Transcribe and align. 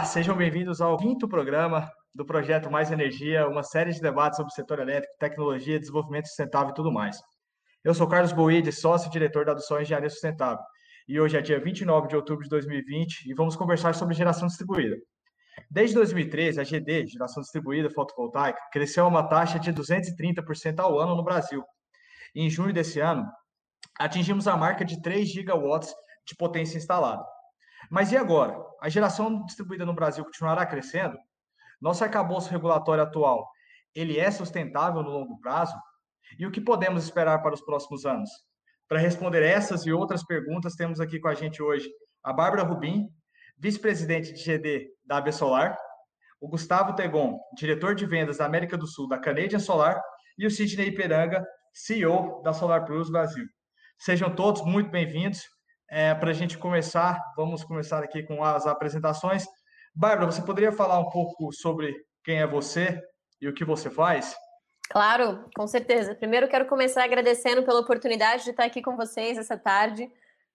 Olá, 0.00 0.06
sejam 0.06 0.34
bem-vindos 0.34 0.80
ao 0.80 0.96
quinto 0.96 1.28
programa 1.28 1.86
do 2.14 2.24
projeto 2.24 2.70
Mais 2.70 2.90
Energia, 2.90 3.46
uma 3.46 3.62
série 3.62 3.92
de 3.92 4.00
debates 4.00 4.38
sobre 4.38 4.50
o 4.50 4.54
setor 4.54 4.78
elétrico, 4.78 5.14
tecnologia, 5.18 5.78
desenvolvimento 5.78 6.26
sustentável 6.26 6.70
e 6.70 6.74
tudo 6.74 6.90
mais. 6.90 7.20
Eu 7.84 7.92
sou 7.92 8.08
Carlos 8.08 8.32
Boide, 8.32 8.72
sócio 8.72 9.08
e 9.08 9.10
diretor 9.10 9.44
da 9.44 9.52
Adoção 9.52 9.78
Engenharia 9.78 10.08
Sustentável, 10.08 10.64
e 11.06 11.20
hoje 11.20 11.36
é 11.36 11.42
dia 11.42 11.60
29 11.60 12.08
de 12.08 12.16
outubro 12.16 12.42
de 12.42 12.48
2020 12.48 13.30
e 13.30 13.34
vamos 13.34 13.56
conversar 13.56 13.94
sobre 13.94 14.14
geração 14.14 14.48
distribuída. 14.48 14.96
Desde 15.70 15.94
2013, 15.96 16.58
a 16.58 16.64
GD, 16.64 17.06
geração 17.06 17.42
distribuída 17.42 17.90
fotovoltaica, 17.90 18.58
cresceu 18.72 19.04
a 19.04 19.08
uma 19.08 19.28
taxa 19.28 19.58
de 19.58 19.70
230% 19.70 20.80
ao 20.80 20.98
ano 20.98 21.14
no 21.14 21.22
Brasil. 21.22 21.62
Em 22.34 22.48
junho 22.48 22.72
desse 22.72 23.00
ano, 23.00 23.30
atingimos 23.98 24.48
a 24.48 24.56
marca 24.56 24.82
de 24.82 24.98
3 25.02 25.28
gigawatts 25.28 25.94
de 26.26 26.34
potência 26.36 26.78
instalada. 26.78 27.22
Mas 27.90 28.12
e 28.12 28.16
agora? 28.16 28.56
A 28.80 28.88
geração 28.88 29.44
distribuída 29.44 29.84
no 29.84 29.92
Brasil 29.92 30.24
continuará 30.24 30.64
crescendo? 30.64 31.18
Nosso 31.80 32.04
arcabouço 32.04 32.48
regulatório 32.48 33.02
atual, 33.02 33.50
ele 33.92 34.16
é 34.16 34.30
sustentável 34.30 35.02
no 35.02 35.10
longo 35.10 35.40
prazo? 35.40 35.74
E 36.38 36.46
o 36.46 36.52
que 36.52 36.60
podemos 36.60 37.02
esperar 37.02 37.42
para 37.42 37.52
os 37.52 37.60
próximos 37.60 38.06
anos? 38.06 38.30
Para 38.88 39.00
responder 39.00 39.42
essas 39.42 39.86
e 39.86 39.92
outras 39.92 40.24
perguntas, 40.24 40.76
temos 40.76 41.00
aqui 41.00 41.18
com 41.18 41.26
a 41.26 41.34
gente 41.34 41.60
hoje 41.60 41.90
a 42.22 42.32
Bárbara 42.32 42.62
Rubim, 42.62 43.08
vice-presidente 43.58 44.32
de 44.32 44.40
GD 44.40 44.88
da 45.04 45.16
AB 45.16 45.32
Solar, 45.32 45.76
o 46.40 46.48
Gustavo 46.48 46.94
Tegon, 46.94 47.40
diretor 47.56 47.96
de 47.96 48.06
vendas 48.06 48.38
da 48.38 48.46
América 48.46 48.78
do 48.78 48.86
Sul 48.86 49.08
da 49.08 49.18
Canadian 49.18 49.58
Solar, 49.58 50.00
e 50.38 50.46
o 50.46 50.50
Sidney 50.50 50.88
Iperanga, 50.88 51.44
CEO 51.74 52.40
da 52.42 52.52
Solar 52.52 52.84
Plus 52.84 53.10
Brasil. 53.10 53.46
Sejam 53.98 54.34
todos 54.34 54.64
muito 54.64 54.90
bem-vindos. 54.90 55.42
É, 55.90 56.14
Para 56.14 56.30
a 56.30 56.32
gente 56.32 56.56
começar, 56.56 57.18
vamos 57.36 57.64
começar 57.64 58.02
aqui 58.04 58.22
com 58.22 58.44
as 58.44 58.64
apresentações. 58.64 59.44
Bárbara, 59.92 60.30
você 60.30 60.40
poderia 60.40 60.70
falar 60.70 61.00
um 61.00 61.10
pouco 61.10 61.52
sobre 61.52 61.92
quem 62.22 62.38
é 62.38 62.46
você 62.46 63.02
e 63.40 63.48
o 63.48 63.52
que 63.52 63.64
você 63.64 63.90
faz? 63.90 64.36
Claro, 64.88 65.50
com 65.56 65.66
certeza. 65.66 66.14
Primeiro, 66.14 66.46
quero 66.46 66.66
começar 66.66 67.02
agradecendo 67.02 67.64
pela 67.64 67.80
oportunidade 67.80 68.44
de 68.44 68.50
estar 68.50 68.64
aqui 68.64 68.80
com 68.80 68.96
vocês 68.96 69.36
essa 69.36 69.56
tarde. 69.56 70.08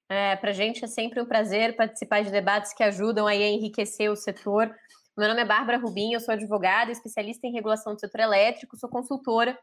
É, 0.07 0.37
Para 0.37 0.51
a 0.51 0.53
gente 0.53 0.85
é 0.85 0.87
sempre 0.87 1.21
um 1.21 1.25
prazer 1.25 1.75
participar 1.75 2.23
de 2.23 2.31
debates 2.31 2.73
que 2.73 2.83
ajudam 2.83 3.27
aí 3.27 3.43
a 3.43 3.49
enriquecer 3.49 4.09
o 4.09 4.15
setor. 4.15 4.73
Meu 5.17 5.27
nome 5.27 5.41
é 5.41 5.45
Bárbara 5.45 5.77
Rubim, 5.77 6.13
eu 6.13 6.21
sou 6.21 6.33
advogada, 6.33 6.91
especialista 6.91 7.45
em 7.45 7.51
regulação 7.51 7.93
do 7.93 7.99
setor 7.99 8.21
elétrico, 8.21 8.77
sou 8.77 8.89
consultora 8.89 9.57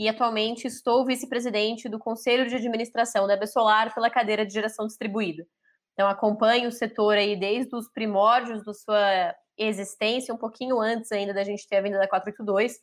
e 0.00 0.08
atualmente 0.08 0.66
estou 0.66 1.04
vice-presidente 1.04 1.86
do 1.86 1.98
Conselho 1.98 2.48
de 2.48 2.56
Administração 2.56 3.26
da 3.26 3.46
Solar 3.46 3.94
pela 3.94 4.08
cadeira 4.08 4.46
de 4.46 4.54
geração 4.54 4.86
distribuída. 4.86 5.46
Então 5.92 6.08
acompanho 6.08 6.70
o 6.70 6.72
setor 6.72 7.18
aí 7.18 7.38
desde 7.38 7.76
os 7.76 7.86
primórdios 7.92 8.64
da 8.64 8.72
sua 8.72 9.34
existência, 9.58 10.32
um 10.32 10.38
pouquinho 10.38 10.80
antes 10.80 11.12
ainda 11.12 11.34
da 11.34 11.44
gente 11.44 11.68
ter 11.68 11.76
a 11.76 11.82
vinda 11.82 11.98
da 11.98 12.08
482, 12.08 12.80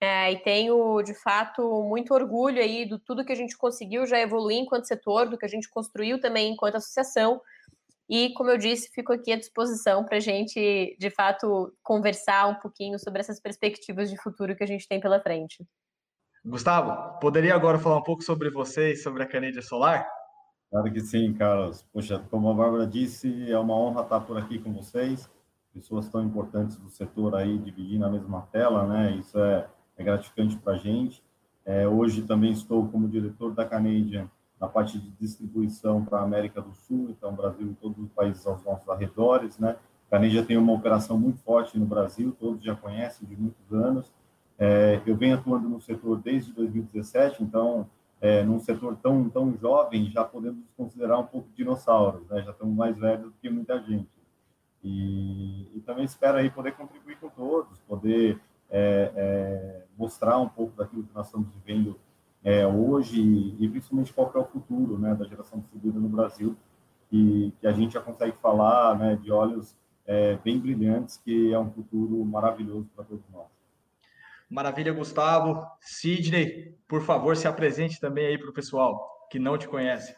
é, 0.00 0.32
e 0.32 0.42
tenho 0.42 1.00
de 1.02 1.14
fato 1.14 1.84
muito 1.84 2.12
orgulho 2.12 2.60
aí 2.60 2.84
do 2.84 2.98
tudo 2.98 3.24
que 3.24 3.32
a 3.32 3.36
gente 3.36 3.56
conseguiu 3.56 4.04
já 4.04 4.18
evoluir 4.18 4.58
enquanto 4.58 4.88
setor, 4.88 5.28
do 5.28 5.38
que 5.38 5.46
a 5.46 5.48
gente 5.48 5.70
construiu 5.70 6.20
também 6.20 6.52
enquanto 6.52 6.74
associação. 6.74 7.40
E, 8.08 8.32
como 8.34 8.50
eu 8.50 8.58
disse, 8.58 8.90
fico 8.92 9.12
aqui 9.12 9.32
à 9.32 9.36
disposição 9.36 10.04
para 10.04 10.16
a 10.16 10.20
gente, 10.20 10.96
de 10.98 11.10
fato, 11.10 11.72
conversar 11.80 12.48
um 12.48 12.56
pouquinho 12.56 12.98
sobre 12.98 13.20
essas 13.20 13.40
perspectivas 13.40 14.10
de 14.10 14.20
futuro 14.20 14.56
que 14.56 14.64
a 14.64 14.66
gente 14.66 14.88
tem 14.88 14.98
pela 14.98 15.20
frente. 15.20 15.64
Gustavo, 16.46 17.18
poderia 17.18 17.56
agora 17.56 17.76
falar 17.76 17.98
um 17.98 18.02
pouco 18.04 18.22
sobre 18.22 18.48
você 18.50 18.92
e 18.92 18.96
sobre 18.96 19.20
a 19.20 19.26
Canadian 19.26 19.62
Solar? 19.62 20.06
Claro 20.70 20.92
que 20.92 21.00
sim, 21.00 21.34
Carlos. 21.34 21.84
Poxa, 21.92 22.22
como 22.30 22.48
a 22.48 22.54
Bárbara 22.54 22.86
disse, 22.86 23.50
é 23.50 23.58
uma 23.58 23.74
honra 23.74 24.02
estar 24.02 24.20
por 24.20 24.38
aqui 24.38 24.60
com 24.60 24.72
vocês, 24.72 25.28
pessoas 25.74 26.08
tão 26.08 26.22
importantes 26.22 26.76
do 26.76 26.88
setor 26.88 27.34
aí 27.34 27.58
dividindo 27.58 28.06
a 28.06 28.08
mesma 28.08 28.42
tela, 28.52 28.86
né? 28.86 29.16
Isso 29.16 29.36
é, 29.40 29.66
é 29.96 30.04
gratificante 30.04 30.56
para 30.56 30.74
a 30.74 30.76
gente. 30.76 31.20
É, 31.64 31.88
hoje 31.88 32.22
também 32.22 32.52
estou 32.52 32.86
como 32.86 33.08
diretor 33.08 33.52
da 33.52 33.64
Canadian 33.64 34.30
na 34.60 34.68
parte 34.68 35.00
de 35.00 35.10
distribuição 35.18 36.04
para 36.04 36.20
a 36.20 36.22
América 36.22 36.62
do 36.62 36.72
Sul, 36.74 37.08
então 37.10 37.34
Brasil 37.34 37.72
e 37.72 37.74
todos 37.74 37.98
os 37.98 38.10
países 38.12 38.46
aos 38.46 38.62
nossos 38.62 38.88
arredores, 38.88 39.58
né? 39.58 39.74
A 40.06 40.10
Canadian 40.12 40.44
tem 40.44 40.56
uma 40.56 40.72
operação 40.72 41.18
muito 41.18 41.40
forte 41.40 41.76
no 41.76 41.86
Brasil, 41.86 42.36
todos 42.38 42.62
já 42.62 42.76
conhecem 42.76 43.26
de 43.26 43.36
muitos 43.36 43.72
anos, 43.72 44.12
é, 44.58 45.00
eu 45.06 45.16
venho 45.16 45.36
atuando 45.36 45.68
no 45.68 45.80
setor 45.80 46.18
desde 46.18 46.52
2017, 46.52 47.42
então, 47.42 47.88
é, 48.20 48.42
num 48.42 48.58
setor 48.58 48.96
tão, 48.96 49.28
tão 49.28 49.56
jovem, 49.56 50.10
já 50.10 50.24
podemos 50.24 50.64
considerar 50.76 51.18
um 51.18 51.26
pouco 51.26 51.48
dinossauros, 51.54 52.26
né? 52.28 52.42
já 52.42 52.50
estamos 52.50 52.74
mais 52.74 52.96
velhos 52.96 53.26
do 53.26 53.34
que 53.40 53.50
muita 53.50 53.78
gente. 53.82 54.08
E, 54.82 55.68
e 55.76 55.80
também 55.84 56.04
espero 56.04 56.38
aí 56.38 56.48
poder 56.48 56.72
contribuir 56.72 57.18
com 57.18 57.28
todos, 57.28 57.78
poder 57.80 58.40
é, 58.70 59.12
é 59.14 59.82
mostrar 59.98 60.38
um 60.38 60.48
pouco 60.48 60.76
daquilo 60.76 61.04
que 61.04 61.14
nós 61.14 61.26
estamos 61.26 61.48
vivendo 61.54 61.98
é, 62.46 62.66
hoje 62.66 63.20
e, 63.58 63.68
principalmente 63.68 64.12
qual 64.12 64.30
é 64.34 64.38
o 64.38 64.44
futuro 64.44 64.96
né, 64.98 65.14
da 65.14 65.24
geração 65.24 65.58
distribuída 65.58 65.98
no 65.98 66.08
Brasil, 66.08 66.56
e 67.10 67.52
que 67.60 67.66
a 67.66 67.72
gente 67.72 67.94
já 67.94 68.00
consegue 68.00 68.36
falar 68.40 68.96
né, 68.96 69.16
de 69.16 69.32
olhos 69.32 69.76
é, 70.06 70.36
bem 70.36 70.58
brilhantes, 70.58 71.16
que 71.16 71.52
é 71.52 71.58
um 71.58 71.70
futuro 71.70 72.24
maravilhoso 72.24 72.88
para 72.94 73.04
todos 73.04 73.24
nós. 73.32 73.55
Maravilha, 74.48 74.92
Gustavo. 74.92 75.66
Sidney, 75.80 76.78
por 76.88 77.02
favor, 77.02 77.36
se 77.36 77.48
apresente 77.48 78.00
também 78.00 78.26
aí 78.26 78.38
para 78.38 78.50
o 78.50 78.54
pessoal 78.54 79.26
que 79.30 79.38
não 79.38 79.58
te 79.58 79.68
conhece. 79.68 80.14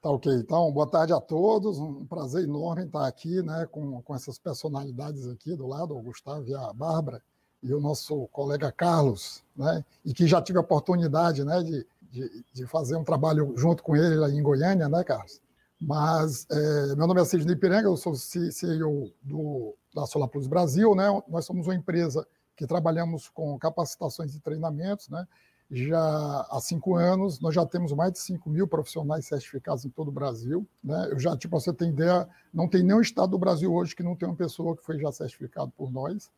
Tá 0.00 0.10
ok. 0.10 0.32
Então, 0.32 0.72
boa 0.72 0.90
tarde 0.90 1.12
a 1.12 1.20
todos. 1.20 1.78
Um 1.78 2.06
prazer 2.06 2.44
enorme 2.44 2.86
estar 2.86 3.06
aqui 3.06 3.42
né, 3.42 3.68
com, 3.70 4.02
com 4.02 4.14
essas 4.14 4.38
personalidades 4.38 5.28
aqui 5.28 5.54
do 5.54 5.66
lado, 5.66 5.96
o 5.96 6.02
Gustavo 6.02 6.48
e 6.48 6.54
a 6.54 6.72
Bárbara, 6.72 7.22
e 7.62 7.72
o 7.72 7.80
nosso 7.80 8.26
colega 8.32 8.72
Carlos, 8.72 9.44
né, 9.56 9.84
e 10.04 10.12
que 10.12 10.26
já 10.26 10.42
tive 10.42 10.58
a 10.58 10.62
oportunidade 10.62 11.44
né, 11.44 11.62
de, 11.62 11.86
de, 12.10 12.44
de 12.52 12.66
fazer 12.66 12.96
um 12.96 13.04
trabalho 13.04 13.54
junto 13.56 13.82
com 13.84 13.94
ele 13.94 14.16
lá 14.16 14.28
em 14.28 14.42
Goiânia, 14.42 14.88
né, 14.88 15.04
Carlos? 15.04 15.40
Mas 15.80 16.46
é, 16.50 16.96
meu 16.96 17.06
nome 17.06 17.20
é 17.20 17.24
Sidney 17.24 17.56
Piranga, 17.56 17.88
eu 17.88 17.96
sou 17.96 18.14
CEO 18.14 19.12
do, 19.22 19.74
da 19.94 20.06
Solar 20.06 20.28
Plus 20.28 20.46
Brasil, 20.46 20.94
né? 20.94 21.06
Nós 21.28 21.44
somos 21.44 21.66
uma 21.66 21.74
empresa 21.74 22.26
que 22.62 22.66
trabalhamos 22.68 23.28
com 23.28 23.58
capacitações 23.58 24.36
e 24.36 24.40
treinamentos, 24.40 25.08
né? 25.08 25.26
Já 25.68 26.46
há 26.50 26.60
cinco 26.60 26.94
anos, 26.96 27.40
nós 27.40 27.54
já 27.54 27.66
temos 27.66 27.92
mais 27.92 28.12
de 28.12 28.18
5 28.20 28.48
mil 28.50 28.68
profissionais 28.68 29.26
certificados 29.26 29.84
em 29.84 29.88
todo 29.88 30.08
o 30.08 30.12
Brasil. 30.12 30.68
Né? 30.84 31.08
Eu 31.10 31.18
já, 31.18 31.36
tipo, 31.36 31.58
você 31.58 31.72
tem 31.72 31.88
ideia, 31.88 32.28
não 32.52 32.68
tem 32.68 32.82
nenhum 32.82 33.00
estado 33.00 33.30
do 33.30 33.38
Brasil 33.38 33.72
hoje 33.72 33.96
que 33.96 34.02
não 34.02 34.14
tem 34.14 34.28
uma 34.28 34.36
pessoa 34.36 34.76
que 34.76 34.84
foi 34.84 34.98
já 34.98 35.10
certificado 35.10 35.72
por 35.76 35.90
nós, 35.90 36.30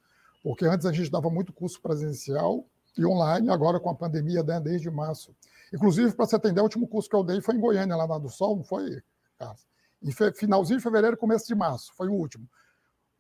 porque 0.43 0.65
antes 0.65 0.87
a 0.87 0.93
gente 0.93 1.11
dava 1.11 1.29
muito 1.29 1.53
curso 1.53 1.81
presencial 1.83 2.65
e 2.97 3.05
online, 3.05 3.51
agora 3.51 3.81
com 3.81 3.91
a 3.91 3.95
pandemia, 3.95 4.43
né, 4.45 4.61
desde 4.61 4.89
março. 4.89 5.35
Inclusive, 5.73 6.13
para 6.13 6.27
você 6.27 6.37
entender, 6.37 6.61
o 6.61 6.65
último 6.65 6.87
curso 6.87 7.11
que 7.11 7.17
eu 7.17 7.25
dei 7.25 7.41
foi 7.41 7.57
em 7.57 7.61
Goiânia, 7.61 7.97
lá 7.97 8.07
na 8.07 8.19
do 8.19 8.31
Sol, 8.31 8.57
não 8.57 8.65
foi, 8.65 9.03
Carlos? 9.37 9.67
Finalzinho 10.37 10.79
de 10.79 10.85
fevereiro, 10.85 11.17
começo 11.17 11.47
de 11.47 11.57
março, 11.57 11.93
foi 11.97 12.09
o 12.09 12.13
último 12.13 12.49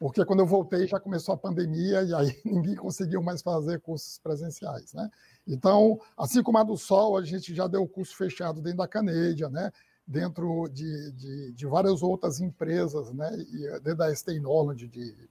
porque 0.04 0.22
quando 0.22 0.40
eu 0.40 0.46
voltei 0.46 0.86
já 0.86 1.00
começou 1.00 1.34
a 1.34 1.38
pandemia 1.38 2.02
e 2.02 2.12
aí 2.12 2.38
ninguém 2.44 2.76
conseguiu 2.76 3.22
mais 3.22 3.40
fazer 3.40 3.80
cursos 3.80 4.18
presenciais, 4.18 4.92
né? 4.92 5.10
Então, 5.48 5.98
assim 6.14 6.42
como 6.42 6.58
a 6.58 6.62
do 6.62 6.76
Sol, 6.76 7.16
a 7.16 7.24
gente 7.24 7.54
já 7.54 7.66
deu 7.66 7.88
curso 7.88 8.14
fechado 8.14 8.60
dentro 8.60 8.80
da 8.80 8.86
Canedia, 8.86 9.48
né? 9.48 9.72
Dentro 10.06 10.68
de, 10.68 11.10
de, 11.12 11.52
de 11.52 11.66
várias 11.66 12.02
outras 12.02 12.38
empresas, 12.38 13.14
né? 13.14 13.34
E 13.50 13.66
eh, 13.66 13.80
dentro 13.80 13.96
da 13.96 14.12
Knowledge, 14.42 14.88
de 14.88 15.30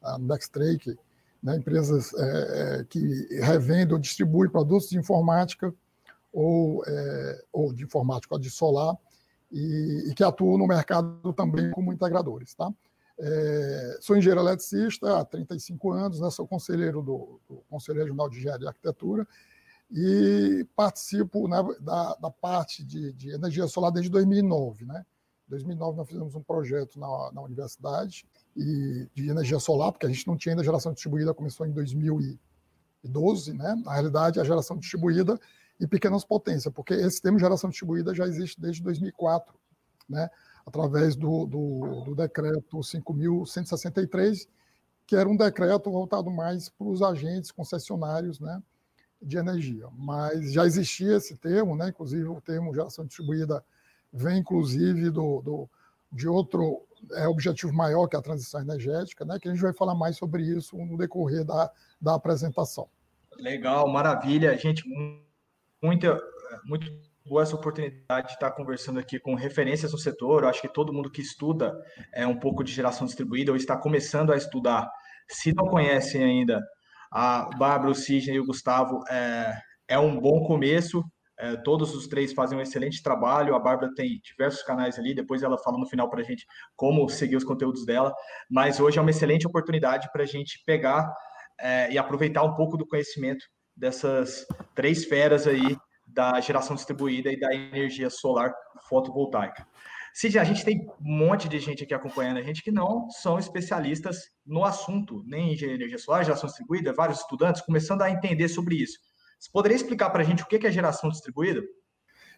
a 0.00 0.18
Nextrake, 0.18 0.98
né? 1.42 1.56
empresas 1.56 2.14
é, 2.14 2.86
que 2.88 3.28
revendem 3.42 3.92
ou 3.92 3.98
distribuem 3.98 4.50
produtos 4.50 4.88
de 4.88 4.98
informática 4.98 5.74
ou, 6.32 6.82
é, 6.86 7.44
ou 7.52 7.70
de 7.70 7.84
informática 7.84 8.34
ou 8.34 8.40
de 8.40 8.48
solar 8.48 8.96
e, 9.52 10.06
e 10.08 10.14
que 10.14 10.24
atuam 10.24 10.56
no 10.56 10.66
mercado 10.66 11.34
também 11.34 11.70
como 11.72 11.92
integradores, 11.92 12.54
tá? 12.54 12.72
É, 13.22 13.98
sou 14.00 14.16
engenheiro 14.16 14.40
eletricista 14.40 15.18
há 15.18 15.24
35 15.24 15.92
anos, 15.92 16.20
né, 16.20 16.30
sou 16.30 16.48
conselheiro 16.48 17.02
do, 17.02 17.38
do 17.46 17.62
Conselho 17.68 18.00
Regional 18.00 18.30
de 18.30 18.38
Engenharia 18.38 18.64
e 18.64 18.68
Arquitetura 18.68 19.28
e 19.90 20.66
participo 20.74 21.46
né, 21.46 21.56
da, 21.80 22.14
da, 22.14 22.30
parte 22.30 22.82
de, 22.84 23.12
de, 23.12 23.30
energia 23.30 23.66
solar 23.66 23.90
desde 23.90 24.10
2009. 24.10 24.86
Né? 24.86 25.04
Em 25.48 25.50
2009 25.50 25.96
nós 25.98 26.08
fizemos 26.08 26.34
um 26.34 26.42
projeto 26.42 26.98
na, 26.98 27.32
na, 27.32 27.42
universidade 27.42 28.24
e 28.56 29.08
de 29.14 29.28
energia 29.28 29.58
solar, 29.58 29.92
porque 29.92 30.06
a 30.06 30.08
gente 30.08 30.26
não 30.26 30.36
tinha 30.36 30.52
ainda 30.52 30.64
geração 30.64 30.92
distribuída, 30.92 31.34
começou 31.34 31.66
em 31.66 31.72
2012. 31.72 33.52
Né? 33.52 33.74
Na 33.84 33.92
realidade, 33.92 34.40
a 34.40 34.44
geração 34.44 34.78
distribuída 34.78 35.38
e 35.80 35.86
pequenas 35.86 36.24
potências, 36.24 36.72
porque 36.72 36.94
esse 36.94 37.20
termo 37.20 37.38
geração 37.38 37.68
distribuída 37.68 38.14
já 38.14 38.24
existe 38.26 38.60
desde 38.60 38.82
2004. 38.82 39.58
Né? 40.08 40.30
Através 40.64 41.16
do, 41.16 41.46
do, 41.46 42.04
do 42.04 42.14
decreto 42.14 42.78
5.163, 42.78 44.48
que 45.06 45.16
era 45.16 45.28
um 45.28 45.36
decreto 45.36 45.90
voltado 45.90 46.30
mais 46.30 46.68
para 46.68 46.86
os 46.86 47.02
agentes 47.02 47.50
concessionários 47.50 48.38
né, 48.38 48.62
de 49.20 49.36
energia. 49.36 49.88
Mas 49.92 50.52
já 50.52 50.64
existia 50.64 51.16
esse 51.16 51.36
termo, 51.36 51.76
né, 51.76 51.88
inclusive 51.88 52.28
o 52.28 52.40
termo 52.40 52.74
geração 52.74 53.04
distribuída 53.04 53.64
vem, 54.12 54.38
inclusive, 54.38 55.10
do, 55.10 55.40
do, 55.40 55.70
de 56.12 56.28
outro 56.28 56.82
é, 57.12 57.26
objetivo 57.28 57.72
maior, 57.72 58.06
que 58.06 58.16
é 58.16 58.18
a 58.18 58.22
transição 58.22 58.60
energética, 58.60 59.24
né, 59.24 59.38
que 59.38 59.48
a 59.48 59.52
gente 59.52 59.62
vai 59.62 59.72
falar 59.72 59.94
mais 59.94 60.16
sobre 60.16 60.42
isso 60.42 60.76
no 60.76 60.96
decorrer 60.96 61.44
da, 61.44 61.70
da 62.00 62.14
apresentação. 62.14 62.88
Legal, 63.36 63.88
maravilha. 63.88 64.56
Gente, 64.56 64.84
muita, 65.82 66.20
muito 66.64 66.92
essa 67.38 67.54
oportunidade 67.54 68.28
de 68.28 68.32
estar 68.32 68.50
conversando 68.52 68.98
aqui 68.98 69.20
com 69.20 69.34
referências 69.34 69.92
no 69.92 69.98
setor. 69.98 70.42
Eu 70.42 70.48
acho 70.48 70.62
que 70.62 70.72
todo 70.72 70.92
mundo 70.92 71.10
que 71.10 71.20
estuda 71.20 71.78
é, 72.14 72.26
um 72.26 72.38
pouco 72.38 72.64
de 72.64 72.72
geração 72.72 73.06
distribuída 73.06 73.52
ou 73.52 73.56
está 73.56 73.76
começando 73.76 74.32
a 74.32 74.36
estudar, 74.36 74.90
se 75.28 75.52
não 75.54 75.66
conhecem 75.66 76.24
ainda, 76.24 76.60
a 77.12 77.48
Bárbara, 77.56 77.90
o 77.90 77.94
Sidney 77.94 78.36
e 78.36 78.40
o 78.40 78.46
Gustavo, 78.46 79.04
é, 79.10 79.52
é 79.88 79.98
um 79.98 80.18
bom 80.18 80.42
começo. 80.44 81.04
É, 81.38 81.56
todos 81.56 81.94
os 81.94 82.06
três 82.06 82.32
fazem 82.32 82.58
um 82.58 82.60
excelente 82.60 83.02
trabalho. 83.02 83.54
A 83.54 83.58
Bárbara 83.58 83.92
tem 83.94 84.20
diversos 84.24 84.62
canais 84.62 84.98
ali, 84.98 85.14
depois 85.14 85.42
ela 85.42 85.58
fala 85.58 85.78
no 85.78 85.86
final 85.86 86.08
para 86.08 86.20
a 86.20 86.24
gente 86.24 86.46
como 86.74 87.08
seguir 87.08 87.36
os 87.36 87.44
conteúdos 87.44 87.84
dela. 87.84 88.12
Mas 88.50 88.80
hoje 88.80 88.98
é 88.98 89.00
uma 89.00 89.10
excelente 89.10 89.46
oportunidade 89.46 90.08
para 90.12 90.22
a 90.22 90.26
gente 90.26 90.62
pegar 90.64 91.12
é, 91.60 91.92
e 91.92 91.98
aproveitar 91.98 92.42
um 92.42 92.54
pouco 92.54 92.76
do 92.76 92.86
conhecimento 92.86 93.44
dessas 93.76 94.46
três 94.74 95.04
feras 95.04 95.46
aí 95.46 95.76
da 96.12 96.40
geração 96.40 96.76
distribuída 96.76 97.30
e 97.32 97.38
da 97.38 97.54
energia 97.54 98.10
solar 98.10 98.54
fotovoltaica. 98.88 99.66
Cid, 100.12 100.38
a 100.38 100.44
gente 100.44 100.64
tem 100.64 100.86
um 101.00 101.18
monte 101.18 101.48
de 101.48 101.58
gente 101.60 101.84
aqui 101.84 101.94
acompanhando 101.94 102.38
a 102.38 102.42
gente 102.42 102.62
que 102.62 102.72
não 102.72 103.08
são 103.10 103.38
especialistas 103.38 104.28
no 104.44 104.64
assunto, 104.64 105.22
nem 105.24 105.54
em 105.54 105.62
energia 105.62 105.98
solar, 105.98 106.24
geração 106.24 106.48
distribuída, 106.48 106.92
vários 106.92 107.20
estudantes 107.20 107.62
começando 107.62 108.02
a 108.02 108.10
entender 108.10 108.48
sobre 108.48 108.74
isso. 108.74 108.98
Você 109.38 109.50
poderia 109.52 109.76
explicar 109.76 110.10
para 110.10 110.22
a 110.22 110.24
gente 110.24 110.42
o 110.42 110.46
que 110.46 110.66
é 110.66 110.70
geração 110.70 111.08
distribuída? 111.10 111.62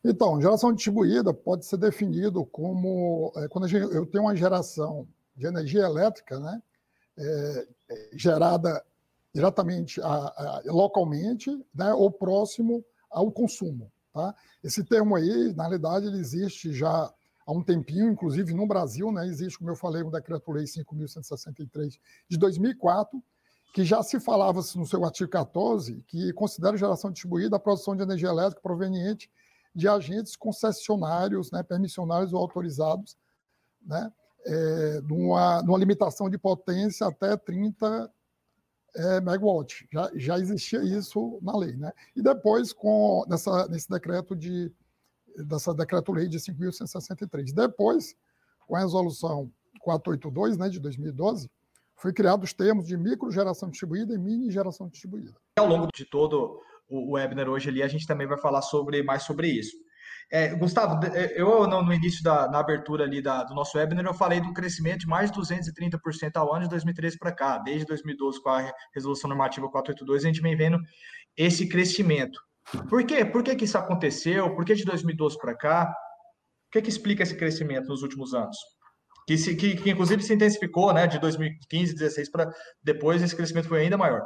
Então, 0.05 0.41
geração 0.41 0.73
distribuída 0.73 1.33
pode 1.33 1.65
ser 1.65 1.79
definido 1.79 2.45
como 2.47 3.33
é, 3.37 3.49
quando 3.49 3.69
eu 3.69 4.05
tenho 4.07 4.25
uma 4.25 4.37
geração 4.37 5.09
de 5.35 5.47
energia 5.47 5.83
elétrica, 5.83 6.39
né, 6.39 6.63
é, 7.17 7.67
gerada 8.13 8.85
diretamente, 9.35 10.01
a, 10.01 10.07
a, 10.07 10.63
localmente, 10.67 11.51
né, 11.75 11.93
ou 11.95 12.11
próximo 12.11 12.85
ao 13.13 13.31
consumo. 13.31 13.93
Tá? 14.13 14.35
Esse 14.63 14.85
termo 14.85 15.15
aí, 15.15 15.55
na 15.55 15.65
realidade, 15.65 16.07
ele 16.07 16.19
existe 16.19 16.73
já 16.73 17.13
há 17.47 17.53
um 17.53 17.63
tempinho, 17.63 18.11
inclusive 18.11 18.55
no 18.55 18.67
Brasil, 18.67 19.11
né, 19.11 19.27
existe, 19.27 19.59
como 19.59 19.71
eu 19.71 19.77
falei, 19.77 20.03
o 20.03 20.11
Decreto-Lei 20.11 20.65
5.163 20.65 21.99
de 22.29 22.39
2004, 22.39 23.23
que 23.75 23.85
já 23.85 24.03
se 24.03 24.21
falava 24.21 24.61
no 24.77 24.87
seu 24.87 25.05
artigo 25.05 25.31
14 25.31 26.05
que 26.07 26.33
considera 26.35 26.77
geração 26.77 27.11
distribuída 27.11 27.57
a 27.57 27.61
produção 27.61 27.97
de 27.97 28.03
energia 28.03 28.29
elétrica 28.29 28.61
proveniente 28.61 29.31
de 29.75 29.89
agentes 29.89 30.37
concessionários, 30.37 31.51
né, 31.51 31.63
permissionários 31.63 32.33
ou 32.33 32.41
autorizados, 32.41 33.17
né, 33.81 34.13
é, 34.45 35.01
numa, 35.03 35.63
numa 35.63 35.79
limitação 35.79 36.29
de 36.29 36.37
potência 36.37 37.07
até 37.07 37.37
30 37.37 38.11
é, 38.97 39.21
megawatt. 39.21 39.87
Já, 39.93 40.11
já 40.15 40.39
existia 40.39 40.83
isso 40.83 41.39
na 41.43 41.57
lei. 41.57 41.77
Né? 41.77 41.93
E 42.15 42.23
depois, 42.23 42.73
com 42.73 43.25
nessa, 43.29 43.67
nesse 43.69 43.89
decreto 43.89 44.35
de 44.37 44.73
dessa 45.37 45.75
decreto-lei 45.75 46.29
de 46.29 46.39
5.163. 46.39 47.53
Depois, 47.53 48.15
com 48.67 48.77
a 48.77 48.81
resolução 48.81 49.51
482 49.81 50.57
né, 50.57 50.69
de 50.69 50.79
2012, 50.79 51.51
foi 51.97 52.13
criado 52.13 52.43
os 52.45 52.53
termos 52.53 52.87
de 52.87 52.97
microgeração 52.97 53.71
distribuída 53.71 54.15
e 54.15 54.19
mini 54.19 54.51
geração 54.51 54.89
distribuída. 54.89 55.35
Ao 55.59 55.67
longo 55.67 55.89
de 55.95 56.05
todo 56.05 56.61
o 56.89 57.13
webinar 57.13 57.49
hoje 57.49 57.69
ali, 57.69 57.83
a 57.83 57.89
gente 57.89 58.07
também 58.07 58.27
vai 58.27 58.39
falar 58.39 58.63
sobre 58.63 59.03
mais 59.03 59.23
sobre 59.23 59.49
isso. 59.49 59.77
É, 60.35 60.55
Gustavo, 60.55 61.05
é, 61.15 61.39
eu 61.39 61.67
no, 61.67 61.93
início 61.93 62.23
da 62.23 62.45
abertura 62.59 63.05
ali 63.05 63.21
da, 63.21 63.45
do 63.45 63.55
nosso 63.55 63.77
webinar, 63.77 64.07
eu 64.07 64.15
falei 64.15 64.41
do 64.41 64.55
crescimento 64.55 65.01
de 65.01 65.07
mais 65.07 65.31
de 65.31 65.39
230% 65.39 66.31
ao 66.37 66.55
ano 66.55 66.63
de 66.63 66.71
2013 66.71 67.19
para 67.19 67.31
cá. 67.31 67.59
Desde 67.59 67.85
2012, 67.85 68.43
com 68.43 68.49
a 68.49 68.73
resolução 68.95 69.29
normativa 69.29 69.69
482, 69.69 70.25
a 70.25 70.29
gente 70.29 70.41
vem 70.41 70.57
vendo 70.57 70.79
esse 71.37 71.69
crescimento. 71.69 72.41
Por 72.89 73.05
quê? 73.05 73.27
Por 73.27 73.43
que, 73.43 73.55
que 73.55 73.67
isso 73.67 73.77
aconteceu? 73.77 74.55
Por 74.55 74.65
que 74.65 74.75
de 74.75 74.87
2012 74.87 75.37
para 75.37 75.55
cá? 75.55 75.95
O 76.69 76.71
que, 76.73 76.81
que 76.81 76.89
explica 76.89 77.23
esse 77.23 77.37
crescimento 77.37 77.89
nos 77.89 78.03
últimos 78.03 78.33
anos? 78.33 78.57
Que, 79.27 79.37
se, 79.37 79.55
que, 79.55 79.77
que 79.77 79.91
inclusive 79.91 80.23
se 80.23 80.33
intensificou, 80.33 80.95
né, 80.95 81.07
de 81.07 81.19
2015, 81.19 81.95
2016 81.95 82.31
para 82.31 82.51
depois, 82.83 83.23
esse 83.23 83.37
crescimento 83.37 83.69
foi 83.69 83.83
ainda 83.83 83.99
maior. 83.99 84.25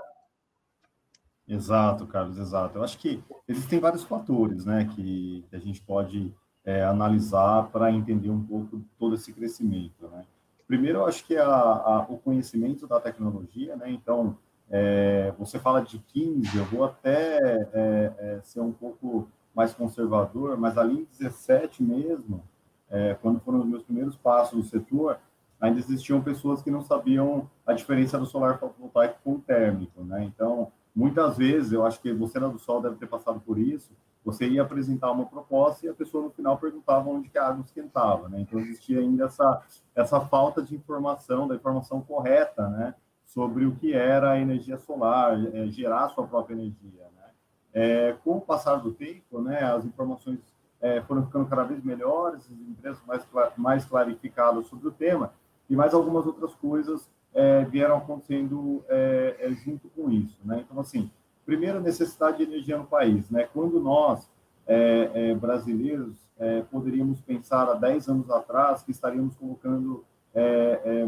Exato, 1.48 2.06
Carlos, 2.06 2.38
exato. 2.38 2.78
Eu 2.78 2.82
acho 2.82 2.98
que 2.98 3.22
existem 3.46 3.78
vários 3.78 4.02
fatores 4.02 4.64
né, 4.64 4.84
que, 4.84 5.44
que 5.48 5.56
a 5.56 5.58
gente 5.60 5.81
pode 5.81 6.34
é, 6.64 6.82
analisar 6.84 7.69
para 7.70 7.93
entender 7.93 8.31
um 8.31 8.43
pouco 8.43 8.82
todo 8.98 9.14
esse 9.14 9.32
crescimento. 9.32 10.08
Né? 10.08 10.25
Primeiro, 10.66 10.98
eu 10.98 11.06
acho 11.06 11.25
que 11.25 11.37
a, 11.37 11.46
a, 11.46 12.06
o 12.08 12.19
conhecimento 12.19 12.87
da 12.88 13.00
tecnologia, 13.00 13.76
né? 13.76 13.90
então, 13.90 14.37
é, 14.69 15.32
você 15.38 15.60
fala 15.60 15.81
de 15.81 15.98
15, 15.98 16.58
eu 16.58 16.64
vou 16.64 16.84
até 16.84 17.38
é, 17.72 18.12
é, 18.19 18.40
ser 18.42 18.60
um 18.60 18.72
pouco 18.72 19.28
mais 19.54 19.72
conservador, 19.72 20.58
mas 20.58 20.76
ali 20.76 21.02
em 21.02 21.04
17 21.04 21.82
mesmo, 21.82 22.42
é, 22.90 23.14
quando 23.14 23.40
foram 23.40 23.60
os 23.60 23.66
meus 23.66 23.84
primeiros 23.84 24.16
passos 24.16 24.58
no 24.58 24.64
setor, 24.64 25.19
ainda 25.60 25.78
existiam 25.78 26.20
pessoas 26.20 26.62
que 26.62 26.70
não 26.70 26.82
sabiam 26.82 27.49
a 27.64 27.72
diferença 27.72 28.19
do 28.19 28.26
solar 28.26 28.58
fotovoltaico 28.58 29.19
com 29.25 29.34
o 29.34 29.40
térmico, 29.40 30.02
né? 30.04 30.25
Então, 30.25 30.70
Muitas 30.96 31.37
vezes, 31.37 31.72
eu 31.72 31.84
acho 31.84 32.00
que 32.00 32.10
você 32.10 32.40
na 32.40 32.48
do 32.48 32.58
Sol 32.58 32.81
deve 32.81 32.96
ter 32.96 33.06
passado 33.06 33.38
por 33.38 33.58
isso, 33.58 33.93
você 34.25 34.48
ia 34.48 34.62
apresentar 34.62 35.12
uma 35.12 35.26
proposta 35.26 35.84
e 35.84 35.90
a 35.90 35.94
pessoa 35.94 36.25
no 36.25 36.31
final 36.31 36.56
perguntava 36.56 37.10
onde 37.10 37.31
a 37.37 37.46
água 37.46 37.62
esquentava, 37.62 38.31
né? 38.31 38.40
Então 38.40 38.58
existia 38.58 39.00
ainda 39.00 39.26
essa, 39.26 39.62
essa 39.94 40.20
falta 40.22 40.62
de 40.62 40.75
informação, 40.75 41.46
da 41.46 41.54
informação 41.54 42.00
correta, 42.00 42.66
né? 42.70 42.94
Sobre 43.26 43.66
o 43.66 43.76
que 43.76 43.93
era 43.93 44.31
a 44.31 44.40
energia 44.40 44.78
solar, 44.78 45.38
é, 45.54 45.66
gerar 45.66 46.08
sua 46.08 46.26
própria 46.26 46.54
energia, 46.54 47.04
né? 47.14 47.31
É, 47.75 48.12
com 48.25 48.38
o 48.38 48.40
passar 48.40 48.76
do 48.76 48.90
tempo, 48.90 49.42
né? 49.42 49.62
As 49.64 49.84
informações 49.84 50.38
é, 50.81 51.02
foram 51.02 51.26
ficando 51.26 51.46
cada 51.46 51.64
vez 51.64 51.84
melhores, 51.84 52.40
as 52.40 52.50
empresas 52.50 53.02
mais, 53.06 53.22
mais 53.54 53.84
clarificadas 53.84 54.66
sobre 54.66 54.88
o 54.88 54.92
tema, 54.92 55.31
e 55.69 55.76
mais 55.76 55.92
algumas 55.92 56.26
outras 56.26 56.54
coisas 56.54 57.06
é, 57.37 57.65
vieram 57.67 57.99
acontecendo 57.99 58.83
é, 58.88 59.37
é, 59.41 59.53
junto 59.53 59.88
com 59.91 60.11
isso. 60.11 60.38
Né? 60.43 60.65
Então, 60.65 60.81
assim, 60.81 61.11
primeiro, 61.44 61.83
necessidade 61.83 62.38
de 62.38 62.44
energia 62.44 62.79
no 62.79 62.87
país. 62.87 63.31
Né? 63.31 63.47
Quando 63.53 63.79
nós, 63.79 64.27
é, 64.67 65.11
é, 65.14 65.35
brasileiros, 65.35 66.16
é, 66.38 66.62
poderíamos 66.62 67.21
pensar 67.21 67.69
há 67.69 67.75
10 67.75 68.09
anos 68.09 68.31
atrás 68.31 68.83
que 68.83 68.90
estaríamos 68.90 69.37
colocando 69.37 70.05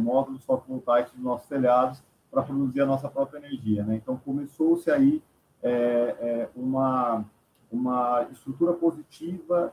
módulos 0.01 0.43
fotovoltaicos 0.43 1.13
nos 1.13 1.23
nossos 1.23 1.47
telhados 1.47 2.03
para 2.31 2.43
produzir 2.43 2.81
a 2.81 2.87
nossa 2.87 3.11
própria 3.11 3.37
energia. 3.37 3.85
Né? 3.85 3.97
Então, 3.97 4.17
começou-se 4.17 4.91
aí 4.91 5.23
uma, 6.57 7.27
uma 7.71 8.27
estrutura 8.33 8.73
positiva 8.73 9.71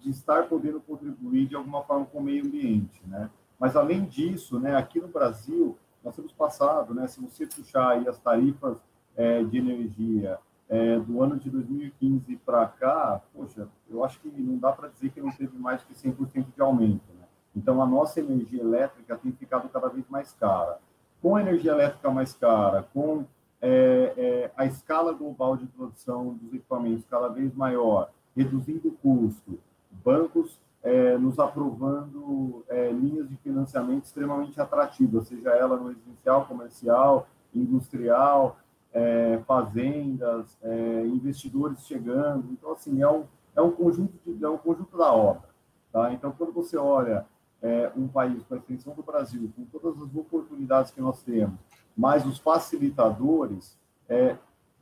de 0.00 0.10
estar 0.10 0.48
podendo 0.48 0.80
contribuir 0.80 1.46
de 1.46 1.56
alguma 1.56 1.82
forma 1.82 2.06
com 2.06 2.18
o 2.18 2.22
meio 2.22 2.46
ambiente. 2.46 3.02
Né? 3.04 3.28
Mas, 3.58 3.74
além 3.74 4.04
disso, 4.04 4.58
né, 4.60 4.76
aqui 4.76 5.00
no 5.00 5.08
Brasil, 5.08 5.76
nós 6.04 6.14
temos 6.14 6.32
passado, 6.32 6.94
né, 6.94 7.06
se 7.08 7.20
você 7.20 7.46
puxar 7.46 7.90
aí 7.90 8.06
as 8.06 8.18
tarifas 8.18 8.78
é, 9.16 9.42
de 9.42 9.58
energia 9.58 10.38
é, 10.68 10.98
do 10.98 11.22
ano 11.22 11.36
de 11.36 11.50
2015 11.50 12.36
para 12.36 12.66
cá, 12.66 13.20
poxa, 13.34 13.66
eu 13.90 14.04
acho 14.04 14.20
que 14.20 14.28
não 14.28 14.58
dá 14.58 14.70
para 14.70 14.88
dizer 14.88 15.10
que 15.10 15.20
não 15.20 15.32
teve 15.32 15.56
mais 15.58 15.82
que 15.82 15.94
100% 15.94 16.46
de 16.54 16.62
aumento. 16.62 17.02
Né? 17.18 17.26
Então, 17.56 17.82
a 17.82 17.86
nossa 17.86 18.20
energia 18.20 18.60
elétrica 18.60 19.16
tem 19.16 19.32
ficado 19.32 19.68
cada 19.68 19.88
vez 19.88 20.08
mais 20.08 20.32
cara. 20.32 20.78
Com 21.20 21.34
a 21.34 21.40
energia 21.40 21.72
elétrica 21.72 22.10
mais 22.10 22.32
cara, 22.34 22.84
com 22.94 23.24
é, 23.60 24.12
é 24.16 24.52
a 24.56 24.66
escala 24.66 25.12
global 25.12 25.56
de 25.56 25.66
produção 25.66 26.34
dos 26.34 26.54
equipamentos 26.54 27.04
cada 27.06 27.28
vez 27.28 27.52
maior, 27.54 28.10
reduzindo 28.36 28.88
o 28.88 28.92
custo, 28.92 29.58
bancos 29.90 30.60
é, 30.82 31.18
nos 31.18 31.38
aprovando 31.38 32.64
é, 32.68 32.90
linhas 32.90 33.28
de 33.28 33.36
financiamento 33.36 34.04
extremamente 34.04 34.60
atrativas, 34.60 35.28
seja 35.28 35.50
ela 35.50 35.76
no 35.76 35.88
residencial, 35.88 36.46
comercial, 36.46 37.28
industrial, 37.54 38.58
é, 38.92 39.38
fazendas, 39.46 40.56
é, 40.62 41.06
investidores 41.06 41.86
chegando. 41.86 42.48
Então, 42.52 42.72
assim, 42.72 43.02
é 43.02 43.10
um, 43.10 43.24
é 43.56 43.62
um, 43.62 43.70
conjunto, 43.70 44.12
de, 44.24 44.44
é 44.44 44.48
um 44.48 44.58
conjunto 44.58 44.96
da 44.96 45.12
obra. 45.12 45.48
Tá? 45.92 46.12
Então, 46.12 46.32
quando 46.32 46.52
você 46.52 46.76
olha 46.76 47.26
é, 47.60 47.90
um 47.96 48.06
país 48.06 48.42
com 48.44 48.54
a 48.54 48.58
extensão 48.58 48.94
do 48.94 49.02
Brasil, 49.02 49.50
com 49.56 49.64
todas 49.64 50.00
as 50.00 50.14
oportunidades 50.14 50.90
que 50.90 51.00
nós 51.00 51.22
temos, 51.22 51.58
mais 51.96 52.24
os 52.24 52.38
facilitadores, 52.38 53.76
é, 54.08 54.36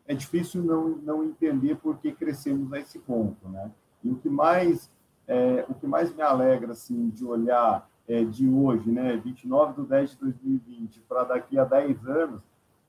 é 0.06 0.14
difícil 0.14 0.62
não, 0.62 0.88
não 0.88 1.24
entender 1.24 1.76
por 1.76 1.98
que 1.98 2.12
crescemos 2.12 2.72
a 2.72 2.78
esse 2.78 2.98
ponto. 2.98 3.48
Né? 3.48 3.70
E 4.04 4.10
o 4.10 4.16
que 4.16 4.28
mais 4.28 4.90
é, 5.26 5.64
o 5.68 5.74
que 5.74 5.86
mais 5.86 6.14
me 6.14 6.22
alegra, 6.22 6.72
assim, 6.72 7.08
de 7.08 7.24
olhar 7.24 7.88
é, 8.08 8.24
de 8.24 8.48
hoje, 8.48 8.90
né, 8.90 9.16
29 9.16 9.82
de 9.82 9.88
10 9.88 10.10
de 10.10 10.16
2020, 10.16 11.00
para 11.08 11.24
daqui 11.24 11.58
a 11.58 11.64
10 11.64 12.06
anos, 12.06 12.40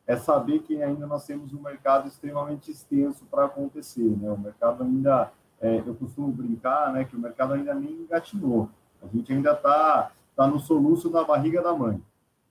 é 0.05 0.15
saber 0.15 0.59
que 0.59 0.81
ainda 0.81 1.05
nós 1.05 1.25
temos 1.25 1.53
um 1.53 1.61
mercado 1.61 2.07
extremamente 2.07 2.71
extenso 2.71 3.25
para 3.25 3.45
acontecer, 3.45 4.15
né? 4.17 4.31
O 4.31 4.37
mercado 4.37 4.81
ainda, 4.81 5.31
é, 5.59 5.83
eu 5.85 5.93
costumo 5.95 6.31
brincar, 6.31 6.93
né, 6.93 7.03
que 7.03 7.15
o 7.15 7.19
mercado 7.19 7.53
ainda 7.53 7.73
nem 7.73 7.91
engatinhou. 7.91 8.69
A 9.03 9.07
gente 9.07 9.33
ainda 9.33 9.51
está 9.51 10.11
tá 10.33 10.47
no 10.47 10.59
soluço 10.59 11.09
da 11.09 11.25
barriga 11.25 11.61
da 11.61 11.73
mãe. 11.73 12.01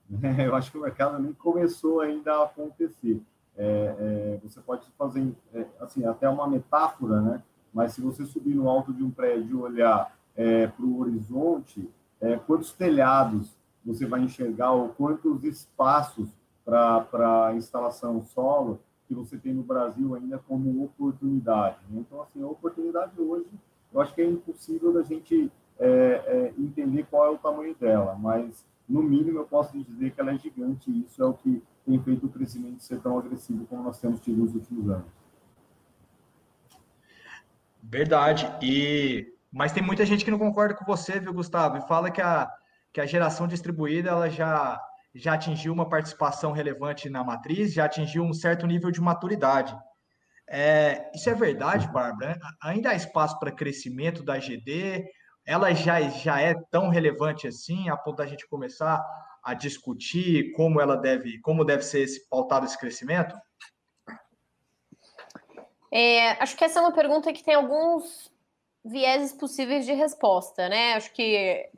Né? 0.09 0.47
Eu 0.47 0.55
acho 0.55 0.71
que 0.71 0.78
o 0.78 0.83
mercado 0.83 1.19
nem 1.19 1.33
começou 1.33 2.00
ainda 2.00 2.33
a 2.35 2.45
acontecer. 2.45 3.23
É, 3.57 3.97
é, 3.99 4.40
você 4.43 4.61
pode 4.61 4.87
fazer, 4.99 5.35
é, 5.55 5.64
assim, 5.81 6.05
até 6.05 6.28
uma 6.28 6.47
metáfora, 6.47 7.21
né? 7.23 7.43
Mas 7.76 7.92
se 7.92 8.00
você 8.00 8.25
subir 8.25 8.54
no 8.54 8.71
alto 8.71 8.90
de 8.90 9.04
um 9.04 9.11
prédio 9.11 9.59
e 9.59 9.61
olhar 9.61 10.16
é, 10.35 10.66
para 10.66 10.87
o 10.87 10.99
horizonte, 10.99 11.87
é, 12.18 12.37
quantos 12.38 12.73
telhados 12.73 13.54
você 13.85 14.06
vai 14.06 14.23
enxergar 14.23 14.73
ou 14.73 14.88
quantos 14.88 15.45
espaços 15.45 16.26
para 16.64 17.52
instalação 17.54 18.25
solo 18.25 18.80
que 19.06 19.14
você 19.14 19.37
tem 19.37 19.52
no 19.52 19.62
Brasil 19.62 20.14
ainda 20.14 20.38
como 20.38 20.85
oportunidade. 20.85 21.76
Né? 21.90 22.00
Então, 22.00 22.23
assim, 22.23 22.42
a 22.42 22.47
oportunidade 22.47 23.12
hoje, 23.21 23.50
eu 23.92 24.00
acho 24.00 24.14
que 24.14 24.23
é 24.23 24.25
impossível 24.25 24.95
da 24.95 25.02
gente 25.02 25.52
é, 25.78 25.87
é, 25.87 26.54
entender 26.59 27.06
qual 27.11 27.26
é 27.26 27.30
o 27.30 27.37
tamanho 27.37 27.75
dela, 27.78 28.16
mas, 28.18 28.64
no 28.88 29.02
mínimo, 29.02 29.40
eu 29.40 29.45
posso 29.45 29.78
dizer 29.78 30.12
que 30.12 30.21
ela 30.21 30.33
é 30.33 30.38
gigante 30.38 30.90
e 30.90 31.04
isso 31.04 31.23
é 31.23 31.26
o 31.26 31.35
que 31.35 31.62
tem 31.85 32.02
feito 32.02 32.25
o 32.25 32.30
crescimento 32.30 32.83
ser 32.83 33.00
tão 33.02 33.18
agressivo 33.18 33.66
como 33.66 33.83
nós 33.83 34.00
temos 34.00 34.18
tido 34.21 34.38
nos 34.38 34.54
últimos 34.54 34.88
anos. 34.88 35.25
Verdade. 37.88 38.50
E 38.62 39.26
mas 39.52 39.73
tem 39.73 39.83
muita 39.83 40.05
gente 40.05 40.25
que 40.25 40.31
não 40.31 40.38
concorda 40.38 40.75
com 40.75 40.85
você, 40.85 41.19
viu, 41.19 41.33
Gustavo? 41.33 41.78
E 41.78 41.88
fala 41.88 42.11
que 42.11 42.21
a, 42.21 42.50
que 42.93 43.00
a 43.00 43.07
geração 43.07 43.47
distribuída 43.49 44.11
ela 44.11 44.28
já 44.28 44.78
já 45.14 45.33
atingiu 45.33 45.73
uma 45.73 45.88
participação 45.88 46.52
relevante 46.52 47.09
na 47.09 47.25
matriz, 47.25 47.73
já 47.73 47.87
atingiu 47.87 48.23
um 48.23 48.35
certo 48.35 48.66
nível 48.66 48.90
de 48.90 49.00
maturidade. 49.00 49.75
É, 50.47 51.11
isso 51.14 51.31
é 51.31 51.35
verdade, 51.35 51.88
Bárbara? 51.88 52.38
Ainda 52.62 52.90
há 52.90 52.95
espaço 52.95 53.38
para 53.38 53.50
crescimento 53.50 54.23
da 54.23 54.38
GD? 54.38 55.07
Ela 55.47 55.73
já, 55.73 56.02
já 56.02 56.38
é 56.40 56.55
tão 56.71 56.90
relevante 56.90 57.49
assim, 57.49 57.88
a 57.88 57.97
ponto 57.97 58.16
da 58.16 58.26
gente 58.26 58.47
começar 58.47 59.02
a 59.43 59.55
discutir 59.55 60.52
como 60.52 60.83
ela 60.83 60.97
deve, 60.97 61.40
como 61.40 61.64
deve 61.64 61.83
ser 61.83 62.00
esse, 62.00 62.28
pautado 62.28 62.66
esse 62.66 62.78
crescimento? 62.78 63.35
É, 65.93 66.33
acho 66.43 66.57
que 66.57 66.64
essa 66.64 66.78
é 66.78 66.83
uma 66.83 66.93
pergunta 66.93 67.33
que 67.33 67.45
tem 67.45 67.55
alguns 67.55 68.31
vieses 68.85 69.33
possíveis 69.33 69.85
de 69.85 69.93
resposta, 69.93 70.69
né? 70.69 70.95
Acho 70.95 71.12
que 71.12 71.69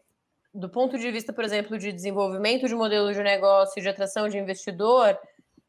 do 0.52 0.68
ponto 0.68 0.98
de 0.98 1.10
vista, 1.10 1.32
por 1.32 1.44
exemplo, 1.44 1.78
de 1.78 1.92
desenvolvimento 1.92 2.66
de 2.66 2.74
modelo 2.74 3.12
de 3.12 3.22
negócio 3.22 3.78
e 3.78 3.82
de 3.82 3.88
atração 3.88 4.28
de 4.28 4.38
investidor, 4.38 5.18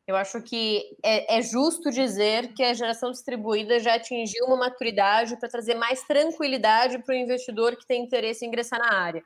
eu 0.08 0.16
acho 0.16 0.42
que 0.42 0.98
é, 1.04 1.38
é 1.38 1.42
justo 1.42 1.92
dizer 1.92 2.54
que 2.54 2.64
a 2.64 2.74
geração 2.74 3.12
distribuída 3.12 3.80
já 3.80 3.94
atingiu 3.96 4.46
uma 4.46 4.58
maturidade 4.58 5.38
para 5.38 5.48
trazer 5.48 5.76
mais 5.76 6.02
tranquilidade 6.04 6.98
para 7.00 7.14
o 7.14 7.18
investidor 7.18 7.76
que 7.76 7.86
tem 7.86 8.04
interesse 8.04 8.44
em 8.44 8.48
ingressar 8.48 8.80
na 8.80 8.92
área, 8.92 9.24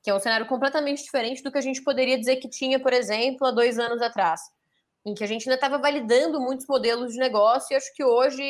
que 0.00 0.08
é 0.08 0.14
um 0.14 0.20
cenário 0.20 0.46
completamente 0.46 1.02
diferente 1.02 1.42
do 1.42 1.50
que 1.50 1.58
a 1.58 1.62
gente 1.62 1.82
poderia 1.82 2.16
dizer 2.16 2.36
que 2.36 2.48
tinha, 2.48 2.78
por 2.78 2.92
exemplo, 2.92 3.46
há 3.48 3.50
dois 3.50 3.80
anos 3.80 4.00
atrás, 4.00 4.40
em 5.04 5.14
que 5.14 5.24
a 5.24 5.26
gente 5.26 5.48
ainda 5.48 5.56
estava 5.56 5.78
validando 5.78 6.40
muitos 6.40 6.66
modelos 6.66 7.12
de 7.12 7.18
negócio, 7.18 7.72
e 7.72 7.76
acho 7.76 7.92
que 7.94 8.04
hoje, 8.04 8.42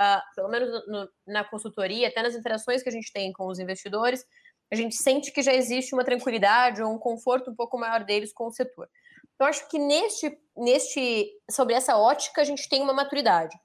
uh, 0.00 0.34
pelo 0.34 0.48
menos 0.48 0.68
no, 0.86 1.08
na 1.26 1.44
consultoria, 1.44 2.08
até 2.08 2.22
nas 2.22 2.34
interações 2.34 2.82
que 2.82 2.88
a 2.88 2.92
gente 2.92 3.12
tem 3.12 3.32
com 3.32 3.46
os 3.46 3.58
investidores, 3.58 4.24
a 4.70 4.74
gente 4.74 4.96
sente 4.96 5.30
que 5.30 5.42
já 5.42 5.52
existe 5.52 5.94
uma 5.94 6.04
tranquilidade 6.04 6.82
ou 6.82 6.92
um 6.92 6.98
conforto 6.98 7.50
um 7.50 7.54
pouco 7.54 7.78
maior 7.78 8.04
deles 8.04 8.32
com 8.32 8.46
o 8.46 8.52
setor. 8.52 8.88
Então, 9.34 9.46
acho 9.46 9.68
que 9.68 9.78
neste, 9.78 10.36
neste, 10.56 11.30
sobre 11.50 11.74
essa 11.74 11.96
ótica, 11.96 12.40
a 12.40 12.44
gente 12.44 12.68
tem 12.68 12.82
uma 12.82 12.92
maturidade. 12.92 13.56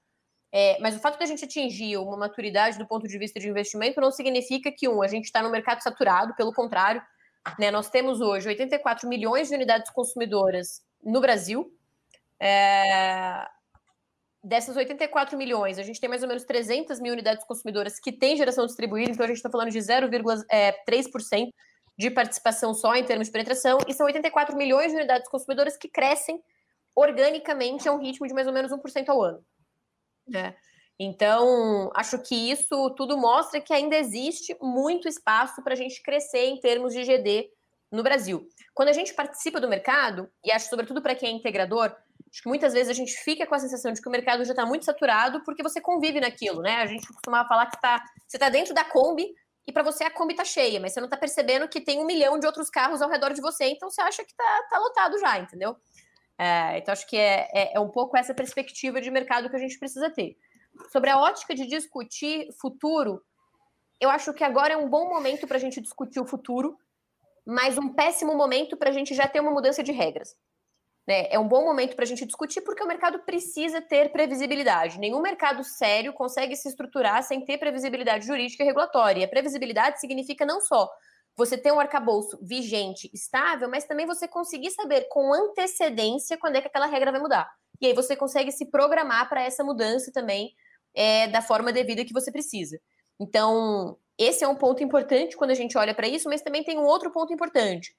É, 0.52 0.78
mas 0.80 0.96
o 0.96 1.00
fato 1.00 1.18
de 1.18 1.24
a 1.24 1.28
gente 1.28 1.46
atingir 1.46 1.98
uma 1.98 2.18
maturidade 2.18 2.78
do 2.78 2.88
ponto 2.88 3.08
de 3.08 3.18
vista 3.18 3.40
de 3.40 3.50
investimento 3.50 4.00
não 4.00 4.12
significa 4.12 4.72
que, 4.72 4.88
um, 4.88 5.02
a 5.02 5.08
gente 5.08 5.26
está 5.26 5.42
no 5.42 5.50
mercado 5.50 5.82
saturado, 5.82 6.36
pelo 6.36 6.54
contrário, 6.54 7.02
né, 7.60 7.72
nós 7.72 7.90
temos 7.90 8.22
hoje 8.22 8.48
84 8.48 9.08
milhões 9.08 9.50
de 9.50 9.56
unidades 9.56 9.92
consumidoras 9.92 10.82
no 11.04 11.22
Brasil. 11.22 11.72
É, 12.40 13.48
dessas 14.44 14.76
84 14.76 15.38
milhões, 15.38 15.80
a 15.80 15.84
gente 15.84 16.00
tem 16.00 16.10
mais 16.10 16.22
ou 16.22 16.28
menos 16.28 16.44
300 16.44 17.00
mil 17.00 17.14
unidades 17.14 17.46
consumidoras 17.46 18.00
que 18.00 18.12
têm 18.12 18.38
geração 18.38 18.66
distribuída, 18.66 19.12
então 19.12 19.26
a 19.26 19.28
gente 19.28 19.38
está 19.38 19.50
falando 19.50 19.72
de 19.72 19.80
0,3% 19.80 20.46
é, 20.52 21.52
de 21.98 22.12
participação 22.12 22.74
só 22.74 22.96
em 22.96 23.04
termos 23.04 23.28
de 23.28 23.34
penetração, 23.34 23.80
e 23.88 23.94
são 23.94 24.06
84 24.06 24.56
milhões 24.56 24.92
de 24.92 24.98
unidades 24.98 25.30
consumidoras 25.30 25.76
que 25.76 25.90
crescem 25.90 26.42
organicamente 26.96 27.88
a 27.88 27.92
um 27.92 28.00
ritmo 28.00 28.28
de 28.28 28.34
mais 28.34 28.48
ou 28.48 28.54
menos 28.54 28.72
1% 28.72 29.10
ao 29.10 29.22
ano. 29.22 29.44
Né? 30.28 30.56
Então, 31.00 31.92
acho 31.96 32.18
que 32.24 32.52
isso 32.52 32.90
tudo 32.96 33.18
mostra 33.18 33.62
que 33.62 33.74
ainda 33.74 33.96
existe 33.96 34.56
muito 34.62 35.08
espaço 35.08 35.64
para 35.64 35.74
a 35.74 35.78
gente 35.78 36.02
crescer 36.02 36.46
em 36.46 36.60
termos 36.60 36.94
de 36.94 37.04
GD 37.04 37.50
no 37.92 38.02
Brasil. 38.02 38.48
Quando 38.74 38.90
a 38.90 38.94
gente 38.94 39.14
participa 39.14 39.62
do 39.62 39.70
mercado, 39.70 40.30
e 40.44 40.52
acho 40.52 40.70
sobretudo 40.70 41.02
para 41.02 41.16
quem 41.16 41.30
é 41.30 41.32
integrador, 41.34 41.96
Acho 42.30 42.42
que 42.44 42.50
muitas 42.50 42.74
vezes 42.74 42.90
a 42.90 42.94
gente 42.94 43.14
fica 43.24 43.46
com 43.48 43.56
a 43.56 43.60
sensação 43.60 43.92
de 43.92 44.02
que 44.02 44.08
o 44.08 44.12
mercado 44.12 44.44
já 44.44 44.52
está 44.52 44.66
muito 44.66 44.86
saturado 44.86 45.44
porque 45.44 45.64
você 45.64 45.80
convive 45.80 46.20
naquilo, 46.20 46.62
né? 46.62 46.76
A 46.78 46.86
gente 46.86 47.08
costumava 47.08 47.48
falar 47.48 47.68
que 47.68 47.80
tá, 47.80 48.04
você 48.28 48.38
está 48.38 48.50
dentro 48.50 48.74
da 48.74 48.84
Kombi 48.84 49.28
e 49.66 49.72
para 49.72 49.84
você 49.84 50.04
a 50.04 50.12
Kombi 50.12 50.34
está 50.34 50.44
cheia, 50.44 50.80
mas 50.80 50.94
você 50.94 51.00
não 51.00 51.08
está 51.08 51.18
percebendo 51.18 51.68
que 51.68 51.82
tem 51.82 52.00
um 52.00 52.06
milhão 52.06 52.40
de 52.40 52.46
outros 52.46 52.70
carros 52.70 53.02
ao 53.02 53.10
redor 53.10 53.34
de 53.34 53.42
você, 53.42 53.66
então 53.66 53.90
você 53.90 54.02
acha 54.02 54.24
que 54.24 54.32
está 54.32 54.68
tá 54.70 54.80
lotado 54.80 55.20
já, 55.20 55.40
entendeu? 55.40 55.76
É, 56.38 56.78
então 56.78 56.92
acho 56.92 57.08
que 57.08 57.18
é, 57.18 57.50
é, 57.54 57.78
é 57.78 57.80
um 57.80 57.90
pouco 57.90 58.16
essa 58.16 58.34
perspectiva 58.34 59.02
de 59.02 59.10
mercado 59.10 59.50
que 59.50 59.56
a 59.56 59.60
gente 59.60 59.80
precisa 59.80 60.10
ter. 60.10 60.38
Sobre 60.92 61.10
a 61.10 61.20
ótica 61.20 61.56
de 61.56 61.66
discutir 61.66 62.48
futuro, 62.60 63.22
eu 64.00 64.10
acho 64.10 64.34
que 64.34 64.44
agora 64.44 64.74
é 64.74 64.78
um 64.78 64.90
bom 64.90 65.10
momento 65.10 65.48
para 65.48 65.58
a 65.58 65.60
gente 65.60 65.82
discutir 65.82 66.20
o 66.20 66.28
futuro, 66.28 66.78
mas 67.46 67.78
um 67.78 67.94
péssimo 67.94 68.36
momento 68.36 68.78
para 68.78 68.90
a 68.90 68.94
gente 68.94 69.16
já 69.16 69.28
ter 69.28 69.40
uma 69.40 69.52
mudança 69.52 69.82
de 69.82 69.92
regras. 69.92 70.36
Né? 71.08 71.28
É 71.30 71.40
um 71.40 71.48
bom 71.48 71.64
momento 71.64 71.96
para 71.96 72.04
a 72.04 72.08
gente 72.08 72.26
discutir 72.26 72.62
porque 72.62 72.84
o 72.84 72.88
mercado 72.88 73.20
precisa 73.20 73.82
ter 73.82 74.12
previsibilidade. 74.12 75.00
Nenhum 75.00 75.22
mercado 75.22 75.64
sério 75.64 76.12
consegue 76.12 76.56
se 76.56 76.68
estruturar 76.68 77.24
sem 77.24 77.46
ter 77.46 77.58
previsibilidade 77.58 78.28
jurídica 78.28 78.64
e 78.64 78.66
regulatória. 78.66 79.22
E 79.22 79.24
a 79.24 79.28
previsibilidade 79.28 80.02
significa 80.02 80.46
não 80.46 80.60
só 80.60 80.90
você 81.36 81.58
ter 81.58 81.72
um 81.72 81.80
arcabouço 81.80 82.38
vigente, 82.42 83.10
estável, 83.14 83.70
mas 83.70 83.86
também 83.86 84.06
você 84.06 84.28
conseguir 84.28 84.72
saber 84.72 85.08
com 85.10 85.34
antecedência 85.34 86.38
quando 86.38 86.56
é 86.56 86.62
que 86.62 86.68
aquela 86.68 86.88
regra 86.88 87.12
vai 87.12 87.22
mudar. 87.22 87.50
E 87.80 87.86
aí 87.86 87.94
você 87.94 88.16
consegue 88.16 88.52
se 88.52 88.66
programar 88.66 89.30
para 89.30 89.44
essa 89.44 89.64
mudança 89.64 90.12
também 90.12 90.52
é, 90.96 91.28
da 91.28 91.42
forma 91.42 91.72
devida 91.72 92.04
que 92.04 92.12
você 92.12 92.32
precisa. 92.32 92.80
Então, 93.20 93.98
esse 94.18 94.44
é 94.44 94.48
um 94.48 94.56
ponto 94.56 94.84
importante 94.84 95.38
quando 95.38 95.52
a 95.52 95.56
gente 95.56 95.78
olha 95.78 95.94
para 95.94 96.08
isso, 96.08 96.28
mas 96.28 96.42
também 96.42 96.64
tem 96.64 96.78
um 96.78 96.86
outro 96.86 97.12
ponto 97.12 97.32
importante 97.32 97.96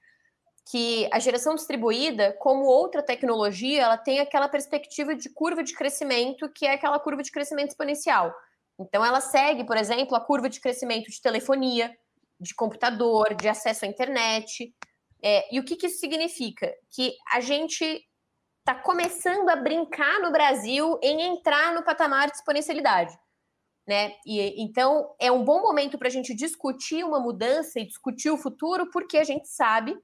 que 0.69 1.09
a 1.11 1.17
geração 1.17 1.55
distribuída, 1.55 2.31
como 2.39 2.63
outra 2.65 3.01
tecnologia, 3.01 3.81
ela 3.81 3.97
tem 3.97 4.19
aquela 4.19 4.47
perspectiva 4.47 5.15
de 5.15 5.27
curva 5.27 5.63
de 5.63 5.73
crescimento, 5.73 6.47
que 6.47 6.63
é 6.63 6.73
aquela 6.73 6.99
curva 6.99 7.23
de 7.23 7.31
crescimento 7.31 7.69
exponencial. 7.69 8.31
Então, 8.79 9.03
ela 9.03 9.19
segue, 9.19 9.63
por 9.65 9.75
exemplo, 9.77 10.15
a 10.15 10.21
curva 10.21 10.47
de 10.47 10.61
crescimento 10.61 11.09
de 11.09 11.19
telefonia, 11.19 11.91
de 12.39 12.53
computador, 12.53 13.33
de 13.33 13.49
acesso 13.49 13.83
à 13.83 13.87
internet. 13.87 14.71
É, 15.23 15.53
e 15.53 15.59
o 15.59 15.65
que, 15.65 15.75
que 15.75 15.87
isso 15.87 15.99
significa? 15.99 16.71
Que 16.91 17.15
a 17.33 17.39
gente 17.39 18.05
está 18.59 18.75
começando 18.75 19.49
a 19.49 19.55
brincar 19.55 20.19
no 20.19 20.31
Brasil 20.31 20.99
em 21.01 21.23
entrar 21.23 21.73
no 21.73 21.83
patamar 21.83 22.29
de 22.29 22.37
exponencialidade. 22.37 23.17
Né? 23.87 24.13
E, 24.23 24.61
então, 24.61 25.15
é 25.19 25.31
um 25.31 25.43
bom 25.43 25.63
momento 25.63 25.97
para 25.97 26.09
a 26.09 26.11
gente 26.11 26.35
discutir 26.35 27.03
uma 27.03 27.19
mudança 27.19 27.79
e 27.79 27.87
discutir 27.87 28.29
o 28.29 28.37
futuro, 28.37 28.87
porque 28.91 29.17
a 29.17 29.23
gente 29.23 29.47
sabe 29.47 29.97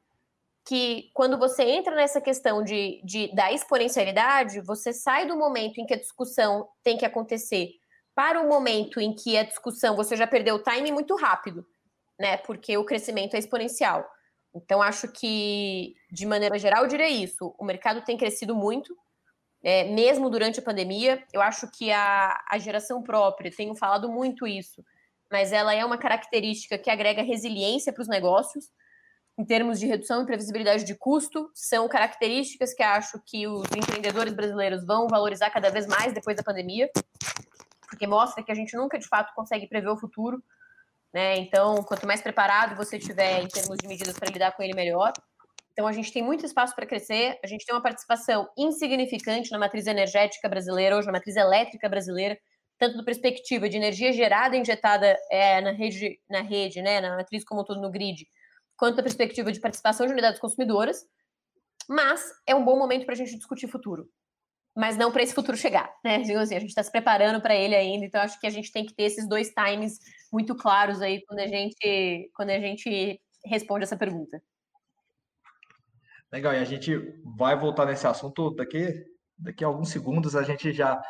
que 0.66 1.12
quando 1.14 1.38
você 1.38 1.64
entra 1.64 1.96
nessa 1.96 2.20
questão 2.20 2.64
de, 2.64 3.00
de, 3.04 3.34
da 3.36 3.52
exponencialidade, 3.54 4.60
você 4.62 4.92
sai 4.92 5.28
do 5.28 5.38
momento 5.38 5.78
em 5.78 5.86
que 5.86 5.94
a 5.94 6.00
discussão 6.00 6.68
tem 6.84 6.98
que 6.98 7.06
acontecer 7.06 7.70
para 8.16 8.42
o 8.42 8.48
momento 8.48 9.00
em 9.00 9.14
que 9.14 9.38
a 9.38 9.44
discussão 9.44 9.96
você 9.96 10.16
já 10.16 10.26
perdeu 10.26 10.56
o 10.56 10.64
time 10.64 10.92
muito 10.92 11.16
rápido, 11.16 11.66
né? 12.20 12.38
Porque 12.38 12.78
o 12.78 12.86
crescimento 12.86 13.36
é 13.36 13.40
exponencial. 13.40 14.10
Então, 14.56 14.82
acho 14.82 15.10
que, 15.10 15.94
de 16.10 16.26
maneira 16.26 16.58
geral, 16.58 16.84
eu 16.84 16.90
diria 16.90 17.10
isso. 17.10 17.54
O 17.60 17.66
mercado 17.66 18.04
tem 18.04 18.18
crescido 18.18 18.56
muito, 18.56 18.96
é, 19.62 19.84
mesmo 19.84 20.30
durante 20.30 20.60
a 20.60 20.64
pandemia. 20.64 21.22
Eu 21.34 21.42
acho 21.42 21.70
que 21.70 21.92
a, 21.92 22.42
a 22.50 22.58
geração 22.58 23.04
própria, 23.04 23.52
tenho 23.52 23.76
falado 23.76 24.10
muito 24.10 24.48
isso, 24.48 24.84
mas 25.30 25.52
ela 25.52 25.76
é 25.76 25.84
uma 25.84 25.98
característica 25.98 26.78
que 26.78 26.90
agrega 26.90 27.22
resiliência 27.22 27.92
para 27.92 28.02
os 28.02 28.08
negócios 28.08 28.72
em 29.38 29.44
termos 29.44 29.80
de 29.80 29.86
redução 29.86 30.24
e 30.24 30.26
previsibilidade 30.26 30.86
de 30.86 30.96
custo, 30.96 31.50
são 31.54 31.88
características 31.90 32.74
que 32.74 32.82
acho 32.82 33.22
que 33.26 33.46
os 33.48 33.66
empreendedores 33.76 34.34
brasileiros 34.34 34.86
vão 34.86 35.08
valorizar 35.08 35.50
cada 35.50 35.70
vez 35.70 35.86
mais 35.86 36.14
depois 36.14 36.38
da 36.38 36.44
pandemia, 36.44 36.90
porque 37.90 38.08
mostra 38.08 38.44
que 38.44 38.52
a 38.52 38.56
gente 38.56 38.76
nunca 38.78 38.98
de 38.98 39.08
fato 39.08 39.34
consegue 39.36 39.68
prever 39.68 39.90
o 39.90 39.98
futuro. 39.98 40.42
Né? 41.14 41.38
Então, 41.38 41.84
quanto 41.84 42.08
mais 42.08 42.22
preparado 42.22 42.76
você 42.76 42.98
tiver 42.98 43.42
em 43.42 43.48
termos 43.48 43.78
de 43.78 43.88
medidas 43.88 44.18
para 44.18 44.30
lidar 44.30 44.52
com 44.54 44.64
ele, 44.64 44.74
melhor. 44.74 45.12
Então, 45.72 45.86
a 45.86 45.92
gente 45.92 46.12
tem 46.12 46.24
muito 46.24 46.46
espaço 46.46 46.74
para 46.74 46.86
crescer, 46.86 47.38
a 47.44 47.48
gente 47.48 47.66
tem 47.66 47.76
uma 47.76 47.82
participação 47.82 48.48
insignificante 48.58 49.52
na 49.52 49.60
matriz 49.60 49.88
energética 49.88 50.48
brasileira, 50.48 50.96
hoje 50.96 51.08
na 51.08 51.14
matriz 51.14 51.36
elétrica 51.36 51.90
brasileira. 51.90 52.38
tanto 52.78 52.98
do 52.98 53.06
perspectiva 53.06 53.70
de 53.70 53.78
energia 53.78 54.12
gerada 54.12 54.56
e 54.56 54.60
injetada 54.60 55.18
é, 55.32 55.62
na 55.62 55.72
rede, 55.72 56.20
na 56.30 56.42
rede, 56.42 56.82
né, 56.82 57.00
na 57.00 57.16
matriz 57.16 57.46
como 57.46 57.64
todo 57.64 57.80
no 57.80 57.90
grid, 57.90 58.28
quanto 58.78 58.98
da 58.98 59.04
perspectiva 59.04 59.52
de 59.52 59.60
participação 59.60 60.06
de 60.06 60.12
unidades 60.12 60.40
consumidoras. 60.40 61.06
Mas 61.88 62.24
é 62.48 62.56
um 62.56 62.66
bom 62.66 62.78
momento 62.78 63.06
para 63.06 63.14
a 63.14 63.18
gente 63.18 63.36
discutir 63.36 63.68
futuro. 63.68 64.10
Mas 64.76 64.98
não 64.98 65.12
para 65.12 65.24
esse 65.24 65.34
futuro 65.34 65.56
chegar, 65.56 65.90
né? 66.04 66.18
Assim, 66.18 66.56
a 66.56 66.60
gente 66.60 66.70
está 66.70 66.84
se 66.84 66.92
preparando 66.92 67.42
para 67.42 67.56
ele 67.56 67.76
ainda, 67.76 68.06
então 68.06 68.22
acho 68.22 68.40
que 68.40 68.48
a 68.48 68.50
gente 68.50 68.72
tem 68.72 68.86
que 68.86 68.94
ter 68.94 69.04
esses 69.04 69.28
dois 69.28 69.52
times 69.52 70.00
muito 70.34 70.54
claros 70.56 71.02
aí 71.02 71.24
quando 71.26 71.40
a 71.40 71.48
gente, 71.48 72.30
quando 72.36 72.50
a 72.50 72.60
gente 72.60 73.22
responde 73.46 73.84
essa 73.84 73.96
pergunta. 73.96 74.42
Legal, 76.32 76.54
e 76.54 76.58
a 76.58 76.66
gente 76.66 76.98
vai 77.38 77.58
voltar 77.58 77.86
nesse 77.86 78.06
assunto 78.06 78.50
daqui, 78.52 79.06
daqui 79.38 79.64
a 79.64 79.68
alguns 79.68 79.90
segundos, 79.90 80.36
a 80.36 80.44
gente 80.44 80.74
já, 80.74 81.02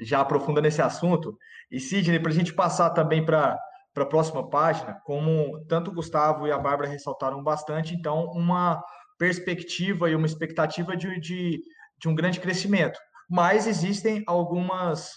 já 0.00 0.20
aprofunda 0.20 0.60
nesse 0.60 0.82
assunto. 0.82 1.38
E 1.70 1.78
Sidney, 1.78 2.18
para 2.18 2.32
a 2.32 2.34
gente 2.34 2.52
passar 2.52 2.90
também 2.90 3.24
para 3.24 3.56
para 3.94 4.02
a 4.02 4.08
próxima 4.08 4.50
página, 4.50 5.00
como 5.04 5.64
tanto 5.66 5.90
o 5.90 5.94
Gustavo 5.94 6.48
e 6.48 6.52
a 6.52 6.58
Bárbara 6.58 6.90
ressaltaram 6.90 7.42
bastante, 7.42 7.94
então, 7.94 8.24
uma 8.32 8.82
perspectiva 9.16 10.10
e 10.10 10.16
uma 10.16 10.26
expectativa 10.26 10.96
de, 10.96 11.20
de, 11.20 11.60
de 12.00 12.08
um 12.08 12.14
grande 12.14 12.40
crescimento. 12.40 12.98
Mas 13.30 13.68
existem 13.68 14.24
algumas, 14.26 15.12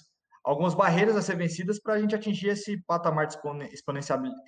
algumas 0.45 0.75
barreiras 0.75 1.15
a 1.15 1.23
ser 1.23 1.35
vencidas 1.35 1.81
para 1.81 1.95
a 1.95 1.99
gente 1.99 2.13
atingir 2.13 2.49
esse 2.49 2.79
patamar 2.85 3.25
de 3.25 3.37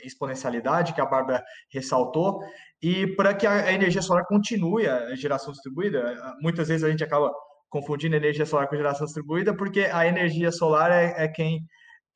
exponencialidade 0.04 0.94
que 0.94 1.02
a 1.02 1.06
Bárbara 1.06 1.44
ressaltou, 1.74 2.40
e 2.80 3.08
para 3.16 3.34
que 3.34 3.48
a 3.48 3.74
energia 3.74 4.02
solar 4.02 4.26
continue 4.28 4.88
a 4.88 5.16
geração 5.16 5.52
distribuída. 5.52 6.16
Muitas 6.40 6.68
vezes 6.68 6.84
a 6.84 6.92
gente 6.92 7.04
acaba 7.04 7.34
confundindo 7.68 8.16
energia 8.16 8.46
solar 8.46 8.68
com 8.68 8.76
geração 8.76 9.06
distribuída, 9.06 9.56
porque 9.56 9.82
a 9.82 10.06
energia 10.06 10.52
solar 10.52 10.92
é, 10.92 11.16
é 11.18 11.28
quem 11.28 11.60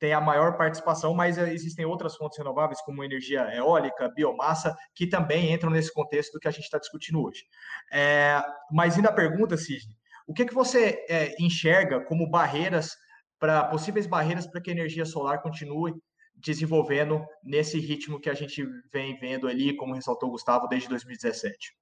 tem 0.04 0.12
a 0.12 0.20
maior 0.20 0.58
participação, 0.58 1.14
mas 1.14 1.38
existem 1.38 1.86
outras 1.86 2.14
fontes 2.14 2.36
renováveis, 2.36 2.78
como 2.82 3.02
energia 3.02 3.40
eólica, 3.54 4.12
biomassa, 4.14 4.76
que 4.94 5.06
também 5.06 5.50
entram 5.50 5.70
nesse 5.70 5.90
contexto 5.94 6.34
do 6.34 6.38
que 6.38 6.46
a 6.46 6.50
gente 6.50 6.64
está 6.64 6.76
discutindo 6.76 7.22
hoje. 7.22 7.46
É, 7.90 8.38
mas 8.70 8.98
indo 8.98 9.08
à 9.08 9.12
pergunta, 9.12 9.56
Sidney, 9.56 9.96
o 10.26 10.34
que, 10.34 10.44
que 10.44 10.52
você 10.52 11.06
é, 11.08 11.34
enxerga 11.42 12.04
como 12.04 12.28
barreiras 12.28 12.90
para 13.38 13.64
possíveis 13.64 14.06
barreiras 14.06 14.46
para 14.46 14.60
que 14.60 14.68
a 14.68 14.74
energia 14.74 15.06
solar 15.06 15.40
continue 15.40 15.94
desenvolvendo 16.34 17.24
nesse 17.42 17.80
ritmo 17.80 18.20
que 18.20 18.28
a 18.28 18.34
gente 18.34 18.62
vem 18.92 19.18
vendo 19.18 19.48
ali, 19.48 19.74
como 19.74 19.94
ressaltou 19.94 20.28
o 20.28 20.32
Gustavo, 20.32 20.68
desde 20.68 20.86
2017? 20.86 21.74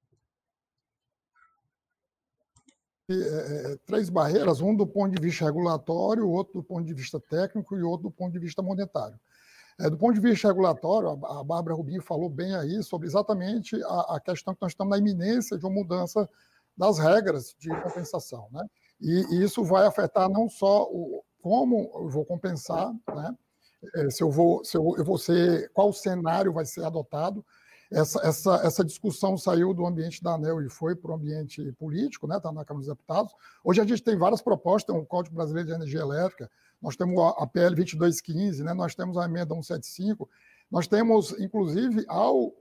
É, 3.11 3.14
é, 3.73 3.76
três 3.85 4.09
barreiras, 4.09 4.61
um 4.61 4.75
do 4.75 4.87
ponto 4.87 5.14
de 5.14 5.21
vista 5.21 5.44
regulatório, 5.44 6.28
outro 6.28 6.54
do 6.54 6.62
ponto 6.62 6.85
de 6.85 6.94
vista 6.94 7.21
técnico 7.21 7.76
e 7.76 7.82
outro 7.82 8.04
do 8.04 8.11
ponto 8.11 8.32
de 8.32 8.38
vista 8.38 8.62
monetário. 8.62 9.18
É, 9.80 9.90
do 9.90 9.99
ponto 9.99 10.14
de 10.14 10.21
vista 10.21 10.49
regulatório, 10.49 11.09
a, 11.09 11.40
a 11.40 11.44
Bárbara 11.44 11.75
Rubinho 11.75 12.02
falou 12.02 12.30
bem 12.30 12.54
aí 12.54 12.82
sobre 12.82 13.09
exatamente 13.09 13.82
a, 13.85 14.16
a, 14.16 14.21
questão 14.21 14.54
que 14.54 14.62
nós 14.62 14.73
estamos 14.73 14.90
na 14.90 14.99
iminência 14.99 15.59
de 15.59 15.64
uma 15.64 15.75
mudança 15.75 16.28
das 16.76 16.99
regras 16.99 17.54
de 17.59 17.68
compensação. 17.82 18.49
Né? 18.52 18.64
E, 19.00 19.35
e 19.35 19.42
isso 19.42 19.64
vai 19.64 19.87
afetar 19.87 20.28
não 20.28 20.49
só 20.49 20.85
o, 20.85 21.25
como 21.42 21.90
eu 21.94 22.09
vou 22.09 22.25
compensar, 22.25 22.92
né? 23.14 23.37
É, 23.97 24.11
se 24.11 24.23
eu 24.23 24.30
vou, 24.30 24.64
se 24.64 24.76
eu, 24.76 24.94
eu 24.97 25.04
vou 25.04 25.18
ser, 25.18 25.68
qual 25.73 25.92
cenário 25.92 26.52
vai 26.52 26.64
ser 26.64 26.85
adotado, 26.85 27.44
essa, 27.93 28.21
essa, 28.27 28.55
essa 28.65 28.85
discussão 28.85 29.37
saiu 29.37 29.75
do 29.75 29.87
ambiente 29.87 30.23
da 30.23 30.35
ANEL 30.35 30.63
e 30.63 30.69
foi 30.69 30.97
para 30.97 31.11
o 31.11 31.15
ambiente 31.15 31.73
político, 31.73 32.27
está 32.27 32.37
né, 32.37 32.41
tá 32.41 32.53
na 32.53 32.65
Câmara 32.65 32.85
dos 32.85 32.95
Deputados. 32.95 33.33
Hoje 33.63 33.81
a 33.81 33.85
gente 33.85 34.03
tem 34.03 34.17
várias 34.17 34.41
propostas, 34.41 34.95
tem 34.95 35.03
o 35.03 35.07
Código 35.07 35.37
Brasileiro 35.37 35.69
de 35.69 35.75
Energia 35.75 36.01
Elétrica, 36.01 36.51
nós 36.81 36.97
temos 36.97 37.35
a 37.39 37.47
PL 37.47 37.77
2215, 37.77 38.65
né, 38.65 38.75
nós 38.75 38.95
temos 38.95 39.17
a 39.17 39.25
emenda 39.25 39.55
175, 39.55 40.29
nós 40.71 40.87
temos, 40.87 41.39
inclusive, 41.39 42.05
ao 42.09 42.52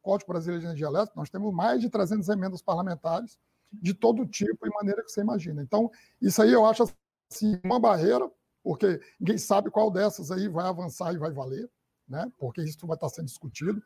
Código 0.00 0.32
Brasileiro 0.32 0.60
de 0.60 0.66
Energia 0.66 0.86
Elétrica, 0.86 1.18
nós 1.18 1.28
temos 1.28 1.52
mais 1.52 1.80
de 1.80 1.90
300 1.90 2.28
emendas 2.28 2.62
parlamentares 2.62 3.38
de 3.72 3.92
todo 3.92 4.26
tipo 4.26 4.66
e 4.66 4.70
maneira 4.70 5.02
que 5.02 5.10
você 5.10 5.20
imagina. 5.20 5.62
Então, 5.62 5.90
isso 6.22 6.40
aí 6.40 6.52
eu 6.52 6.64
acho 6.64 6.84
assim, 7.30 7.58
uma 7.64 7.80
barreira, 7.80 8.30
porque 8.62 9.00
ninguém 9.18 9.36
sabe 9.36 9.70
qual 9.70 9.90
dessas 9.90 10.30
aí 10.30 10.48
vai 10.48 10.66
avançar 10.66 11.12
e 11.12 11.18
vai 11.18 11.32
valer, 11.32 11.68
né? 12.08 12.30
porque 12.38 12.62
isso 12.62 12.86
vai 12.86 12.96
estar 12.96 13.08
sendo 13.08 13.26
discutido. 13.26 13.82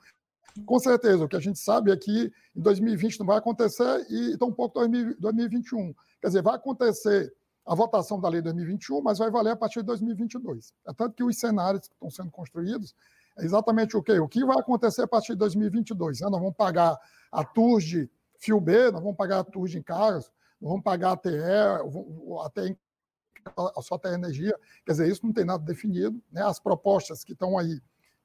Com 0.66 0.78
certeza, 0.78 1.24
o 1.24 1.28
que 1.28 1.36
a 1.36 1.40
gente 1.40 1.58
sabe 1.58 1.90
é 1.90 1.96
que 1.96 2.32
em 2.54 2.60
2020 2.60 3.20
não 3.20 3.26
vai 3.26 3.38
acontecer 3.38 4.06
e 4.10 4.36
tampouco 4.36 4.84
em 4.84 5.14
2021. 5.18 5.94
Quer 6.20 6.26
dizer, 6.28 6.42
vai 6.42 6.54
acontecer 6.54 7.32
a 7.66 7.74
votação 7.74 8.20
da 8.20 8.28
lei 8.28 8.42
2021, 8.42 9.00
mas 9.00 9.18
vai 9.18 9.30
valer 9.30 9.50
a 9.52 9.56
partir 9.56 9.80
de 9.80 9.86
2022. 9.86 10.72
É 10.86 10.92
tanto 10.92 11.14
que 11.14 11.22
os 11.22 11.38
cenários 11.38 11.86
que 11.86 11.94
estão 11.94 12.10
sendo 12.10 12.30
construídos 12.30 12.94
é 13.38 13.44
exatamente 13.44 13.96
o 13.96 14.02
quê? 14.02 14.18
O 14.18 14.28
que 14.28 14.44
vai 14.44 14.58
acontecer 14.58 15.02
a 15.02 15.08
partir 15.08 15.32
de 15.32 15.38
2022? 15.38 16.20
Né? 16.20 16.28
Nós 16.28 16.40
vamos 16.40 16.56
pagar 16.56 16.98
a 17.30 17.44
TURS 17.44 17.84
de 17.84 18.10
fio 18.38 18.60
B, 18.60 18.90
nós 18.90 19.00
vamos 19.00 19.16
pagar 19.16 19.40
a 19.40 19.44
TURS 19.44 19.74
em 19.74 19.82
carros, 19.82 20.30
nós 20.60 20.70
vamos 20.70 20.82
pagar 20.82 21.12
a 21.12 21.16
TE, 21.16 21.30
até 22.44 22.76
a 23.56 23.82
só 23.82 23.94
até 23.94 24.12
energia. 24.14 24.54
Quer 24.84 24.92
dizer, 24.92 25.08
isso 25.08 25.24
não 25.24 25.32
tem 25.32 25.44
nada 25.44 25.64
definido. 25.64 26.20
Né? 26.30 26.42
As 26.42 26.58
propostas 26.58 27.24
que 27.24 27.32
estão 27.32 27.58
aí 27.58 27.80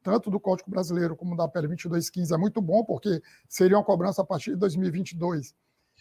tanto 0.05 0.29
do 0.29 0.39
Código 0.39 0.69
Brasileiro 0.69 1.15
como 1.15 1.35
da 1.35 1.47
PL 1.47 1.67
2215 1.67 2.31
é 2.31 2.37
muito 2.37 2.61
bom, 2.61 2.85
porque 2.85 3.19
seria 3.49 3.75
uma 3.75 3.83
cobrança 3.83 4.21
a 4.21 4.25
partir 4.25 4.51
de 4.51 4.57
2022. 4.57 5.55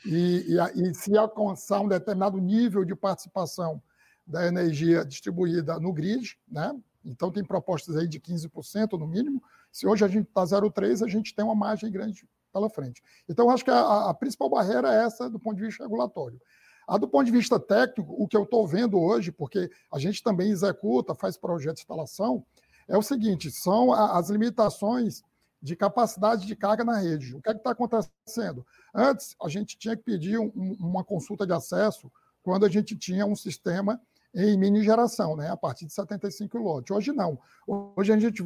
E, 0.05 0.45
e, 0.47 0.83
e 0.83 0.95
se 0.95 1.17
alcançar 1.17 1.81
um 1.81 1.89
determinado 1.89 2.37
nível 2.39 2.85
de 2.85 2.95
participação 2.95 3.83
da 4.27 4.47
energia 4.47 5.07
distribuída 5.07 5.81
no 5.81 5.91
grid, 5.91 6.39
né? 6.47 6.79
Então 7.03 7.33
tem 7.33 7.43
propostas 7.43 7.97
aí 7.97 8.07
de 8.07 8.21
15% 8.21 8.99
no 8.99 9.07
mínimo. 9.07 9.43
Se 9.73 9.87
hoje 9.87 10.05
a 10.05 10.09
gente 10.09 10.29
está 10.29 10.45
0,3, 10.45 11.03
a 11.03 11.09
gente 11.09 11.35
tem 11.35 11.45
uma 11.45 11.55
margem 11.55 11.91
grande 11.91 12.29
pela 12.53 12.69
frente. 12.69 13.03
Então 13.27 13.49
acho 13.49 13.65
que 13.65 13.71
a, 13.71 14.11
a, 14.11 14.15
principal 14.15 14.51
barreira 14.51 14.93
é 14.93 15.05
essa 15.05 15.31
do 15.31 15.41
ponto 15.41 15.57
de 15.57 15.63
vista 15.63 15.83
regulatório. 15.83 16.39
A 16.87 16.99
do 16.99 17.09
ponto 17.09 17.25
de 17.25 17.33
vista 17.33 17.59
técnico, 17.59 18.15
o 18.19 18.29
que 18.29 18.37
eu 18.37 18.43
estou 18.43 18.67
vendo 18.67 19.01
hoje, 19.01 19.33
porque 19.33 19.71
a 19.91 19.99
gente 19.99 20.23
também 20.23 20.51
executa, 20.51 21.15
faz 21.15 21.39
projeto 21.39 21.77
de 21.77 21.81
instalação, 21.81 22.45
é 22.89 22.97
o 22.97 23.03
seguinte: 23.03 23.51
são 23.51 23.93
as 23.93 24.31
limitações 24.31 25.23
de 25.63 25.75
capacidade 25.75 26.47
de 26.47 26.55
carga 26.55 26.85
na 26.85 26.99
rede. 26.99 27.35
O 27.35 27.41
que 27.41 27.49
é 27.49 27.53
está 27.53 27.71
acontecendo? 27.71 28.67
Antes, 28.95 29.35
a 29.43 29.49
gente 29.49 29.79
tinha 29.79 29.97
que 29.97 30.03
pedir 30.03 30.39
um, 30.39 30.77
uma 30.79 31.03
consulta 31.03 31.47
de 31.47 31.53
acesso 31.53 32.13
quando 32.43 32.67
a 32.67 32.69
gente 32.69 32.95
tinha 32.97 33.25
um 33.25 33.35
sistema 33.35 33.99
em 34.35 34.59
mini 34.59 34.83
geração, 34.83 35.37
né, 35.37 35.49
a 35.49 35.57
partir 35.57 35.87
de 35.87 35.93
75 35.95 36.59
kW. 36.59 36.95
Hoje 36.95 37.13
não. 37.13 37.39
Hoje 37.67 38.13
a 38.13 38.19
gente 38.19 38.45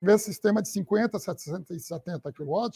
vê 0.00 0.16
sistema 0.16 0.62
de 0.62 0.68
50, 0.68 1.18
60 1.18 1.74
e 1.74 1.80
70 1.80 2.32
kW, 2.32 2.70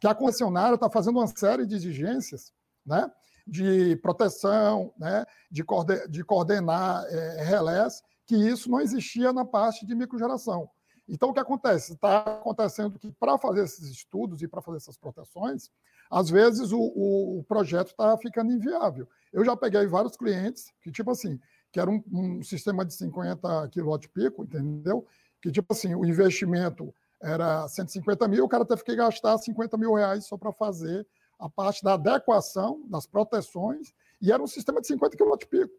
que 0.00 0.06
a 0.06 0.14
concessionária 0.14 0.74
está 0.74 0.88
fazendo 0.88 1.18
uma 1.18 1.26
série 1.26 1.66
de 1.66 1.74
exigências 1.74 2.52
né, 2.86 3.10
de 3.46 3.96
proteção, 3.96 4.92
né, 4.98 5.24
de, 5.50 5.64
de 6.08 6.22
coordenar 6.22 7.04
é, 7.06 7.42
relés, 7.44 8.02
que 8.28 8.36
isso 8.36 8.70
não 8.70 8.78
existia 8.78 9.32
na 9.32 9.42
parte 9.42 9.86
de 9.86 9.94
microgeração. 9.94 10.68
Então, 11.08 11.30
o 11.30 11.32
que 11.32 11.40
acontece? 11.40 11.94
Está 11.94 12.18
acontecendo 12.18 12.98
que, 12.98 13.10
para 13.12 13.38
fazer 13.38 13.64
esses 13.64 13.88
estudos 13.88 14.42
e 14.42 14.46
para 14.46 14.60
fazer 14.60 14.76
essas 14.76 14.98
proteções, 14.98 15.70
às 16.10 16.28
vezes 16.28 16.70
o, 16.70 16.78
o, 16.78 17.38
o 17.38 17.44
projeto 17.44 17.88
está 17.88 18.16
ficando 18.18 18.52
inviável. 18.52 19.08
Eu 19.32 19.42
já 19.46 19.56
peguei 19.56 19.86
vários 19.86 20.14
clientes 20.14 20.70
que, 20.82 20.92
tipo 20.92 21.10
assim, 21.10 21.40
que 21.72 21.80
era 21.80 21.90
um, 21.90 22.02
um 22.12 22.42
sistema 22.42 22.84
de 22.84 22.92
50 22.92 23.70
kW 23.70 24.08
pico, 24.12 24.44
entendeu? 24.44 25.06
Que, 25.40 25.50
tipo 25.50 25.72
assim, 25.72 25.94
o 25.94 26.04
investimento 26.04 26.94
era 27.22 27.66
150 27.66 28.28
mil, 28.28 28.44
o 28.44 28.48
cara 28.48 28.66
teve 28.66 28.84
que 28.84 28.94
gastar 28.94 29.38
50 29.38 29.78
mil 29.78 29.94
reais 29.94 30.26
só 30.26 30.36
para 30.36 30.52
fazer 30.52 31.06
a 31.38 31.48
parte 31.48 31.82
da 31.82 31.94
adequação, 31.94 32.82
das 32.88 33.06
proteções, 33.06 33.94
e 34.20 34.30
era 34.30 34.42
um 34.42 34.46
sistema 34.46 34.82
de 34.82 34.86
50 34.88 35.16
kW 35.16 35.36
pico. 35.48 35.74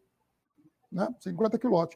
Né? 0.91 1.07
50 1.19 1.59
kW. 1.59 1.89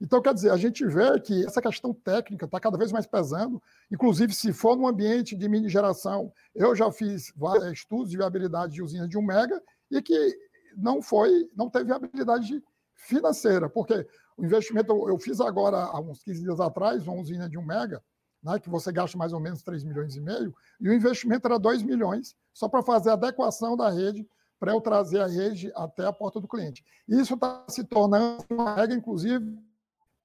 Então, 0.00 0.22
quer 0.22 0.32
dizer, 0.32 0.50
a 0.50 0.56
gente 0.56 0.84
vê 0.86 1.20
que 1.20 1.44
essa 1.44 1.60
questão 1.60 1.92
técnica 1.92 2.46
está 2.46 2.58
cada 2.58 2.78
vez 2.78 2.90
mais 2.90 3.06
pesando, 3.06 3.62
inclusive 3.90 4.32
se 4.32 4.52
for 4.52 4.76
num 4.76 4.88
ambiente 4.88 5.36
de 5.36 5.48
mini 5.48 5.68
geração. 5.68 6.32
Eu 6.54 6.74
já 6.74 6.90
fiz 6.90 7.32
estudos 7.72 8.10
de 8.10 8.16
viabilidade 8.16 8.72
de 8.72 8.82
usinas 8.82 9.08
de 9.08 9.18
1 9.18 9.22
mega 9.22 9.62
e 9.90 10.00
que 10.00 10.38
não 10.76 11.02
foi, 11.02 11.50
não 11.54 11.68
teve 11.68 11.84
viabilidade 11.86 12.62
financeira, 12.94 13.68
porque 13.68 14.06
o 14.36 14.44
investimento, 14.44 14.92
eu 15.08 15.18
fiz 15.18 15.40
agora, 15.40 15.76
há 15.76 16.00
uns 16.00 16.22
15 16.22 16.42
dias 16.42 16.60
atrás, 16.60 17.06
uma 17.06 17.20
usina 17.20 17.48
de 17.48 17.58
1 17.58 17.62
mega, 17.62 18.02
né, 18.42 18.58
que 18.58 18.70
você 18.70 18.90
gasta 18.90 19.18
mais 19.18 19.32
ou 19.32 19.40
menos 19.40 19.62
3 19.62 19.84
milhões 19.84 20.16
e 20.16 20.20
meio, 20.20 20.54
e 20.80 20.88
o 20.88 20.94
investimento 20.94 21.46
era 21.46 21.58
2 21.58 21.82
milhões, 21.82 22.34
só 22.54 22.68
para 22.68 22.82
fazer 22.82 23.10
a 23.10 23.14
adequação 23.14 23.76
da 23.76 23.90
rede, 23.90 24.26
para 24.58 24.72
eu 24.72 24.80
trazer 24.80 25.20
a 25.20 25.26
rede 25.26 25.72
até 25.74 26.06
a 26.06 26.12
porta 26.12 26.40
do 26.40 26.48
cliente. 26.48 26.84
Isso 27.08 27.34
está 27.34 27.64
se 27.68 27.84
tornando 27.84 28.44
uma 28.50 28.74
regra, 28.74 28.94
inclusive, 28.94 29.58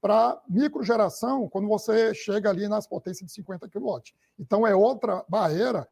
para 0.05 0.39
microgeração, 0.47 1.49
quando 1.49 1.67
você 1.67 2.13
chega 2.13 2.47
ali 2.47 2.67
nas 2.67 2.85
potências 2.85 3.25
de 3.27 3.33
50 3.33 3.67
kW. 3.67 4.03
Então, 4.37 4.67
é 4.67 4.75
outra 4.75 5.25
barreira 5.27 5.89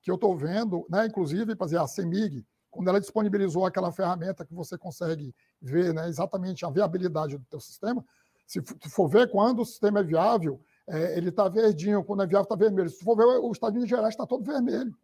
que 0.00 0.10
eu 0.10 0.14
estou 0.14 0.34
vendo, 0.34 0.86
né, 0.88 1.04
inclusive, 1.04 1.54
fazer 1.54 1.76
a 1.76 1.86
CEMIG, 1.86 2.46
quando 2.70 2.88
ela 2.88 2.98
disponibilizou 2.98 3.66
aquela 3.66 3.92
ferramenta 3.92 4.46
que 4.46 4.54
você 4.54 4.78
consegue 4.78 5.34
ver 5.60 5.92
né, 5.92 6.08
exatamente 6.08 6.64
a 6.64 6.70
viabilidade 6.70 7.36
do 7.36 7.44
teu 7.44 7.60
sistema, 7.60 8.02
se 8.46 8.62
for 8.88 9.08
ver 9.08 9.30
quando 9.30 9.60
o 9.60 9.66
sistema 9.66 10.00
é 10.00 10.02
viável, 10.02 10.58
é, 10.88 11.18
ele 11.18 11.28
está 11.28 11.50
verdinho, 11.50 12.02
quando 12.02 12.22
é 12.22 12.26
viável 12.26 12.44
está 12.44 12.56
vermelho. 12.56 12.88
Se 12.88 13.04
for 13.04 13.14
ver, 13.14 13.24
o 13.24 13.52
estado 13.52 13.72
de 13.72 13.76
Minas 13.76 13.90
Gerais 13.90 14.14
está 14.14 14.26
todo 14.26 14.42
vermelho. 14.42 14.96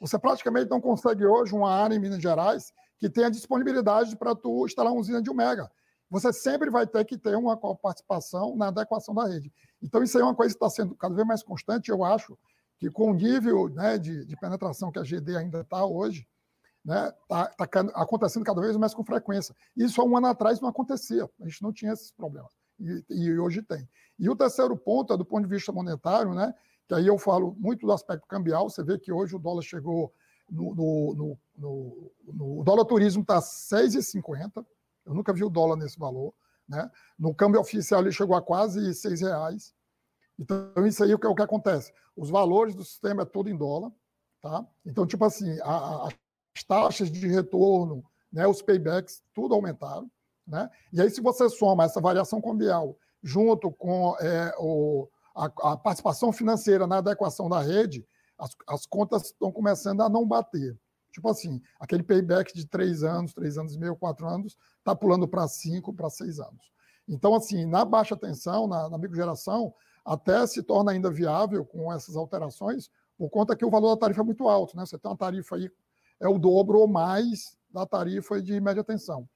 Você 0.00 0.18
praticamente 0.18 0.68
não 0.68 0.80
consegue 0.80 1.24
hoje 1.24 1.54
uma 1.54 1.72
área 1.72 1.94
em 1.94 2.00
Minas 2.00 2.20
Gerais 2.20 2.72
que 2.98 3.08
tenha 3.08 3.30
disponibilidade 3.30 4.16
para 4.16 4.34
tu 4.34 4.66
instalar 4.66 4.92
uma 4.92 5.00
usina 5.00 5.22
de 5.22 5.30
1 5.30 5.34
mega. 5.34 5.70
Você 6.10 6.32
sempre 6.32 6.70
vai 6.70 6.86
ter 6.86 7.04
que 7.04 7.18
ter 7.18 7.36
uma 7.36 7.56
participação 7.56 8.56
na 8.56 8.68
adequação 8.68 9.14
da 9.14 9.26
rede. 9.26 9.52
Então, 9.82 10.02
isso 10.02 10.16
aí 10.16 10.22
é 10.22 10.26
uma 10.26 10.34
coisa 10.34 10.54
que 10.54 10.64
está 10.64 10.70
sendo 10.70 10.94
cada 10.94 11.14
vez 11.14 11.26
mais 11.26 11.42
constante. 11.42 11.90
Eu 11.90 12.04
acho 12.04 12.38
que 12.78 12.90
com 12.90 13.10
o 13.10 13.14
nível 13.14 13.68
né, 13.68 13.98
de, 13.98 14.24
de 14.24 14.36
penetração 14.36 14.90
que 14.90 14.98
a 14.98 15.02
GD 15.02 15.36
ainda 15.36 15.60
está 15.60 15.84
hoje, 15.84 16.26
está 16.84 17.04
né, 17.04 17.12
tá, 17.26 17.46
tá 17.66 17.80
acontecendo 17.94 18.44
cada 18.44 18.60
vez 18.60 18.76
mais 18.76 18.94
com 18.94 19.04
frequência. 19.04 19.54
Isso 19.76 20.00
há 20.00 20.04
um 20.04 20.16
ano 20.16 20.26
atrás 20.26 20.60
não 20.60 20.68
acontecia, 20.68 21.28
a 21.40 21.48
gente 21.48 21.62
não 21.62 21.72
tinha 21.72 21.92
esses 21.92 22.12
problemas, 22.12 22.52
e, 22.78 23.04
e, 23.08 23.38
hoje 23.38 23.62
tem. 23.62 23.88
E 24.18 24.28
o 24.28 24.36
terceiro 24.36 24.76
ponto 24.76 25.12
é 25.12 25.16
do 25.16 25.24
ponto 25.24 25.44
de 25.44 25.54
vista 25.54 25.72
monetário, 25.72 26.34
né, 26.34 26.54
que 26.86 26.94
aí 26.94 27.06
eu 27.06 27.18
falo 27.18 27.56
muito 27.58 27.86
do 27.86 27.92
aspecto 27.92 28.26
cambial, 28.28 28.68
você 28.68 28.84
vê 28.84 28.98
que 28.98 29.10
hoje 29.10 29.34
o 29.34 29.38
dólar 29.38 29.62
chegou 29.62 30.12
no, 30.50 30.74
no, 30.74 31.14
no, 31.14 31.38
no, 31.56 32.12
no 32.32 32.60
o 32.60 32.64
dólar 32.64 32.84
turismo 32.84 33.22
está 33.22 33.40
6,50, 33.40 34.64
eu 35.04 35.14
nunca 35.14 35.32
vi 35.32 35.44
o 35.44 35.50
dólar 35.50 35.76
nesse 35.76 35.98
valor, 35.98 36.34
né? 36.68 36.90
no 37.18 37.34
câmbio 37.34 37.60
oficial 37.60 38.00
ele 38.00 38.12
chegou 38.12 38.36
a 38.36 38.42
quase 38.42 38.94
6 38.94 39.20
reais, 39.20 39.74
então 40.38 40.86
isso 40.86 41.02
aí 41.04 41.12
é 41.12 41.14
o 41.14 41.18
que, 41.18 41.26
o 41.26 41.34
que 41.34 41.42
acontece, 41.42 41.92
os 42.16 42.30
valores 42.30 42.74
do 42.74 42.84
sistema 42.84 43.22
é 43.22 43.26
tudo 43.26 43.50
em 43.50 43.56
dólar, 43.56 43.92
tá? 44.40 44.66
Então, 44.84 45.06
tipo 45.06 45.24
assim, 45.24 45.58
a, 45.62 46.06
a 46.06 46.08
as 46.56 46.62
taxas 46.62 47.10
de 47.10 47.26
retorno, 47.26 48.04
né, 48.32 48.46
os 48.46 48.62
paybacks, 48.62 49.22
tudo 49.34 49.54
aumentaram. 49.54 50.10
Né? 50.46 50.70
E 50.92 51.00
aí, 51.00 51.10
se 51.10 51.20
você 51.20 51.48
soma 51.48 51.84
essa 51.84 52.00
variação 52.00 52.40
cambial 52.40 52.96
junto 53.22 53.72
com 53.72 54.16
é, 54.20 54.54
o, 54.58 55.08
a, 55.34 55.46
a, 55.72 55.76
participação 55.76 56.32
financeira 56.32 56.86
na 56.86 56.98
adequação 56.98 57.48
da 57.48 57.60
rede, 57.60 58.06
as, 58.38 58.50
as 58.68 58.86
contas 58.86 59.26
estão 59.26 59.50
começando 59.50 60.02
a 60.02 60.08
não 60.08 60.26
bater. 60.26 60.78
Tipo 61.14 61.28
assim, 61.28 61.62
aquele 61.78 62.02
payback 62.02 62.52
de 62.52 62.66
três 62.66 63.04
anos, 63.04 63.32
três 63.32 63.56
anos 63.56 63.76
e 63.76 63.78
meio, 63.78 63.94
quatro 63.94 64.26
anos, 64.26 64.58
está 64.78 64.96
pulando 64.96 65.28
para 65.28 65.46
cinco, 65.46 65.94
para 65.94 66.10
seis 66.10 66.40
anos. 66.40 66.72
Então, 67.06 67.36
assim, 67.36 67.64
na 67.64 67.84
baixa 67.84 68.16
tensão, 68.16 68.66
na, 68.66 68.90
na 68.90 68.98
microgeração, 68.98 69.72
até 70.04 70.44
se 70.44 70.60
torna 70.60 70.90
ainda 70.90 71.12
viável 71.12 71.64
com 71.64 71.92
essas 71.92 72.16
alterações, 72.16 72.90
por 73.16 73.30
conta 73.30 73.54
que 73.54 73.64
o 73.64 73.70
valor 73.70 73.94
da 73.94 74.00
tarifa 74.00 74.22
é 74.22 74.24
muito 74.24 74.48
alto. 74.48 74.76
Né? 74.76 74.84
Você 74.84 74.98
tem 74.98 75.08
uma 75.08 75.16
tarifa 75.16 75.54
aí 75.54 75.70
é 76.20 76.26
o 76.28 76.36
dobro 76.36 76.80
ou 76.80 76.88
mais 76.88 77.56
da 77.70 77.86
tarifa 77.86 78.42
de 78.42 78.60
média 78.60 78.82
tensão. 78.82 79.28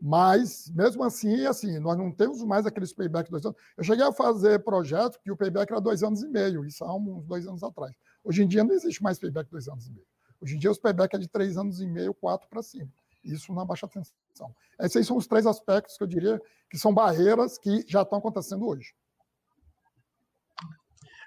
Mas, 0.00 0.70
mesmo 0.74 1.04
assim, 1.04 1.44
assim, 1.44 1.78
nós 1.78 1.98
não 1.98 2.10
temos 2.10 2.42
mais 2.42 2.64
aqueles 2.64 2.92
payback 2.92 3.30
dois 3.30 3.44
anos. 3.44 3.58
Eu 3.76 3.84
cheguei 3.84 4.04
a 4.04 4.12
fazer 4.12 4.64
projeto 4.64 5.20
que 5.22 5.30
o 5.30 5.36
payback 5.36 5.70
era 5.70 5.80
dois 5.80 6.02
anos 6.02 6.22
e 6.22 6.28
meio, 6.28 6.64
isso 6.64 6.82
há 6.84 6.96
uns 6.96 7.24
dois 7.26 7.46
anos 7.46 7.62
atrás. 7.62 7.94
Hoje 8.24 8.42
em 8.42 8.48
dia 8.48 8.64
não 8.64 8.74
existe 8.74 9.02
mais 9.02 9.18
payback 9.18 9.50
dois 9.50 9.68
anos 9.68 9.86
e 9.86 9.92
meio. 9.92 10.06
Hoje 10.42 10.56
em 10.56 10.58
dia 10.58 10.70
os 10.70 10.78
payback 10.78 11.14
é 11.14 11.18
de 11.18 11.28
três 11.28 11.56
anos 11.56 11.80
e 11.80 11.86
meio, 11.86 12.12
quatro 12.12 12.48
para 12.48 12.62
cima. 12.62 12.90
Isso 13.22 13.52
na 13.54 13.64
baixa 13.64 13.86
tensão. 13.86 14.52
Esses 14.80 15.06
são 15.06 15.16
os 15.16 15.28
três 15.28 15.46
aspectos 15.46 15.96
que 15.96 16.02
eu 16.02 16.08
diria 16.08 16.40
que 16.68 16.76
são 16.76 16.92
barreiras 16.92 17.58
que 17.58 17.84
já 17.88 18.02
estão 18.02 18.18
acontecendo 18.18 18.66
hoje. 18.66 18.92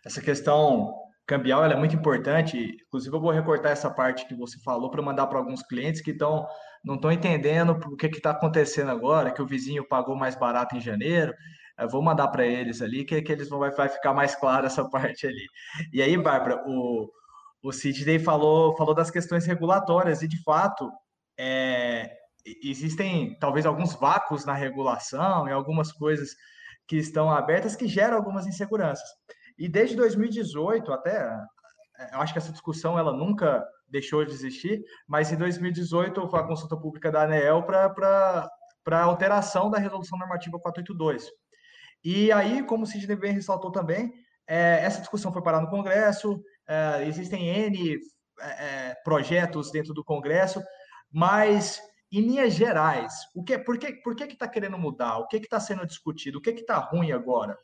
Essa 0.06 0.22
questão 0.22 0.94
cambial 1.26 1.64
é 1.64 1.76
muito 1.76 1.96
importante. 1.96 2.78
Inclusive, 2.88 3.16
eu 3.16 3.22
vou 3.22 3.32
recortar 3.32 3.72
essa 3.72 3.90
parte 3.90 4.28
que 4.28 4.36
você 4.36 4.60
falou 4.60 4.92
para 4.92 5.02
mandar 5.02 5.28
para 5.28 5.40
alguns 5.40 5.64
clientes 5.64 6.02
que 6.02 6.12
estão 6.12 6.46
não 6.84 6.96
estão 6.96 7.12
entendendo 7.12 7.72
o 7.72 7.96
que 7.96 8.06
está 8.06 8.30
acontecendo 8.30 8.92
agora, 8.92 9.32
que 9.32 9.42
o 9.42 9.48
vizinho 9.48 9.88
pagou 9.88 10.16
mais 10.16 10.36
barato 10.36 10.76
em 10.76 10.80
janeiro. 10.80 11.34
Eu 11.80 11.90
vou 11.90 12.02
mandar 12.02 12.28
para 12.28 12.46
eles 12.46 12.80
ali, 12.82 13.04
que, 13.04 13.20
que 13.24 13.32
eles 13.32 13.50
vão 13.50 13.58
vai, 13.58 13.72
vai 13.72 13.90
ficar 13.90 14.14
mais 14.14 14.36
claro 14.36 14.68
essa 14.68 14.84
parte 14.90 15.26
ali. 15.26 15.48
E 15.92 16.02
aí, 16.02 16.16
Bárbara, 16.16 16.62
o, 16.68 17.10
o 17.66 17.72
Sidney 17.72 18.20
falou, 18.20 18.78
falou 18.78 18.94
das 18.94 19.10
questões 19.10 19.44
regulatórias, 19.48 20.22
e 20.22 20.28
de 20.28 20.42
fato, 20.44 20.88
é, 21.36 22.16
existem 22.64 23.36
talvez 23.40 23.66
alguns 23.66 23.96
vácuos 23.96 24.46
na 24.46 24.54
regulação 24.54 25.48
e 25.48 25.52
algumas 25.52 25.92
coisas 25.92 26.30
que 26.88 26.96
estão 26.98 27.32
abertas 27.32 27.76
que 27.76 27.88
geram 27.88 28.18
algumas 28.18 28.46
inseguranças. 28.46 29.10
E 29.58 29.68
desde 29.68 29.96
2018 29.96 30.94
até, 30.94 31.28
eu 32.14 32.20
acho 32.20 32.34
que 32.34 32.38
essa 32.38 32.52
discussão 32.52 33.00
ela 33.00 33.12
nunca 33.12 33.66
deixou 33.88 34.24
de 34.24 34.32
existir, 34.32 34.84
mas 35.08 35.32
em 35.32 35.36
2018 35.36 36.28
foi 36.28 36.40
a 36.40 36.48
consulta 36.48 36.78
pública 36.78 37.12
da 37.12 37.24
ANEEL 37.24 37.64
para 37.64 39.02
alteração 39.02 39.72
da 39.72 39.80
resolução 39.80 40.20
normativa 40.20 40.60
482. 40.60 41.32
E 42.04 42.32
aí, 42.32 42.62
como 42.62 42.84
o 42.84 42.86
Sidney 42.86 43.16
bem 43.16 43.34
ressaltou 43.34 43.72
também, 43.72 44.14
é, 44.48 44.80
essa 44.84 45.00
discussão 45.00 45.34
foi 45.34 45.42
parar 45.42 45.62
no 45.62 45.70
Congresso, 45.70 46.40
é, 46.68 47.08
existem 47.08 47.48
N 47.48 48.00
é, 48.42 48.96
projetos 49.04 49.72
dentro 49.72 49.94
do 49.94 50.04
Congresso, 50.04 50.62
mas 51.12 51.82
em 52.12 52.22
linhas 52.22 52.54
gerais, 52.54 53.14
o 53.36 53.44
que, 53.44 53.58
por 53.58 53.78
que 53.78 53.94
por 53.94 54.16
que 54.16 54.24
está 54.24 54.48
querendo 54.48 54.78
mudar? 54.78 55.18
O 55.18 55.28
que 55.28 55.38
está 55.38 55.60
sendo 55.60 55.86
discutido? 55.86 56.38
O 56.38 56.42
que 56.42 56.52
está 56.52 56.78
ruim 56.78 57.12
agora? 57.12 57.58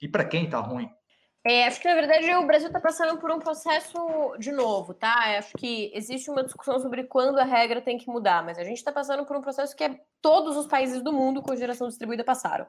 E 0.00 0.08
para 0.08 0.24
quem 0.24 0.44
está 0.44 0.58
ruim? 0.58 0.90
É, 1.48 1.64
acho 1.64 1.80
que, 1.80 1.86
na 1.86 1.94
verdade, 1.94 2.28
o 2.34 2.44
Brasil 2.44 2.66
está 2.66 2.80
passando 2.80 3.20
por 3.20 3.30
um 3.30 3.38
processo 3.38 3.96
de 4.36 4.50
novo, 4.50 4.92
tá? 4.92 5.38
Acho 5.38 5.56
que 5.56 5.92
existe 5.94 6.28
uma 6.28 6.42
discussão 6.42 6.80
sobre 6.80 7.04
quando 7.04 7.38
a 7.38 7.44
regra 7.44 7.80
tem 7.80 7.96
que 7.96 8.08
mudar, 8.08 8.44
mas 8.44 8.58
a 8.58 8.64
gente 8.64 8.78
está 8.78 8.90
passando 8.90 9.24
por 9.24 9.36
um 9.36 9.40
processo 9.40 9.76
que 9.76 9.84
é, 9.84 9.96
todos 10.20 10.56
os 10.56 10.66
países 10.66 11.02
do 11.02 11.12
mundo 11.12 11.40
com 11.40 11.54
geração 11.54 11.86
distribuída 11.86 12.24
passaram. 12.24 12.66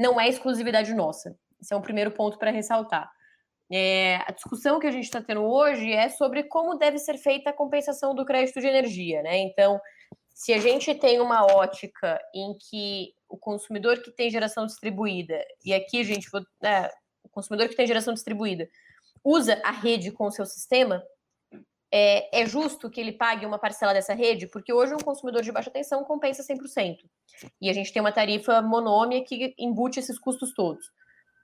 Não 0.00 0.18
é 0.18 0.26
exclusividade 0.26 0.94
nossa. 0.94 1.36
Esse 1.60 1.74
é 1.74 1.76
um 1.76 1.82
primeiro 1.82 2.10
ponto 2.10 2.38
para 2.38 2.50
ressaltar. 2.50 3.10
É, 3.70 4.16
a 4.26 4.32
discussão 4.32 4.78
que 4.80 4.86
a 4.86 4.90
gente 4.90 5.04
está 5.04 5.20
tendo 5.20 5.42
hoje 5.42 5.92
é 5.92 6.08
sobre 6.08 6.44
como 6.44 6.76
deve 6.76 6.98
ser 6.98 7.18
feita 7.18 7.50
a 7.50 7.52
compensação 7.52 8.14
do 8.14 8.24
crédito 8.24 8.60
de 8.60 8.66
energia, 8.66 9.22
né? 9.22 9.38
Então, 9.38 9.78
se 10.34 10.54
a 10.54 10.58
gente 10.58 10.94
tem 10.94 11.20
uma 11.20 11.44
ótica 11.44 12.18
em 12.34 12.56
que 12.56 13.12
o 13.28 13.36
consumidor 13.36 14.00
que 14.00 14.10
tem 14.10 14.30
geração 14.30 14.64
distribuída, 14.64 15.38
e 15.64 15.74
aqui 15.74 16.02
gente 16.02 16.28
é, 16.62 16.90
o 17.22 17.28
consumidor 17.28 17.68
que 17.68 17.76
tem 17.76 17.86
geração 17.86 18.14
distribuída, 18.14 18.68
usa 19.22 19.60
a 19.64 19.70
rede 19.70 20.10
com 20.10 20.26
o 20.26 20.30
seu 20.30 20.46
sistema, 20.46 21.02
é, 21.90 22.42
é, 22.42 22.46
justo 22.46 22.88
que 22.90 23.00
ele 23.00 23.12
pague 23.12 23.46
uma 23.46 23.58
parcela 23.58 23.92
dessa 23.92 24.14
rede? 24.14 24.46
Porque 24.46 24.72
hoje 24.72 24.94
um 24.94 24.98
consumidor 24.98 25.42
de 25.42 25.52
baixa 25.52 25.70
tensão 25.70 26.04
compensa 26.04 26.42
100%. 26.42 26.98
E 27.60 27.68
a 27.68 27.72
gente 27.72 27.92
tem 27.92 28.00
uma 28.00 28.12
tarifa 28.12 28.62
monômia 28.62 29.24
que 29.24 29.54
embute 29.58 29.98
esses 29.98 30.18
custos 30.18 30.54
todos, 30.54 30.90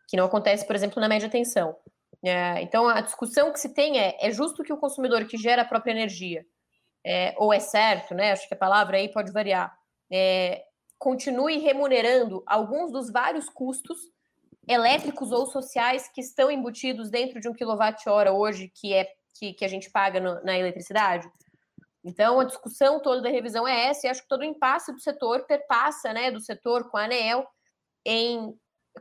que 0.09 0.17
não 0.17 0.27
acontece, 0.27 0.67
por 0.67 0.77
exemplo, 0.77 1.01
na 1.01 1.09
média 1.09 1.29
tensão. 1.29 1.77
É, 2.25 2.63
então, 2.63 2.89
a 2.89 3.03
discussão 3.03 3.53
que 3.53 3.61
se 3.61 3.75
tem 3.75 3.99
é, 3.99 4.17
é 4.19 4.31
justo 4.31 4.63
que 4.63 4.73
o 4.73 4.79
consumidor 4.79 5.27
que 5.27 5.37
gera 5.37 5.61
a 5.61 5.65
própria 5.65 5.93
energia, 5.93 6.47
é, 7.05 7.35
ou 7.37 7.53
é 7.53 7.61
certo, 7.61 8.15
né, 8.15 8.33
acho 8.33 8.49
que 8.49 8.55
a 8.55 8.57
palavra 8.57 8.97
aí 8.97 9.11
pode 9.11 9.31
variar, 9.31 9.77
é, 10.11 10.65
continue 10.99 11.59
remunerando 11.59 12.43
alguns 12.47 12.91
dos 12.91 13.11
vários 13.11 13.51
custos 13.51 13.99
elétricos 14.67 15.33
ou 15.33 15.45
sociais 15.45 16.09
que 16.09 16.23
estão 16.23 16.51
embutidos 16.51 17.11
dentro 17.11 17.39
de 17.39 17.47
um 17.47 17.53
quilowatt-hora 17.53 18.33
hoje 18.33 18.73
que 18.75 18.95
é 18.95 19.07
que, 19.35 19.53
que 19.53 19.65
a 19.65 19.69
gente 19.69 19.91
paga 19.91 20.19
no, 20.19 20.43
na 20.45 20.57
eletricidade? 20.57 21.31
Então, 22.03 22.41
a 22.41 22.45
discussão 22.45 23.01
toda 23.01 23.21
da 23.21 23.29
revisão 23.29 23.69
é 23.69 23.89
essa, 23.89 24.07
e 24.07 24.11
acho 24.11 24.23
que 24.23 24.29
todo 24.29 24.41
o 24.41 24.45
impasse 24.45 24.93
do 24.93 25.01
setor 25.01 25.45
perpassa, 25.45 26.13
né, 26.13 26.31
do 26.31 26.41
setor 26.41 26.89
com 26.89 26.97
a 26.97 27.05
ANEEL, 27.05 27.47
em 28.07 28.57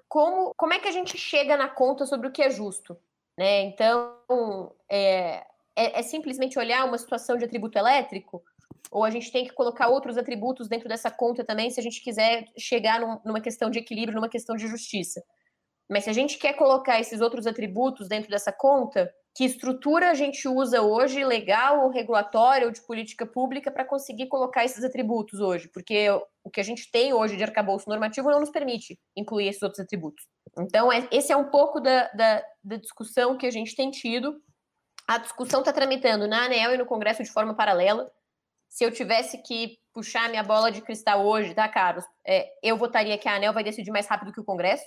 como, 0.10 0.54
como 0.58 0.74
é 0.74 0.80
que 0.80 0.88
a 0.88 0.92
gente 0.92 1.18
chega 1.18 1.56
na 1.56 1.70
conta 1.70 2.06
sobre 2.06 2.28
o 2.28 2.32
que 2.32 2.42
é 2.42 2.50
justo, 2.50 2.98
né? 3.38 3.62
Então, 3.62 4.74
é, 4.90 5.44
é, 5.76 6.00
é 6.00 6.02
simplesmente 6.04 6.60
olhar 6.60 6.86
uma 6.86 6.98
situação 6.98 7.38
de 7.38 7.46
atributo 7.46 7.78
elétrico, 7.78 8.44
ou 8.92 9.04
a 9.04 9.10
gente 9.10 9.32
tem 9.32 9.46
que 9.46 9.54
colocar 9.54 9.88
outros 9.88 10.18
atributos 10.18 10.68
dentro 10.68 10.88
dessa 10.88 11.10
conta 11.10 11.44
também, 11.44 11.70
se 11.70 11.80
a 11.80 11.84
gente 11.84 12.04
quiser 12.04 12.46
chegar 12.58 13.00
num, 13.00 13.20
numa 13.26 13.42
questão 13.42 13.70
de 13.70 13.80
equilíbrio, 13.80 14.16
numa 14.16 14.30
questão 14.30 14.56
de 14.56 14.68
justiça. 14.68 15.24
Mas 15.90 16.04
se 16.04 16.10
a 16.10 16.14
gente 16.14 16.38
quer 16.38 16.54
colocar 16.54 17.00
esses 17.00 17.22
outros 17.22 17.48
atributos 17.48 18.08
dentro 18.08 18.30
dessa 18.30 18.52
conta, 18.52 19.12
que 19.36 19.44
estrutura 19.44 20.12
a 20.12 20.14
gente 20.14 20.48
usa 20.48 20.82
hoje, 20.82 21.26
legal 21.26 21.84
ou 21.84 21.90
regulatória 21.90 22.68
ou 22.68 22.72
de 22.72 22.82
política 22.82 23.26
pública, 23.26 23.72
para 23.72 23.84
conseguir 23.84 24.28
colocar 24.28 24.64
esses 24.64 24.84
atributos 24.84 25.40
hoje? 25.40 25.68
Porque 25.70 26.08
o 26.44 26.52
que 26.52 26.62
a 26.62 26.64
gente 26.64 26.92
tem 26.92 27.14
hoje 27.14 27.36
de 27.36 27.44
arcabouço 27.44 27.90
normativo 27.90 28.30
não 28.30 28.40
nos 28.40 28.52
permite 28.52 29.00
incluir 29.16 29.48
esses 29.48 29.64
outros 29.64 29.80
atributos. 29.80 30.28
Então, 30.60 30.92
é, 30.92 31.08
esse 31.12 31.32
é 31.32 31.36
um 31.36 31.50
pouco 31.50 31.80
da, 31.80 32.10
da, 32.10 32.44
da 32.64 32.76
discussão 32.76 33.36
que 33.36 33.48
a 33.48 33.52
gente 33.52 33.76
tem 33.76 33.90
tido. 33.90 34.40
A 35.08 35.18
discussão 35.18 35.62
está 35.62 35.74
tramitando 35.74 36.28
na 36.28 36.46
ANEL 36.46 36.76
e 36.76 36.78
no 36.78 36.86
Congresso 36.86 37.24
de 37.24 37.32
forma 37.32 37.56
paralela. 37.56 38.12
Se 38.70 38.84
eu 38.84 38.92
tivesse 38.92 39.40
que 39.40 39.80
puxar 39.92 40.30
minha 40.30 40.44
bola 40.44 40.72
de 40.72 40.82
cristal 40.82 41.26
hoje, 41.26 41.56
tá, 41.56 41.68
Carlos? 41.68 42.06
É, 42.26 42.52
eu 42.62 42.78
votaria 42.78 43.18
que 43.18 43.28
a 43.28 43.36
ANEL 43.36 43.54
vai 43.54 43.64
decidir 43.64 43.92
mais 43.92 44.06
rápido 44.06 44.32
que 44.32 44.40
o 44.40 44.46
Congresso 44.46 44.86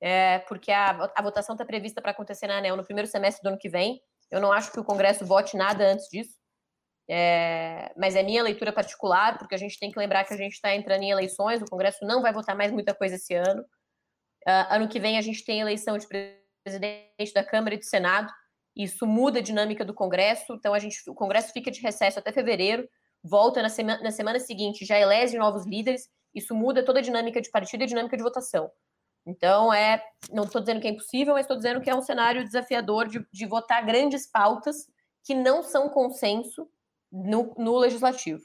é, 0.00 0.40
porque 0.40 0.70
a, 0.70 1.10
a 1.14 1.22
votação 1.22 1.54
está 1.54 1.64
prevista 1.64 2.02
para 2.02 2.10
acontecer 2.10 2.46
na 2.46 2.58
ANEL 2.58 2.76
no 2.76 2.84
primeiro 2.84 3.08
semestre 3.08 3.42
do 3.42 3.48
ano 3.48 3.58
que 3.58 3.68
vem. 3.68 4.00
Eu 4.30 4.40
não 4.40 4.52
acho 4.52 4.72
que 4.72 4.80
o 4.80 4.84
Congresso 4.84 5.24
vote 5.24 5.56
nada 5.56 5.92
antes 5.92 6.08
disso. 6.08 6.34
É, 7.08 7.92
mas 7.96 8.16
é 8.16 8.22
minha 8.22 8.42
leitura 8.42 8.72
particular, 8.72 9.38
porque 9.38 9.54
a 9.54 9.58
gente 9.58 9.78
tem 9.78 9.90
que 9.90 9.98
lembrar 9.98 10.24
que 10.24 10.34
a 10.34 10.36
gente 10.36 10.54
está 10.54 10.74
entrando 10.74 11.02
em 11.02 11.10
eleições, 11.10 11.62
o 11.62 11.66
Congresso 11.66 12.04
não 12.04 12.20
vai 12.20 12.32
votar 12.32 12.56
mais 12.56 12.72
muita 12.72 12.94
coisa 12.94 13.14
esse 13.14 13.34
ano. 13.34 13.62
Uh, 14.46 14.66
ano 14.70 14.88
que 14.88 14.98
vem 15.00 15.16
a 15.16 15.20
gente 15.20 15.44
tem 15.44 15.60
eleição 15.60 15.96
de 15.96 16.06
presidente 16.06 17.32
da 17.32 17.44
Câmara 17.44 17.74
e 17.74 17.78
do 17.78 17.84
Senado. 17.84 18.32
Isso 18.74 19.06
muda 19.06 19.38
a 19.38 19.42
dinâmica 19.42 19.84
do 19.84 19.94
Congresso, 19.94 20.52
então 20.54 20.74
a 20.74 20.78
gente, 20.78 20.98
o 21.08 21.14
Congresso 21.14 21.52
fica 21.52 21.70
de 21.70 21.80
recesso 21.80 22.18
até 22.18 22.30
fevereiro, 22.30 22.88
volta 23.22 23.62
na, 23.62 23.68
sema, 23.68 23.98
na 23.98 24.10
semana 24.10 24.38
seguinte, 24.38 24.84
já 24.84 24.98
elege 24.98 25.38
novos 25.38 25.64
líderes, 25.64 26.08
isso 26.34 26.54
muda 26.54 26.84
toda 26.84 26.98
a 26.98 27.02
dinâmica 27.02 27.40
de 27.40 27.50
partido 27.50 27.80
e 27.80 27.84
a 27.84 27.86
dinâmica 27.86 28.16
de 28.16 28.22
votação. 28.22 28.70
Então, 29.26 29.74
é, 29.74 30.00
não 30.30 30.44
estou 30.44 30.60
dizendo 30.60 30.80
que 30.80 30.86
é 30.86 30.90
impossível, 30.90 31.34
mas 31.34 31.44
estou 31.44 31.56
dizendo 31.56 31.80
que 31.80 31.90
é 31.90 31.94
um 31.94 32.00
cenário 32.00 32.44
desafiador 32.44 33.08
de, 33.08 33.26
de 33.32 33.44
votar 33.44 33.84
grandes 33.84 34.30
pautas 34.30 34.86
que 35.24 35.34
não 35.34 35.64
são 35.64 35.88
consenso 35.88 36.70
no, 37.10 37.52
no 37.58 37.76
legislativo. 37.76 38.42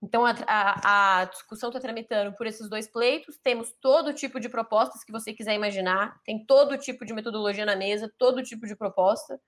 Então, 0.00 0.24
a, 0.24 0.32
a, 0.46 1.20
a 1.20 1.24
discussão 1.24 1.70
está 1.70 1.80
tramitando 1.80 2.32
por 2.36 2.46
esses 2.46 2.68
dois 2.68 2.86
pleitos. 2.86 3.36
Temos 3.42 3.72
todo 3.80 4.14
tipo 4.14 4.38
de 4.38 4.48
propostas 4.48 5.02
que 5.02 5.10
você 5.10 5.32
quiser 5.32 5.54
imaginar, 5.54 6.20
tem 6.24 6.46
todo 6.46 6.78
tipo 6.78 7.04
de 7.04 7.12
metodologia 7.12 7.66
na 7.66 7.74
mesa, 7.74 8.12
todo 8.16 8.42
tipo 8.44 8.66
de 8.66 8.76
proposta. 8.76 9.40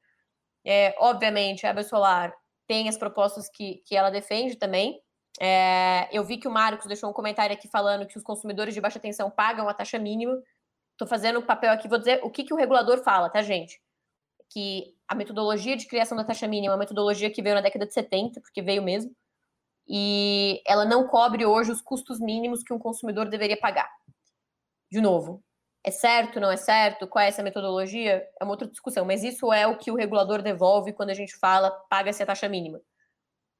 É, 0.64 0.94
obviamente, 0.98 1.64
a 1.64 1.82
Solar 1.84 2.34
tem 2.66 2.88
as 2.88 2.98
propostas 2.98 3.48
que, 3.48 3.82
que 3.86 3.94
ela 3.94 4.10
defende 4.10 4.56
também. 4.56 5.00
É, 5.38 6.08
eu 6.10 6.24
vi 6.24 6.38
que 6.38 6.48
o 6.48 6.50
Marcos 6.50 6.86
deixou 6.86 7.10
um 7.10 7.12
comentário 7.12 7.54
aqui 7.54 7.68
falando 7.68 8.06
que 8.06 8.16
os 8.16 8.22
consumidores 8.22 8.74
de 8.74 8.80
baixa 8.80 8.98
tensão 8.98 9.30
pagam 9.30 9.68
a 9.68 9.74
taxa 9.74 9.98
mínima. 9.98 10.40
Estou 10.92 11.06
fazendo 11.06 11.38
o 11.38 11.46
papel 11.46 11.72
aqui, 11.72 11.88
vou 11.88 11.98
dizer 11.98 12.20
o 12.22 12.30
que, 12.30 12.44
que 12.44 12.52
o 12.52 12.56
regulador 12.56 13.02
fala, 13.02 13.30
tá, 13.30 13.42
gente? 13.42 13.80
Que 14.50 14.94
a 15.08 15.14
metodologia 15.14 15.76
de 15.76 15.86
criação 15.86 16.16
da 16.16 16.24
taxa 16.24 16.48
mínima 16.48 16.72
é 16.72 16.74
uma 16.74 16.80
metodologia 16.80 17.30
que 17.30 17.42
veio 17.42 17.54
na 17.54 17.60
década 17.60 17.86
de 17.86 17.94
70, 17.94 18.40
porque 18.40 18.62
veio 18.62 18.82
mesmo 18.82 19.14
e 19.92 20.62
ela 20.64 20.84
não 20.84 21.08
cobre 21.08 21.44
hoje 21.44 21.72
os 21.72 21.82
custos 21.82 22.20
mínimos 22.20 22.62
que 22.62 22.72
um 22.72 22.78
consumidor 22.78 23.28
deveria 23.28 23.58
pagar. 23.58 23.90
De 24.88 25.00
novo, 25.00 25.42
é 25.82 25.90
certo, 25.90 26.38
não 26.38 26.48
é 26.48 26.56
certo? 26.56 27.08
Qual 27.08 27.22
é 27.24 27.28
essa 27.28 27.42
metodologia? 27.42 28.24
É 28.40 28.44
uma 28.44 28.52
outra 28.52 28.68
discussão, 28.68 29.04
mas 29.04 29.24
isso 29.24 29.52
é 29.52 29.66
o 29.66 29.76
que 29.76 29.90
o 29.90 29.96
regulador 29.96 30.42
devolve 30.42 30.92
quando 30.92 31.10
a 31.10 31.14
gente 31.14 31.36
fala 31.36 31.72
paga-se 31.90 32.22
a 32.22 32.26
taxa 32.26 32.48
mínima. 32.48 32.80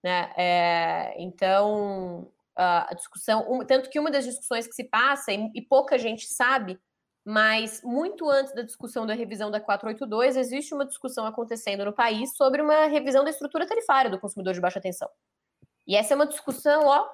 Né? 0.03 0.33
É, 0.37 1.15
então, 1.19 2.31
a 2.57 2.93
discussão, 2.95 3.65
tanto 3.67 3.91
que 3.91 3.99
uma 3.99 4.11
das 4.11 4.25
discussões 4.25 4.67
que 4.67 4.75
se 4.75 4.85
passa, 4.85 5.33
e, 5.33 5.63
pouca 5.63 5.99
gente 5.99 6.27
sabe, 6.27 6.79
mas 7.25 7.83
muito 7.83 8.29
antes 8.29 8.55
da 8.55 8.63
discussão 8.63 9.07
da 9.07 9.15
revisão 9.15 9.51
da 9.51 9.61
482, 9.61 10.37
existe 10.37 10.75
uma 10.75 10.87
discussão 10.87 11.27
acontecendo 11.27 11.85
no 11.85 11.93
país 11.93 12.35
sobre 12.37 12.63
uma 12.63 12.87
revisão 12.87 13.25
da 13.25 13.31
estrutura 13.31 13.67
tarifária 13.67 14.11
do 14.11 14.19
consumidor 14.19 14.55
de 14.55 14.61
baixa 14.61 14.81
tensão. 14.81 15.09
E 15.87 15.97
essa 15.97 16.15
é 16.15 16.17
uma 16.17 16.27
discussão, 16.27 16.87
ó. 16.87 17.09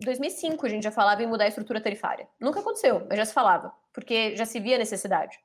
2005 0.00 0.66
a 0.66 0.68
gente 0.68 0.82
já 0.82 0.90
falava 0.90 1.22
em 1.22 1.26
mudar 1.26 1.44
a 1.44 1.48
estrutura 1.48 1.80
tarifária. 1.80 2.28
Nunca 2.40 2.60
aconteceu, 2.60 3.06
mas 3.08 3.16
já 3.16 3.24
se 3.24 3.32
falava, 3.32 3.72
porque 3.92 4.34
já 4.34 4.44
se 4.44 4.58
via 4.58 4.78
necessidade. 4.78 5.38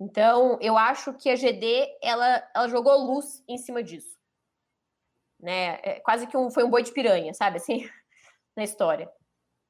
Então, 0.00 0.58
eu 0.60 0.76
acho 0.76 1.12
que 1.14 1.30
a 1.30 1.36
GD 1.36 1.98
ela, 2.02 2.42
ela 2.54 2.68
jogou 2.68 2.96
luz 2.96 3.42
em 3.48 3.58
cima 3.58 3.82
disso. 3.82 4.17
Né? 5.40 5.78
É 5.82 6.00
quase 6.00 6.26
que 6.26 6.36
um, 6.36 6.50
foi 6.50 6.64
um 6.64 6.70
boi 6.70 6.82
de 6.82 6.92
piranha, 6.92 7.32
sabe 7.34 7.58
assim, 7.58 7.88
na 8.56 8.64
história. 8.64 9.08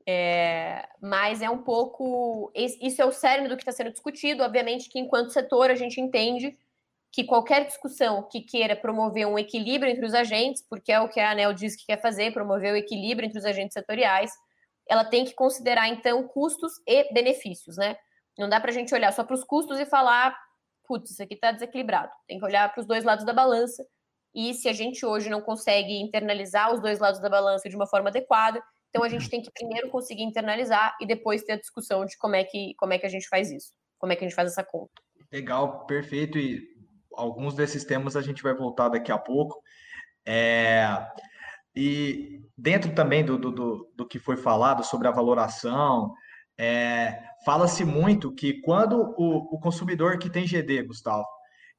É, 0.07 0.89
mas 1.03 1.43
é 1.43 1.51
um 1.51 1.59
pouco. 1.59 2.51
Isso 2.55 3.03
é 3.03 3.05
o 3.05 3.13
cerne 3.13 3.47
do 3.47 3.57
que 3.57 3.63
está 3.63 3.73
sendo 3.73 3.93
discutido. 3.93 4.43
Obviamente 4.43 4.89
que, 4.89 4.99
enquanto 4.99 5.33
setor, 5.33 5.71
a 5.71 5.75
gente 5.75 6.01
entende 6.01 6.57
que 7.13 7.25
qualquer 7.25 7.67
discussão 7.67 8.23
que 8.23 8.41
queira 8.41 8.77
promover 8.77 9.27
um 9.27 9.39
equilíbrio 9.39 9.91
entre 9.91 10.07
os 10.07 10.15
agentes, 10.15 10.63
porque 10.63 10.93
é 10.93 11.01
o 11.01 11.09
que 11.09 11.21
a 11.21 11.31
ANEL 11.31 11.53
diz 11.53 11.77
que 11.77 11.87
quer 11.87 12.01
fazer, 12.01 12.33
promover 12.33 12.73
o 12.73 12.77
equilíbrio 12.77 13.27
entre 13.27 13.39
os 13.39 13.45
agentes 13.45 13.75
setoriais, 13.75 14.31
ela 14.89 15.05
tem 15.05 15.25
que 15.25 15.35
considerar, 15.35 15.89
então, 15.89 16.27
custos 16.27 16.73
e 16.87 17.13
benefícios, 17.13 17.77
né? 17.77 17.97
Não 18.39 18.49
dá 18.49 18.61
para 18.61 18.71
a 18.71 18.75
gente 18.75 18.95
olhar 18.95 19.13
só 19.13 19.25
para 19.25 19.35
os 19.35 19.45
custos 19.45 19.79
e 19.79 19.85
falar, 19.85 20.39
putz, 20.87 21.11
isso 21.11 21.23
aqui 21.23 21.35
está 21.35 21.53
desequilibrado. 21.53 22.11
Tem 22.27 22.39
que 22.39 22.45
olhar 22.45 22.73
para 22.73 22.81
os 22.81 22.87
dois 22.87 23.05
lados 23.05 23.25
da 23.25 23.33
balança. 23.33 23.87
E 24.35 24.55
se 24.55 24.69
a 24.69 24.73
gente 24.73 25.05
hoje 25.05 25.31
não 25.31 25.41
consegue 25.41 25.95
internalizar 26.01 26.73
os 26.73 26.81
dois 26.81 26.99
lados 26.99 27.21
da 27.21 27.29
balança 27.29 27.69
de 27.69 27.77
uma 27.77 27.87
forma 27.87 28.09
adequada, 28.09 28.63
então 28.89 29.03
a 29.03 29.09
gente 29.09 29.29
tem 29.29 29.43
que 29.43 29.51
primeiro 29.51 29.91
conseguir 29.91 30.23
internalizar 30.23 30.97
e 31.01 31.07
depois 31.07 31.43
ter 31.43 31.53
a 31.53 31.59
discussão 31.59 32.05
de 32.05 32.17
como 32.17 32.37
é 32.37 32.45
que, 32.45 32.75
como 32.77 32.93
é 32.93 32.99
que 32.99 33.07
a 33.07 33.11
gente 33.11 33.29
faz 33.29 33.51
isso, 33.51 33.73
como 33.99 34.13
é 34.13 34.17
que 34.17 34.25
a 34.25 34.29
gente 34.29 34.37
faz 34.37 34.51
essa 34.51 34.65
conta. 34.65 34.93
Legal, 35.33 35.85
perfeito. 35.87 36.39
E 36.39 36.63
alguns 37.15 37.55
desses 37.55 37.85
temas 37.85 38.17
a 38.17 38.23
gente 38.23 38.43
vai 38.43 38.55
voltar 38.55 38.89
daqui 38.89 39.13
a 39.13 39.19
pouco. 39.19 39.63
É, 40.27 40.87
e 41.75 42.41
dentro 42.57 42.95
também 42.95 43.25
do, 43.25 43.39
do, 43.39 43.91
do, 43.95 44.07
que 44.07 44.19
foi 44.19 44.37
falado 44.37 44.83
sobre 44.85 45.07
a 45.09 45.13
valoração, 45.13 46.13
é, 46.59 47.23
fala-se 47.45 47.85
muito 47.85 48.35
que 48.35 48.61
quando 48.63 49.15
o, 49.17 49.55
o, 49.55 49.61
consumidor 49.61 50.19
que 50.19 50.29
tem 50.29 50.45
GD, 50.47 50.83
Gustavo, 50.83 51.25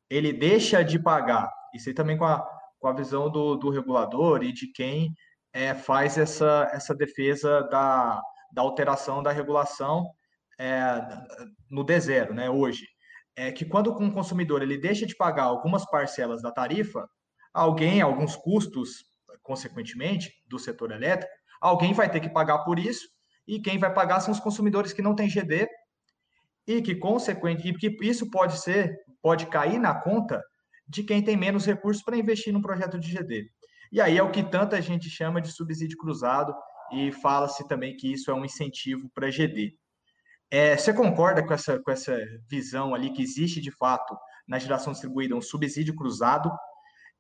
ele 0.10 0.32
deixa 0.32 0.84
de 0.84 0.98
pagar, 0.98 1.52
isso 1.74 1.90
aí 1.90 1.96
também 1.96 2.18
com 2.18 2.26
a, 2.26 2.46
com 2.80 2.88
a 2.88 2.94
visão 2.94 3.30
do, 3.30 3.56
do 3.56 3.70
regulador 3.70 4.44
e 4.44 4.52
de 4.52 4.68
quem 4.72 5.14
é, 5.54 5.74
faz 5.74 6.18
essa, 6.18 6.70
essa 6.74 6.96
defesa 6.96 7.62
da, 7.64 8.22
da 8.52 8.62
alteração 8.62 9.22
da 9.22 9.32
regulação 9.32 10.10
é, 10.60 11.02
no 11.70 11.86
D0, 11.86 12.32
né, 12.32 12.50
hoje. 12.50 12.88
É 13.36 13.52
que 13.52 13.66
quando 13.66 13.92
um 13.98 14.12
consumidor 14.12 14.62
ele 14.62 14.78
deixa 14.78 15.06
de 15.06 15.16
pagar 15.16 15.44
algumas 15.44 15.86
parcelas 15.90 16.42
da 16.42 16.52
tarifa, 16.52 17.08
alguém, 17.54 18.02
alguns 18.02 18.36
custos, 18.36 19.06
consequentemente, 19.42 20.32
do 20.48 20.60
setor 20.60 20.92
elétrico, 20.92 21.32
alguém 21.62 21.94
vai 21.94 22.10
ter 22.10 22.20
que 22.20 22.30
pagar 22.30 22.60
por 22.60 22.78
isso, 22.78 23.08
e 23.48 23.60
quem 23.60 23.80
vai 23.80 23.94
pagar 23.94 24.20
são 24.20 24.34
os 24.34 24.40
consumidores 24.40 24.94
que 24.94 25.02
não 25.02 25.16
têm 25.16 25.30
GD, 25.30 25.68
e 26.68 26.82
que, 26.82 26.96
consequentemente, 26.96 27.80
que 27.80 28.06
isso 28.06 28.30
pode 28.30 28.60
ser, 28.60 28.96
pode 29.22 29.48
cair 29.48 29.80
na 29.80 29.96
conta 29.96 30.44
de 30.90 31.04
quem 31.04 31.22
tem 31.22 31.38
menos 31.38 31.66
recursos 31.66 32.04
para 32.04 32.18
investir 32.18 32.52
num 32.52 32.62
projeto 32.62 33.00
de 33.00 33.12
GD. 33.16 33.52
E 33.92 34.02
aí 34.02 34.18
é 34.18 34.24
o 34.24 34.32
que 34.32 34.42
tanta 34.44 34.82
gente 34.82 35.10
chama 35.10 35.40
de 35.40 35.52
subsídio 35.52 35.98
cruzado, 35.98 36.54
e 36.92 37.12
fala-se 37.12 37.68
também 37.68 37.96
que 37.96 38.12
isso 38.12 38.32
é 38.32 38.34
um 38.34 38.44
incentivo 38.44 39.10
para 39.14 39.30
GD. 39.30 39.78
É, 40.50 40.76
você 40.76 40.92
concorda 40.92 41.46
com 41.46 41.54
essa, 41.54 41.80
com 41.80 41.92
essa 41.92 42.18
visão 42.50 42.96
ali 42.96 43.12
que 43.12 43.22
existe 43.22 43.62
de 43.62 43.70
fato 43.70 44.18
na 44.48 44.58
geração 44.58 44.92
distribuída 44.92 45.36
um 45.36 45.42
subsídio 45.42 45.96
cruzado? 45.96 46.52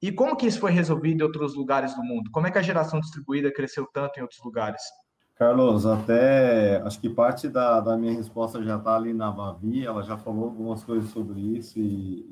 E 0.02 0.12
como 0.12 0.36
que 0.36 0.48
isso 0.48 0.60
foi 0.60 0.72
resolvido 0.72 1.22
em 1.22 1.24
outros 1.24 1.56
lugares 1.56 1.94
do 1.94 2.02
mundo? 2.02 2.32
Como 2.32 2.48
é 2.48 2.52
que 2.52 2.58
a 2.58 2.64
geração 2.64 3.00
distribuída 3.00 3.54
cresceu 3.54 3.88
tanto 3.94 4.18
em 4.18 4.24
outros 4.24 4.42
lugares? 4.44 4.82
Carlos, 5.36 5.86
até 5.86 6.82
acho 6.82 7.00
que 7.00 7.10
parte 7.10 7.48
da, 7.48 7.80
da 7.80 7.96
minha 7.96 8.14
resposta 8.14 8.64
já 8.64 8.78
está 8.78 8.96
ali 8.96 9.14
na 9.14 9.30
Vavi, 9.30 9.86
ela 9.86 10.02
já 10.02 10.18
falou 10.18 10.46
algumas 10.46 10.84
coisas 10.84 11.12
sobre 11.12 11.40
isso 11.40 11.80
e, 11.80 12.26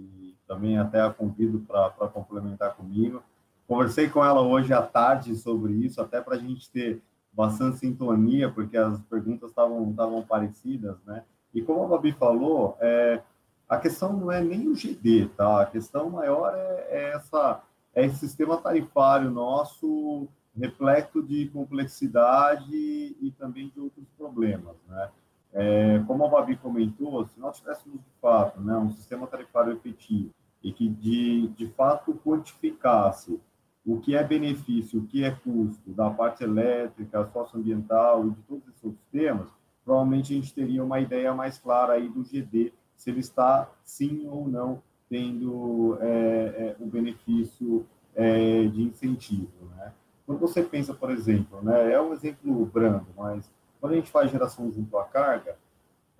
também 0.47 0.77
até 0.77 1.01
a 1.01 1.09
convido 1.09 1.59
para 1.59 2.07
complementar 2.07 2.75
comigo. 2.75 3.21
Conversei 3.67 4.09
com 4.09 4.23
ela 4.23 4.41
hoje 4.41 4.73
à 4.73 4.81
tarde 4.81 5.35
sobre 5.35 5.73
isso, 5.73 6.01
até 6.01 6.21
para 6.21 6.35
a 6.35 6.39
gente 6.39 6.71
ter 6.71 7.01
bastante 7.33 7.77
sintonia, 7.77 8.49
porque 8.49 8.77
as 8.77 8.99
perguntas 9.01 9.49
estavam 9.49 10.23
parecidas, 10.27 10.97
né? 11.05 11.23
E 11.53 11.61
como 11.61 11.83
a 11.83 11.87
Babi 11.87 12.11
falou, 12.13 12.77
é, 12.79 13.21
a 13.67 13.77
questão 13.77 14.13
não 14.13 14.31
é 14.31 14.41
nem 14.41 14.67
o 14.67 14.73
GD, 14.73 15.27
tá? 15.35 15.61
A 15.61 15.65
questão 15.65 16.09
maior 16.09 16.53
é, 16.55 16.87
é 16.89 17.11
essa 17.15 17.61
é 17.93 18.05
esse 18.05 18.17
sistema 18.17 18.57
tarifário 18.57 19.31
nosso 19.31 20.27
repleto 20.55 21.21
de 21.21 21.47
complexidade 21.47 22.71
e 22.71 23.33
também 23.37 23.69
de 23.69 23.79
outros 23.79 24.07
problemas, 24.17 24.75
né? 24.87 25.09
É, 25.53 26.03
como 26.05 26.25
a 26.25 26.27
Babi 26.27 26.55
comentou, 26.57 27.25
se 27.25 27.39
nós 27.39 27.57
tivéssemos 27.57 27.99
de 27.99 28.11
fato 28.21 28.59
né, 28.61 28.77
um 28.77 28.91
sistema 28.91 29.25
tarifário 29.25 29.73
efetivo 29.73 30.31
e 30.63 30.71
que 30.71 30.87
de, 30.87 31.47
de 31.49 31.67
fato 31.67 32.13
quantificasse 32.25 33.39
o 33.85 33.99
que 33.99 34.15
é 34.15 34.23
benefício, 34.23 34.99
o 34.99 35.07
que 35.07 35.23
é 35.23 35.31
custo 35.31 35.91
da 35.91 36.09
parte 36.09 36.43
elétrica, 36.43 37.25
socioambiental 37.31 38.27
e 38.27 38.31
de 38.31 38.41
todos 38.41 38.67
esses 38.67 38.83
outros 38.83 39.05
temas, 39.11 39.47
provavelmente 39.85 40.33
a 40.33 40.35
gente 40.35 40.53
teria 40.53 40.83
uma 40.83 40.99
ideia 40.99 41.33
mais 41.33 41.57
clara 41.57 41.93
aí 41.93 42.09
do 42.09 42.21
GD, 42.21 42.73
se 42.97 43.09
ele 43.09 43.21
está 43.21 43.69
sim 43.85 44.27
ou 44.29 44.47
não 44.47 44.81
tendo 45.09 45.97
é, 46.01 46.07
é, 46.07 46.75
o 46.79 46.85
benefício 46.85 47.85
é, 48.13 48.65
de 48.65 48.83
incentivo, 48.83 49.65
né? 49.77 49.93
Quando 50.25 50.39
você 50.39 50.61
pensa, 50.61 50.93
por 50.93 51.09
exemplo, 51.09 51.61
né, 51.61 51.93
é 51.93 52.01
um 52.01 52.11
exemplo 52.11 52.65
brando, 52.65 53.07
mas 53.15 53.49
quando 53.79 53.93
a 53.93 53.95
gente 53.95 54.11
faz 54.11 54.29
geração 54.29 54.69
junto 54.69 54.97
à 54.97 55.05
carga, 55.05 55.55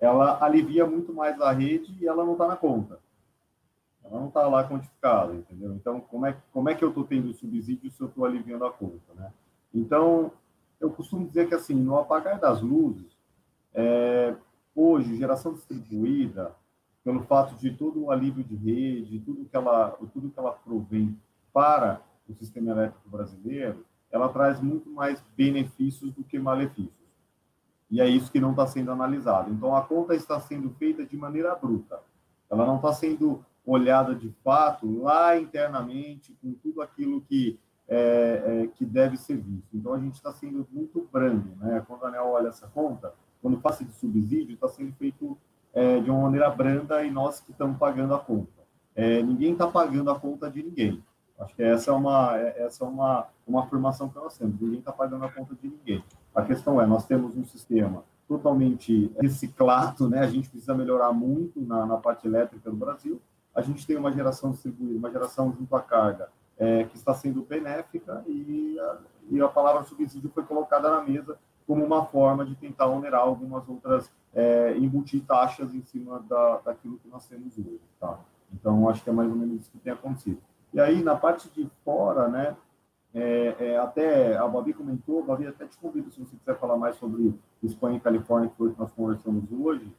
ela 0.00 0.42
alivia 0.42 0.86
muito 0.86 1.12
mais 1.12 1.38
a 1.42 1.52
rede 1.52 1.94
e 2.00 2.06
ela 2.08 2.24
não 2.24 2.32
está 2.32 2.48
na 2.48 2.56
conta. 2.56 2.98
Ela 4.10 4.20
não 4.20 4.28
está 4.28 4.46
lá 4.46 4.66
quantificada, 4.66 5.34
entendeu? 5.34 5.74
Então, 5.74 6.00
como 6.00 6.26
é, 6.26 6.36
como 6.52 6.68
é 6.68 6.74
que 6.74 6.82
eu 6.82 6.88
estou 6.88 7.04
tendo 7.04 7.32
subsídio 7.34 7.90
se 7.90 8.00
eu 8.00 8.08
estou 8.08 8.24
aliviando 8.24 8.64
a 8.64 8.72
conta, 8.72 9.12
né? 9.14 9.32
Então, 9.72 10.32
eu 10.80 10.90
costumo 10.90 11.26
dizer 11.26 11.46
que, 11.46 11.54
assim, 11.54 11.74
no 11.74 11.98
apagar 11.98 12.38
das 12.38 12.62
luzes, 12.62 13.16
é, 13.74 14.34
hoje, 14.74 15.16
geração 15.16 15.52
distribuída, 15.52 16.54
pelo 17.04 17.22
fato 17.22 17.54
de 17.56 17.70
todo 17.70 18.04
o 18.04 18.10
alívio 18.10 18.42
de 18.44 18.56
rede, 18.56 19.20
tudo 19.20 19.44
que 19.44 19.56
ela, 19.56 19.90
tudo 20.12 20.30
que 20.30 20.38
ela 20.38 20.52
provém 20.52 21.16
para 21.52 22.00
o 22.28 22.34
sistema 22.34 22.70
elétrico 22.70 23.08
brasileiro, 23.08 23.84
ela 24.10 24.28
traz 24.28 24.60
muito 24.60 24.90
mais 24.90 25.22
benefícios 25.36 26.12
do 26.12 26.24
que 26.24 26.38
malefícios. 26.38 26.92
E 27.90 28.00
é 28.00 28.06
isso 28.06 28.30
que 28.30 28.40
não 28.40 28.50
está 28.50 28.66
sendo 28.66 28.90
analisado. 28.90 29.50
Então, 29.50 29.74
a 29.74 29.82
conta 29.82 30.14
está 30.14 30.38
sendo 30.40 30.70
feita 30.70 31.04
de 31.04 31.16
maneira 31.16 31.54
bruta. 31.54 32.00
Ela 32.50 32.66
não 32.66 32.76
está 32.76 32.92
sendo 32.92 33.44
olhada 33.70 34.14
de 34.14 34.30
fato 34.42 35.00
lá 35.02 35.38
internamente 35.38 36.36
com 36.40 36.52
tudo 36.54 36.80
aquilo 36.80 37.20
que 37.20 37.58
é, 37.86 38.42
é, 38.44 38.66
que 38.66 38.84
deve 38.84 39.16
ser 39.16 39.36
visto. 39.36 39.68
Então, 39.74 39.94
a 39.94 39.98
gente 39.98 40.14
está 40.14 40.32
sendo 40.32 40.66
muito 40.70 41.08
brando. 41.10 41.56
Né? 41.56 41.82
Quando 41.86 42.04
a 42.04 42.08
ANEL 42.08 42.26
olha 42.26 42.48
essa 42.48 42.66
conta, 42.66 43.14
quando 43.40 43.60
passa 43.60 43.84
de 43.84 43.92
subsídio, 43.92 44.54
está 44.54 44.68
sendo 44.68 44.92
feito 44.92 45.38
é, 45.72 45.98
de 46.00 46.10
uma 46.10 46.22
maneira 46.22 46.50
branda 46.50 47.02
e 47.04 47.10
nós 47.10 47.40
que 47.40 47.50
estamos 47.50 47.78
pagando 47.78 48.14
a 48.14 48.18
conta. 48.18 48.58
É, 48.94 49.22
ninguém 49.22 49.52
está 49.52 49.66
pagando 49.66 50.10
a 50.10 50.18
conta 50.18 50.50
de 50.50 50.62
ninguém. 50.62 51.02
Acho 51.38 51.54
que 51.54 51.62
essa 51.62 51.90
é 51.90 51.94
uma, 51.94 52.36
é, 52.36 52.62
essa 52.62 52.84
é 52.84 52.88
uma, 52.88 53.28
uma 53.46 53.62
afirmação 53.62 54.08
que 54.08 54.16
nós 54.16 54.36
temos. 54.36 54.60
Ninguém 54.60 54.80
está 54.80 54.92
pagando 54.92 55.24
a 55.24 55.30
conta 55.30 55.54
de 55.54 55.68
ninguém. 55.68 56.04
A 56.34 56.42
questão 56.42 56.80
é, 56.80 56.86
nós 56.86 57.06
temos 57.06 57.36
um 57.36 57.44
sistema 57.44 58.02
totalmente 58.26 59.10
reciclado, 59.18 60.10
né? 60.10 60.18
A 60.20 60.26
gente 60.26 60.50
precisa 60.50 60.74
melhorar 60.74 61.12
muito 61.12 61.60
na, 61.60 61.86
na 61.86 61.96
parte 61.96 62.26
elétrica 62.26 62.68
do 62.70 62.76
Brasil. 62.76 63.20
A 63.58 63.60
gente 63.60 63.84
tem 63.84 63.96
uma 63.96 64.12
geração 64.12 64.52
distribuída, 64.52 64.96
uma 64.96 65.10
geração 65.10 65.52
junto 65.52 65.74
à 65.74 65.82
carga 65.82 66.28
é, 66.56 66.84
que 66.84 66.96
está 66.96 67.12
sendo 67.12 67.42
benéfica 67.42 68.22
e 68.28 68.78
a, 68.78 68.98
e 69.30 69.40
a 69.40 69.48
palavra 69.48 69.82
subsídio 69.82 70.30
foi 70.32 70.44
colocada 70.44 70.88
na 70.88 71.02
mesa 71.02 71.36
como 71.66 71.84
uma 71.84 72.06
forma 72.06 72.46
de 72.46 72.54
tentar 72.54 72.86
onerar 72.86 73.22
algumas 73.22 73.68
outras, 73.68 74.12
é, 74.32 74.78
embutir 74.78 75.24
taxas 75.26 75.74
em 75.74 75.82
cima 75.82 76.24
da, 76.28 76.58
daquilo 76.58 76.98
que 76.98 77.08
nós 77.08 77.26
temos 77.26 77.58
hoje, 77.58 77.80
tá? 77.98 78.20
Então, 78.54 78.88
acho 78.88 79.02
que 79.02 79.10
é 79.10 79.12
mais 79.12 79.28
ou 79.28 79.34
menos 79.34 79.62
isso 79.62 79.72
que 79.72 79.78
tem 79.78 79.92
acontecido. 79.92 80.40
E 80.72 80.80
aí, 80.80 81.02
na 81.02 81.16
parte 81.16 81.50
de 81.50 81.68
fora, 81.84 82.28
né, 82.28 82.56
é, 83.12 83.56
é, 83.58 83.78
até 83.78 84.36
a 84.36 84.46
Babi 84.46 84.72
comentou, 84.72 85.24
Babi, 85.24 85.48
até 85.48 85.66
te 85.66 85.76
convido 85.78 86.12
se 86.12 86.20
você 86.20 86.36
quiser 86.36 86.56
falar 86.60 86.76
mais 86.76 86.94
sobre 86.94 87.34
Espanha 87.60 87.96
e 87.96 88.00
Califórnia, 88.00 88.48
que 88.48 88.56
foi 88.56 88.68
o 88.68 88.72
que 88.72 88.78
nós 88.78 88.92
conversamos 88.92 89.50
hoje, 89.50 89.92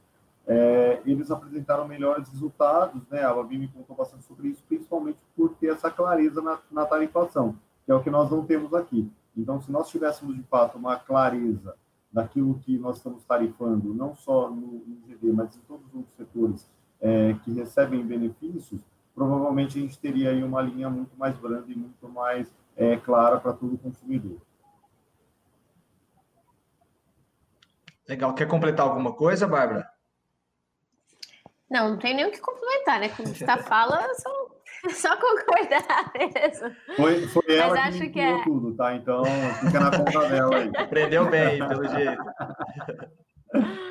é, 0.51 0.99
eles 1.05 1.29
apresentaram 1.29 1.87
melhores 1.87 2.27
resultados, 2.27 3.07
né? 3.07 3.23
A 3.23 3.31
Babi 3.31 3.55
me 3.55 3.67
contou 3.67 3.95
bastante 3.95 4.25
sobre 4.25 4.47
isso, 4.47 4.63
principalmente 4.67 5.19
por 5.35 5.53
ter 5.53 5.67
essa 5.67 5.91
clareza 5.91 6.41
na, 6.41 6.57
na 6.71 6.87
tarifação, 6.87 7.55
que 7.85 7.91
é 7.91 7.95
o 7.95 8.01
que 8.01 8.09
nós 8.09 8.31
não 8.31 8.43
temos 8.43 8.73
aqui. 8.73 9.11
Então, 9.37 9.61
se 9.61 9.71
nós 9.71 9.89
tivéssemos, 9.89 10.35
de 10.35 10.41
fato, 10.41 10.75
uma 10.75 10.97
clareza 10.97 11.75
daquilo 12.11 12.57
que 12.57 12.79
nós 12.79 12.97
estamos 12.97 13.23
tarifando, 13.25 13.93
não 13.93 14.15
só 14.15 14.49
no, 14.49 14.83
no 14.87 14.95
GD, 15.07 15.31
mas 15.31 15.55
em 15.55 15.59
todos 15.67 15.85
os 15.85 15.93
outros 15.93 16.15
setores 16.15 16.67
é, 16.99 17.35
que 17.43 17.53
recebem 17.53 18.03
benefícios, 18.03 18.81
provavelmente 19.13 19.77
a 19.77 19.81
gente 19.81 19.99
teria 19.99 20.31
aí 20.31 20.43
uma 20.43 20.63
linha 20.63 20.89
muito 20.89 21.15
mais 21.15 21.37
branda 21.37 21.71
e 21.71 21.75
muito 21.75 22.09
mais 22.09 22.51
é, 22.75 22.97
clara 22.97 23.39
para 23.39 23.53
todo 23.53 23.77
consumidor. 23.77 24.37
Legal. 28.07 28.33
Quer 28.33 28.47
completar 28.47 28.87
alguma 28.87 29.13
coisa, 29.13 29.47
Bárbara? 29.47 29.87
Não, 31.69 31.91
não 31.91 31.99
tem 31.99 32.15
nem 32.15 32.25
o 32.25 32.31
que 32.31 32.39
complementar, 32.39 32.99
né? 32.99 33.09
Como 33.09 33.29
está 33.29 33.57
fala, 33.63 34.07
só, 34.15 34.49
só 34.89 35.17
concordar 35.17 36.11
mesmo. 36.13 36.75
Foi, 36.95 37.27
foi 37.27 37.55
ela 37.55 37.75
Mas 37.75 37.95
que 37.95 38.03
acho 38.03 38.11
que 38.13 38.19
é... 38.19 38.43
tudo, 38.43 38.75
tá? 38.75 38.95
Então, 38.95 39.23
fica 39.59 39.79
na 39.79 39.97
conta 39.97 40.29
dela 40.29 40.57
aí. 40.57 40.71
Aprendeu 40.75 41.29
bem, 41.29 41.59
pelo 41.67 41.87
jeito. 41.87 42.23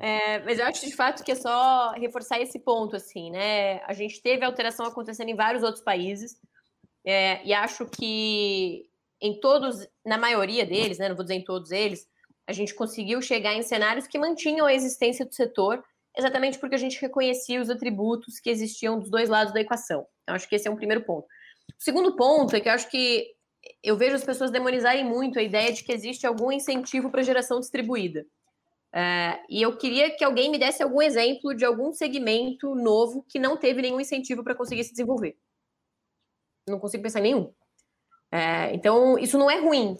É, 0.00 0.40
mas 0.40 0.58
eu 0.58 0.66
acho 0.66 0.84
de 0.84 0.94
fato 0.94 1.22
que 1.22 1.30
é 1.30 1.36
só 1.36 1.92
reforçar 1.92 2.40
esse 2.40 2.58
ponto, 2.58 2.96
assim, 2.96 3.30
né? 3.30 3.80
A 3.84 3.92
gente 3.92 4.20
teve 4.20 4.44
alteração 4.44 4.84
acontecendo 4.84 5.28
em 5.28 5.36
vários 5.36 5.62
outros 5.62 5.84
países, 5.84 6.36
é, 7.04 7.44
e 7.44 7.54
acho 7.54 7.86
que 7.86 8.88
em 9.20 9.38
todos, 9.38 9.86
na 10.04 10.18
maioria 10.18 10.66
deles, 10.66 10.98
né? 10.98 11.08
Não 11.08 11.14
vou 11.14 11.24
dizer 11.24 11.36
em 11.36 11.44
todos 11.44 11.70
eles, 11.70 12.08
a 12.46 12.52
gente 12.52 12.74
conseguiu 12.74 13.22
chegar 13.22 13.54
em 13.54 13.62
cenários 13.62 14.08
que 14.08 14.18
mantinham 14.18 14.66
a 14.66 14.74
existência 14.74 15.24
do 15.24 15.32
setor, 15.32 15.82
exatamente 16.16 16.58
porque 16.58 16.74
a 16.74 16.78
gente 16.78 17.00
reconhecia 17.00 17.60
os 17.60 17.70
atributos 17.70 18.38
que 18.38 18.50
existiam 18.50 18.98
dos 18.98 19.10
dois 19.10 19.28
lados 19.28 19.52
da 19.52 19.60
equação. 19.60 20.06
Então, 20.22 20.34
acho 20.34 20.48
que 20.48 20.54
esse 20.54 20.68
é 20.68 20.70
um 20.70 20.76
primeiro 20.76 21.04
ponto. 21.04 21.26
O 21.26 21.82
segundo 21.82 22.16
ponto 22.16 22.54
é 22.54 22.60
que 22.60 22.68
eu 22.68 22.72
acho 22.72 22.88
que 22.90 23.34
eu 23.82 23.96
vejo 23.96 24.16
as 24.16 24.24
pessoas 24.24 24.50
demonizarem 24.50 25.04
muito 25.04 25.38
a 25.38 25.42
ideia 25.42 25.72
de 25.72 25.84
que 25.84 25.92
existe 25.92 26.26
algum 26.26 26.50
incentivo 26.50 27.10
para 27.10 27.22
geração 27.22 27.60
distribuída. 27.60 28.26
É, 28.94 29.40
e 29.48 29.62
eu 29.62 29.76
queria 29.78 30.14
que 30.14 30.22
alguém 30.22 30.50
me 30.50 30.58
desse 30.58 30.82
algum 30.82 31.00
exemplo 31.00 31.54
de 31.54 31.64
algum 31.64 31.92
segmento 31.92 32.74
novo 32.74 33.24
que 33.26 33.38
não 33.38 33.56
teve 33.56 33.80
nenhum 33.80 34.00
incentivo 34.00 34.44
para 34.44 34.54
conseguir 34.54 34.84
se 34.84 34.90
desenvolver. 34.90 35.36
Não 36.68 36.78
consigo 36.78 37.02
pensar 37.02 37.20
em 37.20 37.22
nenhum. 37.22 37.54
É, 38.30 38.74
então, 38.74 39.18
isso 39.18 39.38
não 39.38 39.50
é 39.50 39.58
ruim, 39.58 39.96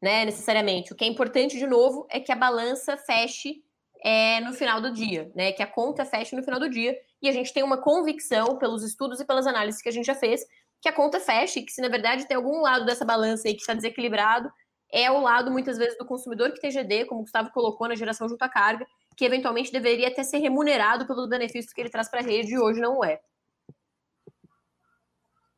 né, 0.00 0.24
necessariamente. 0.24 0.92
O 0.92 0.96
que 0.96 1.04
é 1.04 1.08
importante, 1.08 1.58
de 1.58 1.66
novo, 1.66 2.06
é 2.10 2.20
que 2.20 2.32
a 2.32 2.36
balança 2.36 2.96
feche 2.96 3.63
é, 4.04 4.38
no 4.42 4.52
final 4.52 4.82
do 4.82 4.92
dia, 4.92 5.32
né? 5.34 5.50
Que 5.52 5.62
a 5.62 5.66
conta 5.66 6.04
feche 6.04 6.36
no 6.36 6.42
final 6.42 6.60
do 6.60 6.68
dia. 6.68 6.94
E 7.22 7.28
a 7.28 7.32
gente 7.32 7.54
tem 7.54 7.62
uma 7.62 7.78
convicção, 7.78 8.58
pelos 8.58 8.84
estudos 8.84 9.18
e 9.18 9.24
pelas 9.24 9.46
análises 9.46 9.80
que 9.80 9.88
a 9.88 9.92
gente 9.92 10.04
já 10.04 10.14
fez, 10.14 10.44
que 10.82 10.88
a 10.90 10.92
conta 10.92 11.18
feche, 11.18 11.62
que 11.62 11.72
se 11.72 11.80
na 11.80 11.88
verdade 11.88 12.28
tem 12.28 12.36
algum 12.36 12.60
lado 12.60 12.84
dessa 12.84 13.06
balança 13.06 13.48
aí 13.48 13.54
que 13.54 13.60
está 13.60 13.72
desequilibrado, 13.72 14.52
é 14.92 15.10
o 15.10 15.22
lado, 15.22 15.50
muitas 15.50 15.78
vezes, 15.78 15.96
do 15.96 16.04
consumidor 16.04 16.52
que 16.52 16.60
tem 16.60 16.70
GD, 16.70 17.06
como 17.06 17.22
o 17.22 17.24
Gustavo 17.24 17.50
colocou 17.50 17.88
na 17.88 17.94
geração 17.94 18.28
junto 18.28 18.42
à 18.42 18.48
carga, 18.48 18.86
que 19.16 19.24
eventualmente 19.24 19.72
deveria 19.72 20.08
até 20.08 20.22
ser 20.22 20.38
remunerado 20.38 21.06
pelos 21.06 21.26
benefícios 21.26 21.72
que 21.72 21.80
ele 21.80 21.88
traz 21.88 22.08
para 22.10 22.20
a 22.20 22.22
rede 22.22 22.52
e 22.52 22.58
hoje 22.58 22.80
não 22.80 23.02
é. 23.02 23.18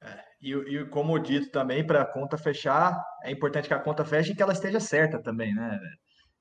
é 0.02 0.24
e, 0.40 0.52
e, 0.52 0.86
como 0.86 1.18
dito 1.18 1.50
também, 1.50 1.84
para 1.84 2.02
a 2.02 2.06
conta 2.06 2.38
fechar, 2.38 3.04
é 3.24 3.32
importante 3.32 3.66
que 3.66 3.74
a 3.74 3.80
conta 3.80 4.04
feche 4.04 4.32
e 4.32 4.36
que 4.36 4.42
ela 4.42 4.52
esteja 4.52 4.78
certa 4.78 5.20
também, 5.20 5.52
né? 5.52 5.80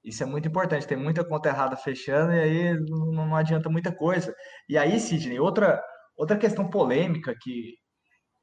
Isso 0.05 0.21
é 0.21 0.25
muito 0.25 0.47
importante. 0.47 0.87
Tem 0.87 0.97
muita 0.97 1.27
conta 1.27 1.49
errada 1.49 1.75
fechando 1.75 2.31
e 2.31 2.39
aí 2.39 2.79
não, 2.79 3.11
não 3.11 3.35
adianta 3.35 3.69
muita 3.69 3.91
coisa. 3.91 4.33
E 4.69 4.77
aí, 4.77 4.99
Sidney, 4.99 5.39
outra, 5.39 5.83
outra 6.15 6.37
questão 6.37 6.69
polêmica 6.69 7.33
que, 7.41 7.73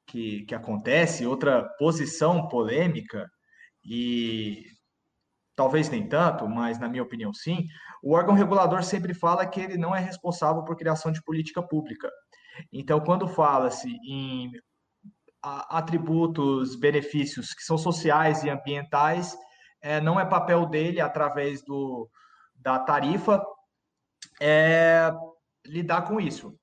que, 0.06 0.44
que 0.44 0.54
acontece, 0.54 1.24
outra 1.24 1.64
posição 1.78 2.48
polêmica, 2.48 3.28
e 3.84 4.64
talvez 5.54 5.88
nem 5.88 6.08
tanto, 6.08 6.48
mas 6.48 6.78
na 6.80 6.88
minha 6.88 7.02
opinião 7.02 7.32
sim, 7.32 7.66
o 8.02 8.14
órgão 8.14 8.34
regulador 8.34 8.82
sempre 8.82 9.14
fala 9.14 9.46
que 9.46 9.60
ele 9.60 9.76
não 9.76 9.94
é 9.94 10.00
responsável 10.00 10.64
por 10.64 10.76
criação 10.76 11.12
de 11.12 11.22
política 11.22 11.62
pública. 11.62 12.10
Então, 12.72 13.00
quando 13.00 13.28
fala-se 13.28 13.88
em 14.04 14.50
atributos, 15.42 16.76
benefícios 16.76 17.54
que 17.54 17.62
são 17.62 17.78
sociais 17.78 18.44
e 18.44 18.50
ambientais, 18.50 19.36
é, 19.82 20.00
não 20.00 20.18
é 20.18 20.24
papel 20.24 20.64
dele, 20.66 21.00
através 21.00 21.62
do, 21.62 22.08
da 22.54 22.78
tarifa, 22.78 23.44
é, 24.40 25.12
lidar 25.66 26.02
com 26.02 26.20
isso. 26.20 26.56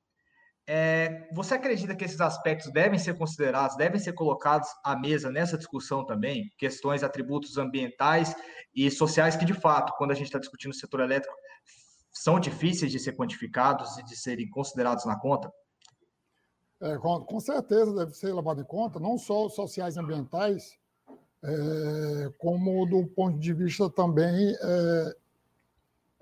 É, 0.72 1.28
você 1.34 1.56
acredita 1.56 1.96
que 1.96 2.06
esses 2.06 2.22
aspectos 2.22 2.72
devem 2.72 3.00
ser 3.00 3.18
considerados, 3.18 3.76
devem 3.76 4.00
ser 4.00 4.14
colocados 4.14 4.70
à 4.84 4.96
mesa 4.96 5.32
nessa 5.32 5.58
discussão 5.58 6.06
também? 6.06 6.54
Questões, 6.58 7.04
atributos 7.04 7.58
ambientais 7.58 8.36
e 8.74 8.90
sociais 8.92 9.36
que, 9.36 9.46
de 9.46 9.54
fato, 9.54 9.94
quando 9.98 10.12
a 10.12 10.14
gente 10.14 10.28
está 10.28 10.38
discutindo 10.38 10.72
o 10.72 10.76
setor 10.76 11.00
elétrico, 11.00 11.36
são 12.12 12.40
difíceis 12.40 12.92
de 12.92 13.00
ser 13.00 13.14
quantificados 13.14 13.98
e 13.98 14.04
de 14.04 14.16
serem 14.16 14.50
considerados 14.50 15.06
na 15.06 15.20
conta? 15.20 15.52
É, 16.82 16.98
com, 16.98 17.20
com, 17.26 17.40
certeza 17.40 17.94
deve 17.94 18.14
ser 18.14 18.32
levado 18.34 18.62
em 18.62 18.66
conta, 18.66 19.00
não 19.00 19.18
só 19.18 19.48
os 19.48 19.56
sociais 19.56 19.98
ambientais, 19.98 20.78
é, 21.44 22.32
como 22.38 22.86
do 22.86 23.06
ponto 23.08 23.38
de 23.40 23.54
vista 23.54 23.90
também 23.90 24.56
é, 24.62 25.16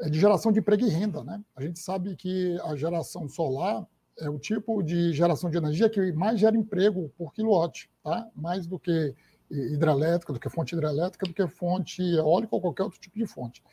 é 0.01 0.09
de 0.09 0.19
geração 0.19 0.51
de 0.51 0.59
emprego 0.59 0.85
e 0.85 0.89
renda. 0.89 1.23
Né? 1.23 1.43
A 1.55 1.61
gente 1.61 1.79
sabe 1.79 2.15
que 2.15 2.57
a 2.63 2.75
geração 2.75 3.27
solar 3.27 3.85
é 4.19 4.29
o 4.29 4.39
tipo 4.39 4.81
de 4.81 5.13
geração 5.13 5.49
de 5.49 5.57
energia 5.57 5.89
que 5.89 6.11
mais 6.11 6.39
gera 6.39 6.57
emprego 6.57 7.11
por 7.17 7.33
quilowatt, 7.33 7.89
tá? 8.03 8.27
mais 8.35 8.65
do 8.65 8.79
que 8.79 9.13
hidrelétrica, 9.49 10.33
do 10.33 10.39
que 10.39 10.49
fonte 10.49 10.75
hidrelétrica, 10.75 11.25
do 11.25 11.33
que 11.33 11.47
fonte 11.47 12.01
eólica 12.01 12.55
ou 12.55 12.61
qualquer 12.61 12.83
outro 12.83 12.99
tipo 12.99 13.17
de 13.17 13.25
fonte. 13.25 13.63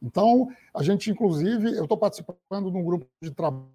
Então, 0.00 0.48
a 0.74 0.82
gente, 0.82 1.10
inclusive, 1.10 1.76
eu 1.76 1.84
estou 1.84 1.96
participando 1.96 2.70
de 2.70 2.76
um 2.76 2.84
grupo 2.84 3.06
de 3.22 3.30
trabalho 3.30 3.70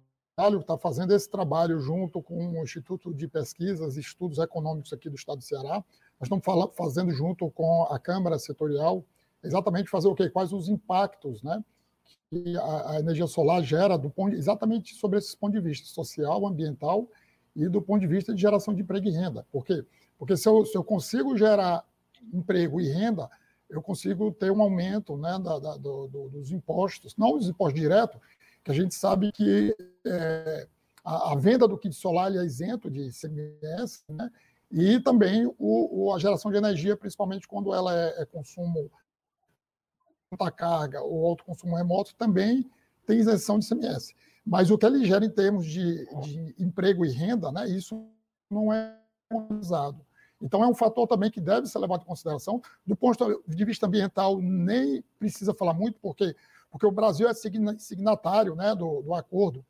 está 0.60 0.78
fazendo 0.78 1.12
esse 1.12 1.28
trabalho 1.28 1.80
junto 1.80 2.22
com 2.22 2.60
o 2.60 2.62
Instituto 2.62 3.12
de 3.12 3.26
Pesquisas 3.26 3.96
e 3.96 4.00
Estudos 4.00 4.38
Econômicos 4.38 4.92
aqui 4.92 5.10
do 5.10 5.16
Estado 5.16 5.38
do 5.38 5.44
Ceará. 5.44 5.84
Nós 6.20 6.26
estamos 6.26 6.44
falando, 6.44 6.72
fazendo 6.72 7.10
junto 7.12 7.50
com 7.50 7.84
a 7.84 7.98
Câmara 7.98 8.38
Setorial 8.38 9.04
exatamente 9.42 9.88
fazer 9.88 10.08
o 10.08 10.14
quê? 10.14 10.28
Quais 10.28 10.52
os 10.52 10.68
impactos, 10.68 11.42
né? 11.42 11.62
que 12.28 12.56
a, 12.56 12.90
a 12.90 13.00
energia 13.00 13.26
solar 13.26 13.62
gera 13.62 13.96
do 13.96 14.10
ponto, 14.10 14.34
exatamente 14.34 14.94
sobre 14.94 15.18
esse 15.18 15.36
ponto 15.36 15.52
de 15.52 15.60
vista 15.60 15.88
social, 15.88 16.46
ambiental 16.46 17.08
e 17.56 17.68
do 17.68 17.80
ponto 17.80 18.00
de 18.00 18.06
vista 18.06 18.34
de 18.34 18.40
geração 18.40 18.74
de 18.74 18.82
emprego 18.82 19.08
e 19.08 19.10
renda. 19.10 19.46
Por 19.50 19.64
quê? 19.64 19.84
Porque 20.18 20.36
se 20.36 20.48
eu, 20.48 20.64
se 20.66 20.76
eu 20.76 20.84
consigo 20.84 21.36
gerar 21.36 21.84
emprego 22.32 22.80
e 22.80 22.88
renda, 22.88 23.30
eu 23.68 23.82
consigo 23.82 24.30
ter 24.32 24.50
um 24.50 24.62
aumento 24.62 25.16
né, 25.16 25.38
da, 25.42 25.58
da, 25.58 25.76
do, 25.76 26.08
do, 26.08 26.28
dos 26.30 26.50
impostos, 26.50 27.16
não 27.16 27.36
os 27.36 27.48
impostos 27.48 27.80
diretos, 27.80 28.20
que 28.64 28.70
a 28.70 28.74
gente 28.74 28.94
sabe 28.94 29.32
que 29.32 29.74
é, 30.06 30.68
a, 31.04 31.32
a, 31.32 31.36
venda 31.36 31.66
do 31.66 31.78
kit 31.78 31.94
solar 31.94 32.34
é 32.34 32.44
isento 32.44 32.90
de 32.90 33.08
ICMS, 33.08 34.04
né, 34.08 34.30
e 34.70 35.00
também 35.00 35.46
o, 35.46 35.54
o, 35.58 36.14
a 36.14 36.18
geração 36.18 36.50
de 36.50 36.58
energia, 36.58 36.96
principalmente 36.96 37.48
quando 37.48 37.72
ela 37.72 37.94
é, 37.94 38.22
é 38.22 38.26
consumo 38.26 38.90
alta 40.30 40.50
carga 40.50 41.02
ou 41.02 41.26
alto 41.26 41.44
consumo 41.44 41.76
remoto, 41.76 42.14
também 42.14 42.70
tem 43.06 43.18
isenção 43.18 43.58
de 43.58 43.66
ICMS. 43.66 44.14
Mas 44.44 44.70
o 44.70 44.76
que 44.76 44.84
ele 44.84 45.06
gera 45.06 45.24
em 45.24 45.30
termos 45.30 45.66
de, 45.66 46.04
de 46.20 46.54
emprego 46.58 47.04
e 47.04 47.10
renda, 47.10 47.50
né, 47.50 47.66
isso 47.68 48.06
não 48.50 48.72
é 48.72 48.94
usado. 49.58 50.04
Então, 50.40 50.62
é 50.62 50.68
um 50.68 50.74
fator 50.74 51.06
também 51.06 51.30
que 51.30 51.40
deve 51.40 51.66
ser 51.66 51.78
levado 51.78 52.02
em 52.02 52.06
consideração. 52.06 52.62
Do 52.86 52.94
ponto 52.94 53.42
de 53.46 53.64
vista 53.64 53.86
ambiental, 53.86 54.40
nem 54.40 55.02
precisa 55.18 55.52
falar 55.52 55.74
muito, 55.74 55.98
porque, 56.00 56.36
porque 56.70 56.86
o 56.86 56.92
Brasil 56.92 57.28
é 57.28 57.34
signatário 57.34 58.54
né, 58.54 58.74
do, 58.74 59.02
do 59.02 59.14
acordo 59.14 59.64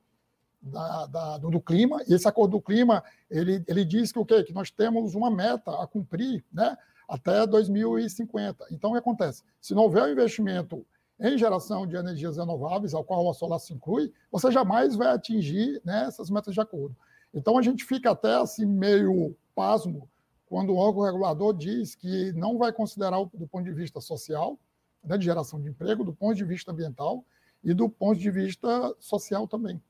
da, 0.61 1.07
da, 1.07 1.39
do, 1.39 1.51
do, 1.51 1.61
clima, 1.61 2.03
e 2.09 2.15
esse 2.15 2.27
acordo 2.27 2.53
do 2.53 2.61
clima, 2.61 3.03
ele, 3.31 3.65
ele 3.67 3.85
diz 3.85 4.13
que 4.13 4.19
o 4.19 4.25
quê? 4.25 4.43
Que 4.43 4.53
nós 4.53 4.71
temos 4.71 5.15
uma 5.15 5.31
meta 5.31 5.83
a 5.83 5.87
cumprir 5.87 6.45
né, 6.53 6.77
até 7.09 7.47
2050. 7.47 8.67
Então, 8.71 8.91
o 8.91 8.93
que 8.95 8.99
acontece? 8.99 9.43
Se 9.61 9.75
não 9.75 9.85
houver 9.85 10.11
investimento 10.11 10.85
em 11.21 11.37
geração 11.37 11.87
de 11.87 11.97
energias 11.97 12.37
renováveis, 12.37 12.95
ao 12.95 13.05
qual 13.05 13.29
a 13.29 13.35
solar 13.35 13.59
se 13.59 13.73
inclui, 13.73 14.13
você 14.31 14.51
jamais 14.51 14.95
vai 14.95 15.09
atingir 15.09 15.81
né, 15.85 16.05
essas 16.07 16.31
metas 16.31 16.55
de 16.55 16.61
acordo. 16.61 16.97
Então, 17.33 17.59
a 17.59 17.63
gente 17.63 17.85
fica 17.85 18.11
até 18.11 18.35
assim 18.35 18.65
meio 18.65 19.37
pasmo 19.55 20.09
quando 20.47 20.71
o 20.71 20.77
órgão 20.77 21.03
regulador 21.03 21.53
diz 21.53 21.95
que 21.95 22.33
não 22.33 22.57
vai 22.57 22.73
considerar 22.73 23.19
do 23.35 23.47
ponto 23.47 23.65
de 23.65 23.73
vista 23.73 24.01
social, 24.01 24.59
né, 25.05 25.19
de 25.19 25.25
geração 25.25 25.61
de 25.61 25.69
emprego, 25.69 26.05
do 26.05 26.13
ponto 26.13 26.35
de 26.35 26.45
vista 26.45 26.73
ambiental 26.73 27.25
e 27.63 27.75
do 27.75 27.89
ponto 27.89 28.19
de 28.19 28.31
vista 28.31 28.95
social 28.99 29.47
também. 29.47 29.81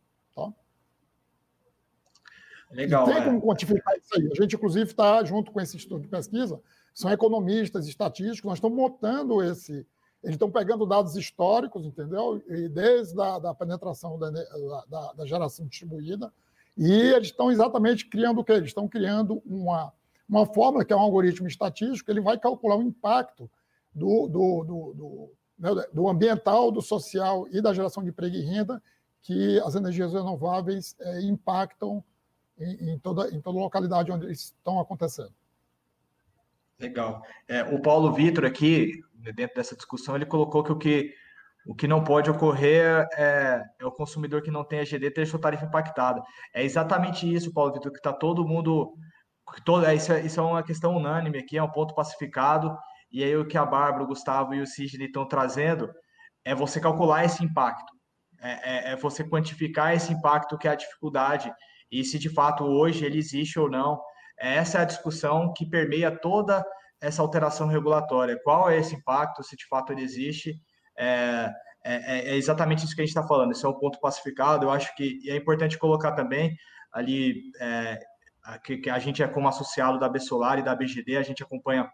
Tá? 0.47 0.53
Legal. 2.71 3.09
E 3.09 3.13
tem 3.13 3.23
é. 3.23 3.25
como 3.25 3.41
quantificar 3.41 3.97
isso 3.97 4.15
aí. 4.15 4.29
A 4.31 4.35
gente, 4.35 4.55
inclusive, 4.55 4.91
está 4.91 5.25
junto 5.25 5.51
com 5.51 5.61
esse 5.61 5.77
instituto 5.77 6.03
de 6.03 6.09
pesquisa, 6.09 6.61
são 6.95 7.11
economistas, 7.11 7.87
estatísticos, 7.87 8.45
nós 8.45 8.59
estamos 8.59 8.77
montando 8.77 9.43
esse. 9.43 9.87
Eles 10.23 10.35
estão 10.35 10.51
pegando 10.51 10.85
dados 10.85 11.15
históricos, 11.17 11.87
entendeu? 11.87 12.43
E 12.49 12.69
desde 12.69 13.21
a 13.21 13.39
da 13.39 13.55
penetração 13.55 14.19
da, 14.19 14.31
da, 14.31 15.13
da 15.13 15.27
geração 15.27 15.67
distribuída, 15.67 16.33
e 16.77 16.91
eles 16.91 17.29
estão 17.29 17.53
exatamente 17.53 18.07
criando 18.07 18.41
o 18.41 18.45
quê? 18.45 18.53
Eles 18.53 18.71
estão 18.71 18.89
criando 18.89 19.41
uma, 19.47 19.93
uma 20.29 20.45
fórmula, 20.45 20.85
que 20.85 20.93
é 20.93 20.97
um 20.97 21.01
algoritmo 21.01 21.47
estatístico, 21.47 22.11
ele 22.11 22.21
vai 22.21 22.37
calcular 22.37 22.77
o 22.77 22.83
impacto 22.83 23.49
do, 23.95 24.27
do, 24.27 24.65
do, 24.65 24.95
do, 24.95 25.33
né, 25.59 25.71
do 25.93 26.09
ambiental, 26.09 26.73
do 26.73 26.83
social 26.83 27.47
e 27.51 27.61
da 27.61 27.73
geração 27.73 28.03
de 28.03 28.11
emprego 28.11 28.35
e 28.35 28.43
renda 28.43 28.83
que 29.23 29.61
as 29.61 29.75
energias 29.75 30.13
renováveis 30.13 30.97
é, 31.01 31.23
impactam 31.23 32.03
em, 32.59 32.93
em, 32.93 32.99
toda, 32.99 33.29
em 33.35 33.41
toda 33.41 33.59
localidade 33.59 34.11
onde 34.11 34.31
estão 34.31 34.81
acontecendo. 34.81 35.33
Legal. 36.79 37.23
É, 37.49 37.63
o 37.63 37.81
Paulo 37.81 38.13
Vitor 38.13 38.45
aqui, 38.45 39.01
dentro 39.35 39.57
dessa 39.57 39.77
discussão, 39.77 40.15
ele 40.15 40.27
colocou 40.27 40.63
que 40.63 40.73
o 40.73 40.77
que, 40.77 41.15
o 41.67 41.75
que 41.75 41.89
não 41.89 42.05
pode 42.05 42.31
ocorrer 42.31 43.07
é, 43.17 43.65
é 43.81 43.85
o 43.85 43.91
consumidor 43.91 44.43
que 44.43 44.51
não 44.51 44.65
tem 44.65 44.81
a 44.81 44.85
GD 44.85 45.11
ter 45.11 45.27
sua 45.27 45.41
tarifa 45.41 45.65
impactada. 45.65 46.23
É 46.55 46.63
exatamente 46.63 47.33
isso, 47.33 47.53
Paulo 47.53 47.73
Vitor, 47.73 47.91
que 47.91 47.99
está 47.99 48.13
todo 48.13 48.47
mundo. 48.47 48.95
Todo, 49.65 49.85
é, 49.85 49.95
isso, 49.95 50.13
é, 50.13 50.21
isso 50.21 50.39
é 50.39 50.43
uma 50.43 50.63
questão 50.63 50.97
unânime 50.97 51.39
aqui, 51.39 51.59
é 51.59 51.63
um 51.63 51.71
ponto 51.71 51.95
pacificado. 51.95 52.77
E 53.11 53.25
aí 53.25 53.37
o 53.37 53.47
que 53.47 53.59
a 53.59 53.65
Bárbara, 53.65 54.05
o 54.05 54.07
Gustavo 54.07 54.55
e 54.55 54.61
o 54.61 54.67
Sidney 54.67 55.07
estão 55.07 55.27
trazendo 55.27 55.91
é 56.45 56.55
você 56.55 56.81
calcular 56.81 57.25
esse 57.25 57.45
impacto. 57.45 57.98
É, 58.41 58.91
é, 58.91 58.93
é, 58.93 58.97
você 58.97 59.25
quantificar 59.25 59.95
esse 59.95 60.13
impacto 60.13 60.57
que 60.57 60.69
é 60.69 60.71
a 60.71 60.77
dificuldade 60.77 61.53
e 61.91 62.05
se 62.05 62.19
de 62.19 62.29
fato 62.29 62.65
hoje 62.65 63.05
ele 63.05 63.19
existe 63.19 63.59
ou 63.59 63.69
não. 63.69 64.01
Essa 64.39 64.79
é 64.79 64.83
a 64.83 64.85
discussão 64.85 65.53
que 65.53 65.67
permeia 65.67 66.11
toda 66.11 66.65
essa 67.01 67.23
alteração 67.23 67.67
regulatória. 67.67 68.39
Qual 68.45 68.71
é 68.71 68.79
esse 68.79 68.95
impacto, 68.95 69.43
se 69.43 69.57
de 69.57 69.67
fato 69.67 69.93
ele 69.93 70.03
existe? 70.03 70.55
É, 70.97 71.51
é, 71.85 72.31
é 72.31 72.37
exatamente 72.37 72.85
isso 72.85 72.95
que 72.95 73.01
a 73.01 73.05
gente 73.05 73.17
está 73.17 73.27
falando. 73.27 73.51
Esse 73.51 73.65
é 73.67 73.69
um 73.69 73.79
ponto 73.79 73.99
pacificado. 74.01 74.67
Eu 74.67 74.71
acho 74.71 74.95
que 74.95 75.19
é 75.29 75.37
importante 75.37 75.79
colocar 75.79 76.13
também 76.13 76.57
ali 76.93 77.51
é, 77.61 77.99
que, 78.65 78.79
que, 78.79 78.91
a 78.91 78.99
gente 78.99 79.23
é 79.23 79.29
como 79.29 79.49
associado 79.49 79.99
da 79.99 80.09
Bessolar 80.09 80.59
e 80.59 80.65
da 80.65 80.75
BGD, 80.75 81.17
a 81.17 81.23
gente 81.23 81.43
acompanha 81.43 81.91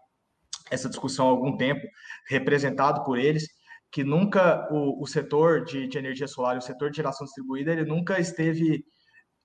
essa 0.69 0.89
discussão 0.89 1.27
há 1.27 1.31
algum 1.31 1.57
tempo, 1.57 1.85
representado 2.27 3.03
por 3.03 3.17
eles 3.17 3.47
que 3.95 4.03
nunca 4.03 4.67
o, 4.69 5.01
o 5.01 5.07
setor 5.07 5.63
de, 5.63 5.87
de, 5.87 5.97
energia 5.97 6.27
solar, 6.27 6.57
o 6.57 6.61
setor 6.61 6.89
de 6.89 6.97
geração 6.97 7.23
distribuída, 7.23 7.71
ele 7.71 7.85
nunca 7.85 8.19
esteve 8.19 8.83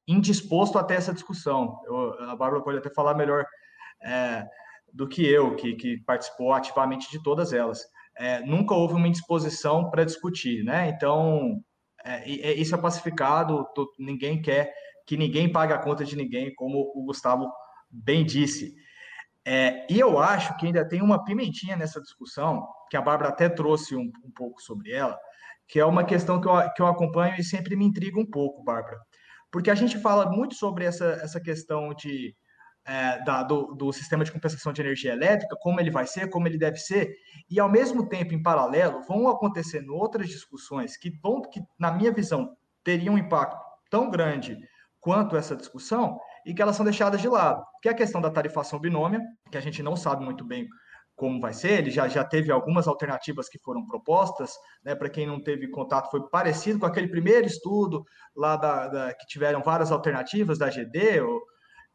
indisposto 0.09 0.77
a 0.77 0.83
ter 0.83 0.95
essa 0.95 1.15
discussão. 1.15 1.81
Eu, 1.87 2.15
a 2.25 2.35
Bárbara 2.35 2.61
pode 2.61 2.79
até 2.79 2.93
falar 2.93 3.15
melhor 3.15 3.47
é, 4.03 4.45
do 4.93 5.07
que 5.07 5.25
eu, 5.25 5.55
que, 5.55 5.77
que, 5.77 5.99
participou 5.99 6.53
ativamente 6.53 7.09
de 7.13 7.23
todas 7.23 7.53
elas. 7.53 7.79
É, 8.19 8.41
nunca 8.41 8.75
houve 8.75 8.95
uma 8.95 9.07
indisposição 9.07 9.89
para 9.89 10.03
discutir, 10.03 10.65
né? 10.65 10.89
Então, 10.89 11.63
é, 12.05 12.29
isso 12.29 12.75
é 12.75 12.79
pacificado, 12.79 13.65
tô, 13.73 13.89
ninguém 14.01 14.43
quer 14.43 14.75
que 15.07 15.17
ninguém 15.17 15.53
pague 15.53 15.73
a 15.73 15.79
conta 15.79 16.05
de 16.05 16.17
ninguém, 16.17 16.53
como 16.57 16.91
o 16.93 17.05
Gustavo 17.05 17.49
bem 17.89 18.27
disse. 18.27 18.75
É, 19.47 19.87
e 19.89 20.01
eu 20.01 20.19
acho 20.19 20.57
que 20.57 20.67
ainda 20.67 20.85
tem 20.85 21.01
uma 21.03 21.23
pimentinha 21.23 21.77
nessa 21.77 22.01
discussão, 22.01 22.67
que 22.91 22.97
a 22.97 23.01
Bárbara 23.01 23.31
até 23.31 23.49
trouxe 23.49 23.95
um, 23.95 24.11
um 24.25 24.31
pouco 24.35 24.61
sobre 24.61 24.93
ela, 24.93 25.17
que 25.69 25.79
é 25.79 25.85
uma 25.87 26.05
questão 26.05 26.41
que 26.41 26.49
eu, 26.49 26.71
que 26.75 26.83
eu 26.83 26.87
acompanho 26.89 27.37
e 27.39 27.45
sempre 27.45 27.77
me 27.77 27.85
intriga 27.85 28.19
um 28.19 28.27
pouco, 28.27 28.65
Bárbara. 28.65 28.99
Porque 29.51 29.71
a 29.71 29.75
gente 29.75 29.99
fala 29.99 30.29
muito 30.31 30.57
sobre 30.57 30.85
essa, 30.85 31.05
essa 31.23 31.41
questão 31.41 31.95
de, 31.95 32.35
é, 32.85 33.23
da, 33.23 33.45
do, 33.45 33.75
do, 33.75 33.93
sistema 33.93 34.25
de 34.25 34.33
compensação 34.33 34.73
de 34.73 34.81
energia 34.81 35.13
elétrica, 35.13 35.57
como 35.61 35.81
ele 35.81 35.91
vai 35.91 36.07
ser, 36.07 36.29
como 36.29 36.49
ele 36.49 36.59
deve 36.59 36.79
ser, 36.79 37.15
e 37.49 37.61
ao 37.61 37.69
mesmo 37.69 38.09
tempo, 38.09 38.35
em 38.35 38.43
paralelo, 38.43 39.03
vão 39.03 39.29
acontecendo 39.29 39.95
outras 39.95 40.29
discussões 40.29 40.97
que, 40.97 41.11
vão, 41.23 41.41
que 41.43 41.63
na 41.79 41.93
minha 41.93 42.13
visão, 42.13 42.57
teriam 42.83 43.15
um 43.15 43.19
impacto 43.19 43.57
tão 43.89 44.11
grande 44.11 44.59
quanto 45.01 45.37
essa 45.37 45.57
discussão, 45.57 46.19
e 46.45 46.53
que 46.53 46.61
elas 46.61 46.75
são 46.75 46.85
deixadas 46.85 47.21
de 47.21 47.29
lado, 47.29 47.63
que 47.83 47.89
é 47.89 47.93
a 47.93 47.97
questão 47.97 48.21
da 48.21 48.31
tarifação 48.31 48.79
binômia, 48.79 49.21
que 49.51 49.59
a 49.59 49.61
gente 49.61 49.83
não 49.83 49.95
sabe 49.95 50.25
muito 50.25 50.45
bem 50.45 50.67
como 51.21 51.39
vai 51.39 51.53
ser, 51.53 51.81
ele 51.81 51.91
já, 51.91 52.09
já 52.09 52.25
teve 52.25 52.51
algumas 52.51 52.89
alternativas 52.89 53.47
que 53.47 53.59
foram 53.59 53.87
propostas, 53.87 54.55
né, 54.83 54.95
para 54.95 55.11
quem 55.11 55.27
não 55.27 55.39
teve 55.39 55.69
contato, 55.69 56.11
foi 56.11 56.27
parecido 56.31 56.79
com 56.79 56.87
aquele 56.87 57.09
primeiro 57.09 57.47
estudo 57.47 58.07
lá 58.35 58.57
da, 58.57 58.89
da 58.89 59.13
que 59.13 59.27
tiveram 59.27 59.63
várias 59.63 59.93
alternativas 59.93 60.57
da 60.57 60.71
GD, 60.71 61.21
ou, 61.21 61.43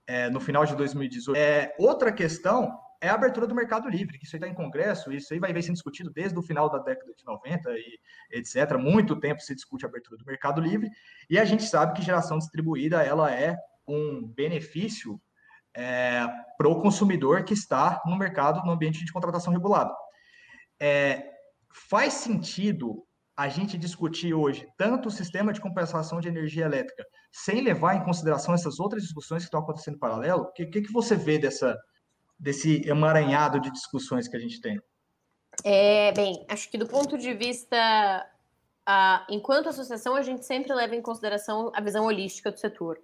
é, 0.05 0.29
no 0.29 0.39
final 0.39 0.63
de 0.63 0.75
2018. 0.75 1.35
É, 1.35 1.73
outra 1.79 2.11
questão 2.11 2.77
é 3.01 3.09
a 3.09 3.15
abertura 3.15 3.47
do 3.47 3.55
mercado 3.55 3.89
livre, 3.89 4.19
que 4.19 4.25
isso 4.25 4.35
aí 4.35 4.39
está 4.39 4.47
em 4.47 4.53
congresso, 4.53 5.11
isso 5.11 5.33
aí 5.33 5.39
vai 5.39 5.51
vir 5.51 5.63
sendo 5.63 5.73
discutido 5.73 6.11
desde 6.11 6.37
o 6.37 6.43
final 6.43 6.69
da 6.69 6.77
década 6.77 7.11
de 7.11 7.25
90 7.25 7.71
e 7.71 7.99
etc. 8.37 8.77
Muito 8.77 9.19
tempo 9.19 9.41
se 9.41 9.55
discute 9.55 9.87
a 9.87 9.89
abertura 9.89 10.17
do 10.17 10.25
mercado 10.25 10.61
livre, 10.61 10.87
e 11.27 11.39
a 11.39 11.45
gente 11.45 11.63
sabe 11.63 11.93
que 11.93 12.03
geração 12.03 12.37
distribuída 12.37 13.01
ela 13.01 13.33
é 13.33 13.57
um 13.87 14.21
benefício 14.21 15.19
é, 15.75 16.25
para 16.57 16.69
o 16.69 16.81
consumidor 16.81 17.43
que 17.43 17.53
está 17.53 18.01
no 18.05 18.17
mercado, 18.17 18.65
no 18.65 18.71
ambiente 18.71 19.03
de 19.03 19.11
contratação 19.11 19.51
regulado. 19.51 19.93
É, 20.79 21.31
faz 21.89 22.13
sentido 22.13 23.05
a 23.35 23.49
gente 23.49 23.77
discutir 23.77 24.33
hoje 24.33 24.65
tanto 24.77 25.09
o 25.09 25.11
sistema 25.11 25.51
de 25.51 25.59
compensação 25.59 26.21
de 26.21 26.29
energia 26.29 26.65
elétrica 26.65 27.05
sem 27.31 27.61
levar 27.61 27.95
em 27.95 28.03
consideração 28.03 28.53
essas 28.53 28.79
outras 28.79 29.03
discussões 29.03 29.43
que 29.43 29.47
estão 29.47 29.59
acontecendo 29.59 29.95
em 29.95 29.99
paralelo? 29.99 30.43
O 30.43 30.51
que, 30.53 30.65
que, 30.65 30.91
você 30.91 31.15
vê 31.17 31.37
dessa, 31.37 31.77
desse 32.39 32.87
emaranhado 32.87 33.59
de 33.59 33.69
discussões 33.71 34.27
que 34.27 34.37
a 34.37 34.39
gente 34.39 34.61
tem? 34.61 34.79
É, 35.63 36.13
bem, 36.13 36.45
acho 36.47 36.69
que 36.69 36.77
do 36.77 36.87
ponto 36.87 37.17
de 37.17 37.33
vista, 37.33 38.25
uh, 38.87 39.25
enquanto 39.29 39.67
associação, 39.67 40.15
a 40.15 40.21
gente 40.21 40.45
sempre 40.45 40.73
leva 40.73 40.95
em 40.95 41.01
consideração 41.01 41.71
a 41.75 41.81
visão 41.81 42.05
holística 42.05 42.51
do 42.51 42.59
setor. 42.59 42.97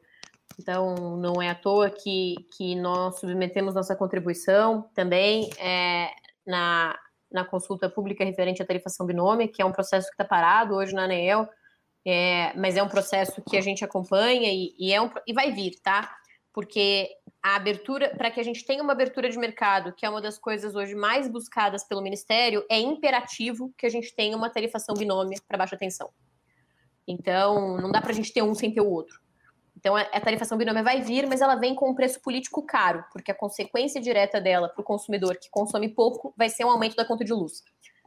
Então, 0.60 1.18
não 1.18 1.42
é 1.42 1.50
à 1.50 1.56
toa 1.56 1.90
que, 1.90 2.36
que 2.56 2.76
nós 2.76 3.20
submetemos 3.20 3.74
nossa 3.74 3.96
contribuição 3.96 4.90
também 4.94 5.50
é, 5.60 6.10
na, 6.46 6.98
na 7.32 7.46
consulta 7.46 7.90
pública 7.90 8.24
referente 8.24 8.62
à 8.62 8.66
tarifação 8.66 9.06
binômia, 9.06 9.48
que 9.48 9.62
é 9.62 9.66
um 9.66 9.72
processo 9.72 10.08
que 10.08 10.14
está 10.14 10.26
parado 10.26 10.76
hoje 10.76 10.94
na 10.94 11.04
ANEEL, 11.04 11.48
é, 12.06 12.54
mas 12.58 12.76
é 12.76 12.84
um 12.84 12.90
processo 12.90 13.42
que 13.42 13.56
a 13.56 13.62
gente 13.62 13.84
acompanha 13.84 14.52
e, 14.52 14.76
e, 14.78 14.94
é 14.94 15.02
um, 15.02 15.10
e 15.26 15.34
vai 15.34 15.52
vir, 15.52 15.80
tá? 15.82 16.16
Porque 16.54 17.10
a 17.42 17.56
abertura, 17.56 18.10
para 18.16 18.30
que 18.30 18.40
a 18.40 18.44
gente 18.44 18.66
tenha 18.66 18.84
uma 18.84 18.94
abertura 18.94 19.30
de 19.30 19.38
mercado, 19.38 19.94
que 19.94 20.06
é 20.06 20.10
uma 20.10 20.22
das 20.22 20.38
coisas 20.38 20.76
hoje 20.76 20.94
mais 20.94 21.30
buscadas 21.30 21.84
pelo 21.84 22.02
Ministério, 22.02 22.66
é 22.70 22.80
imperativo 22.80 23.74
que 23.78 23.86
a 23.86 23.90
gente 23.90 24.14
tenha 24.14 24.36
uma 24.36 24.50
tarifação 24.50 24.96
binômia 24.96 25.40
para 25.48 25.58
baixa 25.58 25.78
tensão. 25.78 26.10
Então, 27.08 27.78
não 27.78 27.92
dá 27.92 28.02
para 28.02 28.12
a 28.12 28.14
gente 28.14 28.34
ter 28.34 28.42
um 28.42 28.54
sem 28.54 28.74
ter 28.74 28.82
o 28.82 28.90
outro. 28.90 29.21
Então, 29.82 29.96
a 29.96 30.22
tarifação 30.22 30.60
binômia 30.60 30.84
vai 30.84 31.02
vir, 31.02 31.26
mas 31.26 31.42
ela 31.42 31.56
vem 31.56 31.74
com 31.74 31.90
um 31.90 31.96
preço 31.96 32.22
político 32.22 32.62
caro, 32.62 33.04
porque 33.12 33.32
a 33.32 33.36
consequência 33.36 34.00
direta 34.00 34.40
dela 34.40 34.70
para 34.70 34.80
o 34.80 34.86
consumidor 34.86 35.38
que 35.38 35.50
consome 35.50 35.90
pouco 35.90 36.32
vai 36.38 36.50
ser 36.50 36.64
um 36.66 36.70
aumento 36.70 36.96
da 36.96 37.04
conta 37.04 37.26
de 37.26 37.34
luz. 37.34 37.64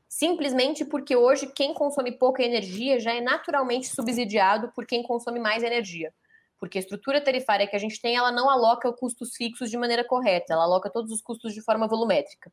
Simplesmente 0.09 0.85
porque 0.85 1.17
hoje 1.17 1.49
quem 1.49 1.75
consome 1.75 2.13
pouca 2.13 2.45
energia 2.45 3.01
já 3.01 3.13
é 3.13 3.21
naturalmente 3.21 3.89
subsidiado 3.89 4.71
por 4.71 4.87
quem 4.87 5.03
consome 5.03 5.41
mais 5.41 5.65
energia. 5.65 6.15
porque 6.57 6.79
a 6.79 6.81
estrutura 6.81 7.21
tarifária 7.21 7.67
que 7.67 7.77
a 7.77 7.79
gente 7.79 8.01
tem, 8.01 8.17
ela 8.17 8.33
não 8.33 8.49
aloca 8.49 8.91
custos 8.93 9.35
fixos 9.37 9.69
de 9.69 9.77
maneira 9.77 10.03
correta, 10.03 10.55
ela 10.55 10.63
aloca 10.63 10.89
todos 10.89 11.11
os 11.11 11.21
custos 11.21 11.53
de 11.53 11.61
forma 11.61 11.87
volumétrica. 11.87 12.51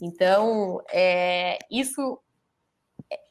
Então, 0.00 0.80
é, 0.92 1.58
isso, 1.68 2.20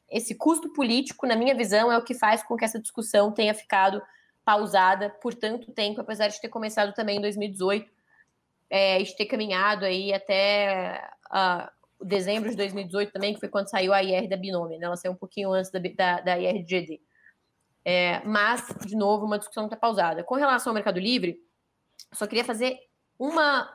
esse 0.09 0.35
custo 0.35 0.73
político, 0.73 1.25
na 1.25 1.35
minha 1.35 1.55
visão, 1.55 1.89
é 1.89 1.97
o 1.97 2.03
que 2.03 2.13
faz 2.13 2.43
com 2.43 2.57
que 2.57 2.65
essa 2.65 2.79
discussão 2.79 3.31
tenha 3.31 3.53
ficado 3.53 4.01
pausada 4.47 5.09
por 5.09 5.33
tanto 5.33 5.73
tempo, 5.73 5.99
apesar 5.99 6.29
de 6.29 6.39
ter 6.39 6.47
começado 6.47 6.93
também 6.93 7.17
em 7.17 7.21
2018, 7.21 7.91
é, 8.69 9.03
de 9.03 9.13
ter 9.13 9.25
caminhado 9.25 9.83
aí 9.83 10.13
até 10.13 11.05
uh, 11.25 12.05
dezembro 12.05 12.49
de 12.49 12.55
2018 12.55 13.11
também, 13.11 13.33
que 13.33 13.41
foi 13.41 13.49
quando 13.49 13.69
saiu 13.69 13.93
a 13.93 14.01
IR 14.01 14.29
da 14.29 14.37
Binômio, 14.37 14.79
né? 14.79 14.85
ela 14.85 14.95
saiu 14.95 15.11
um 15.11 15.17
pouquinho 15.17 15.51
antes 15.51 15.69
da, 15.69 15.79
da, 15.79 16.21
da 16.21 16.39
IR 16.39 16.63
de 16.63 16.79
GD. 16.79 17.01
É, 17.83 18.21
mas, 18.23 18.73
de 18.85 18.95
novo, 18.95 19.25
uma 19.25 19.37
discussão 19.37 19.65
está 19.65 19.75
pausada. 19.75 20.23
Com 20.23 20.35
relação 20.35 20.71
ao 20.71 20.75
Mercado 20.75 20.97
Livre, 20.97 21.41
só 22.13 22.25
queria 22.25 22.45
fazer 22.45 22.79
uma 23.19 23.69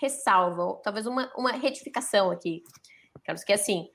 ressalva, 0.00 0.80
talvez 0.82 1.06
uma, 1.06 1.30
uma 1.36 1.52
retificação 1.52 2.30
aqui, 2.30 2.64
Carlos, 3.22 3.44
que 3.44 3.52
é 3.52 3.56
assim, 3.56 3.90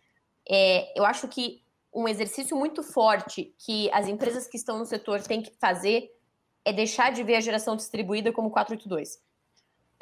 é, 0.48 1.00
eu 1.00 1.04
acho 1.04 1.28
que 1.28 1.65
um 1.96 2.08
exercício 2.08 2.58
muito 2.58 2.84
forte 2.84 3.56
que 3.58 3.90
as 3.92 4.08
empresas 4.08 4.48
que 4.48 4.58
estão 4.58 4.78
no 4.78 4.86
setor 4.86 5.22
têm 5.22 5.42
que 5.42 5.54
fazer 5.60 6.12
é 6.66 6.74
deixar 6.74 7.12
de 7.12 7.24
ver 7.24 7.36
a 7.36 7.40
geração 7.42 7.76
distribuída 7.76 8.34
como 8.34 8.52
482. 8.52 9.24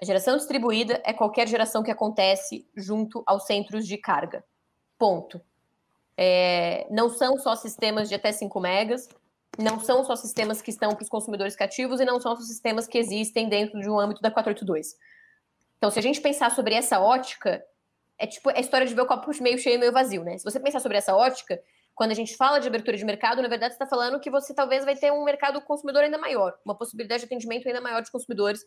A 0.02 0.06
geração 0.06 0.36
distribuída 0.36 1.02
é 1.06 1.14
qualquer 1.14 1.48
geração 1.48 1.84
que 1.84 1.92
acontece 1.92 2.68
junto 2.76 3.22
aos 3.28 3.46
centros 3.46 3.86
de 3.86 3.98
carga. 3.98 4.44
Ponto. 4.98 5.40
É, 6.18 6.88
não 6.90 7.10
são 7.10 7.38
só 7.38 7.56
sistemas 7.56 8.10
de 8.10 8.16
até 8.16 8.32
5 8.32 8.60
megas, 8.60 9.08
não 9.58 9.80
são 9.80 10.04
só 10.04 10.16
sistemas 10.16 10.62
que 10.62 10.72
estão 10.72 10.96
para 10.96 11.04
os 11.04 11.10
consumidores 11.10 11.56
cativos 11.56 12.00
e 12.00 12.06
não 12.06 12.20
são 12.20 12.36
só 12.36 12.42
sistemas 12.42 12.88
que 12.88 12.98
existem 12.98 13.48
dentro 13.48 13.80
de 13.80 13.90
um 13.90 14.00
âmbito 14.00 14.22
da 14.22 14.32
482. 14.32 14.96
Então, 15.78 15.92
se 15.92 16.00
a 16.00 16.02
gente 16.02 16.22
pensar 16.22 16.50
sobre 16.52 16.74
essa 16.74 17.00
ótica, 17.00 17.64
é 18.18 18.26
tipo 18.26 18.50
a 18.50 18.60
história 18.60 18.88
de 18.88 18.94
ver 18.96 19.02
o 19.02 19.06
copo 19.06 19.30
meio 19.42 19.58
cheio 19.60 19.76
e 19.76 19.78
meio 19.78 19.92
vazio, 19.92 20.24
né? 20.24 20.38
Se 20.38 20.44
você 20.44 20.60
pensar 20.60 20.80
sobre 20.80 20.98
essa 20.98 21.16
ótica, 21.16 21.62
quando 22.04 22.12
a 22.12 22.16
gente 22.16 22.36
fala 22.36 22.60
de 22.60 22.68
abertura 22.68 22.98
de 22.98 23.06
mercado, 23.06 23.42
na 23.42 23.48
verdade, 23.48 23.76
você 23.76 23.82
está 23.82 23.88
falando 23.88 24.20
que 24.20 24.30
você 24.30 24.54
talvez 24.54 24.84
vai 24.84 24.94
ter 24.94 25.10
um 25.10 25.24
mercado 25.24 25.62
consumidor 25.62 26.04
ainda 26.04 26.18
maior, 26.18 26.54
uma 26.66 26.76
possibilidade 26.76 27.22
de 27.22 27.28
atendimento 27.28 27.66
ainda 27.66 27.80
maior 27.80 28.02
de 28.02 28.12
consumidores 28.12 28.60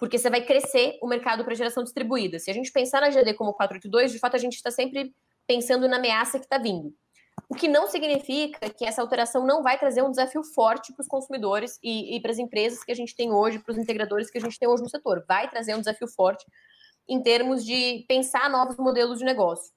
porque 0.00 0.18
você 0.18 0.28
vai 0.28 0.44
crescer 0.44 0.98
o 1.00 1.06
mercado 1.06 1.44
para 1.44 1.54
geração 1.54 1.84
distribuída. 1.84 2.40
Se 2.40 2.50
a 2.50 2.54
gente 2.54 2.72
pensar 2.72 3.00
na 3.00 3.08
GD 3.08 3.34
como 3.34 3.52
482, 3.52 4.10
de 4.10 4.18
fato 4.18 4.34
a 4.34 4.38
gente 4.38 4.54
está 4.54 4.72
sempre 4.72 5.14
pensando 5.46 5.86
na 5.86 5.98
ameaça 5.98 6.40
que 6.40 6.44
está 6.44 6.58
vindo. 6.58 6.92
O 7.48 7.54
que 7.54 7.68
não 7.68 7.86
significa 7.86 8.68
que 8.68 8.84
essa 8.84 9.00
alteração 9.00 9.46
não 9.46 9.62
vai 9.62 9.78
trazer 9.78 10.02
um 10.02 10.10
desafio 10.10 10.42
forte 10.42 10.92
para 10.92 11.02
os 11.02 11.06
consumidores 11.06 11.78
e, 11.84 12.16
e 12.16 12.20
para 12.20 12.32
as 12.32 12.38
empresas 12.38 12.82
que 12.82 12.90
a 12.90 12.96
gente 12.96 13.14
tem 13.14 13.30
hoje, 13.30 13.60
para 13.60 13.70
os 13.70 13.78
integradores 13.78 14.28
que 14.28 14.38
a 14.38 14.40
gente 14.40 14.58
tem 14.58 14.68
hoje 14.68 14.82
no 14.82 14.90
setor. 14.90 15.24
Vai 15.28 15.48
trazer 15.48 15.76
um 15.76 15.78
desafio 15.78 16.08
forte 16.08 16.44
em 17.08 17.22
termos 17.22 17.64
de 17.64 18.04
pensar 18.08 18.50
novos 18.50 18.76
modelos 18.76 19.20
de 19.20 19.24
negócio. 19.24 19.72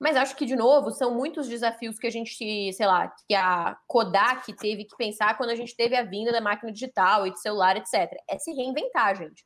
Mas 0.00 0.16
acho 0.16 0.34
que, 0.34 0.46
de 0.46 0.56
novo, 0.56 0.90
são 0.92 1.14
muitos 1.14 1.46
desafios 1.46 1.98
que 1.98 2.06
a 2.06 2.10
gente, 2.10 2.72
sei 2.72 2.86
lá, 2.86 3.12
que 3.28 3.34
a 3.34 3.76
Kodak 3.86 4.50
teve 4.54 4.86
que 4.86 4.96
pensar 4.96 5.36
quando 5.36 5.50
a 5.50 5.54
gente 5.54 5.76
teve 5.76 5.94
a 5.94 6.02
vinda 6.02 6.32
da 6.32 6.40
máquina 6.40 6.72
digital 6.72 7.26
e 7.26 7.30
de 7.30 7.38
celular, 7.38 7.76
etc. 7.76 8.10
É 8.26 8.38
se 8.38 8.50
reinventar, 8.52 9.14
gente. 9.14 9.44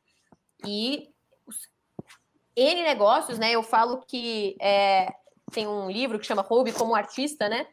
E 0.65 1.09
N 2.55 2.83
negócios, 2.83 3.37
né? 3.37 3.51
Eu 3.51 3.61
falo 3.61 4.05
que 4.07 4.55
é, 4.61 5.13
tem 5.51 5.67
um 5.67 5.91
livro 5.91 6.17
que 6.17 6.25
chama 6.25 6.41
Roube 6.41 6.71
como 6.71 6.95
Artista, 6.95 7.49
né? 7.49 7.67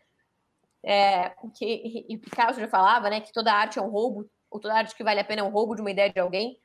É, 0.84 1.30
que, 1.54 2.04
e 2.08 2.18
Picasso 2.18 2.58
já 2.58 2.66
falava, 2.66 3.08
né? 3.08 3.20
Que 3.20 3.32
toda 3.32 3.52
arte 3.52 3.78
é 3.78 3.82
um 3.82 3.90
roubo, 3.90 4.28
ou 4.50 4.58
toda 4.58 4.74
arte 4.74 4.96
que 4.96 5.04
vale 5.04 5.20
a 5.20 5.24
pena 5.24 5.42
é 5.42 5.44
um 5.44 5.52
roubo 5.52 5.76
de 5.76 5.80
uma 5.80 5.90
ideia 5.92 6.12
de 6.12 6.18
alguém. 6.18 6.58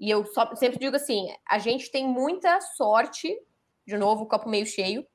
E 0.00 0.10
eu 0.10 0.26
só, 0.26 0.52
sempre 0.56 0.80
digo 0.80 0.96
assim: 0.96 1.32
a 1.48 1.60
gente 1.60 1.92
tem 1.92 2.08
muita 2.08 2.60
sorte, 2.60 3.32
de 3.86 3.96
novo, 3.96 4.26
copo 4.26 4.48
meio 4.48 4.66
cheio, 4.66 5.06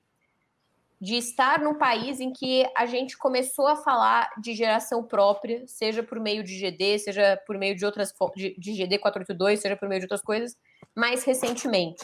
de 1.00 1.16
estar 1.16 1.60
num 1.60 1.76
país 1.76 2.20
em 2.20 2.32
que 2.32 2.66
a 2.76 2.86
gente 2.86 3.18
começou 3.18 3.68
a 3.68 3.76
falar 3.76 4.30
de 4.40 4.54
geração 4.54 5.04
própria, 5.04 5.68
seja 5.68 6.02
por 6.02 6.20
meio 6.20 6.44
de 6.44 6.58
GD, 6.58 7.00
seja 7.00 7.42
por 7.46 7.58
meio 7.58 7.76
de 7.76 7.86
outras 7.86 8.14
de, 8.36 8.56
de 8.58 8.74
GD 8.74 9.00
482, 9.00 9.60
seja 9.60 9.76
por 9.76 9.90
meio 9.90 10.00
de 10.00 10.06
outras 10.06 10.22
coisas, 10.22 10.58
mais 10.96 11.24
recentemente. 11.24 12.04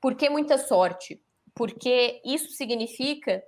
Por 0.00 0.14
que 0.14 0.28
muita 0.28 0.58
sorte? 0.58 1.20
Porque 1.54 2.20
isso 2.24 2.50
significa 2.50 3.42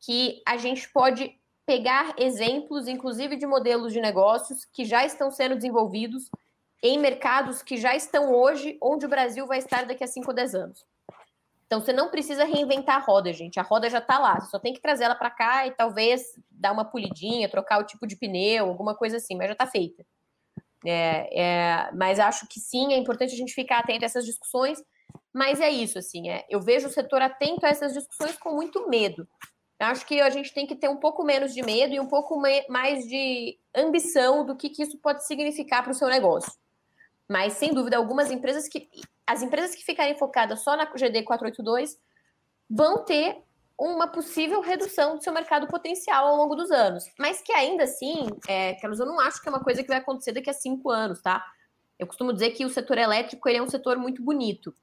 que 0.00 0.42
a 0.46 0.56
gente 0.56 0.88
pode 0.90 1.36
pegar 1.66 2.14
exemplos, 2.16 2.88
inclusive 2.88 3.36
de 3.36 3.46
modelos 3.46 3.92
de 3.92 4.00
negócios 4.00 4.64
que 4.64 4.84
já 4.84 5.04
estão 5.04 5.30
sendo 5.30 5.56
desenvolvidos 5.56 6.30
em 6.82 6.98
mercados 6.98 7.62
que 7.62 7.76
já 7.76 7.94
estão 7.94 8.32
hoje 8.32 8.78
onde 8.80 9.04
o 9.04 9.08
Brasil 9.08 9.46
vai 9.46 9.58
estar 9.58 9.84
daqui 9.84 10.04
a 10.04 10.06
5 10.06 10.28
ou 10.28 10.34
10 10.34 10.54
anos. 10.54 10.86
Então 11.68 11.82
você 11.82 11.92
não 11.92 12.08
precisa 12.08 12.44
reinventar 12.44 12.96
a 12.96 13.04
roda, 13.04 13.30
gente. 13.30 13.60
A 13.60 13.62
roda 13.62 13.90
já 13.90 13.98
está 13.98 14.18
lá. 14.18 14.40
Você 14.40 14.50
só 14.50 14.58
tem 14.58 14.72
que 14.72 14.80
trazer 14.80 15.04
ela 15.04 15.14
para 15.14 15.30
cá 15.30 15.66
e 15.66 15.70
talvez 15.70 16.22
dar 16.50 16.72
uma 16.72 16.84
polidinha, 16.84 17.48
trocar 17.48 17.78
o 17.78 17.84
tipo 17.84 18.06
de 18.06 18.16
pneu, 18.16 18.66
alguma 18.66 18.94
coisa 18.94 19.18
assim, 19.18 19.36
mas 19.36 19.48
já 19.48 19.52
está 19.52 19.66
feita. 19.66 20.02
É, 20.86 21.28
é, 21.38 21.92
mas 21.92 22.18
acho 22.18 22.46
que 22.48 22.58
sim, 22.58 22.94
é 22.94 22.96
importante 22.96 23.34
a 23.34 23.36
gente 23.36 23.52
ficar 23.52 23.80
atento 23.80 24.02
a 24.02 24.06
essas 24.06 24.24
discussões. 24.24 24.82
Mas 25.32 25.60
é 25.60 25.68
isso, 25.68 25.98
assim, 25.98 26.30
é, 26.30 26.46
eu 26.48 26.58
vejo 26.58 26.88
o 26.88 26.90
setor 26.90 27.20
atento 27.20 27.66
a 27.66 27.68
essas 27.68 27.92
discussões 27.92 28.36
com 28.38 28.54
muito 28.54 28.88
medo. 28.88 29.28
Eu 29.78 29.86
acho 29.88 30.06
que 30.06 30.20
a 30.20 30.30
gente 30.30 30.52
tem 30.54 30.66
que 30.66 30.74
ter 30.74 30.88
um 30.88 30.96
pouco 30.96 31.22
menos 31.22 31.54
de 31.54 31.62
medo 31.62 31.94
e 31.94 32.00
um 32.00 32.08
pouco 32.08 32.40
mais 32.68 33.06
de 33.06 33.58
ambição 33.76 34.44
do 34.44 34.56
que, 34.56 34.70
que 34.70 34.82
isso 34.82 34.98
pode 34.98 35.24
significar 35.26 35.82
para 35.82 35.92
o 35.92 35.94
seu 35.94 36.08
negócio. 36.08 36.50
Mas, 37.28 37.54
sem 37.54 37.74
dúvida, 37.74 37.96
algumas 37.96 38.30
empresas 38.30 38.68
que. 38.68 38.88
As 39.26 39.42
empresas 39.42 39.74
que 39.74 39.84
ficarem 39.84 40.16
focadas 40.16 40.64
só 40.64 40.74
na 40.74 40.86
GD 40.86 41.22
482 41.24 41.98
vão 42.70 43.04
ter 43.04 43.42
uma 43.78 44.08
possível 44.08 44.60
redução 44.60 45.16
do 45.16 45.22
seu 45.22 45.32
mercado 45.32 45.68
potencial 45.68 46.26
ao 46.26 46.36
longo 46.36 46.56
dos 46.56 46.70
anos. 46.70 47.04
Mas 47.18 47.40
que 47.40 47.52
ainda 47.52 47.84
assim, 47.84 48.26
é, 48.48 48.74
Carlos, 48.74 48.98
eu 48.98 49.06
não 49.06 49.20
acho 49.20 49.40
que 49.40 49.48
é 49.48 49.52
uma 49.52 49.62
coisa 49.62 49.82
que 49.82 49.88
vai 49.88 49.98
acontecer 49.98 50.32
daqui 50.32 50.50
a 50.50 50.54
cinco 50.54 50.90
anos, 50.90 51.22
tá? 51.22 51.44
Eu 51.98 52.06
costumo 52.06 52.32
dizer 52.32 52.50
que 52.50 52.64
o 52.64 52.70
setor 52.70 52.98
elétrico 52.98 53.48
ele 53.48 53.58
é 53.58 53.62
um 53.62 53.68
setor 53.68 53.96
muito 53.98 54.22
bonito, 54.22 54.74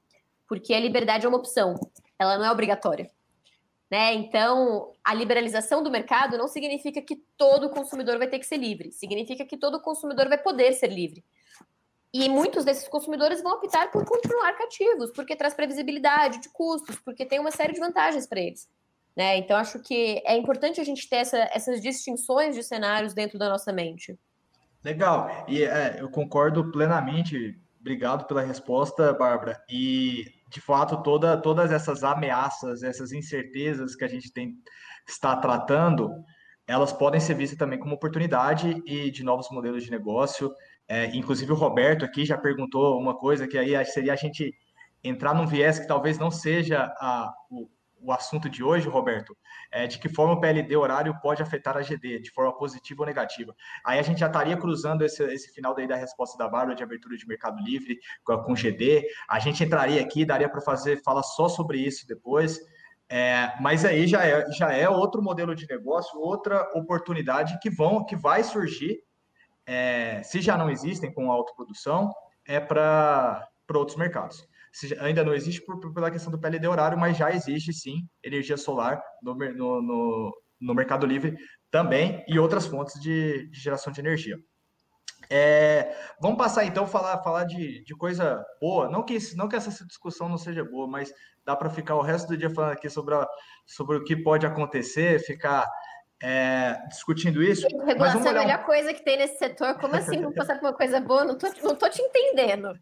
porque 0.48 0.72
a 0.72 0.80
liberdade 0.80 1.26
é 1.26 1.28
uma 1.28 1.38
opção, 1.38 1.74
ela 2.18 2.38
não 2.38 2.44
é 2.44 2.50
obrigatória. 2.50 3.10
Né? 3.90 4.14
Então, 4.14 4.92
a 5.04 5.14
liberalização 5.14 5.82
do 5.82 5.90
mercado 5.90 6.36
não 6.36 6.48
significa 6.48 7.00
que 7.00 7.22
todo 7.36 7.70
consumidor 7.70 8.18
vai 8.18 8.26
ter 8.26 8.38
que 8.38 8.46
ser 8.46 8.56
livre, 8.56 8.92
significa 8.92 9.44
que 9.44 9.56
todo 9.56 9.80
consumidor 9.80 10.28
vai 10.28 10.38
poder 10.38 10.72
ser 10.72 10.88
livre. 10.88 11.24
E 12.12 12.28
muitos 12.28 12.64
desses 12.64 12.88
consumidores 12.88 13.42
vão 13.42 13.52
optar 13.52 13.90
por 13.90 14.04
continuar 14.04 14.52
cativos, 14.54 15.10
porque 15.10 15.36
traz 15.36 15.54
previsibilidade 15.54 16.40
de 16.40 16.48
custos, 16.48 16.96
porque 17.00 17.26
tem 17.26 17.38
uma 17.38 17.50
série 17.50 17.72
de 17.72 17.80
vantagens 17.80 18.26
para 18.26 18.40
eles. 18.40 18.68
Né? 19.16 19.38
Então, 19.38 19.56
acho 19.56 19.80
que 19.80 20.22
é 20.26 20.36
importante 20.36 20.80
a 20.80 20.84
gente 20.84 21.08
ter 21.08 21.16
essa, 21.16 21.38
essas 21.52 21.80
distinções 21.80 22.54
de 22.54 22.62
cenários 22.62 23.14
dentro 23.14 23.38
da 23.38 23.48
nossa 23.48 23.72
mente. 23.72 24.18
Legal, 24.84 25.44
e 25.48 25.64
é, 25.64 26.00
eu 26.00 26.10
concordo 26.10 26.70
plenamente. 26.70 27.58
Obrigado 27.80 28.26
pela 28.26 28.42
resposta, 28.42 29.12
Bárbara. 29.12 29.60
E, 29.68 30.24
de 30.50 30.60
fato, 30.60 31.02
toda, 31.02 31.36
todas 31.36 31.72
essas 31.72 32.04
ameaças, 32.04 32.82
essas 32.82 33.10
incertezas 33.12 33.96
que 33.96 34.04
a 34.04 34.08
gente 34.08 34.32
tem, 34.32 34.54
está 35.08 35.36
tratando, 35.36 36.10
elas 36.66 36.92
podem 36.92 37.20
ser 37.20 37.34
vistas 37.34 37.58
também 37.58 37.78
como 37.78 37.94
oportunidade 37.94 38.82
e 38.84 39.10
de 39.10 39.22
novos 39.22 39.48
modelos 39.50 39.84
de 39.84 39.90
negócio. 39.90 40.52
É, 40.88 41.06
inclusive 41.16 41.52
o 41.52 41.56
Roberto 41.56 42.04
aqui 42.04 42.24
já 42.24 42.38
perguntou 42.38 42.98
uma 42.98 43.16
coisa 43.16 43.46
que 43.48 43.58
aí 43.58 43.84
seria 43.84 44.12
a 44.12 44.16
gente 44.16 44.54
entrar 45.02 45.34
num 45.34 45.46
viés 45.46 45.78
que 45.78 45.86
talvez 45.86 46.18
não 46.18 46.30
seja 46.30 46.92
a, 46.98 47.32
o, 47.50 47.68
o 48.00 48.12
assunto 48.12 48.48
de 48.48 48.62
hoje, 48.62 48.88
Roberto, 48.88 49.36
é 49.70 49.86
de 49.86 49.98
que 49.98 50.08
forma 50.08 50.34
o 50.34 50.40
PLD 50.40 50.76
horário 50.76 51.18
pode 51.20 51.42
afetar 51.42 51.76
a 51.76 51.82
GD, 51.82 52.20
de 52.20 52.30
forma 52.30 52.56
positiva 52.56 53.02
ou 53.02 53.06
negativa. 53.06 53.54
Aí 53.84 53.98
a 53.98 54.02
gente 54.02 54.20
já 54.20 54.26
estaria 54.26 54.56
cruzando 54.56 55.02
esse, 55.02 55.22
esse 55.24 55.52
final 55.52 55.74
daí 55.74 55.88
da 55.88 55.96
resposta 55.96 56.38
da 56.38 56.48
Bárbara 56.48 56.76
de 56.76 56.82
abertura 56.82 57.16
de 57.16 57.26
mercado 57.26 57.62
livre 57.62 57.98
com, 58.24 58.38
com 58.38 58.54
GD. 58.54 59.06
A 59.28 59.38
gente 59.38 59.64
entraria 59.64 60.00
aqui, 60.00 60.24
daria 60.24 60.48
para 60.48 60.60
fazer 60.60 61.02
fala 61.02 61.22
só 61.22 61.48
sobre 61.48 61.78
isso 61.78 62.06
depois. 62.06 62.60
É, 63.08 63.52
mas 63.60 63.84
aí 63.84 64.06
já 64.06 64.24
é, 64.24 64.50
já 64.50 64.72
é 64.72 64.88
outro 64.88 65.22
modelo 65.22 65.54
de 65.54 65.66
negócio, 65.68 66.18
outra 66.18 66.62
oportunidade 66.74 67.58
que 67.60 67.70
vão 67.70 68.04
que 68.04 68.16
vai 68.16 68.42
surgir 68.42 69.00
é, 69.66 70.22
se 70.22 70.40
já 70.40 70.56
não 70.56 70.70
existem 70.70 71.12
com 71.12 71.30
autoprodução, 71.30 72.12
é 72.46 72.60
para 72.60 73.48
outros 73.74 73.96
mercados. 73.96 74.46
Se, 74.72 74.96
ainda 75.00 75.24
não 75.24 75.34
existe 75.34 75.64
por, 75.64 75.80
por, 75.80 75.92
pela 75.92 76.10
questão 76.10 76.30
do 76.30 76.38
PLD 76.38 76.68
horário, 76.68 76.98
mas 76.98 77.16
já 77.16 77.32
existe 77.32 77.72
sim 77.72 78.08
energia 78.22 78.56
solar 78.56 79.02
no, 79.22 79.34
no, 79.34 79.82
no, 79.82 80.42
no 80.60 80.74
mercado 80.74 81.06
livre 81.06 81.36
também 81.70 82.24
e 82.28 82.38
outras 82.38 82.66
fontes 82.66 83.00
de, 83.00 83.48
de 83.48 83.60
geração 83.60 83.92
de 83.92 84.00
energia. 84.00 84.38
É, 85.28 85.96
vamos 86.20 86.38
passar 86.38 86.64
então 86.64 86.86
falar, 86.86 87.20
falar 87.22 87.44
de, 87.44 87.82
de 87.82 87.94
coisa 87.96 88.44
boa. 88.60 88.88
Não 88.88 89.02
que, 89.02 89.18
não 89.34 89.48
que 89.48 89.56
essa 89.56 89.84
discussão 89.84 90.28
não 90.28 90.38
seja 90.38 90.64
boa, 90.64 90.86
mas 90.86 91.12
dá 91.44 91.56
para 91.56 91.70
ficar 91.70 91.96
o 91.96 92.02
resto 92.02 92.28
do 92.28 92.36
dia 92.36 92.50
falando 92.50 92.72
aqui 92.72 92.88
sobre, 92.88 93.14
a, 93.14 93.26
sobre 93.66 93.96
o 93.96 94.04
que 94.04 94.16
pode 94.16 94.46
acontecer, 94.46 95.18
ficar 95.24 95.68
é, 96.22 96.78
discutindo 96.88 97.42
isso. 97.42 97.66
Regulação 97.84 98.26
é 98.26 98.30
a 98.30 98.32
melhor 98.32 98.64
coisa 98.64 98.94
que 98.94 99.04
tem 99.04 99.18
nesse 99.18 99.38
setor. 99.38 99.74
Como 99.78 99.94
assim 99.94 100.18
não 100.18 100.32
passar 100.32 100.58
por 100.58 100.66
uma 100.66 100.76
coisa 100.76 101.00
boa? 101.00 101.24
Não 101.24 101.36
tô, 101.36 101.46
não 101.62 101.74
tô 101.74 101.88
te 101.88 102.00
entendendo. 102.00 102.72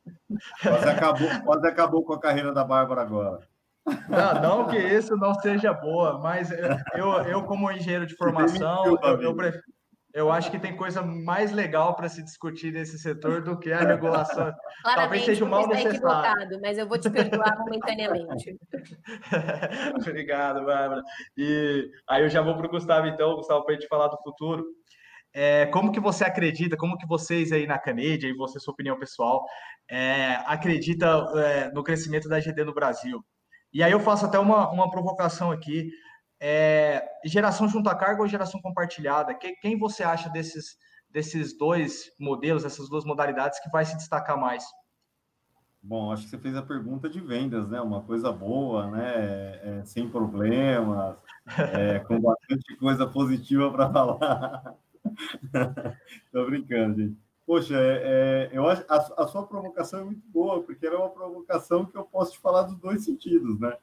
Quase 0.62 0.89
acabou, 0.89 1.28
quase 1.45 1.66
acabou 1.66 2.05
com 2.05 2.14
a 2.14 2.20
carreira 2.20 2.53
da 2.53 2.64
Bárbara 2.64 3.03
agora. 3.03 3.41
Não, 4.09 4.43
não 4.43 4.66
que 4.66 4.78
isso 4.78 5.16
não 5.16 5.35
seja 5.35 5.72
boa, 5.72 6.18
mas 6.18 6.51
eu, 6.95 7.12
eu 7.26 7.43
como 7.43 7.70
engenheiro 7.70 8.07
de 8.07 8.16
formação, 8.16 8.99
eu, 9.03 9.20
eu, 9.20 9.37
prefiro, 9.37 9.62
eu 10.15 10.31
acho 10.31 10.49
que 10.49 10.61
tem 10.61 10.77
coisa 10.77 11.03
mais 11.03 11.51
legal 11.51 11.97
para 11.97 12.09
se 12.09 12.23
discutir 12.23 12.73
nesse 12.73 12.97
setor 13.01 13.43
do 13.43 13.59
que 13.59 13.73
a 13.73 13.81
regulação. 13.81 14.53
Claramente, 14.83 14.97
Talvez 14.97 15.25
seja 15.25 15.45
um 15.45 15.49
mal 15.49 15.67
necessário. 15.67 16.61
mas 16.62 16.79
eu 16.79 16.89
vou 16.89 16.97
te 16.97 17.11
perdoar 17.11 17.59
momentaneamente. 17.59 18.57
Obrigado, 20.01 20.65
Bárbara. 20.65 21.03
E 21.37 21.91
aí 22.09 22.23
eu 22.23 22.31
já 22.31 22.41
vou 22.41 22.57
para 22.57 22.67
o 22.67 22.71
Gustavo, 22.71 23.09
então, 23.09 23.35
Gustavo, 23.35 23.65
para 23.65 23.75
a 23.75 23.79
gente 23.79 23.89
falar 23.89 24.07
do 24.07 24.17
futuro. 24.23 24.65
É, 25.35 25.67
como 25.67 25.91
que 25.91 25.99
você 25.99 26.23
acredita, 26.23 26.77
como 26.77 26.97
que 26.97 27.09
vocês 27.09 27.51
aí 27.51 27.67
na 27.67 27.77
Canedia, 27.77 28.31
e 28.31 28.37
você, 28.37 28.61
sua 28.61 28.73
opinião 28.73 28.97
pessoal, 28.97 29.45
é, 29.91 30.37
acredita 30.47 31.07
é, 31.35 31.73
no 31.73 31.83
crescimento 31.83 32.29
da 32.29 32.39
GD 32.39 32.62
no 32.62 32.73
Brasil? 32.73 33.21
E 33.73 33.83
aí 33.83 33.91
eu 33.91 33.99
faço 33.99 34.25
até 34.25 34.39
uma, 34.39 34.71
uma 34.71 34.89
provocação 34.89 35.51
aqui. 35.51 35.91
É, 36.47 37.03
geração 37.24 37.66
junto 37.66 37.88
à 37.88 37.95
carga 37.95 38.20
ou 38.20 38.28
geração 38.28 38.61
compartilhada? 38.61 39.34
Quem, 39.34 39.57
quem 39.57 39.78
você 39.78 40.03
acha 40.03 40.28
desses, 40.28 40.76
desses 41.09 41.57
dois 41.57 42.12
modelos, 42.20 42.66
essas 42.66 42.86
duas 42.86 43.03
modalidades, 43.03 43.59
que 43.61 43.70
vai 43.70 43.82
se 43.86 43.97
destacar 43.97 44.38
mais? 44.38 44.62
Bom, 45.82 46.12
acho 46.12 46.24
que 46.24 46.28
você 46.28 46.36
fez 46.36 46.55
a 46.55 46.61
pergunta 46.61 47.09
de 47.09 47.18
vendas, 47.18 47.66
né? 47.70 47.80
Uma 47.80 48.03
coisa 48.03 48.30
boa, 48.30 48.90
né? 48.90 49.59
É, 49.62 49.82
sem 49.86 50.07
problemas, 50.07 51.16
é, 51.72 52.01
com 52.01 52.20
bastante 52.20 52.76
coisa 52.76 53.07
positiva 53.07 53.72
para 53.72 53.90
falar. 53.90 54.74
Tô 56.30 56.45
brincando, 56.45 57.01
gente. 57.01 57.16
Poxa, 57.47 57.74
é, 57.74 58.03
é, 58.05 58.51
eu 58.53 58.68
acho 58.68 58.84
a, 58.86 59.22
a, 59.22 59.26
sua 59.26 59.47
provocação 59.47 60.01
é 60.01 60.05
muito 60.05 60.28
boa, 60.28 60.62
porque 60.62 60.86
ela 60.86 60.97
é 60.97 60.99
uma 60.99 61.09
provocação 61.09 61.86
que 61.86 61.97
eu 61.97 62.05
posso 62.05 62.32
te 62.32 62.38
falar 62.38 62.64
dos 62.64 62.76
dois 62.76 63.03
sentidos, 63.03 63.59
né? 63.59 63.74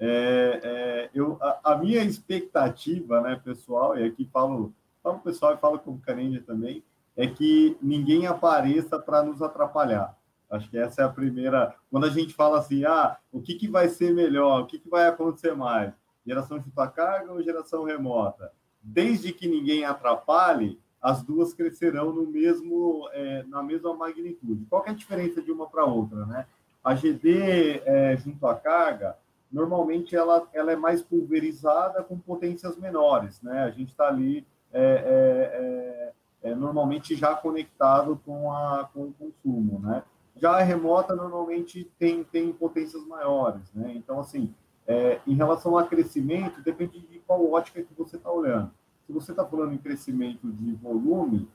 É, 0.00 0.60
é, 0.62 1.10
eu, 1.14 1.36
a, 1.42 1.72
a, 1.72 1.76
minha 1.76 2.02
expectativa, 2.02 3.20
né, 3.20 3.38
pessoal, 3.44 3.98
e 3.98 4.04
aqui 4.04 4.26
falo, 4.32 4.72
falo 5.02 5.18
pessoal 5.18 5.54
e 5.54 5.58
falo 5.58 5.78
como 5.78 6.00
Canência 6.00 6.42
também, 6.46 6.82
é 7.14 7.26
que 7.26 7.76
ninguém 7.82 8.26
apareça 8.26 8.98
para 8.98 9.22
nos 9.22 9.42
atrapalhar. 9.42 10.16
Acho 10.50 10.70
que 10.70 10.78
essa 10.78 11.02
é 11.02 11.04
a 11.04 11.08
primeira. 11.08 11.74
Quando 11.90 12.06
a 12.06 12.10
gente 12.10 12.32
fala 12.32 12.58
assim, 12.58 12.84
ah, 12.84 13.18
o 13.30 13.42
que, 13.42 13.54
que 13.54 13.68
vai 13.68 13.88
ser 13.88 14.14
melhor, 14.14 14.62
o 14.62 14.66
que, 14.66 14.78
que 14.78 14.88
vai 14.88 15.06
acontecer 15.06 15.54
mais? 15.54 15.92
Geração 16.26 16.58
de 16.58 16.70
carga 16.70 17.32
ou 17.32 17.42
geração 17.42 17.84
remota? 17.84 18.52
Desde 18.82 19.32
que 19.32 19.46
ninguém 19.46 19.84
atrapalhe, 19.84 20.80
as 21.00 21.22
duas 21.22 21.52
crescerão 21.52 22.12
no 22.12 22.26
mesmo, 22.26 23.08
é, 23.12 23.42
na 23.44 23.62
mesma 23.62 23.94
magnitude. 23.94 24.66
Qual 24.68 24.84
é 24.86 24.90
a 24.90 24.94
diferença 24.94 25.40
de 25.40 25.52
uma 25.52 25.68
para 25.68 25.84
outra, 25.84 26.24
né? 26.26 26.46
A 26.82 26.94
GD 26.94 27.82
é, 27.84 28.16
junto 28.16 28.46
à 28.46 28.54
carga, 28.54 29.16
normalmente 29.50 30.14
ela, 30.14 30.48
ela 30.52 30.72
é 30.72 30.76
mais 30.76 31.02
pulverizada 31.02 32.02
com 32.02 32.18
potências 32.18 32.76
menores, 32.76 33.40
né? 33.42 33.64
A 33.64 33.70
gente 33.70 33.90
está 33.90 34.06
ali 34.06 34.46
é, 34.72 36.12
é, 36.42 36.44
é, 36.44 36.50
é, 36.50 36.54
normalmente 36.54 37.16
já 37.16 37.34
conectado 37.34 38.20
com, 38.24 38.52
a, 38.52 38.88
com 38.94 39.04
o 39.04 39.12
consumo, 39.12 39.80
né? 39.80 40.02
Já 40.36 40.52
a 40.52 40.62
remota 40.62 41.14
normalmente 41.14 41.90
tem, 41.98 42.24
tem 42.24 42.52
potências 42.52 43.04
maiores, 43.06 43.62
né? 43.74 43.92
Então, 43.96 44.20
assim, 44.20 44.54
é, 44.86 45.20
em 45.26 45.34
relação 45.34 45.76
a 45.76 45.86
crescimento, 45.86 46.62
depende 46.62 47.00
de 47.00 47.18
qual 47.20 47.50
ótica 47.52 47.82
que 47.82 47.94
você 47.94 48.16
está 48.16 48.30
olhando. 48.30 48.70
Se 49.06 49.12
você 49.12 49.32
está 49.32 49.44
falando 49.44 49.74
em 49.74 49.78
crescimento 49.78 50.50
de 50.50 50.72
volume, 50.74 51.48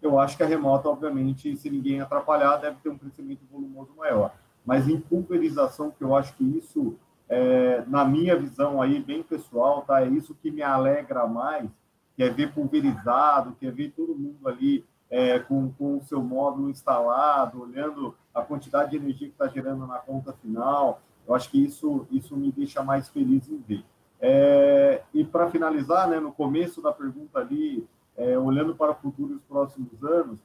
eu 0.00 0.20
acho 0.20 0.36
que 0.36 0.42
a 0.42 0.46
remota, 0.46 0.88
obviamente, 0.88 1.56
se 1.56 1.70
ninguém 1.70 2.00
atrapalhar, 2.00 2.58
deve 2.58 2.76
ter 2.82 2.90
um 2.90 2.98
crescimento 2.98 3.40
volumoso 3.50 3.90
maior. 3.96 4.34
Mas 4.64 4.86
em 4.88 5.00
pulverização, 5.00 5.90
que 5.90 6.04
eu 6.04 6.14
acho 6.14 6.34
que 6.34 6.44
isso 6.44 6.96
é, 7.28 7.84
na 7.86 8.04
minha 8.04 8.36
visão 8.36 8.80
aí, 8.80 9.00
bem 9.00 9.22
pessoal, 9.22 9.82
tá? 9.82 10.02
É 10.02 10.08
isso 10.08 10.34
que 10.34 10.50
me 10.50 10.62
alegra 10.62 11.26
mais, 11.26 11.68
que 12.16 12.22
é 12.22 12.30
ver 12.30 12.52
pulverizado, 12.52 13.54
que 13.58 13.66
é 13.66 13.70
ver 13.70 13.92
todo 13.96 14.14
mundo 14.14 14.48
ali 14.48 14.84
é, 15.10 15.38
com, 15.38 15.70
com 15.72 15.98
o 15.98 16.02
seu 16.04 16.22
módulo 16.22 16.70
instalado, 16.70 17.62
olhando 17.62 18.14
a 18.34 18.42
quantidade 18.42 18.90
de 18.90 18.96
energia 18.96 19.28
que 19.28 19.34
está 19.34 19.48
gerando 19.48 19.86
na 19.86 19.98
conta 19.98 20.32
final. 20.32 21.00
Eu 21.26 21.34
acho 21.34 21.50
que 21.50 21.62
isso, 21.62 22.06
isso 22.10 22.36
me 22.36 22.50
deixa 22.50 22.82
mais 22.82 23.08
feliz 23.08 23.48
em 23.48 23.58
ver. 23.58 23.84
É, 24.20 25.02
e 25.14 25.24
para 25.24 25.50
finalizar, 25.50 26.08
né, 26.08 26.18
no 26.18 26.32
começo 26.32 26.82
da 26.82 26.92
pergunta 26.92 27.38
ali, 27.38 27.86
é, 28.16 28.38
olhando 28.38 28.74
para 28.74 28.92
o 28.92 28.96
futuro 28.96 29.34
dos 29.34 29.44
próximos 29.44 30.02
anos, 30.02 30.40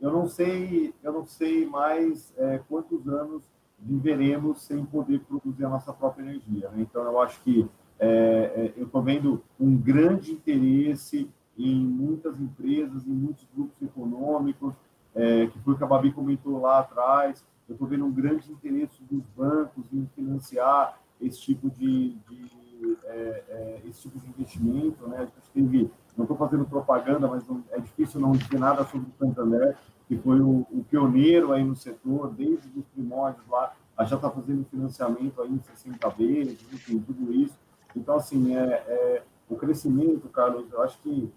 eu 0.00 0.10
não 0.10 0.26
sei, 0.26 0.94
eu 1.02 1.12
não 1.12 1.26
sei 1.26 1.66
mais 1.66 2.32
é, 2.38 2.60
quantos 2.66 3.06
anos 3.06 3.42
viveremos 3.82 4.62
sem 4.62 4.84
poder 4.84 5.20
produzir 5.20 5.64
a 5.64 5.68
nossa 5.68 5.92
própria 5.92 6.22
energia. 6.22 6.68
Né? 6.70 6.82
Então, 6.82 7.02
eu 7.02 7.20
acho 7.20 7.40
que 7.42 7.68
é, 7.98 8.08
é, 8.08 8.74
eu 8.76 8.86
estou 8.86 9.02
vendo 9.02 9.42
um 9.58 9.76
grande 9.76 10.32
interesse 10.32 11.30
em 11.58 11.76
muitas 11.76 12.40
empresas, 12.40 13.06
em 13.06 13.12
muitos 13.12 13.46
grupos 13.54 13.80
econômicos, 13.82 14.74
é, 15.14 15.46
que 15.46 15.58
foi 15.60 15.74
o 15.74 15.76
que 15.76 15.84
a 15.84 15.86
Babi 15.86 16.12
comentou 16.12 16.60
lá 16.60 16.78
atrás. 16.78 17.44
Eu 17.68 17.74
estou 17.74 17.86
vendo 17.86 18.04
um 18.04 18.12
grande 18.12 18.50
interesse 18.50 19.02
dos 19.10 19.22
bancos 19.36 19.84
em 19.92 20.06
financiar 20.14 20.98
esse 21.20 21.40
tipo 21.40 21.68
de, 21.70 22.16
de 22.28 22.60
é, 23.04 23.44
é, 23.48 23.80
esse 23.88 24.02
tipo 24.02 24.18
de 24.18 24.28
investimento. 24.28 25.06
Né? 25.08 25.18
A 25.18 25.24
gente 25.24 25.50
teve, 25.52 25.90
não 26.16 26.24
estou 26.24 26.36
fazendo 26.36 26.64
propaganda, 26.64 27.28
mas 27.28 27.46
não, 27.46 27.62
é 27.70 27.80
difícil 27.80 28.20
não 28.20 28.32
dizer 28.32 28.58
nada 28.58 28.84
sobre 28.84 29.08
o 29.10 29.18
Santander, 29.18 29.76
que 30.10 30.18
foi 30.18 30.40
o, 30.40 30.66
o, 30.72 30.84
pioneiro 30.90 31.52
aí 31.52 31.62
no 31.62 31.76
setor, 31.76 32.32
desde 32.32 32.68
os 32.76 32.84
primórdios 32.86 33.46
lá, 33.46 33.76
já 34.00 34.16
está 34.16 34.28
fazendo 34.28 34.64
financiamento 34.64 35.40
aí 35.40 35.52
em 35.52 35.60
60 35.60 36.08
vezes, 36.10 36.60
enfim, 36.72 36.98
tudo 36.98 37.32
isso. 37.32 37.56
Então, 37.94 38.16
assim, 38.16 38.56
é, 38.56 38.60
é, 38.88 39.22
o 39.48 39.54
crescimento, 39.54 40.28
Carlos, 40.28 40.66
eu 40.72 40.82
acho 40.82 41.00
que 41.00 41.32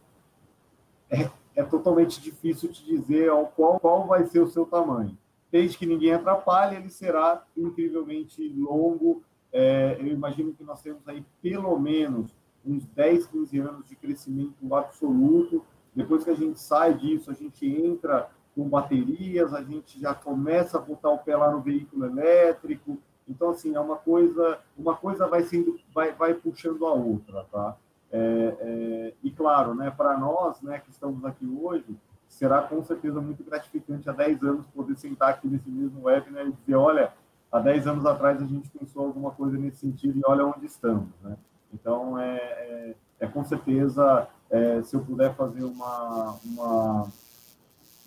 é, 1.08 1.30
é 1.56 1.62
totalmente 1.62 2.20
difícil 2.20 2.72
te 2.72 2.84
dizer 2.84 3.30
qual, 3.56 3.80
qual 3.80 4.08
vai 4.08 4.26
ser 4.26 4.40
o 4.40 4.50
seu 4.50 4.66
tamanho. 4.66 5.16
Desde 5.52 5.78
que 5.78 5.86
ninguém 5.86 6.14
atrapalhe, 6.14 6.76
ele 6.76 6.90
será 6.90 7.46
incrivelmente 7.56 8.42
longo. 8.58 9.22
É, 9.52 9.98
eu 10.00 10.08
imagino 10.08 10.52
que 10.52 10.64
nós 10.64 10.82
temos 10.82 11.08
aí 11.08 11.24
pelo 11.44 11.78
menos 11.78 12.36
uns 12.66 12.88
10, 12.88 13.28
15 13.28 13.60
anos 13.60 13.88
de 13.88 13.96
crescimento 13.96 14.74
absoluto. 14.74 15.64
Depois 15.96 16.24
que 16.24 16.32
a 16.32 16.36
gente 16.36 16.60
sai 16.60 16.96
disso, 16.96 17.30
a 17.30 17.36
gente 17.36 17.68
entra 17.68 18.32
com 18.56 18.68
baterias, 18.70 19.54
a 19.54 19.62
gente 19.62 20.00
já 20.00 20.14
começa 20.14 20.78
a 20.78 20.82
botar 20.82 21.10
o 21.10 21.18
pé 21.18 21.36
lá 21.36 21.52
no 21.52 21.62
veículo 21.62 22.06
elétrico. 22.06 22.98
Então, 23.28 23.50
assim, 23.50 23.76
é 23.76 23.80
uma 23.80 23.96
coisa, 23.96 24.60
uma 24.78 24.96
coisa 24.96 25.28
vai 25.28 25.44
sendo, 25.44 25.80
vai, 25.94 26.12
vai 26.12 26.34
puxando 26.34 26.86
a 26.86 26.94
outra, 26.94 27.46
tá? 27.52 27.76
É, 28.12 28.58
é, 28.60 29.14
e 29.24 29.32
claro, 29.32 29.74
né, 29.74 29.90
para 29.90 30.18
nós, 30.18 30.62
né, 30.62 30.80
que 30.80 30.92
estamos 30.92 31.26
aqui 31.26 31.48
hoje, 31.48 31.98
será 32.28 32.62
com 32.62 32.84
certeza 32.84 33.20
muito 33.20 33.44
gratificante 33.44 34.10
há 34.10 34.14
10 34.14 34.44
anos 34.44 34.68
poder 34.68 34.96
sentar 34.98 35.30
aqui 35.30 35.48
nesse 35.48 35.70
mesmo 35.70 36.04
webinar 36.04 36.46
e 36.46 36.52
dizer, 36.52 36.76
olha, 36.76 37.12
há 37.52 37.60
10 37.60 37.88
anos 37.88 38.06
atrás 38.06 38.42
a 38.42 38.46
gente 38.46 38.70
pensou 38.70 39.06
alguma 39.06 39.32
coisa 39.32 39.58
nesse 39.58 39.78
sentido 39.78 40.20
e 40.20 40.22
olha 40.26 40.46
onde 40.46 40.66
estamos, 40.66 41.10
né? 41.22 41.38
Então, 41.74 42.20
é, 42.20 42.36
é, 42.36 42.96
é 43.22 43.28
com 43.28 43.44
certeza, 43.44 44.28
é, 44.50 44.84
se 44.84 44.96
eu 44.96 45.02
puder 45.02 45.34
fazer 45.36 45.64
uma, 45.64 46.38
uma 46.46 47.08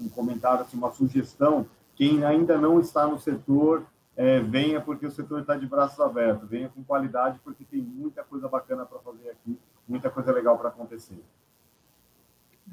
um 0.01 0.09
comentário, 0.09 0.63
assim, 0.63 0.77
uma 0.77 0.93
sugestão, 0.93 1.67
quem 1.95 2.25
ainda 2.25 2.59
não 2.59 2.81
está 2.81 3.07
no 3.07 3.19
setor, 3.19 3.87
é, 4.17 4.41
venha 4.41 4.81
porque 4.81 5.07
o 5.07 5.11
setor 5.11 5.41
está 5.41 5.57
de 5.57 5.67
braços 5.67 6.01
abertos, 6.01 6.49
venha 6.49 6.69
com 6.69 6.83
qualidade 6.83 7.39
porque 7.45 7.65
tem 7.65 7.81
muita 7.81 8.25
coisa 8.25 8.49
bacana 8.49 8.85
para 8.87 8.99
fazer 8.99 9.31
aqui, 9.31 9.59
muita 9.87 10.11
coisa 10.11 10.33
legal 10.33 10.59
para 10.59 10.69
acontecer. 10.69 11.23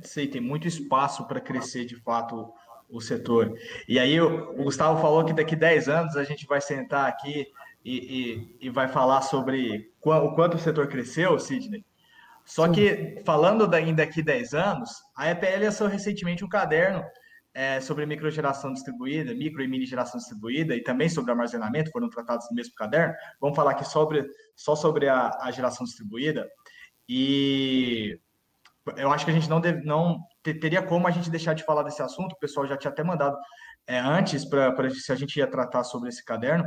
Sei, 0.01 0.27
tem 0.27 0.41
muito 0.41 0.67
espaço 0.67 1.27
para 1.27 1.39
crescer 1.39 1.85
de 1.85 1.95
fato 1.97 2.51
o 2.89 3.01
setor. 3.01 3.53
E 3.87 3.99
aí 3.99 4.19
o, 4.19 4.53
Gustavo 4.63 5.01
falou 5.01 5.23
que 5.25 5.33
daqui 5.33 5.55
10 5.55 5.89
anos 5.89 6.15
a 6.15 6.23
gente 6.23 6.45
vai 6.45 6.61
sentar 6.61 7.07
aqui 7.07 7.47
e, 7.83 8.55
e, 8.61 8.67
e 8.67 8.69
vai 8.69 8.87
falar 8.87 9.21
sobre 9.21 9.91
o 10.01 10.35
quanto 10.35 10.55
o 10.55 10.59
setor 10.59 10.87
cresceu, 10.87 11.37
Sidney. 11.39 11.83
Só 12.45 12.67
Sim. 12.67 12.73
que, 12.73 13.21
falando 13.25 13.73
ainda 13.73 14.05
daqui 14.05 14.21
10 14.21 14.53
anos, 14.53 14.89
a 15.15 15.29
EPL 15.31 15.63
lançou 15.63 15.87
recentemente 15.87 16.43
um 16.43 16.49
caderno 16.49 17.03
é, 17.53 17.79
sobre 17.79 18.05
microgeração 18.05 18.73
distribuída, 18.73 19.33
micro 19.33 19.63
e 19.63 19.67
mini 19.67 19.85
geração 19.85 20.17
distribuída, 20.17 20.75
e 20.75 20.81
também 20.81 21.07
sobre 21.07 21.31
armazenamento, 21.31 21.91
foram 21.91 22.09
tratados 22.09 22.47
no 22.49 22.55
mesmo 22.55 22.73
caderno. 22.75 23.13
Vamos 23.39 23.55
falar 23.55 23.71
aqui 23.71 23.85
sobre, 23.85 24.25
só 24.55 24.75
sobre 24.75 25.07
a, 25.07 25.29
a 25.41 25.51
geração 25.51 25.85
distribuída. 25.85 26.49
E 27.07 28.19
eu 28.97 29.11
acho 29.11 29.23
que 29.23 29.31
a 29.31 29.33
gente 29.33 29.49
não, 29.49 29.61
deve, 29.61 29.85
não 29.85 30.19
teria 30.41 30.81
como 30.81 31.07
a 31.07 31.11
gente 31.11 31.29
deixar 31.29 31.53
de 31.53 31.63
falar 31.63 31.83
desse 31.83 32.01
assunto, 32.01 32.33
o 32.33 32.39
pessoal 32.39 32.67
já 32.67 32.75
tinha 32.75 32.91
até 32.91 33.03
mandado 33.03 33.37
é, 33.87 33.99
antes 33.99 34.43
para 34.45 34.89
se 34.89 35.11
a 35.11 35.15
gente 35.15 35.37
ia 35.37 35.47
tratar 35.47 35.83
sobre 35.83 36.09
esse 36.09 36.23
caderno. 36.23 36.65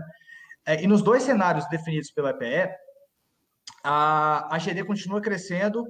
É, 0.64 0.82
e 0.82 0.86
nos 0.86 1.02
dois 1.02 1.22
cenários 1.22 1.68
definidos 1.68 2.10
pela 2.10 2.30
EPE, 2.30 2.70
a, 3.82 4.54
a 4.54 4.58
GD 4.58 4.84
continua 4.84 5.20
crescendo 5.20 5.84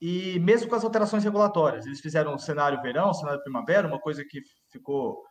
e 0.00 0.38
mesmo 0.40 0.68
com 0.68 0.74
as 0.74 0.84
alterações 0.84 1.24
regulatórias. 1.24 1.86
Eles 1.86 2.00
fizeram 2.00 2.34
um 2.34 2.38
cenário 2.38 2.80
verão, 2.82 3.14
cenário 3.14 3.42
primavera, 3.42 3.86
uma 3.86 4.00
coisa 4.00 4.24
que 4.28 4.40
ficou, 4.70 5.22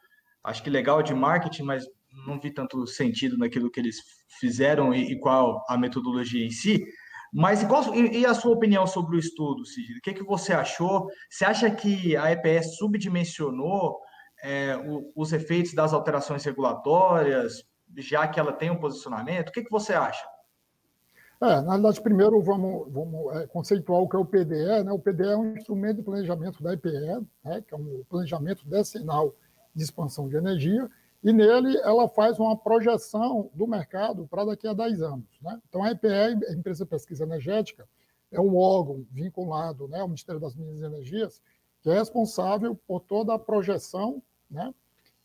acho 0.44 0.64
que 0.64 0.70
legal 0.70 1.04
de 1.04 1.14
marketing, 1.14 1.64
mas 1.64 1.86
não 2.26 2.40
vi 2.40 2.54
tanto 2.54 2.86
sentido 2.88 3.38
naquilo 3.38 3.70
que 3.70 3.80
eles 3.80 3.98
fizeram 4.40 4.94
e, 4.94 5.12
e 5.12 5.20
qual 5.20 5.64
a 5.68 5.78
metodologia 5.78 6.46
em 6.46 6.52
si. 6.52 6.84
Mas 7.34 7.64
e, 7.64 8.20
e, 8.20 8.26
a 8.26 8.34
sua 8.34 8.52
opinião 8.52 8.86
sobre 8.86 9.16
o 9.16 9.20
estudo, 9.20 9.66
Cid? 9.66 9.98
O 9.98 10.02
que, 10.02 10.14
que 10.14 10.24
você 10.24 10.52
achou? 10.52 11.08
Você 11.30 11.46
acha 11.46 11.72
que 11.72 12.16
a 12.18 12.32
EPS 12.32 12.76
subdimensionou 12.78 13.98
é, 14.44 14.76
o, 14.76 15.12
os 15.16 15.32
efeitos 15.32 15.74
das 15.74 15.94
alterações 15.94 16.44
regulatórias, 16.44 17.64
já 17.98 18.28
que 18.28 18.40
ela 18.40 18.52
tem 18.52 18.70
um 18.70 18.80
posicionamento? 18.80 19.50
O 19.50 19.52
que, 19.54 19.64
que 19.64 19.72
você 19.72 19.94
acha? 19.94 20.26
É, 21.42 21.60
na 21.62 21.74
verdade, 21.74 22.00
primeiro 22.02 22.40
vamos, 22.40 22.92
vamos 22.92 23.36
é, 23.36 23.48
conceituar 23.48 24.00
o 24.00 24.08
que 24.08 24.16
é 24.16 24.20
o 24.20 24.26
PDE. 24.26 24.84
Né? 24.84 24.92
O 24.92 25.00
PDE 25.00 25.30
é 25.30 25.38
um 25.38 25.58
instrumento 25.58 25.98
de 25.98 26.04
planejamento 26.04 26.62
da 26.62 26.74
EPE, 26.74 27.26
né? 27.44 27.64
que 27.68 27.74
é 27.74 27.78
um 27.78 28.04
planejamento 28.08 28.68
decenal 28.68 29.34
de 29.74 29.84
expansão 29.84 30.30
de 30.30 30.36
energia, 30.36 30.88
e 31.24 31.34
nele 31.34 31.78
ela 31.80 32.08
faz 32.08 32.40
uma 32.40 32.56
projeção 32.56 33.50
do 33.54 33.66
mercado 33.66 34.28
para 34.28 34.46
daqui 34.46 34.68
a 34.68 34.74
10 34.74 35.02
anos. 35.02 35.26
Né? 35.42 35.60
Então, 35.68 35.84
a 35.84 35.92
EPE, 35.92 36.46
a 36.48 36.54
Empresa 36.54 36.84
de 36.84 36.90
Pesquisa 36.90 37.24
Energética, 37.24 37.88
é 38.32 38.40
um 38.40 38.56
órgão 38.56 39.06
vinculado 39.12 39.88
né, 39.88 40.00
ao 40.00 40.08
Ministério 40.08 40.40
das 40.40 40.56
Minas 40.56 40.80
e 40.80 40.86
Energias, 40.86 41.42
que 41.82 41.90
é 41.90 41.94
responsável 41.94 42.76
por 42.88 43.02
toda 43.02 43.34
a 43.34 43.40
projeção 43.40 44.22
né, 44.50 44.74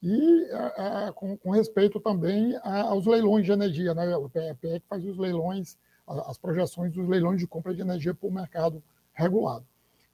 e 0.03 0.51
a, 0.51 1.09
a, 1.09 1.13
com, 1.13 1.37
com, 1.37 1.51
respeito 1.51 2.01
também 2.01 2.57
a, 2.63 2.83
aos 2.83 3.07
leilões 3.07 3.45
de 3.45 3.53
energia. 3.53 3.95
Né? 3.95 4.17
O 4.17 4.27
EPE 4.27 4.81
que 4.81 4.89
faz 4.89 5.05
os 5.05 5.17
leilões, 5.17 5.79
as 6.07 6.39
projeções 6.39 6.93
dos 6.93 7.09
leilões 7.09 7.41
de 7.41 7.47
compra 7.47 7.75
de 7.75 7.81
energia 7.81 8.17
o 8.21 8.31
mercado 8.31 8.83
regulado. 9.13 9.67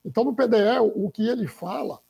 Então, 0.05 0.24
no 0.24 0.34
PDE, 0.34 0.78
o 0.95 1.11
que 1.11 1.26
ele 1.28 1.47
fala, 1.47 2.01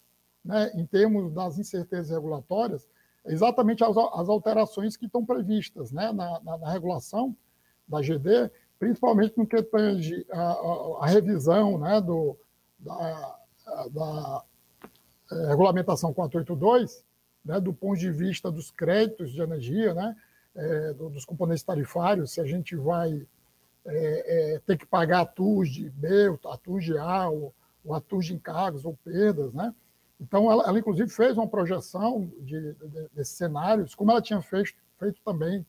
né, 0.44 0.70
em 0.74 0.86
termos 0.86 1.32
das 1.32 1.58
incertezas 1.58 2.10
regulatórias, 2.10 2.88
exatamente 3.24 3.84
as, 3.84 3.96
as 3.96 4.28
alterações 4.28 4.96
que 4.96 5.06
estão 5.06 5.24
previstas 5.24 5.92
né, 5.92 6.12
na, 6.12 6.40
na, 6.40 6.58
na, 6.58 6.70
regulação 6.70 7.36
da 7.86 8.00
GD, 8.00 8.50
principalmente 8.78 9.36
no 9.36 9.46
que 9.46 9.62
tange 9.62 10.26
a, 10.30 10.40
a, 10.40 10.98
a 11.02 11.06
revisão 11.06 11.78
né, 11.78 12.00
do, 12.00 12.36
da, 12.78 13.38
da 13.90 14.44
é, 15.30 15.46
regulamentação 15.48 16.12
482, 16.12 17.04
né, 17.44 17.60
do 17.60 17.72
ponto 17.72 17.98
de 17.98 18.10
vista 18.10 18.50
dos 18.50 18.70
créditos 18.70 19.30
de 19.30 19.40
energia, 19.40 19.94
né, 19.94 20.16
é, 20.54 20.92
do, 20.94 21.10
dos 21.10 21.24
componentes 21.24 21.62
tarifários, 21.62 22.32
se 22.32 22.40
a 22.40 22.44
gente 22.44 22.74
vai 22.74 23.26
é, 23.86 24.54
é 24.54 24.58
ter 24.60 24.76
que 24.76 24.86
pagar 24.86 25.20
a 25.20 25.26
TUS 25.26 25.78
B, 25.90 26.08
a 26.44 26.56
TUS 26.56 26.90
A, 26.96 27.28
ou, 27.28 27.54
ou 27.84 27.94
a 27.94 28.00
TUS 28.00 28.26
de 28.26 28.34
encargos 28.34 28.84
ou 28.84 28.96
perdas, 29.04 29.52
né? 29.52 29.74
Então, 30.20 30.50
ela, 30.50 30.64
ela, 30.68 30.78
inclusive 30.78 31.10
fez 31.10 31.36
uma 31.36 31.48
projeção 31.48 32.30
de, 32.40 32.74
de, 32.74 33.08
desses 33.12 33.36
cenários, 33.36 33.94
como 33.94 34.12
ela 34.12 34.22
tinha 34.22 34.40
feito, 34.40 34.72
feito 34.96 35.20
também 35.24 35.66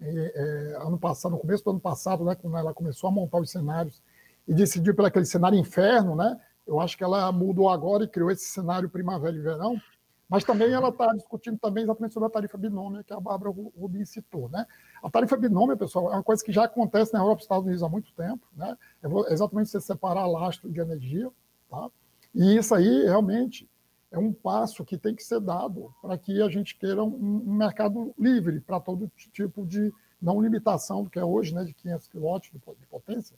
é, 0.00 0.76
ano 0.80 0.98
passado, 0.98 1.32
no 1.32 1.38
começo 1.38 1.64
do 1.64 1.70
ano 1.70 1.80
passado, 1.80 2.24
né, 2.24 2.34
quando 2.34 2.56
ela 2.56 2.74
começou 2.74 3.08
a 3.08 3.12
montar 3.12 3.38
os 3.40 3.50
cenários 3.50 4.02
e 4.46 4.54
decidiu 4.54 4.94
pelo 4.94 5.08
aquele 5.08 5.24
cenário 5.24 5.58
inferno, 5.58 6.16
né? 6.16 6.40
Eu 6.66 6.80
acho 6.80 6.96
que 6.96 7.04
ela 7.04 7.30
mudou 7.32 7.68
agora 7.68 8.04
e 8.04 8.08
criou 8.08 8.30
esse 8.30 8.44
cenário 8.44 8.88
primavera 8.88 9.34
e 9.34 9.40
verão, 9.40 9.80
mas 10.28 10.44
também 10.44 10.72
ela 10.72 10.90
está 10.90 11.06
discutindo 11.14 11.58
também 11.58 11.84
exatamente 11.84 12.14
sobre 12.14 12.26
a 12.26 12.30
tarifa 12.30 12.58
binômia 12.58 13.02
que 13.02 13.12
a 13.12 13.20
Bárbara 13.20 13.54
Rubin 13.76 14.04
citou, 14.04 14.48
né? 14.48 14.66
A 15.02 15.10
tarifa 15.10 15.36
binômia, 15.36 15.76
pessoal, 15.76 16.12
é 16.12 16.16
uma 16.16 16.22
coisa 16.22 16.44
que 16.44 16.52
já 16.52 16.64
acontece 16.64 17.12
na 17.12 17.20
Europa 17.20 17.40
e 17.40 17.42
Estados 17.42 17.64
Unidos 17.64 17.82
há 17.82 17.88
muito 17.88 18.12
tempo, 18.12 18.46
né? 18.56 18.76
É 19.02 19.32
exatamente 19.32 19.70
você 19.70 19.80
separar 19.80 20.26
lastro 20.26 20.70
de 20.70 20.80
energia, 20.80 21.30
tá? 21.68 21.88
E 22.34 22.56
isso 22.56 22.74
aí 22.74 23.04
realmente 23.04 23.68
é 24.10 24.18
um 24.18 24.32
passo 24.32 24.84
que 24.84 24.96
tem 24.96 25.14
que 25.14 25.22
ser 25.22 25.40
dado 25.40 25.92
para 26.00 26.16
que 26.16 26.42
a 26.42 26.48
gente 26.48 26.76
queira 26.76 27.02
um, 27.04 27.42
um 27.46 27.54
mercado 27.54 28.14
livre 28.18 28.60
para 28.60 28.80
todo 28.80 29.10
tipo 29.32 29.66
de, 29.66 29.92
não 30.20 30.40
limitação 30.40 31.04
do 31.04 31.10
que 31.10 31.18
é 31.18 31.24
hoje, 31.24 31.54
né, 31.54 31.64
de 31.64 31.74
500 31.74 32.08
kW 32.08 32.38
de, 32.52 32.86
potência, 32.86 33.36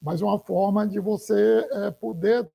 mas 0.00 0.20
uma 0.20 0.38
forma 0.38 0.86
de 0.86 0.98
você 0.98 1.66
é, 1.70 1.90
poder 1.90 2.48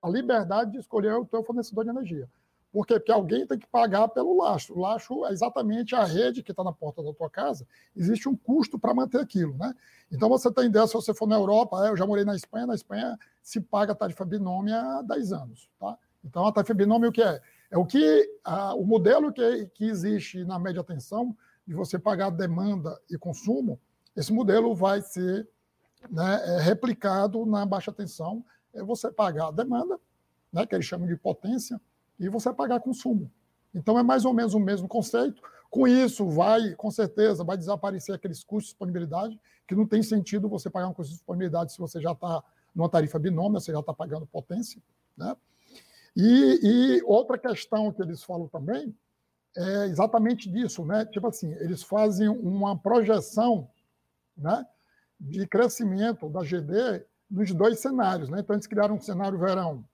a 0.00 0.08
liberdade 0.08 0.72
de 0.72 0.78
escolher 0.78 1.12
o 1.14 1.26
seu 1.26 1.42
fornecedor 1.44 1.84
de 1.84 1.90
energia. 1.90 2.28
Por 2.74 2.84
quê? 2.84 2.94
Porque 2.94 3.12
alguém 3.12 3.46
tem 3.46 3.56
que 3.56 3.68
pagar 3.68 4.08
pelo 4.08 4.36
lastro. 4.36 4.76
O 4.76 4.80
lastro 4.80 5.24
é 5.26 5.30
exatamente 5.30 5.94
a 5.94 6.02
rede 6.02 6.42
que 6.42 6.50
está 6.50 6.64
na 6.64 6.72
porta 6.72 7.04
da 7.04 7.14
tua 7.14 7.30
casa. 7.30 7.64
Existe 7.94 8.28
um 8.28 8.34
custo 8.34 8.80
para 8.80 8.92
manter 8.92 9.20
aquilo, 9.20 9.56
né? 9.56 9.72
Então 10.10 10.28
você 10.28 10.50
tem 10.52 10.64
ideia, 10.66 10.84
se 10.84 10.92
você 10.92 11.14
for 11.14 11.28
na 11.28 11.36
Europa, 11.36 11.76
eu 11.86 11.96
já 11.96 12.04
morei 12.04 12.24
na 12.24 12.34
Espanha, 12.34 12.66
na 12.66 12.74
Espanha 12.74 13.16
se 13.40 13.60
paga 13.60 13.92
a 13.92 13.94
tarifa 13.94 14.24
binômia 14.24 14.80
há 14.80 15.02
10 15.02 15.32
anos, 15.32 15.70
tá? 15.78 15.96
Então 16.24 16.44
a 16.44 16.50
tarifa 16.50 16.74
binômio 16.74 17.10
o 17.10 17.12
que 17.12 17.22
é? 17.22 17.40
É 17.70 17.78
o 17.78 17.86
que 17.86 18.28
a, 18.42 18.74
o 18.74 18.84
modelo 18.84 19.32
que, 19.32 19.66
que 19.66 19.84
existe 19.84 20.44
na 20.44 20.58
média 20.58 20.82
tensão 20.82 21.36
de 21.64 21.74
você 21.74 21.96
pagar 21.96 22.30
demanda 22.30 23.00
e 23.08 23.16
consumo, 23.16 23.78
esse 24.16 24.32
modelo 24.32 24.74
vai 24.74 25.00
ser 25.00 25.48
né, 26.10 26.56
é 26.56 26.60
replicado 26.60 27.46
na 27.46 27.64
baixa 27.64 27.92
tensão, 27.92 28.44
é 28.72 28.82
você 28.82 29.12
pagar 29.12 29.46
a 29.46 29.52
demanda, 29.52 29.96
né, 30.52 30.66
que 30.66 30.74
eles 30.74 30.86
chamam 30.86 31.06
de 31.06 31.16
potência, 31.16 31.80
e 32.18 32.28
você 32.28 32.52
pagar 32.52 32.80
consumo. 32.80 33.30
Então 33.74 33.98
é 33.98 34.02
mais 34.02 34.24
ou 34.24 34.32
menos 34.32 34.54
o 34.54 34.60
mesmo 34.60 34.86
conceito. 34.86 35.42
Com 35.70 35.88
isso, 35.88 36.28
vai, 36.28 36.74
com 36.74 36.90
certeza, 36.90 37.42
vai 37.42 37.56
desaparecer 37.56 38.14
aqueles 38.14 38.44
custos 38.44 38.66
de 38.66 38.72
disponibilidade, 38.72 39.40
que 39.66 39.74
não 39.74 39.86
tem 39.86 40.02
sentido 40.02 40.48
você 40.48 40.70
pagar 40.70 40.88
um 40.88 40.94
custo 40.94 41.10
de 41.10 41.16
disponibilidade 41.18 41.72
se 41.72 41.78
você 41.78 42.00
já 42.00 42.12
está 42.12 42.42
numa 42.74 42.88
tarifa 42.88 43.18
binômia, 43.18 43.60
você 43.60 43.72
já 43.72 43.80
está 43.80 43.92
pagando 43.92 44.26
potência. 44.26 44.80
Né? 45.16 45.34
E, 46.16 46.60
e, 46.62 47.02
outra 47.04 47.36
questão 47.36 47.92
que 47.92 48.00
eles 48.00 48.22
falam 48.22 48.46
também 48.46 48.94
é 49.56 49.86
exatamente 49.86 50.50
disso, 50.50 50.84
né? 50.84 51.04
Tipo 51.06 51.28
assim, 51.28 51.52
eles 51.54 51.82
fazem 51.82 52.28
uma 52.28 52.76
projeção, 52.76 53.68
né, 54.36 54.66
de 55.18 55.46
crescimento 55.46 56.28
da 56.28 56.42
GD 56.42 57.04
nos 57.30 57.52
dois 57.52 57.80
cenários, 57.80 58.28
né? 58.28 58.40
Então 58.40 58.54
eles 58.54 58.66
criaram 58.66 58.96
um 58.96 59.00
cenário 59.00 59.38
verão 59.38 59.84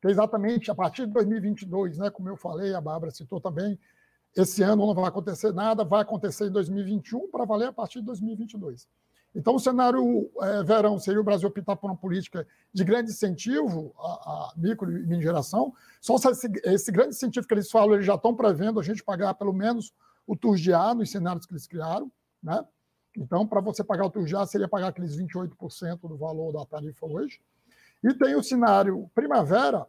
que 0.00 0.08
é 0.08 0.10
exatamente 0.10 0.70
a 0.70 0.74
partir 0.74 1.06
de 1.06 1.12
2022, 1.12 1.98
né? 1.98 2.10
Como 2.10 2.28
eu 2.28 2.36
falei, 2.36 2.74
a 2.74 2.80
Bárbara 2.80 3.12
citou 3.12 3.40
também, 3.40 3.78
esse 4.36 4.62
ano 4.62 4.86
não 4.86 4.94
vai 4.94 5.06
acontecer 5.06 5.52
nada, 5.52 5.84
vai 5.84 6.02
acontecer 6.02 6.46
em 6.46 6.52
2021 6.52 7.30
para 7.30 7.44
valer 7.44 7.68
a 7.68 7.72
partir 7.72 8.00
de 8.00 8.06
2022. 8.06 8.86
Então, 9.34 9.54
o 9.54 9.60
cenário 9.60 10.30
é, 10.40 10.62
verão 10.62 10.98
seria 10.98 11.20
o 11.20 11.24
Brasil 11.24 11.48
optar 11.48 11.76
por 11.76 11.90
uma 11.90 11.96
política 11.96 12.46
de 12.72 12.84
grande 12.84 13.10
incentivo 13.10 13.94
à, 13.98 14.04
à 14.04 14.52
micro 14.56 14.90
e 14.90 15.06
mini 15.06 15.22
geração. 15.22 15.74
Só 16.00 16.16
se 16.16 16.28
esse, 16.28 16.50
esse, 16.64 16.90
grande 16.90 17.10
incentivo 17.10 17.46
que 17.46 17.52
eles 17.52 17.70
falam, 17.70 17.94
eles 17.94 18.06
já 18.06 18.14
estão 18.14 18.34
prevendo 18.34 18.80
a 18.80 18.82
gente 18.82 19.04
pagar 19.04 19.34
pelo 19.34 19.52
menos 19.52 19.92
o 20.26 20.34
TUR 20.34 20.56
de 20.56 20.72
A 20.72 20.94
nos 20.94 21.10
cenários 21.10 21.44
que 21.44 21.52
eles 21.52 21.66
criaram. 21.66 22.10
Né? 22.42 22.64
Então, 23.14 23.46
para 23.46 23.60
você 23.60 23.84
pagar 23.84 24.06
o 24.06 24.10
TUR 24.10 24.24
de 24.24 24.34
A, 24.34 24.46
seria 24.46 24.68
pagar 24.68 24.88
aqueles 24.88 25.14
28% 25.14 26.00
do 26.08 26.16
valor 26.16 26.52
da 26.52 26.64
tarifa 26.64 27.04
hoje. 27.04 27.38
E 28.02 28.14
tem 28.14 28.34
o 28.34 28.42
cenário 28.42 29.10
primavera, 29.14 29.86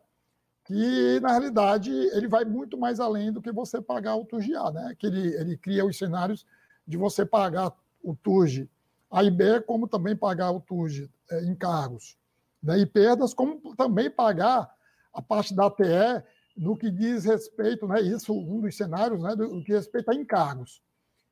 que, 0.65 1.19
na 1.21 1.29
realidade, 1.29 1.91
ele 1.91 2.27
vai 2.27 2.43
muito 2.43 2.77
mais 2.77 2.99
além 2.99 3.31
do 3.31 3.41
que 3.41 3.51
você 3.51 3.81
pagar 3.81 4.15
o 4.15 4.25
TURG 4.25 4.53
A, 4.55 4.71
né? 4.71 4.95
que 4.97 5.07
ele, 5.07 5.33
ele 5.35 5.57
cria 5.57 5.85
os 5.85 5.97
cenários 5.97 6.45
de 6.85 6.97
você 6.97 7.25
pagar 7.25 7.71
o 8.03 8.15
TURG 8.15 8.69
a 9.09 9.23
IBE, 9.23 9.61
como 9.65 9.87
também 9.87 10.15
pagar 10.15 10.51
o 10.51 10.59
TURG 10.59 11.09
é, 11.31 11.45
encargos 11.45 12.17
né, 12.61 12.79
e 12.79 12.85
perdas, 12.85 13.33
como 13.33 13.75
também 13.75 14.09
pagar 14.09 14.69
a 15.13 15.21
parte 15.21 15.55
da 15.55 15.67
ATE 15.67 16.23
no 16.55 16.75
que 16.75 16.91
diz 16.91 17.23
respeito, 17.23 17.87
né, 17.87 18.01
isso 18.01 18.33
um 18.33 18.59
dos 18.59 18.75
cenários, 18.75 19.21
né, 19.21 19.35
do, 19.35 19.63
que 19.63 19.71
respeita 19.71 20.11
a 20.11 20.15
encargos. 20.15 20.81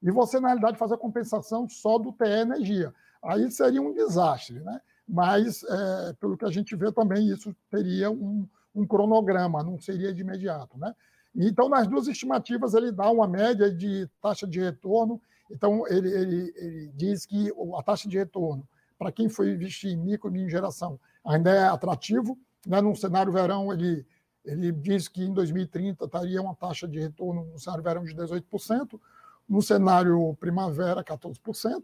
E 0.01 0.11
você, 0.11 0.39
na 0.39 0.49
realidade, 0.49 0.77
fazer 0.77 0.93
a 0.93 0.99
compensação 0.99 1.67
só 1.67 1.97
do 1.97 2.13
TE 2.13 2.25
Energia. 2.25 2.93
Aí 3.23 3.49
seria 3.49 3.81
um 3.81 3.93
desastre, 3.93 4.59
né? 4.59 4.79
Mas, 5.07 5.63
é, 5.63 6.13
pelo 6.19 6.37
que 6.37 6.45
a 6.45 6.51
gente 6.51 6.75
vê 6.75 6.91
também, 6.91 7.27
isso 7.27 7.55
teria 7.69 8.09
um, 8.09 8.47
um 8.73 8.85
cronograma, 8.85 9.63
não 9.63 9.79
seria 9.79 10.13
de 10.13 10.21
imediato. 10.21 10.77
Né? 10.77 10.93
Então, 11.35 11.69
nas 11.69 11.87
duas 11.87 12.07
estimativas, 12.07 12.73
ele 12.73 12.91
dá 12.91 13.09
uma 13.09 13.27
média 13.27 13.71
de 13.71 14.09
taxa 14.21 14.47
de 14.47 14.59
retorno 14.59 15.21
então, 15.49 15.87
ele, 15.87 16.09
ele, 16.11 16.53
ele 16.55 16.91
diz 16.95 17.25
que 17.25 17.51
a 17.77 17.83
taxa 17.83 18.09
de 18.09 18.17
retorno 18.17 18.67
para 18.97 19.11
quem 19.11 19.29
foi 19.29 19.51
investir 19.51 19.91
em 19.91 19.97
micro 19.97 20.35
e 20.35 20.49
geração 20.49 20.99
ainda 21.23 21.51
é 21.51 21.63
atrativo. 21.65 22.37
Né? 22.65 22.81
No 22.81 22.95
cenário 22.95 23.31
verão, 23.31 23.71
ele, 23.71 24.05
ele 24.43 24.71
diz 24.71 25.07
que 25.07 25.23
em 25.23 25.33
2030 25.33 26.05
estaria 26.05 26.41
uma 26.41 26.55
taxa 26.55 26.87
de 26.87 26.99
retorno 26.99 27.45
no 27.45 27.59
cenário 27.59 27.83
verão 27.83 28.03
de 28.03 28.15
18%, 28.15 28.99
no 29.47 29.61
cenário 29.61 30.35
primavera, 30.39 31.03
14%. 31.03 31.83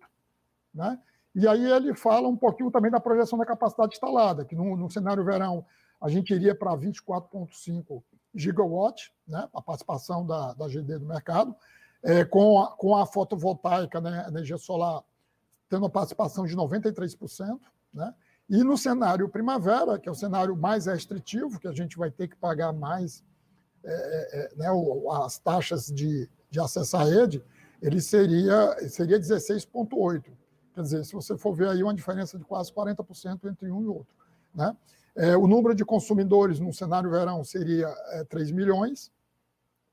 Né? 0.74 0.99
E 1.34 1.47
aí 1.47 1.63
ele 1.71 1.93
fala 1.95 2.27
um 2.27 2.36
pouquinho 2.36 2.71
também 2.71 2.91
da 2.91 2.99
projeção 2.99 3.39
da 3.39 3.45
capacidade 3.45 3.93
instalada, 3.93 4.43
que 4.43 4.55
no, 4.55 4.75
no 4.75 4.89
cenário 4.89 5.23
verão 5.23 5.65
a 5.99 6.09
gente 6.09 6.34
iria 6.34 6.53
para 6.53 6.75
24,5 6.75 8.03
gigawatts, 8.34 9.11
né, 9.27 9.47
a 9.53 9.61
participação 9.61 10.25
da, 10.25 10.53
da 10.53 10.67
GD 10.67 10.99
do 10.99 11.05
mercado, 11.05 11.55
é, 12.03 12.25
com, 12.25 12.61
a, 12.61 12.71
com 12.71 12.95
a 12.95 13.05
fotovoltaica, 13.05 14.01
né, 14.01 14.25
energia 14.27 14.57
solar, 14.57 15.03
tendo 15.69 15.84
uma 15.84 15.89
participação 15.89 16.45
de 16.45 16.55
93%, 16.55 17.59
né? 17.93 18.13
E 18.49 18.63
no 18.63 18.77
cenário 18.77 19.29
primavera, 19.29 19.97
que 19.97 20.09
é 20.09 20.11
o 20.11 20.15
cenário 20.15 20.57
mais 20.57 20.86
restritivo, 20.86 21.57
que 21.57 21.67
a 21.69 21.71
gente 21.71 21.97
vai 21.97 22.11
ter 22.11 22.27
que 22.27 22.36
pagar 22.36 22.73
mais 22.73 23.23
é, 23.84 23.91
é, 23.91 24.39
é 24.39 24.55
né, 24.55 24.67
as 25.23 25.39
taxas 25.39 25.88
de, 25.88 26.29
de 26.49 26.59
acesso 26.59 26.97
à 26.97 27.03
rede, 27.03 27.41
ele 27.82 28.01
seria, 28.01 28.75
seria 28.89 29.17
16,8. 29.17 30.25
Quer 30.74 30.82
dizer, 30.82 31.05
se 31.05 31.13
você 31.13 31.38
for 31.38 31.53
ver 31.53 31.69
aí 31.69 31.84
uma 31.84 31.93
diferença 31.93 32.38
de 32.38 32.45
quase 32.45 32.72
40% 32.72 33.49
entre 33.49 33.72
um 33.72 33.82
e 33.82 33.88
outro. 33.88 34.13
Né? 34.53 34.76
É, 35.15 35.36
o 35.36 35.47
número 35.47 35.76
de 35.76 35.84
consumidores 35.84 36.59
no 36.59 36.74
cenário 36.74 37.09
verão 37.09 37.43
seria 37.43 37.88
é, 38.11 38.24
3 38.24 38.51
milhões, 38.51 39.11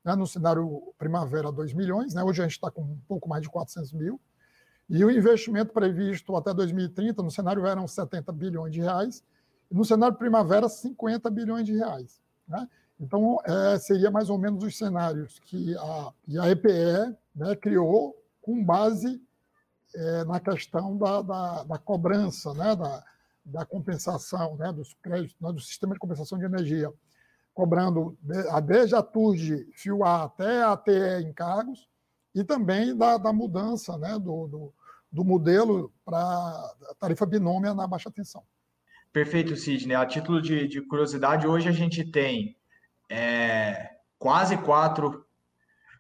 né? 0.05 0.15
no 0.15 0.27
cenário 0.27 0.95
primavera, 0.97 1.51
2 1.51 1.73
milhões. 1.73 2.15
Né? 2.15 2.23
Hoje 2.23 2.41
a 2.41 2.45
gente 2.45 2.53
está 2.53 2.71
com 2.71 2.83
um 2.83 3.01
pouco 3.09 3.29
mais 3.29 3.43
de 3.43 3.49
400 3.49 3.93
mil. 3.93 4.21
E 4.89 5.05
o 5.05 5.11
investimento 5.11 5.73
previsto 5.73 6.35
até 6.37 6.55
2030, 6.55 7.23
no 7.23 7.31
cenário 7.31 7.63
verão, 7.63 7.87
70 7.87 8.33
bilhões 8.33 8.73
de 8.73 8.81
reais, 8.81 9.23
e 9.71 9.75
no 9.75 9.85
cenário 9.85 10.17
primavera, 10.17 10.69
50 10.69 11.29
bilhões 11.29 11.67
de 11.67 11.77
reais. 11.77 12.23
Né? 12.47 12.67
Então, 12.99 13.39
é, 13.45 13.79
seria 13.79 14.11
mais 14.11 14.31
ou 14.31 14.39
menos 14.39 14.65
os 14.65 14.79
cenários 14.79 15.39
que 15.41 15.77
a, 15.77 16.13
que 16.23 16.39
a 16.39 16.49
EPE 16.49 17.17
né, 17.35 17.55
criou 17.57 18.17
com 18.41 18.65
base 18.65 19.21
é, 19.95 20.25
na 20.25 20.41
questão 20.41 20.97
da, 20.97 21.23
da, 21.23 21.65
da 21.65 21.79
cobrança, 21.79 22.53
né, 22.55 22.77
da, 22.77 23.05
da 23.45 23.65
compensação 23.65 24.57
né, 24.57 24.73
dos 24.73 24.95
créditos, 25.03 25.37
né, 25.41 25.53
do 25.53 25.61
sistema 25.61 25.95
de 25.95 26.01
compensação 26.01 26.39
de 26.39 26.45
energia, 26.45 26.93
cobrando 27.55 28.17
desde 28.65 28.95
a 28.95 29.03
TURG 29.03 29.69
Fio 29.75 30.05
A 30.05 30.25
até 30.25 30.63
a 30.63 30.77
TE 30.77 31.23
encargos, 31.25 31.89
e 32.35 32.45
também 32.45 32.97
da, 32.97 33.17
da 33.17 33.33
mudança 33.33 33.99
né, 33.99 34.13
do, 34.19 34.47
do, 34.47 34.75
do 35.11 35.25
modelo 35.25 35.93
para 36.05 36.75
tarifa 37.01 37.27
binômia 37.27 37.75
na 37.75 37.87
baixa 37.87 38.11
tensão. 38.11 38.45
Perfeito, 39.13 39.57
Sidney. 39.57 39.97
A 39.97 40.07
título 40.07 40.41
de, 40.41 40.69
de 40.69 40.81
curiosidade, 40.83 41.47
hoje 41.47 41.69
a 41.69 41.73
gente 41.73 42.05
tem 42.05 42.57
é, 43.11 43.97
quase 44.19 44.57
4 44.59 45.25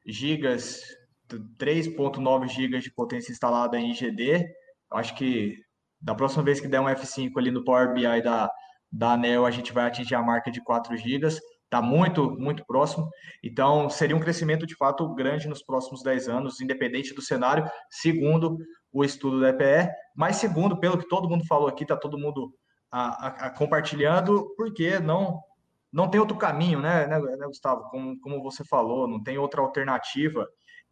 gigas, 0.07 0.83
3.9 1.29 2.49
gigas 2.49 2.83
de 2.83 2.93
potência 2.93 3.33
instalada 3.33 3.79
em 3.79 3.91
IGD. 3.93 4.47
Acho 4.93 5.15
que 5.15 5.59
da 6.01 6.15
próxima 6.15 6.43
vez 6.43 6.61
que 6.61 6.69
der 6.69 6.81
um 6.81 6.87
F5 6.87 7.33
ali 7.37 7.51
no 7.51 7.65
Power 7.65 7.93
BI 7.93 8.23
da, 8.23 8.51
da 8.91 9.13
ANEL, 9.13 9.45
a 9.45 9.51
gente 9.51 9.73
vai 9.73 9.87
atingir 9.87 10.15
a 10.15 10.23
marca 10.23 10.51
de 10.51 10.63
4 10.63 10.97
gigas. 10.97 11.41
Está 11.65 11.83
muito, 11.83 12.31
muito 12.31 12.65
próximo. 12.65 13.11
Então, 13.43 13.91
seria 13.91 14.17
um 14.17 14.21
crescimento 14.21 14.67
de 14.67 14.75
fato 14.75 15.15
grande 15.15 15.49
nos 15.49 15.63
próximos 15.63 16.03
10 16.03 16.29
anos, 16.29 16.61
independente 16.61 17.15
do 17.15 17.21
cenário, 17.21 17.69
segundo 17.91 18.57
o 18.91 19.05
estudo 19.05 19.41
da 19.41 19.51
EPE, 19.51 19.91
mas 20.17 20.37
segundo, 20.37 20.81
pelo 20.81 20.97
que 20.97 21.07
todo 21.09 21.29
mundo 21.29 21.45
falou 21.47 21.69
aqui, 21.69 21.85
está 21.85 21.95
todo 21.95 22.19
mundo 22.19 22.55
a, 22.91 23.27
a, 23.27 23.29
a 23.47 23.51
compartilhando, 23.51 24.55
porque 24.57 24.99
não 24.99 25.43
não 25.91 26.09
tem 26.09 26.21
outro 26.21 26.37
caminho, 26.37 26.81
né, 26.81 27.07
né, 27.07 27.19
né 27.19 27.47
Gustavo? 27.47 27.89
Como, 27.91 28.19
como 28.21 28.43
você 28.43 28.63
falou, 28.65 29.09
não 29.09 29.23
tem 29.23 29.39
outra 29.39 29.63
alternativa. 29.63 30.47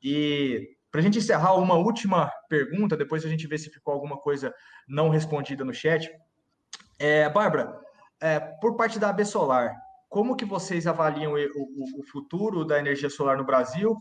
E 0.08 0.76
para 0.88 1.00
a 1.00 1.02
gente 1.02 1.18
encerrar, 1.18 1.56
uma 1.56 1.74
última 1.74 2.30
pergunta, 2.48 2.96
depois 2.96 3.24
a 3.24 3.28
gente 3.28 3.48
vê 3.48 3.58
se 3.58 3.68
ficou 3.68 3.92
alguma 3.92 4.16
coisa 4.16 4.54
não 4.86 5.08
respondida 5.08 5.64
no 5.64 5.74
chat. 5.74 6.08
É, 6.96 7.28
Bárbara, 7.28 7.76
é, 8.20 8.38
por 8.38 8.76
parte 8.76 9.00
da 9.00 9.10
AB 9.10 9.24
Solar, 9.24 9.74
como 10.08 10.36
que 10.36 10.44
vocês 10.44 10.86
avaliam 10.86 11.32
o, 11.32 11.36
o, 11.36 12.00
o 12.00 12.02
futuro 12.04 12.64
da 12.64 12.78
energia 12.78 13.10
solar 13.10 13.36
no 13.36 13.44
Brasil 13.44 14.00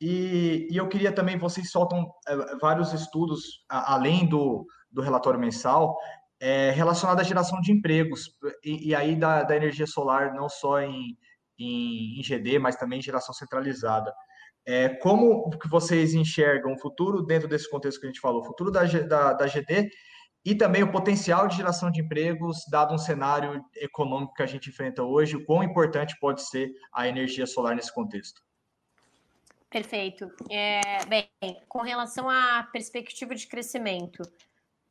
e, 0.00 0.68
e 0.70 0.76
eu 0.78 0.88
queria 0.88 1.12
também, 1.12 1.36
vocês 1.36 1.70
soltam 1.70 2.10
é, 2.26 2.56
vários 2.56 2.94
estudos, 2.94 3.64
a, 3.68 3.92
além 3.92 4.26
do, 4.26 4.66
do 4.90 5.02
relatório 5.02 5.38
mensal, 5.38 5.98
é, 6.40 6.70
relacionado 6.70 7.20
à 7.20 7.22
geração 7.22 7.60
de 7.60 7.72
empregos, 7.72 8.30
e, 8.64 8.88
e 8.88 8.94
aí 8.94 9.14
da, 9.14 9.42
da, 9.42 9.54
energia 9.54 9.86
solar, 9.86 10.32
não 10.34 10.48
só 10.48 10.80
em, 10.80 11.16
em, 11.58 12.18
em, 12.18 12.22
GD, 12.22 12.58
mas 12.58 12.74
também 12.74 12.98
em 13.00 13.02
geração 13.02 13.32
centralizada. 13.34 14.12
É, 14.64 14.88
como 14.88 15.50
que 15.50 15.68
vocês 15.68 16.14
enxergam 16.14 16.72
o 16.74 16.78
futuro 16.78 17.22
dentro 17.22 17.48
desse 17.48 17.68
contexto 17.68 18.00
que 18.00 18.06
a 18.06 18.08
gente 18.10 18.20
falou, 18.20 18.42
o 18.42 18.44
futuro 18.44 18.70
da, 18.70 18.84
da, 18.84 19.32
da 19.32 19.46
GD 19.46 19.90
e 20.44 20.54
também 20.54 20.82
o 20.82 20.90
potencial 20.90 21.46
de 21.46 21.56
geração 21.56 21.90
de 21.90 22.00
empregos, 22.00 22.64
dado 22.70 22.94
um 22.94 22.98
cenário 22.98 23.64
econômico 23.76 24.34
que 24.34 24.42
a 24.42 24.46
gente 24.46 24.70
enfrenta 24.70 25.02
hoje, 25.02 25.36
o 25.36 25.44
quão 25.44 25.62
importante 25.62 26.16
pode 26.20 26.42
ser 26.42 26.72
a 26.92 27.06
energia 27.06 27.46
solar 27.46 27.76
nesse 27.76 27.92
contexto? 27.92 28.42
Perfeito. 29.70 30.30
É, 30.50 31.04
bem, 31.06 31.28
com 31.68 31.80
relação 31.80 32.28
à 32.28 32.68
perspectiva 32.72 33.34
de 33.34 33.46
crescimento, 33.46 34.22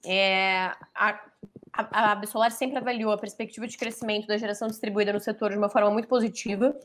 é, 0.03 0.73
a, 0.95 1.21
a, 1.73 2.13
a 2.13 2.25
Solar 2.25 2.51
sempre 2.51 2.77
avaliou 2.77 3.11
a 3.11 3.17
perspectiva 3.17 3.67
de 3.67 3.77
crescimento 3.77 4.25
da 4.27 4.37
geração 4.37 4.67
distribuída 4.67 5.13
no 5.13 5.19
setor 5.19 5.51
de 5.51 5.57
uma 5.57 5.69
forma 5.69 5.91
muito 5.91 6.07
positiva, 6.07 6.75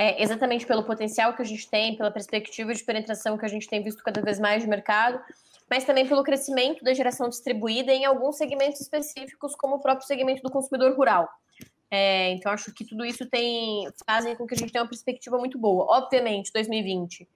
é, 0.00 0.22
exatamente 0.22 0.64
pelo 0.64 0.82
potencial 0.82 1.34
que 1.34 1.42
a 1.42 1.44
gente 1.44 1.68
tem, 1.68 1.94
pela 1.94 2.10
perspectiva 2.10 2.72
de 2.72 2.82
penetração 2.82 3.36
que 3.36 3.44
a 3.44 3.48
gente 3.48 3.68
tem 3.68 3.82
visto 3.82 4.02
cada 4.02 4.22
vez 4.22 4.40
mais 4.40 4.62
de 4.62 4.68
mercado, 4.68 5.20
mas 5.68 5.84
também 5.84 6.08
pelo 6.08 6.24
crescimento 6.24 6.82
da 6.82 6.94
geração 6.94 7.28
distribuída 7.28 7.92
em 7.92 8.06
alguns 8.06 8.38
segmentos 8.38 8.80
específicos, 8.80 9.54
como 9.54 9.74
o 9.74 9.78
próprio 9.78 10.06
segmento 10.06 10.40
do 10.40 10.50
consumidor 10.50 10.96
rural. 10.96 11.28
É, 11.90 12.30
então, 12.30 12.50
acho 12.50 12.72
que 12.72 12.82
tudo 12.82 13.04
isso 13.04 13.28
tem 13.28 13.86
fazem 14.06 14.34
com 14.36 14.46
que 14.46 14.54
a 14.54 14.56
gente 14.56 14.72
tenha 14.72 14.82
uma 14.82 14.88
perspectiva 14.88 15.36
muito 15.36 15.58
boa. 15.58 15.84
Obviamente, 15.90 16.50
2020 16.50 17.28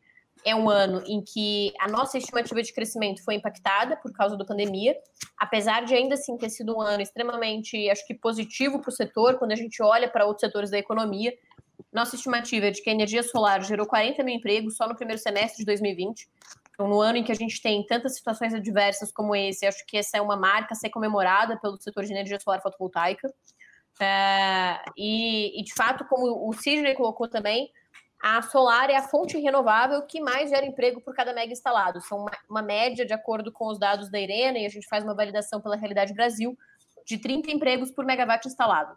é 0.42 0.54
um 0.54 0.70
ano 0.70 1.02
em 1.06 1.22
que 1.22 1.70
a 1.78 1.86
nossa 1.86 2.16
estimativa 2.16 2.62
de 2.62 2.72
crescimento 2.72 3.22
foi 3.22 3.34
impactada 3.34 3.94
por 3.96 4.10
causa 4.12 4.38
da 4.38 4.44
pandemia, 4.44 4.96
apesar 5.38 5.84
de 5.84 5.94
ainda 5.94 6.14
assim 6.14 6.38
ter 6.38 6.48
sido 6.48 6.74
um 6.74 6.80
ano 6.80 7.02
extremamente, 7.02 7.90
acho 7.90 8.06
que 8.06 8.14
positivo 8.14 8.80
para 8.80 8.88
o 8.88 8.92
setor, 8.92 9.38
quando 9.38 9.52
a 9.52 9.56
gente 9.56 9.82
olha 9.82 10.08
para 10.08 10.24
outros 10.24 10.40
setores 10.40 10.70
da 10.70 10.78
economia. 10.78 11.30
Nossa 11.93 12.16
estimativa 12.16 12.66
é 12.66 12.70
de 12.70 12.83
que 12.83 12.91
a 12.91 12.93
energia 12.93 13.22
solar 13.22 13.62
gerou 13.62 13.87
40 13.87 14.22
mil 14.22 14.35
empregos 14.35 14.77
só 14.77 14.89
no 14.89 14.97
primeiro 14.97 15.20
semestre 15.20 15.59
de 15.59 15.64
2020. 15.64 16.29
Então, 16.70 16.89
no 16.89 17.01
ano 17.01 17.18
em 17.18 17.25
que 17.25 17.31
a 17.31 17.37
gente 17.37 17.62
tem 17.62 17.87
tantas 17.87 18.16
situações 18.16 18.53
adversas 18.53 19.12
como 19.12 19.35
esse, 19.35 19.64
acho 19.64 19.87
que 19.87 19.97
essa 19.97 20.16
é 20.16 20.20
uma 20.20 20.37
marca 20.37 20.72
a 20.72 20.77
ser 20.77 20.91
comemorada 20.91 21.57
pelo 21.59 21.81
setor 21.81 22.05
de 22.05 22.12
energia 22.12 22.41
solar 22.41 22.61
fotovoltaica. 22.61 23.33
É, 24.01 24.81
e, 24.97 25.61
e, 25.61 25.62
de 25.62 25.72
fato, 25.72 26.05
como 26.07 26.49
o 26.49 26.53
Sidney 26.53 26.95
colocou 26.95 27.29
também, 27.29 27.70
a 28.20 28.43
solar 28.43 28.91
é 28.91 28.97
a 28.97 29.03
fonte 29.03 29.39
renovável 29.39 30.03
que 30.03 30.20
mais 30.20 30.51
gera 30.51 30.66
emprego 30.66 31.01
por 31.01 31.14
cada 31.14 31.33
mega 31.33 31.53
instalado. 31.53 32.01
São 32.01 32.18
uma, 32.18 32.31
uma, 32.49 32.62
média, 32.62 33.05
de 33.07 33.12
acordo 33.12 33.53
com 33.53 33.68
os 33.68 33.79
dados 33.79 34.11
da 34.11 34.18
Irena, 34.18 34.59
e 34.59 34.66
a 34.66 34.68
gente 34.68 34.89
faz 34.89 35.05
uma 35.05 35.14
validação 35.14 35.61
pela 35.61 35.77
Realidade 35.77 36.12
Brasil, 36.12 36.59
de 37.07 37.18
30 37.18 37.53
empregos 37.53 37.91
por 37.91 38.05
megawatt 38.05 38.49
instalado. 38.49 38.97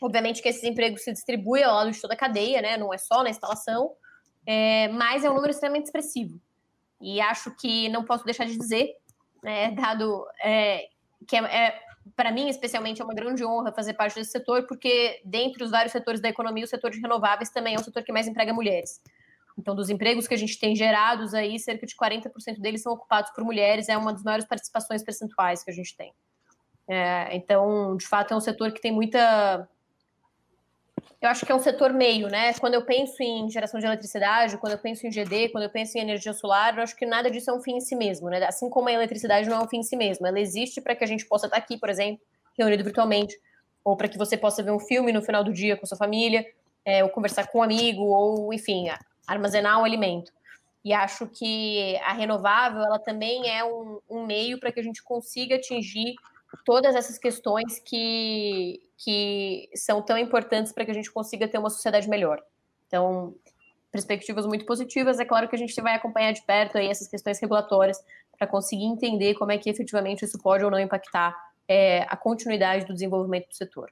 Obviamente 0.00 0.40
que 0.40 0.48
esses 0.48 0.62
empregos 0.64 1.02
se 1.02 1.12
distribuem 1.12 1.64
ao 1.64 1.74
lado 1.74 1.90
de 1.90 2.00
toda 2.00 2.14
a 2.14 2.16
cadeia, 2.16 2.62
né? 2.62 2.76
não 2.76 2.92
é 2.92 2.98
só 2.98 3.22
na 3.22 3.30
instalação, 3.30 3.92
é, 4.46 4.88
mas 4.88 5.24
é 5.24 5.30
um 5.30 5.34
número 5.34 5.50
extremamente 5.50 5.86
expressivo. 5.86 6.40
E 7.00 7.20
acho 7.20 7.54
que 7.56 7.88
não 7.88 8.04
posso 8.04 8.24
deixar 8.24 8.46
de 8.46 8.56
dizer, 8.56 8.96
né, 9.42 9.70
dado 9.70 10.26
é, 10.42 10.88
que 11.26 11.36
é, 11.36 11.40
é 11.40 11.80
para 12.16 12.32
mim, 12.32 12.48
especialmente, 12.48 13.00
é 13.00 13.04
uma 13.04 13.14
grande 13.14 13.44
honra 13.44 13.72
fazer 13.72 13.94
parte 13.94 14.14
desse 14.14 14.30
setor, 14.30 14.66
porque 14.66 15.20
dentre 15.24 15.62
os 15.62 15.70
vários 15.70 15.92
setores 15.92 16.20
da 16.20 16.28
economia, 16.28 16.64
o 16.64 16.68
setor 16.68 16.90
de 16.90 17.00
renováveis 17.00 17.50
também 17.50 17.74
é 17.74 17.78
o 17.78 17.84
setor 17.84 18.02
que 18.02 18.12
mais 18.12 18.26
emprega 18.26 18.52
mulheres. 18.52 19.00
Então, 19.58 19.74
dos 19.74 19.90
empregos 19.90 20.28
que 20.28 20.34
a 20.34 20.38
gente 20.38 20.58
tem 20.58 20.74
gerados 20.74 21.34
aí, 21.34 21.58
cerca 21.58 21.84
de 21.84 21.94
40% 21.94 22.60
deles 22.60 22.82
são 22.82 22.92
ocupados 22.92 23.30
por 23.32 23.44
mulheres, 23.44 23.88
é 23.88 23.96
uma 23.96 24.12
das 24.12 24.22
maiores 24.22 24.46
participações 24.46 25.02
percentuais 25.02 25.62
que 25.62 25.70
a 25.70 25.74
gente 25.74 25.96
tem. 25.96 26.12
É, 26.88 27.36
então, 27.36 27.96
de 27.96 28.06
fato, 28.06 28.32
é 28.32 28.36
um 28.36 28.40
setor 28.40 28.72
que 28.72 28.80
tem 28.80 28.92
muita 28.92 29.68
eu 31.20 31.28
acho 31.28 31.44
que 31.44 31.50
é 31.50 31.54
um 31.54 31.60
setor 31.60 31.92
meio, 31.92 32.28
né? 32.28 32.54
Quando 32.54 32.74
eu 32.74 32.84
penso 32.84 33.20
em 33.22 33.50
geração 33.50 33.80
de 33.80 33.86
eletricidade, 33.86 34.56
quando 34.56 34.74
eu 34.74 34.78
penso 34.78 35.04
em 35.04 35.10
GD, 35.10 35.48
quando 35.48 35.64
eu 35.64 35.70
penso 35.70 35.98
em 35.98 36.00
energia 36.00 36.32
solar, 36.32 36.76
eu 36.76 36.82
acho 36.82 36.94
que 36.94 37.04
nada 37.04 37.28
disso 37.28 37.50
é 37.50 37.52
um 37.52 37.60
fim 37.60 37.76
em 37.76 37.80
si 37.80 37.96
mesmo, 37.96 38.28
né? 38.28 38.44
Assim 38.46 38.70
como 38.70 38.88
a 38.88 38.92
eletricidade 38.92 39.48
não 39.48 39.60
é 39.60 39.64
um 39.64 39.68
fim 39.68 39.78
em 39.78 39.82
si 39.82 39.96
mesmo, 39.96 40.26
ela 40.26 40.38
existe 40.38 40.80
para 40.80 40.94
que 40.94 41.02
a 41.02 41.06
gente 41.06 41.26
possa 41.26 41.46
estar 41.46 41.56
aqui, 41.56 41.76
por 41.76 41.90
exemplo, 41.90 42.24
reunido 42.56 42.84
virtualmente, 42.84 43.36
ou 43.84 43.96
para 43.96 44.08
que 44.08 44.16
você 44.16 44.36
possa 44.36 44.62
ver 44.62 44.70
um 44.70 44.78
filme 44.78 45.12
no 45.12 45.20
final 45.20 45.42
do 45.42 45.52
dia 45.52 45.76
com 45.76 45.86
sua 45.86 45.98
família, 45.98 46.46
é, 46.84 47.02
ou 47.02 47.10
conversar 47.10 47.48
com 47.48 47.58
um 47.58 47.62
amigo, 47.62 48.04
ou, 48.04 48.52
enfim, 48.52 48.86
armazenar 49.26 49.80
um 49.80 49.84
alimento. 49.84 50.32
E 50.84 50.92
acho 50.92 51.26
que 51.26 51.96
a 51.96 52.12
renovável, 52.12 52.80
ela 52.80 52.98
também 52.98 53.50
é 53.50 53.64
um, 53.64 54.00
um 54.08 54.24
meio 54.24 54.60
para 54.60 54.70
que 54.70 54.78
a 54.78 54.82
gente 54.82 55.02
consiga 55.02 55.56
atingir 55.56 56.14
todas 56.64 56.94
essas 56.94 57.18
questões 57.18 57.80
que, 57.80 58.80
que 58.98 59.70
são 59.74 60.02
tão 60.02 60.18
importantes 60.18 60.72
para 60.72 60.84
que 60.84 60.90
a 60.90 60.94
gente 60.94 61.10
consiga 61.10 61.46
ter 61.46 61.58
uma 61.58 61.70
sociedade 61.70 62.08
melhor. 62.08 62.42
Então, 62.86 63.34
perspectivas 63.92 64.44
muito 64.44 64.66
positivas. 64.66 65.20
É 65.20 65.24
claro 65.24 65.48
que 65.48 65.54
a 65.54 65.58
gente 65.58 65.80
vai 65.80 65.94
acompanhar 65.94 66.32
de 66.32 66.42
perto 66.42 66.76
aí 66.76 66.88
essas 66.88 67.06
questões 67.06 67.40
regulatórias 67.40 67.98
para 68.36 68.46
conseguir 68.46 68.84
entender 68.84 69.34
como 69.34 69.52
é 69.52 69.58
que 69.58 69.70
efetivamente 69.70 70.24
isso 70.24 70.38
pode 70.38 70.64
ou 70.64 70.70
não 70.70 70.78
impactar 70.78 71.34
é, 71.68 72.02
a 72.08 72.16
continuidade 72.16 72.86
do 72.86 72.92
desenvolvimento 72.92 73.48
do 73.48 73.54
setor. 73.54 73.90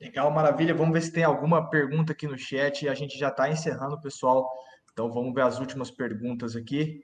Legal, 0.00 0.30
maravilha. 0.30 0.74
Vamos 0.74 0.92
ver 0.92 1.02
se 1.02 1.12
tem 1.12 1.24
alguma 1.24 1.70
pergunta 1.70 2.12
aqui 2.12 2.26
no 2.26 2.36
chat. 2.36 2.88
A 2.88 2.94
gente 2.94 3.16
já 3.18 3.28
está 3.28 3.48
encerrando, 3.48 4.00
pessoal. 4.00 4.50
Então 4.92 5.12
vamos 5.12 5.32
ver 5.32 5.42
as 5.42 5.58
últimas 5.58 5.90
perguntas 5.90 6.56
aqui. 6.56 7.02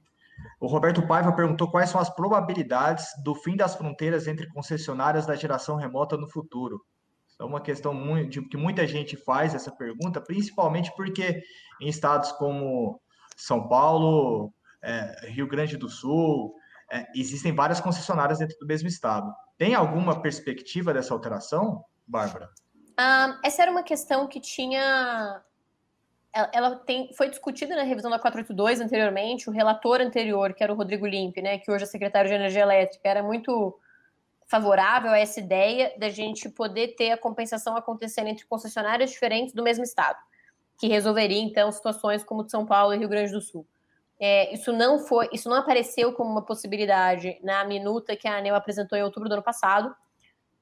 O 0.61 0.67
Roberto 0.67 1.07
Paiva 1.07 1.33
perguntou 1.33 1.71
quais 1.71 1.91
são 1.91 2.01
as 2.01 2.09
probabilidades 2.09 3.07
do 3.23 3.35
fim 3.35 3.57
das 3.57 3.75
fronteiras 3.75 4.27
entre 4.27 4.49
concessionárias 4.49 5.27
da 5.27 5.35
geração 5.35 5.77
remota 5.77 6.17
no 6.17 6.31
futuro. 6.31 6.81
É 7.41 7.45
uma 7.45 7.61
questão 7.61 7.93
muito, 7.93 8.49
que 8.49 8.57
muita 8.57 8.87
gente 8.87 9.17
faz 9.17 9.55
essa 9.55 9.71
pergunta, 9.73 10.21
principalmente 10.21 10.93
porque 10.97 11.43
em 11.81 11.89
estados 11.89 12.31
como 12.33 13.01
São 13.37 13.69
Paulo, 13.69 14.53
é, 14.83 15.31
Rio 15.31 15.49
Grande 15.49 15.77
do 15.77 15.89
Sul, 15.89 16.55
é, 16.93 17.07
existem 17.15 17.55
várias 17.55 17.81
concessionárias 17.81 18.39
dentro 18.39 18.57
do 18.59 18.67
mesmo 18.67 18.89
estado. 18.89 19.33
Tem 19.59 19.75
alguma 19.75 20.21
perspectiva 20.21 20.93
dessa 20.93 21.15
alteração, 21.15 21.83
Bárbara? 22.07 22.49
Um, 23.01 23.39
essa 23.45 23.63
era 23.63 23.71
uma 23.71 23.83
questão 23.83 24.29
que 24.29 24.41
tinha. 24.41 25.43
Ela, 26.35 26.51
ela, 26.53 26.77
tem, 26.77 27.13
foi 27.15 27.29
discutida 27.29 27.77
na 27.77 27.83
revisão 27.83 28.11
da 28.11 28.19
482 28.19 28.81
anteriormente. 28.81 29.51
O 29.51 29.53
relator 29.53 30.01
anterior, 30.01 30.55
que 30.55 30.63
era 30.63 30.73
o 30.73 30.77
Rodrigo 30.77 31.07
Limpe, 31.07 31.43
né, 31.43 31.59
que 31.59 31.71
hoje 31.71 31.85
é 31.85 31.87
secretário 31.87 32.29
de 32.29 32.35
Energia 32.35 32.63
Elétrica, 32.63 33.09
era 33.09 33.23
muito 33.23 33.79
favorável 34.53 35.11
a 35.11 35.19
essa 35.19 35.41
ideia 35.41 35.95
da 35.99 36.11
gente 36.11 36.49
poder 36.49 36.89
ter 36.89 37.11
a 37.11 37.17
compensação 37.17 37.77
acontecendo 37.77 38.29
entre 38.29 38.45
concessionárias 38.47 39.11
diferentes 39.11 39.55
do 39.55 39.63
mesmo 39.63 39.83
estado, 39.83 40.19
que 40.79 40.87
resolveria 40.87 41.41
então 41.41 41.73
situações 41.73 42.23
como 42.23 42.45
de 42.45 42.51
São 42.51 42.67
Paulo 42.67 42.93
e 42.93 42.99
Rio 42.99 43.09
Grande 43.09 43.33
do 43.33 43.41
Sul. 43.41 43.67
É, 44.21 44.53
isso 44.55 44.73
não 44.73 44.99
foi, 44.99 45.29
isso 45.33 45.49
não 45.49 45.57
apareceu 45.57 46.13
como 46.13 46.31
uma 46.31 46.43
possibilidade 46.43 47.41
na 47.43 47.65
minuta 47.65 48.15
que 48.15 48.29
a 48.29 48.37
ANEL 48.37 48.55
apresentou 48.55 48.97
em 48.97 49.03
outubro 49.03 49.29
do 49.29 49.33
ano 49.33 49.43
passado. 49.43 49.95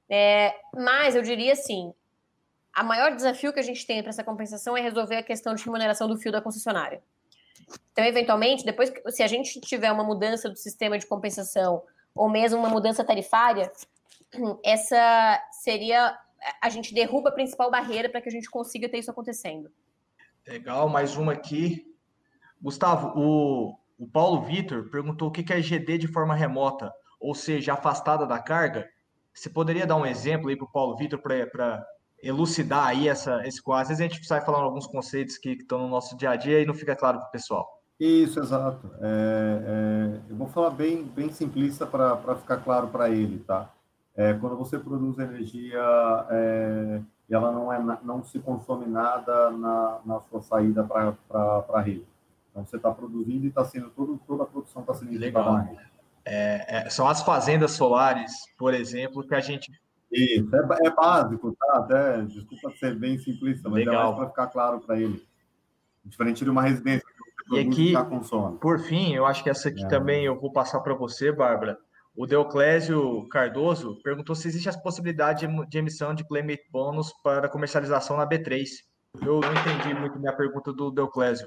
É, 0.09 0.55
mas 0.75 1.15
eu 1.15 1.23
diria 1.23 1.53
assim, 1.53 1.93
a 2.73 2.83
maior 2.83 3.15
desafio 3.15 3.53
que 3.53 3.61
a 3.61 3.65
gente 3.65 3.87
tem 3.87 4.03
para 4.03 4.11
essa 4.11 4.25
compensação 4.25 4.77
é 4.77 4.81
resolver 4.81 5.17
a 5.17 5.23
questão 5.23 5.55
de 5.55 5.65
remuneração 5.65 6.09
do 6.09 6.17
fio 6.17 6.33
da 6.33 6.41
concessionária. 6.41 7.03
Então, 7.93 8.05
eventualmente, 8.05 8.65
depois, 8.65 8.93
se 9.09 9.23
a 9.23 9.27
gente 9.27 9.61
tiver 9.61 9.91
uma 9.93 10.05
mudança 10.05 10.49
do 10.49 10.57
sistema 10.57 10.99
de 10.99 11.07
compensação 11.07 11.83
ou 12.15 12.29
mesmo 12.29 12.59
uma 12.59 12.69
mudança 12.69 13.05
tarifária, 13.05 13.71
essa 14.65 15.43
seria 15.63 16.17
a 16.61 16.69
gente 16.69 16.95
derruba 16.95 17.29
a 17.29 17.33
principal 17.33 17.71
barreira 17.71 18.09
para 18.09 18.21
que 18.21 18.29
a 18.29 18.33
gente 18.33 18.51
consiga 18.51 18.89
ter 18.89 18.99
isso 18.99 19.11
acontecendo. 19.11 19.71
Legal, 20.47 20.89
mais 20.89 21.17
uma 21.17 21.33
aqui. 21.33 21.87
Gustavo, 22.61 23.13
o, 23.15 23.79
o 23.99 24.09
Paulo 24.09 24.43
Vitor 24.43 24.89
perguntou 24.91 25.29
o 25.29 25.31
que 25.31 25.53
é 25.53 25.61
GD 25.61 25.99
de 25.99 26.09
forma 26.09 26.35
remota, 26.35 26.93
ou 27.19 27.35
seja, 27.35 27.75
afastada 27.75 28.27
da 28.27 28.39
carga. 28.39 28.89
Você 29.33 29.51
poderia 29.51 29.87
dar 29.87 29.97
um 29.97 30.07
exemplo 30.07 30.49
aí 30.49 30.57
para 30.57 30.65
o 30.65 30.73
Paulo 30.73 30.97
Vitor 30.97 31.19
para 31.19 31.87
elucidar 32.23 32.87
aí 32.87 33.09
essa, 33.09 33.47
esse 33.47 33.63
quadro? 33.63 33.83
Às 33.83 33.89
vezes 33.89 34.01
a 34.01 34.09
gente 34.09 34.27
sai 34.27 34.41
falando 34.41 34.65
alguns 34.65 34.87
conceitos 34.87 35.39
que 35.39 35.51
estão 35.51 35.79
no 35.79 35.89
nosso 35.89 36.17
dia 36.17 36.31
a 36.31 36.37
dia 36.37 36.61
e 36.61 36.67
não 36.67 36.75
fica 36.75 36.97
claro 36.97 37.19
para 37.19 37.29
o 37.29 37.33
pessoal. 37.33 37.81
Isso, 37.99 38.41
exato. 38.41 38.91
É, 39.01 39.63
é, 39.67 40.21
eu 40.31 40.37
vou 40.37 40.49
falar 40.49 40.71
bem, 40.71 41.05
bem 41.05 41.31
simplista 41.31 41.87
para 41.87 42.35
ficar 42.37 42.57
claro 42.59 42.89
para 42.89 43.11
ele, 43.11 43.41
tá? 43.41 43.71
É, 44.17 44.33
quando 44.35 44.57
você 44.57 44.79
produz 44.79 45.19
energia, 45.19 45.81
é, 46.31 47.01
ela 47.31 47.53
não, 47.53 47.73
é, 47.73 47.99
não 48.03 48.25
se 48.25 48.39
consome 48.39 48.87
nada 48.87 49.51
na, 49.51 50.01
na 50.05 50.21
sua 50.31 50.43
saída 50.43 50.83
para 50.83 51.15
a 51.73 51.81
rede. 51.81 52.07
Então, 52.51 52.65
você 52.65 52.77
está 52.77 52.91
produzindo 52.91 53.45
e 53.45 53.49
está 53.49 53.65
sendo, 53.65 53.91
todo, 53.91 54.21
toda 54.27 54.43
a 54.43 54.47
produção 54.47 54.83
está 54.83 54.95
sendo 54.95 55.17
Legal. 55.17 55.53
na 55.53 55.61
rede. 55.63 55.91
É, 56.25 56.87
é, 56.87 56.91
são 56.91 57.07
as 57.09 57.23
fazendas 57.23 57.73
solares, 57.73 58.33
por 58.59 58.75
exemplo, 58.75 59.27
que 59.27 59.35
a 59.35 59.41
gente... 59.41 59.71
Isso, 60.11 60.51
é, 60.55 60.87
é 60.87 60.91
básico, 60.91 61.57
tá? 61.57 61.79
Até, 61.79 62.23
desculpa 62.23 62.71
ser 62.77 62.97
bem 62.97 63.19
simplista, 63.19 63.69
mas 63.69 63.81
Legal. 63.81 63.95
é 63.95 64.05
mais 64.05 64.17
para 64.17 64.29
ficar 64.29 64.47
claro 64.49 64.81
para 64.81 64.99
ele. 64.99 65.25
Diferente 66.05 66.45
de 66.45 66.51
uma 66.51 66.63
residência 66.63 67.07
e 67.53 67.59
aqui, 67.59 67.95
por 68.61 68.79
fim, 68.79 69.13
eu 69.13 69.27
acho 69.27 69.43
que 69.43 69.51
essa 69.51 69.69
aqui 69.69 69.85
é. 69.85 69.89
também 69.89 70.25
eu 70.25 70.39
vou 70.39 70.53
passar 70.53 70.81
para 70.81 70.95
você, 70.95 71.33
Bárbara. 71.33 71.77
O 72.15 72.25
Deoclésio 72.25 73.27
Cardoso 73.29 74.01
perguntou 74.03 74.37
se 74.37 74.47
existe 74.47 74.69
a 74.69 74.79
possibilidade 74.79 75.47
de 75.69 75.79
emissão 75.79 76.15
de 76.15 76.25
Climate 76.25 76.63
Bonus 76.71 77.13
para 77.25 77.49
comercialização 77.49 78.17
na 78.17 78.27
B3. 78.27 78.67
Eu 79.21 79.41
não 79.41 79.53
entendi 79.53 79.93
muito 79.95 80.19
minha 80.21 80.33
pergunta 80.33 80.73
do 80.73 80.93
Deoclésio. 80.93 81.47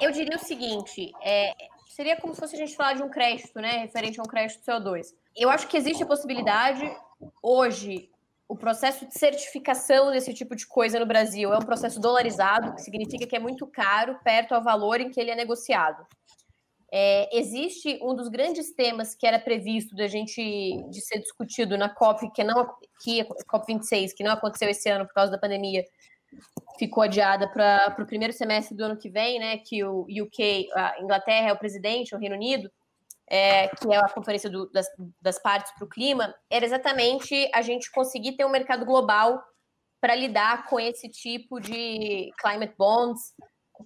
Eu 0.00 0.10
diria 0.10 0.36
o 0.36 0.40
seguinte: 0.40 1.12
é, 1.22 1.52
seria 1.88 2.20
como 2.20 2.34
se 2.34 2.40
fosse 2.40 2.56
a 2.56 2.58
gente 2.58 2.74
falar 2.74 2.94
de 2.94 3.02
um 3.02 3.10
crédito, 3.10 3.60
né? 3.60 3.78
Referente 3.78 4.18
a 4.18 4.22
um 4.24 4.26
crédito 4.26 4.60
CO2. 4.64 5.06
Eu 5.36 5.50
acho 5.50 5.66
que 5.66 5.76
existe 5.76 6.02
a 6.02 6.06
possibilidade. 6.06 6.84
Hoje, 7.42 8.10
o 8.48 8.56
processo 8.56 9.06
de 9.06 9.18
certificação 9.18 10.10
desse 10.10 10.32
tipo 10.32 10.54
de 10.54 10.66
coisa 10.66 10.98
no 10.98 11.06
Brasil 11.06 11.52
é 11.52 11.56
um 11.56 11.62
processo 11.62 12.00
dolarizado, 12.00 12.74
que 12.74 12.82
significa 12.82 13.26
que 13.26 13.34
é 13.34 13.40
muito 13.40 13.66
caro 13.66 14.18
perto 14.22 14.54
ao 14.54 14.62
valor 14.62 15.00
em 15.00 15.10
que 15.10 15.20
ele 15.20 15.30
é 15.30 15.34
negociado. 15.34 16.06
É, 16.92 17.36
existe 17.36 17.98
um 18.00 18.14
dos 18.14 18.28
grandes 18.28 18.72
temas 18.72 19.16
que 19.16 19.26
era 19.26 19.40
previsto 19.40 19.96
da 19.96 20.06
gente 20.06 20.40
de 20.88 21.00
ser 21.00 21.18
discutido 21.18 21.76
na 21.76 21.88
COP, 21.88 22.30
que 22.30 22.44
não 22.44 22.72
que 23.02 23.24
COP 23.48 23.66
26, 23.66 24.12
que 24.12 24.22
não 24.22 24.30
aconteceu 24.30 24.68
esse 24.68 24.88
ano 24.88 25.04
por 25.04 25.14
causa 25.14 25.32
da 25.32 25.38
pandemia, 25.38 25.84
ficou 26.78 27.02
adiada 27.02 27.48
para 27.48 27.96
o 27.98 28.06
primeiro 28.06 28.32
semestre 28.32 28.76
do 28.76 28.84
ano 28.84 28.96
que 28.96 29.08
vem, 29.08 29.40
né? 29.40 29.58
Que 29.58 29.82
o 29.82 30.02
UK, 30.02 30.68
a 30.72 31.00
Inglaterra 31.00 31.48
é 31.48 31.52
o 31.52 31.58
presidente, 31.58 32.14
o 32.14 32.18
Reino 32.18 32.36
Unido, 32.36 32.70
é, 33.28 33.68
que 33.68 33.92
é 33.92 33.96
a 33.96 34.08
conferência 34.08 34.50
do, 34.50 34.70
das, 34.70 34.86
das 35.20 35.38
partes 35.38 35.72
para 35.74 35.84
o 35.84 35.88
clima, 35.88 36.34
era 36.50 36.64
exatamente 36.64 37.50
a 37.54 37.62
gente 37.62 37.90
conseguir 37.90 38.36
ter 38.36 38.44
um 38.44 38.50
mercado 38.50 38.84
global 38.84 39.42
para 40.00 40.14
lidar 40.14 40.66
com 40.66 40.78
esse 40.78 41.08
tipo 41.08 41.58
de 41.58 42.30
climate 42.38 42.74
bonds, 42.76 43.32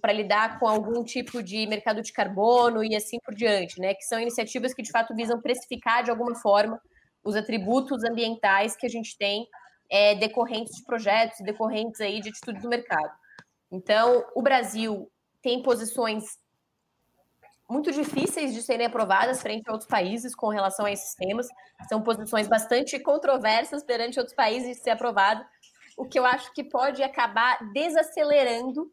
para 0.01 0.13
lidar 0.13 0.59
com 0.59 0.67
algum 0.67 1.03
tipo 1.03 1.41
de 1.41 1.65
mercado 1.65 2.01
de 2.01 2.11
carbono 2.11 2.83
e 2.83 2.95
assim 2.95 3.17
por 3.23 3.33
diante, 3.33 3.79
né? 3.79 3.93
Que 3.93 4.03
são 4.03 4.19
iniciativas 4.19 4.73
que 4.73 4.83
de 4.83 4.91
fato 4.91 5.15
visam 5.15 5.41
precificar 5.41 6.03
de 6.03 6.11
alguma 6.11 6.35
forma 6.35 6.79
os 7.23 7.35
atributos 7.35 8.03
ambientais 8.03 8.75
que 8.75 8.85
a 8.85 8.89
gente 8.89 9.17
tem 9.17 9.47
é, 9.89 10.15
decorrentes 10.15 10.75
de 10.75 10.83
projetos, 10.83 11.39
decorrentes 11.39 11.99
aí 12.01 12.21
de 12.21 12.29
atitudes 12.29 12.61
do 12.61 12.69
mercado. 12.69 13.11
Então, 13.71 14.25
o 14.35 14.41
Brasil 14.41 15.09
tem 15.41 15.63
posições 15.63 16.23
muito 17.69 17.91
difíceis 17.91 18.53
de 18.53 18.63
serem 18.63 18.87
aprovadas 18.87 19.41
frente 19.41 19.69
a 19.69 19.71
outros 19.71 19.89
países 19.89 20.33
com 20.33 20.49
relação 20.49 20.85
a 20.85 20.91
esses 20.91 21.13
temas. 21.13 21.47
São 21.87 22.01
posições 22.01 22.47
bastante 22.47 22.99
controversas 22.99 23.83
perante 23.83 24.19
outros 24.19 24.35
países 24.35 24.77
de 24.77 24.83
ser 24.83 24.89
aprovado, 24.89 25.45
o 25.95 26.05
que 26.05 26.17
eu 26.17 26.25
acho 26.25 26.51
que 26.53 26.63
pode 26.63 27.03
acabar 27.03 27.59
desacelerando 27.73 28.89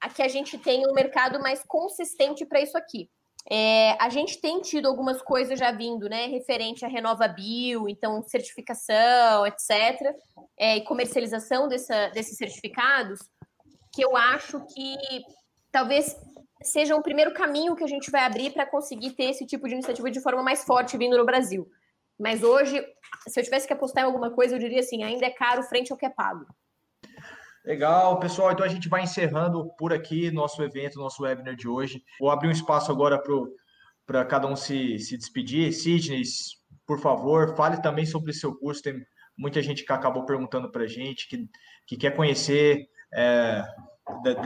a 0.00 0.08
que 0.08 0.22
a 0.22 0.28
gente 0.28 0.58
tenha 0.58 0.88
um 0.88 0.94
mercado 0.94 1.40
mais 1.40 1.62
consistente 1.64 2.44
para 2.44 2.60
isso 2.60 2.76
aqui. 2.76 3.08
É, 3.50 3.96
a 4.00 4.08
gente 4.08 4.40
tem 4.40 4.60
tido 4.60 4.86
algumas 4.86 5.20
coisas 5.20 5.58
já 5.58 5.72
vindo, 5.72 6.08
né, 6.08 6.26
referente 6.26 6.84
a 6.84 6.88
Renova 6.88 7.26
Bio, 7.26 7.88
então 7.88 8.22
certificação, 8.22 9.46
etc., 9.46 10.14
é, 10.56 10.76
e 10.76 10.84
comercialização 10.84 11.66
dessa, 11.66 12.08
desses 12.08 12.36
certificados, 12.36 13.18
que 13.92 14.04
eu 14.04 14.16
acho 14.16 14.64
que 14.66 14.96
talvez 15.72 16.16
seja 16.64 16.96
um 16.96 17.02
primeiro 17.02 17.32
caminho 17.32 17.76
que 17.76 17.84
a 17.84 17.88
gente 17.88 18.10
vai 18.10 18.24
abrir 18.24 18.52
para 18.52 18.66
conseguir 18.66 19.12
ter 19.12 19.24
esse 19.24 19.46
tipo 19.46 19.66
de 19.66 19.74
iniciativa 19.74 20.10
de 20.10 20.20
forma 20.20 20.42
mais 20.42 20.64
forte 20.64 20.96
vindo 20.96 21.16
no 21.16 21.24
Brasil. 21.24 21.68
Mas 22.18 22.42
hoje, 22.42 22.84
se 23.26 23.40
eu 23.40 23.44
tivesse 23.44 23.66
que 23.66 23.72
apostar 23.72 24.04
em 24.04 24.06
alguma 24.06 24.30
coisa, 24.30 24.54
eu 24.54 24.58
diria 24.58 24.80
assim, 24.80 25.02
ainda 25.02 25.26
é 25.26 25.30
caro 25.30 25.62
frente 25.62 25.90
ao 25.90 25.98
que 25.98 26.06
é 26.06 26.10
pago. 26.10 26.46
Legal, 27.64 28.18
pessoal. 28.18 28.52
Então 28.52 28.66
a 28.66 28.68
gente 28.68 28.88
vai 28.88 29.02
encerrando 29.02 29.70
por 29.76 29.92
aqui 29.92 30.30
nosso 30.30 30.62
evento, 30.62 30.98
nosso 30.98 31.22
webinar 31.22 31.54
de 31.54 31.68
hoje. 31.68 32.02
Vou 32.18 32.30
abrir 32.30 32.48
um 32.48 32.52
espaço 32.52 32.90
agora 32.90 33.22
para 34.04 34.24
cada 34.24 34.46
um 34.46 34.56
se, 34.56 34.98
se 34.98 35.16
despedir. 35.16 35.72
Sidney, 35.72 36.22
por 36.86 36.98
favor, 37.00 37.56
fale 37.56 37.80
também 37.80 38.04
sobre 38.04 38.32
o 38.32 38.34
seu 38.34 38.54
curso. 38.56 38.82
Tem 38.82 39.04
muita 39.36 39.62
gente 39.62 39.84
que 39.84 39.92
acabou 39.92 40.24
perguntando 40.24 40.70
para 40.70 40.82
a 40.82 40.88
gente, 40.88 41.28
que, 41.28 41.48
que 41.86 41.96
quer 41.96 42.16
conhecer. 42.16 42.88
É, 43.14 43.62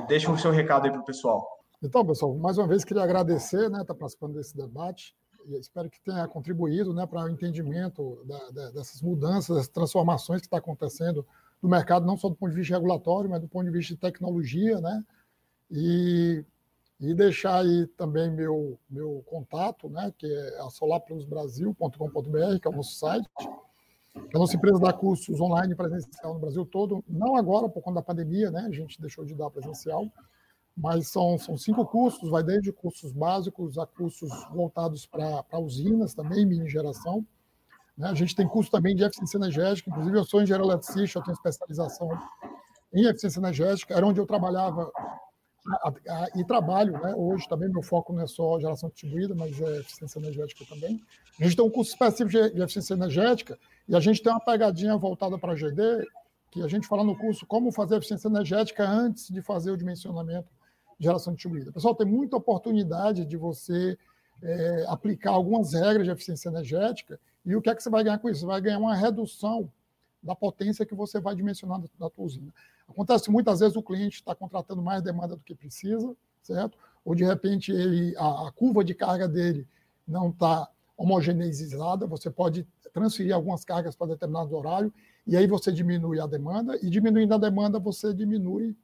deixa 0.07 0.31
o 0.31 0.39
seu 0.39 0.51
recado 0.51 0.85
aí 0.85 0.93
para 0.93 1.01
o 1.01 1.05
pessoal. 1.05 1.56
Então, 1.87 2.05
pessoal, 2.05 2.35
mais 2.35 2.59
uma 2.59 2.67
vez 2.67 2.85
queria 2.85 3.05
agradecer, 3.05 3.71
né, 3.71 3.83
estar 3.83 3.95
tá 3.95 3.95
participando 3.95 4.35
desse 4.35 4.57
debate 4.57 5.15
e 5.47 5.55
espero 5.55 5.89
que 5.89 6.01
tenha 6.01 6.27
contribuído, 6.27 6.93
né, 6.93 7.07
para 7.07 7.23
o 7.23 7.29
entendimento 7.29 8.25
da, 8.25 8.51
da, 8.51 8.71
dessas 8.73 9.01
mudanças, 9.01 9.57
das 9.57 9.69
transformações 9.69 10.41
que 10.41 10.49
está 10.49 10.59
acontecendo 10.59 11.25
no 11.63 11.69
mercado, 11.69 12.05
não 12.05 12.17
só 12.17 12.29
do 12.29 12.35
ponto 12.35 12.51
de 12.51 12.57
vista 12.57 12.75
regulatório, 12.75 13.31
mas 13.31 13.41
do 13.41 13.47
ponto 13.47 13.67
de 13.67 13.71
vista 13.71 13.95
de 13.95 14.01
tecnologia, 14.01 14.81
né, 14.81 15.05
e, 15.71 16.45
e 16.99 17.15
deixar 17.15 17.61
aí 17.61 17.87
também 17.97 18.33
meu, 18.33 18.77
meu 18.91 19.23
contato, 19.25 19.89
né, 19.89 20.13
que 20.19 20.27
é 20.27 20.61
a 20.63 20.69
solarplusbrasil.com.br, 20.69 22.59
que 22.61 22.67
é 22.67 22.71
o 22.71 22.75
nosso 22.75 22.97
site, 22.97 23.31
a 24.35 24.39
nossa 24.41 24.57
empresa 24.57 24.81
dá 24.81 24.93
cursos 24.93 25.41
online 25.41 25.73
presencial 25.77 26.35
no 26.35 26.41
Brasil 26.41 26.67
todo, 26.67 27.05
não 27.07 27.37
agora 27.37 27.69
por 27.69 27.81
conta 27.81 28.01
da 28.01 28.03
pandemia, 28.03 28.51
né, 28.51 28.63
a 28.63 28.73
gente 28.73 29.01
deixou 29.01 29.25
de 29.25 29.37
dar 29.37 29.51
presencial, 29.51 30.11
mas 30.77 31.09
são, 31.09 31.39
são 31.39 31.57
cinco 31.57 31.87
cursos, 31.87 32.29
vai 32.29 32.43
desde 32.43 32.71
cursos 32.71 33.11
básicos 33.11 33.79
a 33.79 33.87
cursos 33.87 34.31
voltados 34.53 35.07
para 35.07 35.59
usinas 35.59 36.13
também, 36.13 36.45
mini 36.45 36.69
geração. 36.69 37.27
Né? 37.97 38.09
A 38.09 38.15
gente 38.15 38.37
tem 38.37 38.47
curso 38.47 38.71
também 38.71 38.95
de 38.95 39.03
eficiência 39.03 39.39
energética, 39.39 39.89
inclusive 39.89 40.19
eu 40.19 40.25
sou 40.25 40.43
engenheiro 40.43 40.69
eletricista, 40.69 41.19
eu 41.19 41.23
tenho 41.23 41.35
especialização 41.35 42.11
em 42.93 43.07
eficiência 43.07 43.41
energética, 43.41 43.95
era 43.95 44.07
onde 44.07 44.21
eu 44.21 44.27
trabalhava 44.27 44.93
e 46.37 46.45
trabalho, 46.45 46.93
né? 46.93 47.13
Hoje 47.17 47.49
também 47.49 47.69
meu 47.69 47.83
foco 47.83 48.13
não 48.13 48.23
é 48.23 48.27
só 48.27 48.61
geração 48.61 48.89
distribuída, 48.89 49.35
mas 49.35 49.61
é 49.61 49.79
eficiência 49.79 50.21
energética 50.21 50.65
também. 50.69 51.03
A 51.41 51.45
gente 51.45 51.57
tem 51.57 51.65
um 51.65 51.71
curso 51.71 51.91
específico 51.91 52.31
de 52.31 52.63
eficiência 52.63 52.95
energética 52.95 53.59
e 53.89 53.97
a 53.97 54.01
gente 54.01 54.23
tem 54.23 54.33
uma 54.33 54.41
pegadinha 54.41 54.97
voltada 54.97 55.37
para 55.37 55.53
a 55.53 55.57
GD, 55.57 56.07
que 56.53 56.63
a 56.63 56.69
gente 56.69 56.87
fala 56.87 57.03
no 57.03 57.19
curso 57.19 57.45
como 57.47 57.73
fazer 57.73 57.97
eficiência 57.97 58.29
energética 58.29 58.89
antes 58.89 59.29
de 59.29 59.43
fazer 59.43 59.73
o 59.73 59.77
dimensionamento 59.77 60.56
de 60.99 61.05
geração 61.05 61.35
distribuída. 61.35 61.73
Pessoal, 61.73 61.95
tem 61.95 62.07
muita 62.07 62.37
oportunidade 62.37 63.25
de 63.25 63.37
você 63.37 63.99
é, 64.43 64.85
aplicar 64.89 65.31
algumas 65.31 65.73
regras 65.73 66.05
de 66.05 66.11
eficiência 66.11 66.49
energética 66.49 67.19
e 67.45 67.55
o 67.55 67.63
que 67.63 67.71
é 67.71 67.75
que 67.75 67.83
você 67.83 67.91
vai 67.91 68.03
ganhar 68.03 68.19
com 68.19 68.29
isso? 68.29 68.41
Você 68.41 68.47
vai 68.47 68.61
ganhar 68.61 68.79
uma 68.79 68.95
redução 68.95 69.71
da 70.23 70.35
potência 70.35 70.85
que 70.85 70.95
você 70.95 71.21
vai 71.21 71.35
dimensionar 71.35 71.81
da 71.99 72.11
tua 72.11 72.25
usina. 72.25 72.53
Acontece 72.89 73.31
muitas 73.31 73.61
vezes 73.61 73.77
o 73.77 73.83
cliente 73.83 74.17
está 74.17 74.35
contratando 74.35 74.83
mais 74.83 75.03
demanda 75.03 75.37
do 75.37 75.43
que 75.43 75.55
precisa, 75.55 76.15
certo? 76.43 76.77
Ou 77.05 77.15
de 77.15 77.25
repente 77.25 77.71
ele, 77.71 78.17
a, 78.17 78.49
a 78.49 78.53
curva 78.53 78.83
de 78.83 78.95
carga 78.95 79.29
dele 79.29 79.67
não 80.07 80.31
está 80.31 80.69
homogeneizada, 80.97 82.07
você 82.07 82.31
pode 82.31 82.67
transferir 82.93 83.35
algumas 83.35 83.65
cargas 83.65 83.95
para 83.95 84.09
determinado 84.09 84.57
horário 84.57 84.93
e 85.27 85.37
aí 85.37 85.47
você 85.47 85.71
diminui 85.71 86.19
a 86.19 86.27
demanda 86.27 86.79
e 86.83 86.89
diminuindo 86.89 87.35
a 87.35 87.39
demanda 87.39 87.79
você 87.79 88.15
diminui 88.15 88.75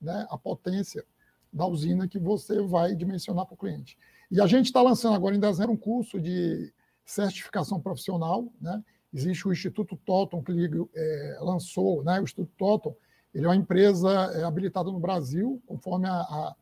né, 0.00 0.26
a 0.28 0.36
potência 0.36 1.04
da 1.52 1.66
usina 1.66 2.08
que 2.08 2.18
você 2.18 2.62
vai 2.62 2.94
dimensionar 2.94 3.44
para 3.44 3.54
o 3.54 3.58
cliente. 3.58 3.98
E 4.30 4.40
a 4.40 4.46
gente 4.46 4.66
está 4.66 4.80
lançando 4.80 5.14
agora 5.14 5.36
em 5.36 5.40
dezembro 5.40 5.72
um 5.72 5.76
curso 5.76 6.20
de 6.20 6.72
certificação 7.04 7.80
profissional, 7.80 8.50
né? 8.60 8.82
Existe 9.12 9.46
o 9.46 9.52
Instituto 9.52 9.94
Toton 9.94 10.42
que 10.42 10.52
é, 10.94 11.38
lançou, 11.42 12.02
né? 12.02 12.18
O 12.18 12.24
Instituto 12.24 12.50
Toton, 12.56 12.96
ele 13.34 13.44
é 13.44 13.48
uma 13.48 13.56
empresa 13.56 14.10
é, 14.34 14.44
habilitada 14.44 14.90
no 14.90 14.98
Brasil, 14.98 15.62
conforme 15.66 16.08
a, 16.08 16.14
a, 16.14 16.56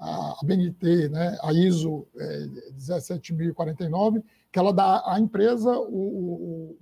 a 0.00 0.38
BNT, 0.42 1.08
né? 1.10 1.38
A 1.42 1.52
ISO 1.52 2.08
é, 2.16 2.46
17049, 2.76 4.24
que 4.50 4.58
ela 4.58 4.72
dá 4.72 5.04
à 5.06 5.20
empresa 5.20 5.70
o, 5.78 6.74
o, 6.74 6.78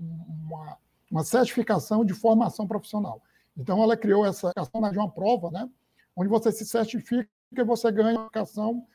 uma, 0.47 0.79
uma 1.11 1.25
certificação 1.25 2.03
de 2.03 2.15
formação 2.15 2.67
profissional. 2.67 3.21
Então, 3.57 3.83
ela 3.83 3.97
criou 3.97 4.25
essa 4.25 4.53
de 4.91 4.99
uma 4.99 5.11
prova, 5.11 5.51
né? 5.51 5.69
Onde 6.17 6.29
você 6.29 6.53
se 6.53 6.65
certifica 6.65 7.29
e 7.53 7.65
você 7.65 7.91
ganha 7.91 8.15
certificação 8.15 8.87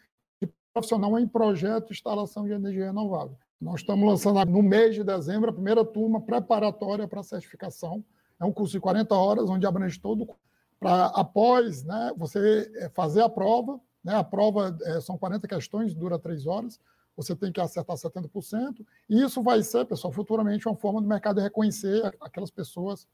de 0.42 0.50
profissional 0.74 1.20
em 1.20 1.28
projeto 1.28 1.88
de 1.88 1.94
instalação 1.94 2.46
de 2.46 2.54
energia 2.54 2.88
renovável. 2.88 3.38
Nós 3.60 3.82
estamos 3.82 4.08
lançando 4.08 4.44
no 4.46 4.64
mês 4.64 4.96
de 4.96 5.04
dezembro 5.04 5.50
a 5.50 5.54
primeira 5.54 5.84
turma 5.84 6.22
preparatória 6.22 7.08
para 7.08 7.20
a 7.20 7.24
certificação. 7.24 8.04
É 8.40 8.46
um 8.46 8.54
curso 8.54 8.72
de 8.72 8.80
40 8.80 9.14
horas, 9.14 9.50
onde 9.50 9.68
abrange 9.68 10.00
todo 10.00 10.28
para 10.80 11.08
após 11.08 11.84
né, 11.84 12.14
você 12.16 12.72
é, 12.76 12.90
fazer 12.90 13.22
a 13.22 13.28
prova. 13.28 13.80
Né, 14.02 14.16
a 14.16 14.24
prova 14.24 14.78
é, 14.84 15.02
são 15.02 15.18
40 15.18 15.46
questões, 15.46 15.94
dura 15.94 16.18
três 16.18 16.48
horas. 16.48 16.80
Você 17.18 17.36
tem 17.36 17.52
que 17.52 17.60
acertar 17.60 17.98
70%. 17.98 18.86
E 19.10 19.22
isso 19.22 19.44
vai 19.44 19.62
ser, 19.62 19.86
pessoal, 19.86 20.14
futuramente 20.14 20.66
uma 20.66 20.78
forma 20.78 21.02
do 21.02 21.08
mercado 21.08 21.42
reconhecer 21.42 22.02
aquelas 22.22 22.50
pessoas 22.50 23.06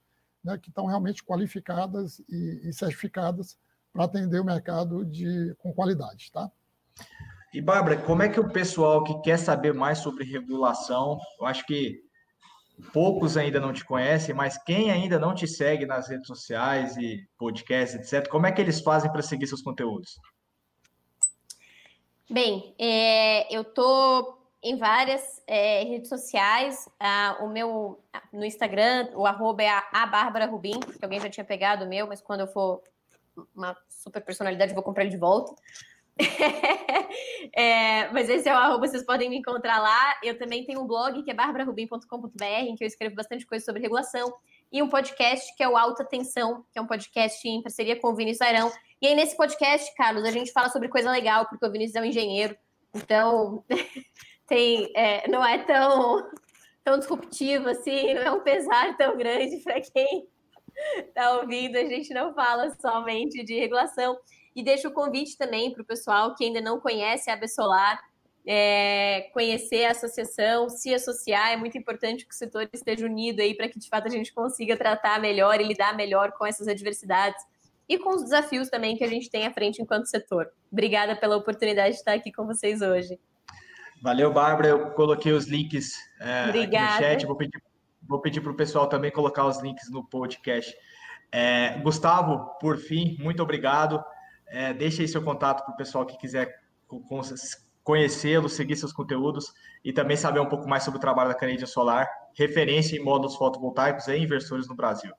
né, 0.43 0.60
que 0.60 0.70
estão 0.70 0.86
realmente 0.86 1.24
qualificadas 1.24 2.20
e, 2.30 2.70
e 2.70 2.72
certificadas 2.72 3.58
para 3.95 4.03
atender 4.03 4.41
o 4.41 4.45
mercado 4.45 5.05
de, 5.05 5.55
com 5.57 5.73
qualidade. 5.73 6.29
Tá? 6.29 6.51
E, 7.53 7.61
Bárbara, 7.61 7.95
como 7.95 8.21
é 8.21 8.27
que 8.27 8.39
o 8.39 8.49
pessoal 8.49 9.05
que 9.05 9.21
quer 9.21 9.39
saber 9.39 9.73
mais 9.73 9.99
sobre 9.99 10.25
regulação, 10.25 11.17
eu 11.39 11.45
acho 11.45 11.65
que 11.65 12.03
poucos 12.91 13.37
ainda 13.37 13.57
não 13.57 13.71
te 13.71 13.85
conhecem, 13.85 14.35
mas 14.35 14.61
quem 14.61 14.91
ainda 14.91 15.17
não 15.17 15.33
te 15.33 15.47
segue 15.47 15.85
nas 15.85 16.09
redes 16.09 16.27
sociais 16.27 16.97
e 16.97 17.25
podcasts, 17.37 17.95
etc., 17.95 18.29
como 18.29 18.45
é 18.45 18.51
que 18.51 18.59
eles 18.59 18.81
fazem 18.81 19.09
para 19.09 19.21
seguir 19.21 19.47
seus 19.47 19.61
conteúdos? 19.61 20.19
Bem, 22.29 22.75
é, 22.77 23.55
eu 23.55 23.63
tô 23.63 24.37
em 24.61 24.75
várias 24.75 25.41
é, 25.47 25.83
redes 25.83 26.09
sociais. 26.09 26.89
Ah, 26.99 27.37
o 27.39 27.47
meu 27.47 28.03
no 28.33 28.43
Instagram, 28.43 29.11
o 29.15 29.25
arroba 29.25 29.63
é 29.63 29.69
a, 29.69 29.87
a 29.93 30.05
Bárbara 30.05 30.47
Rubim, 30.47 30.79
porque 30.81 31.05
alguém 31.05 31.21
já 31.21 31.29
tinha 31.29 31.45
pegado 31.45 31.85
o 31.85 31.87
meu, 31.87 32.07
mas 32.07 32.19
quando 32.19 32.41
eu 32.41 32.47
for 32.47 32.81
uma 33.55 33.75
super 33.89 34.21
personalidade, 34.23 34.73
vou 34.73 34.83
comprar 34.83 35.03
ele 35.03 35.11
de 35.11 35.17
volta. 35.17 35.53
é, 37.53 38.09
mas 38.11 38.29
esse 38.29 38.47
é 38.47 38.53
o 38.53 38.57
arroba, 38.57 38.88
vocês 38.88 39.03
podem 39.03 39.29
me 39.29 39.38
encontrar 39.38 39.79
lá. 39.79 40.17
Eu 40.23 40.38
também 40.38 40.65
tenho 40.65 40.81
um 40.81 40.88
blog 40.88 41.21
que 41.23 41.31
é 41.31 41.33
barbararubim.com.br, 41.33 42.43
em 42.43 42.75
que 42.75 42.83
eu 42.83 42.88
escrevo 42.88 43.15
bastante 43.15 43.45
coisa 43.45 43.65
sobre 43.65 43.81
regulação, 43.81 44.33
e 44.71 44.81
um 44.81 44.89
podcast 44.89 45.55
que 45.55 45.63
é 45.63 45.67
o 45.67 45.77
Alta 45.77 46.05
Tensão, 46.05 46.65
que 46.71 46.79
é 46.79 46.81
um 46.81 46.88
podcast 46.88 47.47
em 47.47 47.61
parceria 47.61 47.99
com 47.99 48.09
o 48.09 48.15
Vinícius 48.15 48.41
Airão. 48.41 48.71
E 49.01 49.07
aí, 49.07 49.15
nesse 49.15 49.36
podcast, 49.36 49.93
Carlos, 49.95 50.23
a 50.23 50.31
gente 50.31 50.51
fala 50.51 50.69
sobre 50.69 50.88
coisa 50.88 51.11
legal, 51.11 51.47
porque 51.47 51.65
o 51.65 51.71
Vinícius 51.71 51.95
é 51.95 52.01
um 52.01 52.05
engenheiro, 52.05 52.57
então 52.93 53.63
tem, 54.47 54.91
é, 54.95 55.27
não 55.27 55.45
é 55.45 55.57
tão, 55.59 56.29
tão 56.83 56.97
disruptivo 56.97 57.69
assim, 57.69 58.13
não 58.13 58.21
é 58.21 58.31
um 58.31 58.41
pesar 58.41 58.95
tão 58.95 59.17
grande 59.17 59.57
para 59.57 59.81
quem 59.81 60.27
está 60.97 61.36
ouvindo. 61.39 61.78
A 61.78 61.86
gente 61.86 62.13
não 62.13 62.34
fala 62.34 62.76
somente 62.80 63.43
de 63.43 63.57
regulação. 63.57 64.17
E 64.55 64.63
deixo 64.63 64.88
o 64.88 64.93
convite 64.93 65.38
também 65.38 65.71
para 65.71 65.82
o 65.82 65.86
pessoal 65.86 66.34
que 66.34 66.45
ainda 66.45 66.61
não 66.61 66.80
conhece 66.80 67.30
a 67.30 67.34
Absolar, 67.34 67.99
é, 68.47 69.30
conhecer 69.34 69.86
a 69.86 69.91
associação, 69.91 70.69
se 70.69 70.93
associar. 70.93 71.51
É 71.51 71.57
muito 71.57 71.78
importante 71.78 72.26
que 72.26 72.34
o 72.34 72.38
setor 72.38 72.69
esteja 72.71 73.05
unido 73.05 73.41
aí 73.41 73.53
para 73.53 73.67
que 73.67 73.78
de 73.78 73.89
fato 73.89 74.07
a 74.07 74.11
gente 74.11 74.34
consiga 74.34 74.78
tratar 74.78 75.19
melhor 75.19 75.59
e 75.59 75.63
lidar 75.63 75.95
melhor 75.95 76.32
com 76.32 76.45
essas 76.45 76.67
adversidades 76.67 77.43
e 77.88 77.97
com 77.99 78.11
os 78.15 78.23
desafios 78.23 78.69
também 78.69 78.95
que 78.95 79.03
a 79.03 79.07
gente 79.07 79.30
tem 79.30 79.45
à 79.45 79.51
frente 79.51 79.82
enquanto 79.82 80.07
setor. 80.07 80.51
Obrigada 80.71 81.15
pela 81.15 81.36
oportunidade 81.36 81.91
de 81.91 81.99
estar 81.99 82.13
aqui 82.13 82.32
com 82.32 82.45
vocês 82.45 82.82
hoje. 82.82 83.19
Valeu, 84.01 84.32
Bárbara. 84.32 84.69
Eu 84.69 84.91
coloquei 84.91 85.32
os 85.32 85.47
links 85.47 85.93
é, 86.19 86.45
no 86.45 86.71
chat. 86.97 87.26
Vou 87.26 87.36
pedir, 87.36 87.61
vou 88.08 88.20
pedir 88.20 88.41
para 88.41 88.51
o 88.51 88.56
pessoal 88.56 88.88
também 88.88 89.12
colocar 89.12 89.45
os 89.45 89.62
links 89.62 89.89
no 89.89 90.03
podcast. 90.03 90.76
É, 91.32 91.80
Gustavo, 91.80 92.58
por 92.60 92.78
fim, 92.78 93.18
muito 93.20 93.41
obrigado. 93.41 94.03
É, 94.47 94.74
deixe 94.74 95.01
aí 95.01 95.08
seu 95.08 95.24
contato 95.24 95.64
para 95.66 95.74
o 95.74 95.78
pessoal 95.78 96.06
que 96.06 96.18
quiser 96.18 96.53
conhecê-lo, 97.84 98.47
seguir 98.47 98.76
seus 98.76 98.93
conteúdos 98.93 99.53
e 99.84 99.91
também 99.91 100.18
saber 100.18 100.39
um 100.39 100.49
pouco 100.49 100.68
mais 100.68 100.84
sobre 100.84 100.97
o 100.97 101.01
trabalho 101.01 101.30
da 101.30 101.36
Canadian 101.36 101.66
Solar, 101.66 102.08
referência 102.36 102.97
em 102.97 103.03
módulos 103.03 103.36
fotovoltaicos 103.36 104.08
e 104.08 104.18
inversores 104.18 104.68
no 104.68 104.76
Brasil. 104.76 105.14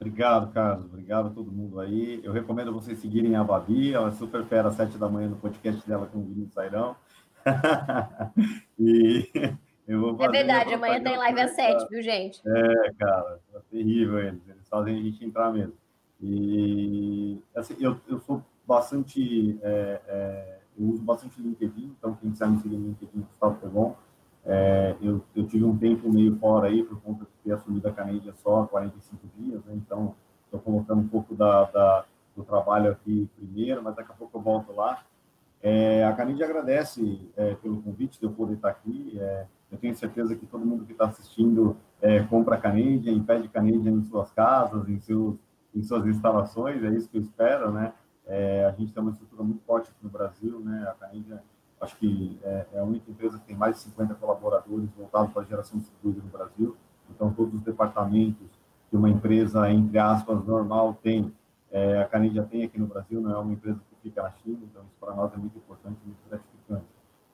Obrigado, 0.00 0.50
Carlos. 0.52 0.86
Obrigado 0.86 1.26
a 1.26 1.30
todo 1.30 1.52
mundo 1.52 1.78
aí. 1.78 2.20
Eu 2.24 2.32
recomendo 2.32 2.72
vocês 2.72 2.98
seguirem 2.98 3.36
a 3.36 3.44
Babi, 3.44 3.92
ela 3.92 4.08
é 4.08 4.12
super 4.12 4.44
fera 4.46 4.68
às 4.68 4.74
sete 4.74 4.96
da 4.96 5.08
manhã 5.08 5.28
no 5.28 5.36
podcast 5.36 5.86
dela 5.86 6.06
com 6.06 6.20
o 6.20 6.24
Vinícius 6.24 6.54
Sairão. 6.54 6.96
e 8.78 9.30
é 10.20 10.28
verdade, 10.28 10.74
amanhã 10.74 11.02
tem 11.02 11.16
live 11.16 11.40
às 11.40 11.50
sete, 11.52 11.86
viu, 11.88 12.02
gente? 12.02 12.40
É, 12.46 12.92
cara, 12.98 13.40
é 13.54 13.58
terrível 13.70 14.18
eles. 14.18 14.40
Eles 14.48 14.68
fazem 14.68 14.98
a 14.98 15.02
gente 15.02 15.24
entrar 15.24 15.52
mesmo. 15.52 15.74
E 16.22 17.40
assim, 17.54 17.76
eu, 17.80 17.98
eu 18.06 18.20
sou 18.20 18.44
bastante, 18.66 19.58
é, 19.62 20.00
é, 20.06 20.58
eu 20.78 20.86
uso 20.86 21.02
bastante 21.02 21.40
LinkedIn, 21.40 21.94
então 21.98 22.14
quem 22.14 22.30
quiser 22.30 22.48
me 22.48 22.58
seguir 22.58 22.76
no 22.76 22.88
LinkedIn, 22.88 23.20
Gustavo 23.20 23.56
Pegon. 23.56 23.96
É, 24.44 24.96
eu, 25.02 25.22
eu 25.34 25.46
tive 25.46 25.64
um 25.64 25.76
tempo 25.76 26.10
meio 26.10 26.36
fora 26.36 26.68
aí 26.68 26.82
por 26.82 27.00
conta 27.02 27.24
de 27.24 27.30
ter 27.44 27.52
assumido 27.52 27.86
a 27.88 27.92
Canadian 27.92 28.32
só 28.36 28.62
há 28.62 28.66
45 28.66 29.28
dias, 29.36 29.62
né? 29.64 29.74
então 29.74 30.14
estou 30.44 30.60
colocando 30.60 31.00
um 31.00 31.08
pouco 31.08 31.34
da, 31.34 31.64
da, 31.64 32.04
do 32.34 32.42
trabalho 32.42 32.90
aqui 32.92 33.28
primeiro, 33.36 33.82
mas 33.82 33.94
daqui 33.94 34.12
a 34.12 34.14
pouco 34.14 34.38
eu 34.38 34.42
volto 34.42 34.72
lá. 34.72 35.04
É, 35.62 36.04
a 36.04 36.12
Canadian 36.12 36.46
agradece 36.46 37.20
é, 37.36 37.54
pelo 37.54 37.82
convite 37.82 38.18
de 38.18 38.24
eu 38.24 38.32
poder 38.32 38.54
estar 38.54 38.70
aqui. 38.70 39.18
É, 39.18 39.46
eu 39.70 39.78
tenho 39.78 39.94
certeza 39.94 40.34
que 40.34 40.46
todo 40.46 40.64
mundo 40.64 40.84
que 40.84 40.92
está 40.92 41.06
assistindo 41.06 41.76
é, 42.00 42.20
compra 42.24 42.56
a 42.56 42.58
Canadian, 42.58 43.22
pede 43.22 43.48
Canadian 43.48 43.92
em 43.92 44.04
suas 44.04 44.30
casas, 44.32 44.88
em 44.88 44.98
seus 44.98 45.36
em 45.74 45.82
suas 45.82 46.06
instalações, 46.06 46.82
é 46.82 46.88
isso 46.90 47.08
que 47.08 47.16
eu 47.16 47.22
espero, 47.22 47.70
né? 47.70 47.92
É, 48.26 48.64
a 48.64 48.72
gente 48.72 48.92
tem 48.92 49.02
uma 49.02 49.12
estrutura 49.12 49.42
muito 49.42 49.62
forte 49.64 49.90
aqui 49.90 49.98
no 50.02 50.10
Brasil, 50.10 50.60
né? 50.60 50.86
A 50.88 50.94
Canadian, 50.94 51.40
acho 51.80 51.96
que 51.96 52.38
é, 52.42 52.66
é, 52.74 52.78
a 52.78 52.84
única 52.84 53.10
empresa 53.10 53.38
que 53.38 53.46
tem 53.46 53.56
mais 53.56 53.76
de 53.76 53.82
50 53.82 54.14
colaboradores 54.14 54.88
voltados 54.96 55.32
para 55.32 55.42
a 55.42 55.44
geração 55.44 55.78
distribuída 55.78 56.20
no 56.22 56.28
Brasil. 56.28 56.76
Então, 57.08 57.32
todos 57.32 57.54
os 57.54 57.62
departamentos 57.62 58.46
que 58.88 58.96
uma 58.96 59.08
empresa, 59.08 59.70
entre 59.70 59.98
aspas, 59.98 60.44
normal 60.44 60.98
tem, 61.00 61.32
a 62.02 62.04
Canadian 62.06 62.44
tem 62.44 62.64
aqui 62.64 62.78
no 62.78 62.86
Brasil, 62.88 63.20
não 63.20 63.30
é 63.30 63.38
uma 63.38 63.52
empresa 63.52 63.80
fica 64.02 64.22
na 64.22 64.30
China, 64.30 64.58
então 64.62 64.82
isso 64.82 64.96
para 65.00 65.14
nós 65.14 65.32
é 65.32 65.36
muito 65.36 65.56
importante, 65.56 65.98
muito 66.04 66.18
gratificante. 66.28 66.86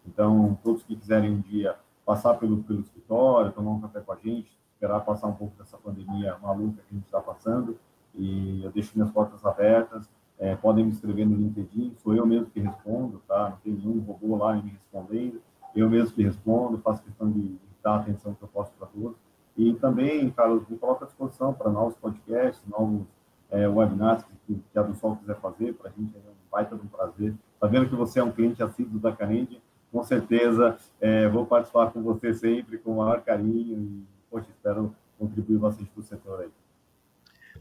Então, 0.07 0.59
todos 0.63 0.83
que 0.83 0.97
quiserem 0.97 1.33
um 1.33 1.41
dia 1.41 1.77
passar 2.05 2.35
pelo, 2.35 2.63
pelo 2.63 2.81
escritório, 2.81 3.53
tomar 3.53 3.73
um 3.73 3.81
café 3.81 4.01
com 4.01 4.13
a 4.13 4.17
gente, 4.17 4.57
esperar 4.73 5.01
passar 5.01 5.27
um 5.27 5.35
pouco 5.35 5.57
dessa 5.57 5.77
pandemia 5.77 6.37
maluca 6.39 6.83
que 6.83 6.95
a 6.95 6.95
gente 6.95 7.07
está 7.07 7.21
passando, 7.21 7.79
e 8.15 8.65
eu 8.65 8.71
deixo 8.71 8.93
minhas 8.95 9.11
portas 9.11 9.45
abertas. 9.45 10.09
É, 10.39 10.55
podem 10.55 10.85
me 10.85 10.93
escrever 10.93 11.27
no 11.27 11.35
LinkedIn, 11.35 11.95
sou 11.97 12.15
eu 12.15 12.27
mesmo 12.27 12.47
que 12.47 12.61
respondo, 12.61 13.23
tá? 13.27 13.51
Não 13.51 13.57
tem 13.57 13.73
nenhum 13.73 14.01
robô 14.01 14.37
lá 14.37 14.55
me 14.55 14.71
respondendo. 14.71 15.41
Eu 15.75 15.89
mesmo 15.89 16.15
que 16.15 16.23
respondo, 16.23 16.79
faço 16.79 17.03
questão 17.03 17.31
de, 17.31 17.59
dar 17.83 18.01
atenção 18.01 18.35
que 18.35 18.43
eu 18.43 18.49
posso 18.49 18.73
para 18.73 18.89
todos. 18.89 19.17
E 19.57 19.73
também, 19.75 20.29
Carlos, 20.31 20.69
me 20.69 20.77
coloco 20.77 21.05
à 21.05 21.07
disposição 21.07 21.55
para 21.55 21.71
novos 21.71 21.97
podcasts, 21.97 22.67
novos 22.67 23.07
é, 23.51 23.67
webinars 23.69 24.25
que, 24.47 24.55
que 24.73 24.79
a 24.79 24.83
do 24.83 24.95
Sol 24.95 25.17
quiser 25.17 25.37
fazer, 25.41 25.75
para 25.75 25.91
a 25.91 25.93
gente 25.93 26.15
é 26.17 26.19
um 26.19 26.51
baita 26.51 26.77
de 26.77 26.83
um 26.83 26.89
prazer. 26.89 27.35
Sabendo 27.61 27.89
que 27.89 27.95
você 27.95 28.21
é 28.21 28.25
um 28.25 28.33
cliente 28.33 28.63
assíduo 28.63 28.99
da 28.99 29.13
Canende, 29.13 29.61
com 29.93 30.03
certeza 30.03 30.77
é, 31.01 31.29
vou 31.29 31.47
participar 31.47 31.91
com 31.91 32.03
você 32.03 32.35
sempre, 32.35 32.79
com 32.79 32.93
o 32.93 32.97
maior 32.99 33.23
carinho 33.23 33.79
e, 33.79 34.05
poxa, 34.31 34.47
espero 34.51 34.95
contribuir 35.19 35.59
bastante 35.59 35.91
para 35.91 36.01
o 36.01 36.05
setor 36.05 36.41
aí. 36.41 36.51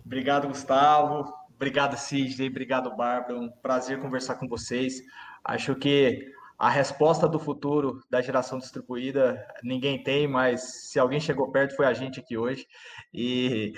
Obrigado, 0.05 0.47
Gustavo. 0.47 1.33
Obrigado, 1.55 1.95
Sidney. 1.97 2.49
Obrigado, 2.49 2.95
Bárbara. 2.95 3.39
Um 3.39 3.49
prazer 3.49 3.99
conversar 3.99 4.35
com 4.35 4.47
vocês. 4.47 5.01
Acho 5.43 5.75
que 5.75 6.31
a 6.57 6.69
resposta 6.69 7.27
do 7.27 7.39
futuro 7.39 8.01
da 8.09 8.21
geração 8.21 8.59
distribuída 8.59 9.45
ninguém 9.63 10.03
tem, 10.03 10.27
mas 10.27 10.89
se 10.89 10.99
alguém 10.99 11.19
chegou 11.19 11.51
perto 11.51 11.75
foi 11.75 11.85
a 11.85 11.93
gente 11.93 12.19
aqui 12.19 12.37
hoje. 12.37 12.67
E 13.13 13.73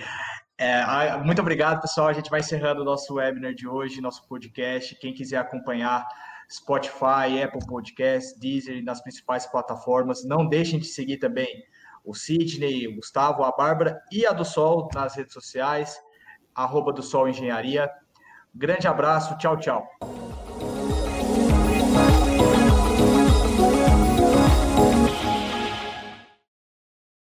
é, 0.58 1.18
muito 1.24 1.42
obrigado, 1.42 1.82
pessoal. 1.82 2.08
A 2.08 2.14
gente 2.14 2.30
vai 2.30 2.40
encerrando 2.40 2.82
o 2.82 2.86
nosso 2.86 3.16
webinar 3.16 3.54
de 3.54 3.68
hoje, 3.68 4.02
nosso 4.02 4.28
podcast. 4.28 4.96
Quem 4.96 5.14
quiser 5.14 5.38
acompanhar 5.38 6.08
Spotify, 6.50 7.42
Apple 7.44 7.66
Podcasts, 7.68 8.40
Deezer, 8.40 8.84
nas 8.84 9.02
principais 9.02 9.46
plataformas, 9.46 10.26
não 10.26 10.48
deixem 10.48 10.80
de 10.80 10.86
seguir 10.86 11.18
também 11.18 11.48
o 12.04 12.14
Sidney, 12.16 12.88
o 12.88 12.96
Gustavo, 12.96 13.44
a 13.44 13.52
Bárbara 13.52 14.02
e 14.12 14.26
a 14.26 14.32
do 14.32 14.46
Sol 14.46 14.90
nas 14.94 15.16
redes 15.16 15.34
sociais, 15.34 16.00
arroba 16.56 16.94
do 16.94 17.04
Sol 17.04 17.28
Engenharia. 17.28 17.90
Grande 18.56 18.88
abraço, 18.88 19.38
tchau, 19.38 19.58
tchau. 19.58 20.27